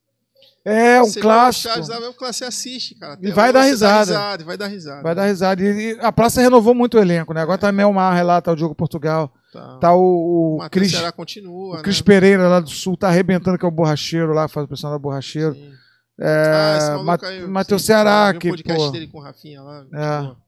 É 0.65 1.01
um 1.01 1.05
Você 1.05 1.13
vê 1.15 1.19
o 1.19 1.21
clássico. 1.23 1.73
Chaves 1.73 1.89
lá 1.89 1.99
mesmo 1.99 2.13
que 2.13 2.19
você 2.25 2.45
assiste, 2.45 2.95
cara. 2.95 3.17
E 3.21 3.31
vai 3.31 3.51
dar 3.51 3.63
risada. 3.63 4.37
vai 4.45 4.57
dar 4.57 4.67
risada. 4.67 5.01
Vai 5.03 5.13
dar 5.15 5.25
risada. 5.25 5.61
E, 5.61 5.93
e 5.93 5.97
a 5.99 6.11
praça 6.11 6.41
renovou 6.41 6.73
muito 6.73 6.97
o 6.97 7.01
elenco, 7.01 7.33
né? 7.33 7.41
Agora 7.41 7.57
tá 7.57 7.71
Mel 7.71 7.91
Mar 7.91 8.25
lá, 8.25 8.41
tá 8.41 8.51
o 8.51 8.55
Diogo 8.55 8.73
Portugal, 8.75 9.33
Tá. 9.51 9.77
tá 9.79 9.93
o, 9.93 9.99
o 9.99 10.55
o 10.55 10.57
Matheus 10.59 10.81
Cris, 10.87 10.91
Ceará 10.91 11.11
continua, 11.11 11.79
o 11.79 11.81
Cris 11.83 11.97
né? 11.99 12.03
Pereira 12.05 12.47
lá 12.47 12.59
do 12.59 12.69
Sul, 12.69 12.95
tá 12.97 13.07
arrebentando, 13.09 13.57
que 13.57 13.65
é 13.65 13.67
o 13.67 13.71
borracheiro 13.71 14.33
lá, 14.33 14.47
faz 14.47 14.65
o 14.65 14.67
personagem 14.69 14.99
do 14.99 15.03
borracheiro. 15.03 15.53
Sim. 15.53 15.71
É, 16.19 16.27
Ah, 16.53 16.77
esse 16.77 16.89
maluco 16.91 17.05
Ma- 17.05 17.19
aí, 17.27 17.47
Matheus 17.47 17.81
sim, 17.81 17.85
Ceará, 17.87 18.27
eu 18.29 18.31
vi 18.31 18.37
o 18.37 18.39
que, 18.39 18.49
podcast 18.49 18.85
pô, 18.85 18.91
dele 18.91 19.07
com 19.07 19.17
o 19.17 19.21
Rafinha 19.21 19.61
lá. 19.61 19.85
É. 19.93 20.42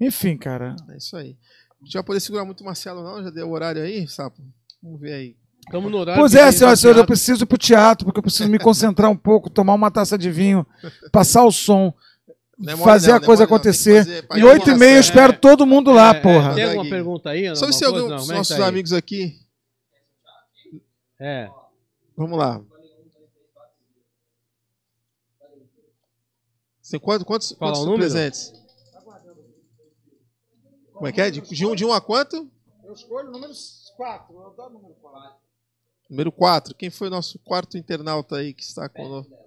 enfim, 0.00 0.36
cara. 0.36 0.76
É 0.90 0.96
isso 0.96 1.16
aí. 1.16 1.36
A 1.80 1.84
gente 1.84 1.94
vai 1.94 2.02
poder 2.02 2.20
segurar 2.20 2.44
muito 2.44 2.60
o 2.62 2.64
Marcelo, 2.64 3.02
não? 3.02 3.22
Já 3.22 3.30
deu 3.30 3.48
o 3.48 3.52
horário 3.52 3.82
aí, 3.82 4.06
Sapo? 4.08 4.42
Vamos 4.82 5.00
ver 5.00 5.12
aí. 5.12 5.36
Estamos 5.66 5.90
no 5.90 5.98
horário. 5.98 6.20
Pois 6.20 6.34
é, 6.34 6.42
tem 6.44 6.52
senhora, 6.52 6.72
no 6.72 6.76
senhora, 6.76 6.98
eu 7.00 7.06
preciso 7.06 7.42
ir 7.42 7.46
pro 7.46 7.58
teatro, 7.58 8.04
porque 8.04 8.18
eu 8.18 8.22
preciso 8.22 8.48
me 8.48 8.58
concentrar 8.58 9.10
um 9.10 9.16
pouco, 9.16 9.50
tomar 9.50 9.74
uma 9.74 9.90
taça 9.90 10.16
de 10.16 10.30
vinho, 10.30 10.64
passar 11.12 11.44
o 11.44 11.50
som, 11.50 11.92
é 12.66 12.76
fazer 12.76 13.08
não, 13.08 13.16
a 13.16 13.18
não 13.18 13.24
é 13.24 13.26
coisa 13.26 13.44
acontecer. 13.44 14.04
fazer- 14.26 14.26
E 14.40 14.44
oito 14.44 14.70
e 14.70 14.74
meia 14.76 14.94
eu 14.96 15.00
espero 15.00 15.36
todo 15.38 15.66
mundo 15.66 15.90
lá, 15.92 16.14
É, 16.14 16.18
é, 16.18 16.20
porra. 16.20 16.54
Tem 16.54 16.64
alguma 16.64 16.88
pergunta 16.88 17.30
aí? 17.30 17.54
Só 17.56 17.70
se 17.72 17.84
algum 17.84 18.08
dos 18.08 18.30
é 18.30 18.34
nossos 18.34 18.56
aí? 18.56 18.62
amigos 18.62 18.92
aqui. 18.92 19.38
É. 21.20 21.48
Vamos 22.16 22.38
lá. 22.38 22.60
Você, 26.80 26.98
quantos 26.98 27.24
quantos, 27.26 27.52
Fala 27.58 27.72
quantos 27.74 27.96
presentes? 27.96 28.52
Como 30.96 31.06
é 31.06 31.12
que 31.12 31.20
é? 31.20 31.30
De, 31.30 31.42
de 31.42 31.66
um, 31.66 31.74
de 31.74 31.84
um 31.84 31.92
a 31.92 32.00
quanto? 32.00 32.50
Eu 32.82 32.94
escolho 32.94 33.28
o 33.28 33.32
número 33.32 33.52
4, 33.96 34.34
eu 34.34 34.46
adoro 34.46 34.70
o 34.70 34.72
número 34.78 34.94
4. 34.94 35.36
Número 36.08 36.32
4. 36.32 36.74
Quem 36.74 36.88
foi 36.88 37.08
o 37.08 37.10
nosso 37.10 37.38
quarto 37.40 37.76
internauta 37.76 38.36
aí 38.36 38.54
que 38.54 38.62
está 38.62 38.88
conosco? 38.88 39.45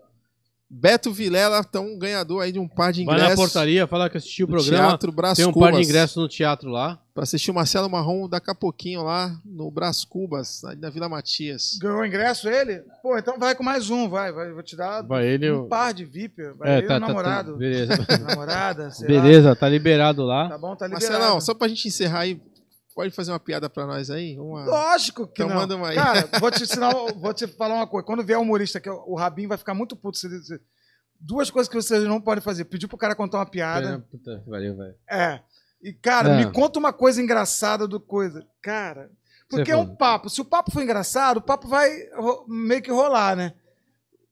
Beto 0.72 1.12
Vilela, 1.12 1.66
então 1.68 1.84
um 1.86 1.98
ganhador 1.98 2.44
aí 2.44 2.52
de 2.52 2.60
um 2.60 2.68
par 2.68 2.94
de 2.94 3.04
Vai 3.04 3.16
ingressos. 3.16 3.38
na 3.40 3.44
portaria, 3.44 3.88
fala 3.88 4.10
que 4.10 4.18
assistiu 4.18 4.46
o 4.46 4.50
programa. 4.50 4.90
Teatro 4.90 5.12
Brás 5.12 5.36
Tem 5.38 5.48
um 5.48 5.52
Cubas. 5.52 5.72
par 5.72 5.80
de 5.80 5.84
ingressos 5.88 6.16
no 6.18 6.28
teatro 6.28 6.70
lá. 6.70 7.00
Pra 7.12 7.24
assistir 7.24 7.52
o 7.52 7.54
Marcelo 7.54 7.90
Marrom 7.90 8.30
daqui 8.30 8.50
a 8.52 8.56
pouquinho 8.56 9.04
lá 9.04 9.36
no 9.44 9.70
Brás 9.72 10.06
Cubas, 10.06 10.64
ali 10.64 10.80
na 10.80 10.90
Vila 10.90 11.10
Matias. 11.10 11.78
Ganhou 11.82 12.00
o 12.00 12.06
ingresso 12.06 12.48
ele? 12.48 12.82
Pô, 13.02 13.18
então 13.18 13.38
vai 13.40 13.56
com 13.56 13.64
mais 13.64 13.90
um, 13.90 14.08
vai. 14.08 14.32
vai 14.32 14.52
vou 14.54 14.62
te 14.64 14.76
dar 14.78 15.02
Vai 15.02 15.26
ele. 15.28 15.52
um 15.52 15.64
o- 15.64 15.68
par 15.68 15.92
de 15.94 16.06
VIP. 16.06 16.42
Vai 16.58 16.70
É, 16.70 16.78
ele 16.78 16.86
e 16.86 16.88
tá, 16.88 16.98
o 16.98 17.00
tá, 17.02 17.08
namorado. 17.08 17.52
tá. 17.54 17.58
Beleza. 17.58 18.06
Namorada, 18.30 18.92
sei 18.92 19.14
lá. 19.14 19.22
Beleza, 19.24 19.56
tá 19.56 19.68
liberado 19.68 20.24
lá. 20.24 20.48
Tá 20.50 20.58
bom, 20.58 20.76
tá 20.76 20.88
liberado. 20.88 21.12
Marcelão, 21.14 21.42
só 21.42 21.54
pra 21.56 21.68
gente 21.68 21.88
encerrar 21.88 22.20
aí, 22.20 22.40
pode 23.00 23.16
fazer 23.16 23.32
uma 23.32 23.40
piada 23.40 23.70
pra 23.70 23.86
nós 23.86 24.10
aí? 24.10 24.38
Uma... 24.38 24.66
Lógico 24.66 25.26
que 25.26 25.42
Então 25.42 25.48
não. 25.48 25.56
manda 25.62 25.76
uma 25.78 25.88
aí. 25.88 25.96
Cara, 25.96 26.28
vou 26.38 26.52
te 26.52 26.64
ensinar, 26.64 26.94
vou 27.16 27.34
te 27.34 27.48
falar 27.48 27.76
uma 27.76 27.88
coisa. 27.88 28.06
Quando 28.06 28.26
vier 28.26 28.38
humorista, 28.38 28.80
que 28.82 28.90
é 28.90 28.92
o 28.92 29.14
o 29.14 29.16
Rabin 29.16 29.48
vai 29.48 29.58
ficar 29.58 29.74
muito 29.74 29.96
puto. 29.96 30.18
se 30.18 30.28
Duas 31.18 31.50
coisas 31.50 31.70
que 31.70 31.76
vocês 31.76 32.04
não 32.04 32.20
podem 32.20 32.42
fazer. 32.44 32.66
Pedir 32.66 32.88
pro 32.90 32.98
cara 32.98 33.16
contar 33.16 33.38
uma 33.38 33.46
piada. 33.46 34.06
Puta, 34.12 34.44
valeu, 34.46 34.76
velho. 34.76 34.96
É. 35.10 35.40
E, 35.82 35.94
cara, 35.94 36.30
É. 36.30 36.38
me 36.46 36.52
conta 36.52 36.78
uma 36.78 36.92
coisa 36.92 37.22
engraçada 37.22 37.88
do 37.88 38.02
coisa. 38.02 38.46
Cara, 38.62 39.10
porque 39.50 39.66
Você 39.66 39.72
é 39.72 39.78
um 39.78 39.96
papo. 39.96 40.30
Se 40.30 40.42
o 40.42 40.46
papo 40.46 40.70
for 40.72 40.84
engraçado, 40.84 41.38
o 41.38 41.42
papo 41.42 41.68
vai 41.70 41.90
meio 42.48 42.82
que 42.82 42.92
rolar, 42.92 43.36
né? 43.36 43.54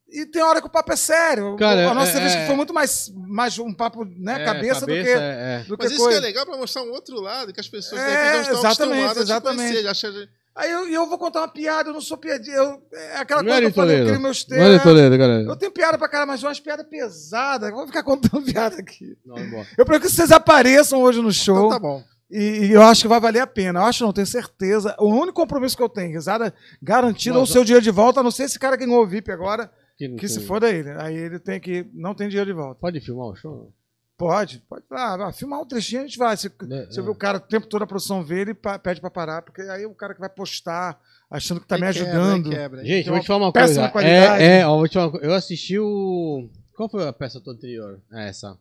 E 0.09 0.25
tem 0.25 0.41
hora 0.41 0.61
que 0.61 0.67
o 0.67 0.69
papo 0.69 0.93
é 0.93 0.95
sério. 0.95 1.55
Cara, 1.57 1.89
a 1.89 1.93
nossa 1.93 2.11
é- 2.11 2.13
entrevista 2.13 2.39
é- 2.39 2.47
foi 2.47 2.55
muito 2.55 2.73
mais, 2.73 3.11
mais 3.13 3.59
um 3.59 3.73
papo, 3.73 4.05
né, 4.05 4.41
É, 4.41 4.45
cabeça, 4.45 4.81
do 4.81 4.85
que, 4.87 4.93
é, 4.93 5.11
é. 5.11 5.63
do 5.67 5.77
que 5.77 5.83
Mas 5.83 5.91
isso 5.91 6.01
coisa. 6.01 6.19
que 6.19 6.25
é 6.25 6.27
legal 6.27 6.45
pra 6.45 6.55
mostrar 6.57 6.81
um 6.83 6.91
outro 6.91 7.19
lado, 7.19 7.51
que 7.51 7.59
as 7.59 7.67
pessoas 7.67 8.01
É, 8.01 8.05
não 8.33 8.41
estão 8.41 8.59
exatamente, 8.59 8.81
acostumadas 9.03 9.17
exatamente. 9.23 9.87
a 9.87 9.93
te 9.93 10.01
conhecer. 10.07 10.29
Aí 10.55 10.71
eu, 10.71 10.87
e 10.89 10.93
eu 10.93 11.05
vou 11.07 11.19
contar 11.19 11.41
uma 11.41 11.47
piada, 11.49 11.89
eu 11.89 11.93
não 11.93 12.01
sou 12.01 12.17
piadinha. 12.17 12.55
Eu, 12.55 12.81
é 12.91 13.17
aquela 13.17 13.43
Não 13.43 13.49
coisa 13.51 13.57
é 13.59 13.61
que 13.61 13.67
eu 13.67 13.73
falei, 13.75 14.01
eu 14.01 14.05
crio 14.07 14.19
meus 14.19 14.47
Não 14.47 14.57
é 14.57 14.59
textos. 14.61 14.83
Toledo, 14.83 15.17
galera. 15.17 15.43
Eu 15.43 15.55
tenho 15.55 15.71
piada 15.71 15.97
pra 15.99 16.09
caralho, 16.09 16.29
mas 16.31 16.41
umas 16.41 16.59
piadas 16.59 16.87
pesadas. 16.87 17.69
Eu 17.69 17.75
vou 17.75 17.85
ficar 17.85 18.01
contando 18.01 18.41
piada 18.51 18.75
aqui. 18.79 19.15
Não. 19.25 19.37
Eu 19.77 19.85
prefiro 19.85 19.99
que 20.01 20.09
vocês 20.09 20.31
apareçam 20.31 20.99
hoje 21.01 21.19
no 21.21 21.29
Então 21.29 21.33
show. 21.43 21.69
tá 21.69 21.77
bom. 21.77 22.03
E, 22.31 22.39
e 22.67 22.71
eu 22.71 22.81
acho 22.81 23.03
que 23.03 23.07
vai 23.07 23.19
valer 23.19 23.39
a 23.41 23.45
pena. 23.47 23.81
Eu 23.81 23.85
acho, 23.85 24.03
não, 24.03 24.11
tenho 24.11 24.25
certeza. 24.25 24.95
O 24.97 25.07
único 25.09 25.33
compromisso 25.33 25.77
que 25.77 25.83
eu 25.83 25.89
tenho, 25.89 26.11
risada 26.11 26.51
garantida 26.81 27.35
ou 27.35 27.39
o 27.39 27.41
Nossa. 27.43 27.53
seu 27.53 27.63
dinheiro 27.63 27.83
de 27.83 27.91
volta, 27.91 28.21
a 28.21 28.23
não 28.23 28.31
ser 28.31 28.43
esse 28.45 28.57
cara 28.57 28.75
que 28.77 28.83
ganhou 28.85 29.03
o 29.03 29.07
VIP 29.07 29.31
agora, 29.31 29.69
Que, 29.97 30.07
não 30.07 30.15
que 30.17 30.27
se 30.27 30.41
foda 30.41 30.69
ele. 30.69 30.91
Aí 30.91 31.15
ele 31.15 31.39
tem 31.39 31.59
que. 31.59 31.85
Não 31.93 32.13
tem 32.13 32.27
dinheiro 32.29 32.49
de 32.51 32.55
volta. 32.55 32.79
Pode 32.79 32.99
filmar 33.01 33.27
o 33.27 33.35
show? 33.35 33.73
Pode, 34.17 34.59
pode. 34.67 34.83
Ah, 34.91 35.15
vai, 35.17 35.33
filmar 35.33 35.59
um 35.61 35.65
trechinho, 35.65 36.01
a 36.01 36.05
gente 36.05 36.17
vai. 36.17 36.35
Se, 36.37 36.47
É, 36.47 36.91
se 36.91 36.99
eu 36.99 37.03
é. 37.03 37.05
ver 37.05 37.11
o 37.11 37.15
cara 37.15 37.37
o 37.37 37.41
tempo 37.41 37.67
todo 37.67 37.83
a 37.83 37.87
produção 37.87 38.23
vê, 38.23 38.41
ele 38.41 38.53
pa- 38.53 38.79
pede 38.79 38.99
pra 38.99 39.11
parar, 39.11 39.41
porque 39.43 39.61
aí 39.61 39.85
o 39.85 39.93
cara 39.93 40.13
que 40.15 40.19
vai 40.19 40.29
postar, 40.29 40.99
achando 41.29 41.61
que 41.61 41.67
tá 41.67 41.75
Aí 41.75 41.81
me 41.81 41.93
quebra, 41.93 42.09
ajudando. 42.11 42.49
quebra. 42.49 42.85
Gente, 42.85 43.03
Tem 43.05 43.13
vou 43.13 43.21
te 43.21 43.27
falar 43.27 43.45
uma 43.45 43.51
péssima 43.53 43.89
coisa. 43.89 44.07
qualidade. 44.07 44.43
É, 44.43 44.59
é, 44.61 44.67
ó, 44.67 44.75
vou 44.77 44.87
te 44.87 44.93
falar. 44.93 45.15
Eu 45.23 45.33
assisti 45.33 45.77
o. 45.77 46.49
Qual 46.75 46.89
foi 46.89 47.07
a 47.07 47.13
peça 47.13 47.39
tua 47.41 47.53
anterior? 47.53 48.01
É 48.11 48.29
essa. 48.29 48.57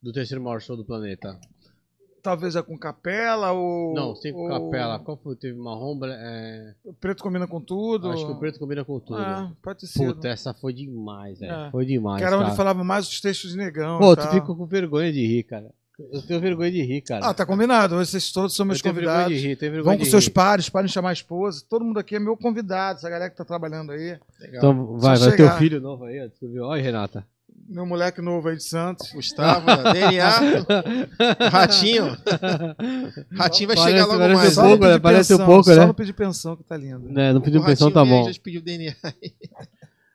Do 0.00 0.12
terceiro 0.12 0.42
maior 0.42 0.60
show 0.60 0.76
do 0.76 0.84
planeta. 0.84 1.38
Talvez 2.22 2.54
é 2.54 2.62
com 2.62 2.78
capela 2.78 3.50
ou. 3.50 3.94
Não, 3.94 4.14
com 4.14 4.42
ou- 4.42 4.48
capela. 4.48 4.98
Qual 5.00 5.16
foi? 5.16 5.34
Teve 5.34 5.58
marrom. 5.58 5.98
É... 6.04 6.72
O 6.84 6.94
preto 6.94 7.22
combina 7.22 7.48
com 7.48 7.60
tudo. 7.60 8.10
Acho 8.12 8.24
que 8.24 8.32
o 8.32 8.38
preto 8.38 8.60
combina 8.60 8.84
com 8.84 9.00
tudo. 9.00 9.18
Ah, 9.18 9.50
pode 9.60 9.86
sido. 9.88 10.14
Puta, 10.14 10.28
essa 10.28 10.54
foi 10.54 10.72
demais, 10.72 11.40
velho. 11.40 11.52
É. 11.52 11.70
Foi 11.72 11.84
demais. 11.84 12.20
que 12.20 12.24
era 12.24 12.36
onde 12.36 12.44
cara. 12.46 12.56
falava 12.56 12.84
mais 12.84 13.08
os 13.08 13.20
textos 13.20 13.50
de 13.50 13.56
negão. 13.56 13.98
Pô, 13.98 14.14
tu 14.14 14.22
fica 14.28 14.46
com 14.46 14.64
vergonha 14.66 15.12
de 15.12 15.26
rir, 15.26 15.42
cara. 15.42 15.72
Eu 16.12 16.22
tenho 16.22 16.40
vergonha 16.40 16.70
de 16.70 16.82
rir, 16.82 17.00
cara. 17.02 17.26
Ah, 17.26 17.34
tá 17.34 17.44
combinado. 17.44 17.96
Vocês 17.96 18.32
todos 18.32 18.54
são 18.56 18.64
eu 18.64 18.68
meus 18.68 18.80
tenho 18.80 18.94
vergonha 18.94 19.16
convidados. 19.24 19.40
de 19.40 19.48
rir, 19.48 19.56
tenho 19.56 19.72
vergonha 19.72 19.96
Vão 19.96 20.04
com 20.04 20.10
seus 20.10 20.24
rir. 20.24 20.30
pares, 20.30 20.68
podem 20.68 20.88
chamar 20.88 21.10
a 21.10 21.12
esposa. 21.12 21.64
Todo 21.68 21.84
mundo 21.84 21.98
aqui 21.98 22.16
é 22.16 22.18
meu 22.20 22.36
convidado, 22.36 22.98
essa 22.98 23.10
galera 23.10 23.30
que 23.30 23.36
tá 23.36 23.44
trabalhando 23.44 23.92
aí. 23.92 24.18
Legal. 24.40 24.56
Então 24.58 24.96
vai, 24.98 25.16
Só 25.16 25.26
vai 25.26 25.36
ter 25.36 25.42
o 25.42 25.46
chegar. 25.46 25.58
filho 25.58 25.80
novo 25.80 26.04
aí, 26.04 26.24
ó. 26.24 26.28
Tu 26.38 26.48
viu? 26.48 26.64
Olha, 26.64 26.82
Renata. 26.82 27.26
Meu 27.72 27.86
moleque 27.86 28.20
novo 28.20 28.48
aí 28.48 28.56
de 28.56 28.62
Santos. 28.64 29.10
Gustavo, 29.12 29.66
né? 29.66 29.92
DNA, 29.94 31.48
Ratinho. 31.50 32.16
Ratinho 33.36 33.68
vai 33.68 33.76
chegar 33.76 34.06
logo 34.06 34.18
parece 34.18 34.34
mais. 34.36 34.52
um 34.52 34.54
Só 34.54 34.62
não 34.62 34.68
pouco, 34.68 34.80
pedir 34.82 34.92
né? 34.92 34.98
Parece 34.98 35.34
um 35.34 35.36
pensão, 35.38 35.46
pouco, 35.46 35.64
Só 35.64 35.80
né? 35.80 35.86
não 35.86 35.94
pedir 35.94 36.12
pensão, 36.12 36.56
que 36.56 36.64
tá 36.64 36.76
lindo. 36.76 37.08
Né, 37.08 37.32
não 37.32 37.40
pediu 37.40 37.64
pensão, 37.64 37.90
tá 37.90 38.04
bom. 38.04 38.30
Já 38.30 38.40
pediu 38.42 38.60
DNA. 38.60 38.94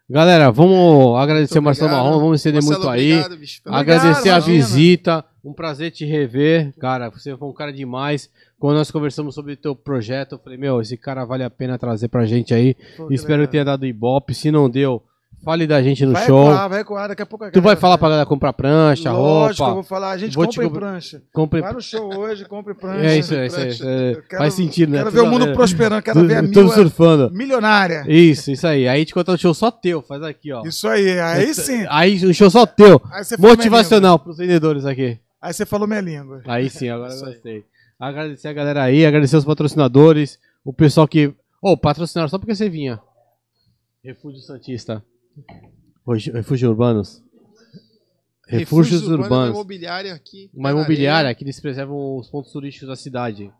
Galera, 0.09 0.51
vamos 0.51 1.19
agradecer 1.19 1.59
o 1.59 1.61
Marcelo. 1.61 1.91
Marrom, 1.91 2.19
vamos 2.19 2.39
estender 2.39 2.61
Marcelo, 2.63 2.85
muito 2.85 2.89
aí. 2.93 3.11
obrigado, 3.13 3.37
bicho, 3.39 3.61
pela- 3.61 3.75
Obrigado, 3.77 3.99
Agradecer 3.99 4.29
a 4.29 4.37
imagina. 4.37 4.55
visita, 4.55 5.25
um 5.43 5.53
prazer 5.53 5.91
te 5.91 6.05
rever. 6.05 6.73
Cara, 6.79 7.09
você 7.09 7.35
foi 7.35 7.47
um 7.47 7.53
cara 7.53 7.73
demais. 7.73 8.29
Quando 8.57 8.77
nós 8.77 8.89
conversamos 8.89 9.35
sobre 9.35 9.53
o 9.53 9.57
teu 9.57 9.75
projeto, 9.75 10.33
eu 10.35 10.39
falei, 10.39 10.57
meu, 10.57 10.79
esse 10.79 10.95
cara 10.95 11.25
vale 11.25 11.43
a 11.43 11.49
pena 11.49 11.77
trazer 11.77 12.07
pra 12.07 12.25
gente 12.25 12.53
aí. 12.53 12.73
Pô, 12.95 13.07
que 13.07 13.15
Espero 13.15 13.33
legal. 13.39 13.47
que 13.47 13.51
tenha 13.51 13.65
dado 13.65 13.85
ibope. 13.85 14.33
Se 14.33 14.49
não 14.49 14.69
deu, 14.69 15.03
fale 15.43 15.65
da 15.65 15.81
gente 15.81 16.05
no 16.05 16.11
vai 16.13 16.25
show. 16.25 16.47
Ecoar, 16.51 16.69
vai 16.69 16.79
ecoar, 16.81 17.07
daqui 17.09 17.21
a 17.21 17.25
pouco 17.25 17.45
a 17.45 17.51
Tu 17.51 17.61
vai 17.61 17.75
falar 17.75 17.97
pra 17.97 18.09
galera 18.09 18.25
comprar 18.25 18.51
prancha, 18.53 19.11
Lógico, 19.11 19.61
eu 19.63 19.65
roupa. 19.67 19.73
vou 19.75 19.83
falar. 19.83 20.11
A 20.11 20.17
gente 20.17 20.35
Vou 20.35 20.45
comprar- 20.45 20.69
prancha. 20.69 21.21
Compre... 21.31 21.61
Vai 21.61 21.73
no 21.73 21.81
show 21.81 22.13
hoje, 22.17 22.45
compre 22.45 22.73
prancha. 22.75 23.05
É 23.05 23.17
isso, 23.17 23.33
é 23.33 23.45
isso. 23.47 23.59
É 23.59 23.67
isso, 23.69 23.87
é. 23.87 24.11
Eu 24.13 24.23
quero- 24.23 24.41
Faz 24.41 24.53
sentido, 24.55 24.91
né? 24.91 24.97
Quero 24.99 25.11
ver 25.11 25.19
o 25.21 25.27
mundo 25.27 25.45
Tudo- 25.45 25.55
prosperando, 25.55 26.01
quero 26.01 26.19
tudo- 26.19 26.27
ver 26.27 26.35
a 26.37 26.41
Tudo 26.43 26.59
mil 26.63 26.69
surfando. 26.69 27.31
milionária. 27.31 28.03
Isso, 28.07 28.51
isso 28.51 28.67
aí. 28.67 28.87
Aí 28.87 29.05
te 29.05 29.13
contar 29.13 29.33
o 29.33 29.37
show 29.37 29.53
só 29.53 29.71
teu, 29.71 30.01
faz 30.01 30.21
aqui, 30.23 30.51
ó. 30.51 30.63
Isso 30.65 30.87
aí, 30.87 31.19
aí 31.19 31.53
sim. 31.53 31.85
Aí 31.89 32.15
o 32.25 32.33
show 32.33 32.49
só 32.49 32.65
teu. 32.65 33.01
Minha. 33.39 33.49
Motivacional 33.51 34.19
pros 34.19 34.37
vendedores 34.37 34.85
aqui. 34.85 35.17
Aí 35.41 35.53
você 35.53 35.65
falou 35.65 35.87
minha 35.87 36.01
língua. 36.01 36.41
Aí 36.45 36.69
sim, 36.69 36.89
agora 36.89 37.13
eu 37.13 37.19
gostei. 37.25 37.63
Agradecer 37.99 38.47
a 38.47 38.53
galera 38.53 38.83
aí, 38.83 39.05
agradecer 39.05 39.37
os 39.37 39.45
patrocinadores, 39.45 40.37
o 40.65 40.73
pessoal 40.73 41.07
que. 41.07 41.33
Ô, 41.61 41.75
patrocinaram 41.77 42.27
só 42.29 42.37
porque 42.37 42.53
você 42.53 42.69
vinha. 42.69 42.99
Refúgio 44.03 44.39
Santista. 44.41 45.03
Hoje- 46.05 46.31
Refúgio 46.31 46.69
Urbanos. 46.69 47.23
Refúgios 48.47 49.03
Uma 49.05 49.17
Urbanos. 49.17 49.49
imobiliária 49.55 50.13
aqui. 50.13 50.49
Uma 50.53 50.71
imobiliária 50.71 51.19
areia. 51.27 51.35
que 51.35 51.43
eles 51.43 51.59
preservam 51.59 52.15
os 52.17 52.29
pontos 52.29 52.51
turísticos 52.51 52.87
da 52.87 52.95
cidade. 52.95 53.51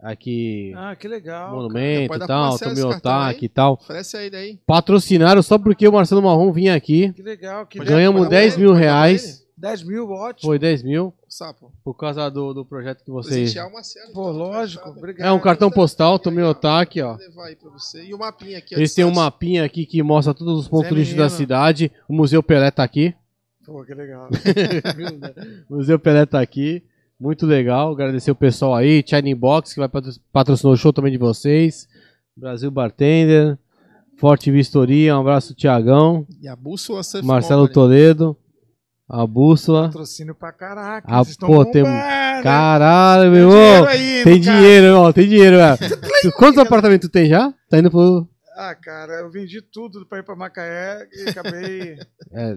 Aqui, 0.00 0.72
Ah, 0.74 0.96
que 0.96 1.06
legal. 1.06 1.54
Monumento 1.54 2.12
e 2.16 2.26
tal, 2.26 2.58
Tomiotaque 2.58 3.44
e 3.44 3.48
tal. 3.48 3.74
Oferece 3.74 4.16
aí 4.16 4.28
daí. 4.28 4.58
Patrocinaram 4.66 5.40
só 5.42 5.56
porque 5.58 5.86
o 5.86 5.92
Marcelo 5.92 6.20
Marrom 6.20 6.50
vinha 6.50 6.74
aqui. 6.74 7.12
Que 7.12 7.22
legal. 7.22 7.66
Que 7.66 7.78
legal. 7.78 7.94
Ganhamos 7.96 8.22
pode 8.22 8.30
dar 8.32 8.36
10 8.40 8.54
pra 8.54 8.62
mil 8.64 8.72
reais. 8.72 9.41
Ele. 9.62 9.70
10 9.70 9.82
mil, 9.84 10.10
ótimo. 10.10 10.48
Foi 10.50 10.58
10 10.58 10.82
mil 10.82 11.14
Sapo. 11.28 11.72
por 11.84 11.94
causa 11.94 12.28
do, 12.28 12.52
do 12.52 12.64
projeto 12.64 13.04
que 13.04 13.10
vocês. 13.10 13.54
Marcelo. 13.72 14.12
Pô, 14.12 14.22
então, 14.30 14.32
lógico. 14.32 14.82
fechado. 14.82 14.98
Obrigado. 14.98 15.28
É 15.28 15.32
um 15.32 15.38
cartão 15.40 15.70
postal, 15.70 16.18
ó. 17.00 17.16
Aí 17.44 17.56
pra 17.56 17.70
você. 17.70 18.04
E 18.04 18.12
o 18.12 18.18
mapinha 18.18 18.58
aqui. 18.58 18.74
ó, 18.74 18.78
Eles 18.78 18.92
têm 18.94 19.04
um 19.04 19.12
mapinha 19.14 19.64
aqui 19.64 19.86
que 19.86 20.02
mostra 20.02 20.34
todos 20.34 20.58
os 20.60 20.68
pontos 20.68 20.88
turísticos 20.88 21.18
da 21.22 21.28
cidade. 21.28 21.92
O 22.08 22.12
Museu 22.14 22.42
Pelé 22.42 22.70
tá 22.70 22.82
aqui. 22.82 23.14
Pô, 23.64 23.84
que 23.84 23.94
legal. 23.94 24.28
o 25.70 25.76
Museu 25.76 25.98
Pelé 25.98 26.26
tá 26.26 26.40
aqui. 26.40 26.82
Muito 27.18 27.46
legal. 27.46 27.92
Agradecer 27.92 28.32
o 28.32 28.34
pessoal 28.34 28.74
aí. 28.74 29.04
Shining 29.06 29.36
Box, 29.36 29.74
que 29.74 29.78
vai 29.80 29.88
patro- 29.88 30.12
patrocinar 30.32 30.72
o 30.72 30.76
show 30.76 30.92
também 30.92 31.12
de 31.12 31.18
vocês. 31.18 31.88
Brasil 32.36 32.70
Bartender. 32.70 33.56
Forte 34.16 34.50
Vistoria. 34.50 35.16
Um 35.16 35.20
abraço, 35.20 35.54
Tiagão. 35.54 36.26
E 36.40 36.48
a 36.48 36.56
bússola 36.56 37.02
Surf 37.04 37.24
Marcelo 37.26 37.62
Company. 37.68 37.74
Toledo. 37.74 38.36
A 39.12 39.26
Bússola. 39.26 39.88
Patrocínio 39.88 40.34
pra 40.34 40.52
caraca. 40.52 41.06
Ah, 41.06 41.18
vocês 41.18 41.30
estão 41.34 41.48
pô, 41.48 41.64
tem-. 41.66 41.84
Caralho, 42.42 43.30
meu 43.30 43.50
Tem 43.50 43.60
dinheiro 43.60 43.74
irmão. 43.76 43.86
aí, 43.88 44.24
Tem 44.24 44.40
dinheiro, 44.40 44.86
irmão. 44.86 45.12
Tem 45.12 45.28
dinheiro, 45.28 45.56
velho. 45.58 45.78
Tu- 46.22 46.32
Quantos 46.32 46.58
apartamentos 46.58 47.08
tu 47.08 47.12
tem 47.12 47.28
já? 47.28 47.52
Tá 47.68 47.78
indo 47.78 47.90
pro. 47.90 48.26
Ah, 48.56 48.74
cara, 48.74 49.14
eu 49.20 49.30
vendi 49.30 49.60
tudo 49.60 50.06
pra 50.06 50.18
ir 50.18 50.22
pra 50.24 50.36
Macaé 50.36 51.06
e 51.12 51.28
acabei. 51.30 51.98
É, 52.34 52.54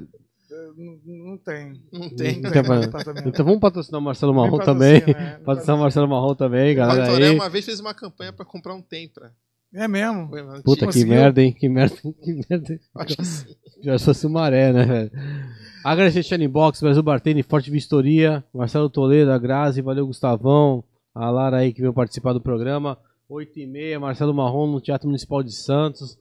não, 0.77 1.27
não 1.31 1.37
tem. 1.37 1.73
Não 1.91 2.09
tem. 2.15 2.39
Não 2.41 2.49
tem 2.51 2.63
pra- 2.63 2.85
apartamento. 2.85 3.27
então 3.27 3.43
vamos 3.43 3.59
patrocinar 3.59 3.99
o 3.99 4.03
Marcelo 4.03 4.33
Marrom 4.33 4.59
também. 4.59 5.03
né? 5.05 5.39
Patrocinar 5.43 5.75
o 5.75 5.79
Marcelo 5.81 6.07
Marrom 6.07 6.33
também, 6.35 6.71
O 6.71 6.75
galera 6.77 7.07
Toré 7.07 7.27
aí. 7.29 7.35
uma 7.35 7.49
vez 7.49 7.65
fez 7.65 7.79
uma 7.81 7.93
campanha 7.93 8.31
pra 8.31 8.45
comprar 8.45 8.73
um 8.73 8.81
Tempra. 8.81 9.33
É 9.73 9.85
mesmo. 9.87 10.29
Puta 10.63 10.87
que 10.87 11.03
merda, 11.03 11.41
hein? 11.41 11.51
Que 11.51 11.67
merda, 11.67 11.95
que 11.97 12.41
merda. 12.49 12.79
Acho 12.95 13.17
que 13.17 13.25
sim. 13.25 13.47
Já 13.83 13.97
se 13.97 14.05
fosse 14.05 14.25
o 14.25 14.29
Maré, 14.29 14.71
né, 14.71 14.85
velho? 14.85 15.11
Agradecer 15.85 16.23
Shining 16.23 16.49
Box, 16.49 16.81
Brasil 16.81 17.03
Bartender, 17.03 17.45
Forte 17.45 17.69
Vistoria, 17.69 18.43
Marcelo 18.51 18.89
Toledo, 18.89 19.31
a 19.31 19.37
Grazi, 19.37 19.83
valeu 19.83 20.07
Gustavão, 20.07 20.83
a 21.13 21.29
Lara 21.29 21.57
aí 21.57 21.71
que 21.71 21.79
veio 21.79 21.93
participar 21.93 22.33
do 22.33 22.41
programa. 22.41 22.97
8 23.29 23.59
e 23.59 23.67
meia, 23.67 23.99
Marcelo 23.99 24.33
Marrom 24.33 24.65
no 24.65 24.81
Teatro 24.81 25.07
Municipal 25.07 25.43
de 25.43 25.53
Santos. 25.53 26.17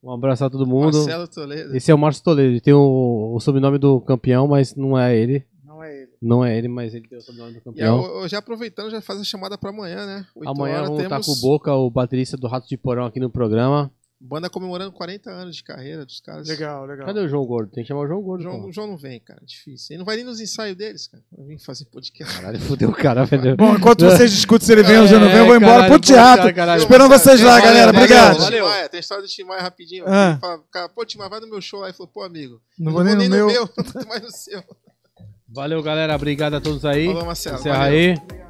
Um 0.00 0.12
abraço 0.12 0.44
a 0.44 0.50
todo 0.50 0.64
mundo. 0.64 0.98
Marcelo 0.98 1.26
Toledo. 1.26 1.76
Esse 1.76 1.90
é 1.90 1.94
o 1.96 1.98
Márcio 1.98 2.22
Toledo, 2.22 2.50
ele 2.50 2.60
tem 2.60 2.74
o, 2.74 3.32
o 3.34 3.40
sobrenome 3.40 3.76
do 3.76 4.00
campeão, 4.02 4.46
mas 4.46 4.76
não 4.76 4.96
é 4.96 5.18
ele. 5.18 5.44
Não 5.64 5.82
é 5.82 6.02
ele. 6.02 6.10
Não 6.22 6.44
é 6.44 6.56
ele, 6.56 6.68
mas 6.68 6.94
ele 6.94 7.08
tem 7.08 7.18
o 7.18 7.22
sobrenome 7.22 7.54
do 7.54 7.58
E 7.58 7.60
campeão. 7.60 8.04
eu, 8.04 8.20
eu 8.20 8.28
já 8.28 8.38
aproveitando, 8.38 8.88
já 8.88 9.00
faz 9.00 9.20
a 9.20 9.24
chamada 9.24 9.58
pra 9.58 9.70
amanhã, 9.70 10.06
né? 10.06 10.26
Amanhã 10.46 10.84
vamos 10.84 11.02
estar 11.02 11.20
temos 11.20 11.26
com 11.26 11.32
o 11.32 11.50
Boca, 11.50 11.74
o 11.74 11.90
baterista 11.90 12.36
do 12.36 12.46
Rato 12.46 12.68
de 12.68 12.76
Porão 12.76 13.06
aqui 13.06 13.18
no 13.18 13.28
programa. 13.28 13.90
Banda 14.24 14.48
comemorando 14.48 14.92
40 14.92 15.30
anos 15.30 15.56
de 15.56 15.64
carreira 15.64 16.06
dos 16.06 16.20
caras. 16.20 16.46
Legal, 16.46 16.86
legal. 16.86 17.06
Cadê 17.06 17.18
o 17.18 17.28
João 17.28 17.44
Gordo? 17.44 17.72
Tem 17.72 17.82
que 17.82 17.88
chamar 17.88 18.02
o 18.02 18.06
João 18.06 18.22
Gordo. 18.22 18.44
João, 18.44 18.66
o 18.66 18.72
João 18.72 18.86
não 18.86 18.96
vem, 18.96 19.18
cara. 19.18 19.40
Difícil. 19.44 19.88
Ele 19.90 19.98
não 19.98 20.04
vai 20.04 20.14
nem 20.14 20.24
nos 20.24 20.38
ensaios 20.38 20.76
deles, 20.76 21.08
cara. 21.08 21.24
Vai 21.36 21.44
vir 21.48 21.58
fazer 21.58 21.86
podcast. 21.86 22.36
Caralho, 22.36 22.60
fudeu 22.60 22.88
o 22.90 22.94
cara, 22.94 23.24
velho. 23.24 23.56
Bom, 23.56 23.74
enquanto 23.74 24.04
vocês 24.06 24.30
discutem 24.30 24.64
se 24.64 24.72
ele 24.72 24.84
vem 24.84 24.98
ou 25.00 25.08
se 25.08 25.14
não 25.14 25.26
vem, 25.28 25.38
eu 25.38 25.44
vou 25.46 25.54
É, 25.54 25.56
embora 25.56 25.72
caralho, 25.72 25.90
pro 25.92 26.00
teatro. 26.00 26.54
caralho. 26.54 26.80
Esperando 26.80 27.08
vocês 27.10 27.40
lá, 27.40 27.50
Valeu, 27.58 27.64
galera. 27.64 27.86
valeu, 27.92 28.00
Obrigado. 28.04 28.38
valeu. 28.38 28.64
Timaya, 28.64 28.88
tem 28.88 29.00
história 29.00 29.22
do 29.24 29.28
Tim 29.28 29.42
Maia 29.42 29.60
rapidinho. 29.62 30.04
Ah. 30.06 30.38
Cara, 30.70 30.88
pô, 30.88 31.04
Tim 31.04 31.18
Maia, 31.18 31.28
vai 31.30 31.40
no 31.40 31.48
meu 31.48 31.60
show 31.60 31.80
lá. 31.80 31.88
Ele 31.88 31.96
falou, 31.96 32.12
pô, 32.12 32.22
amigo. 32.22 32.60
Não 32.78 32.92
vou 32.92 33.02
nem 33.02 33.16
no 33.16 33.28
meu. 33.28 33.66
quanto 33.68 33.92
mais 34.06 34.22
no 34.22 34.30
seu. 34.30 34.62
Valeu, 35.48 35.82
galera. 35.82 36.14
Obrigado 36.14 36.54
a 36.54 36.60
todos 36.60 36.84
aí. 36.84 37.06
Falou, 37.06 37.26
Marcelo. 37.26 37.58
Encerra 37.58 37.78
valeu. 37.78 37.98
aí. 37.98 38.41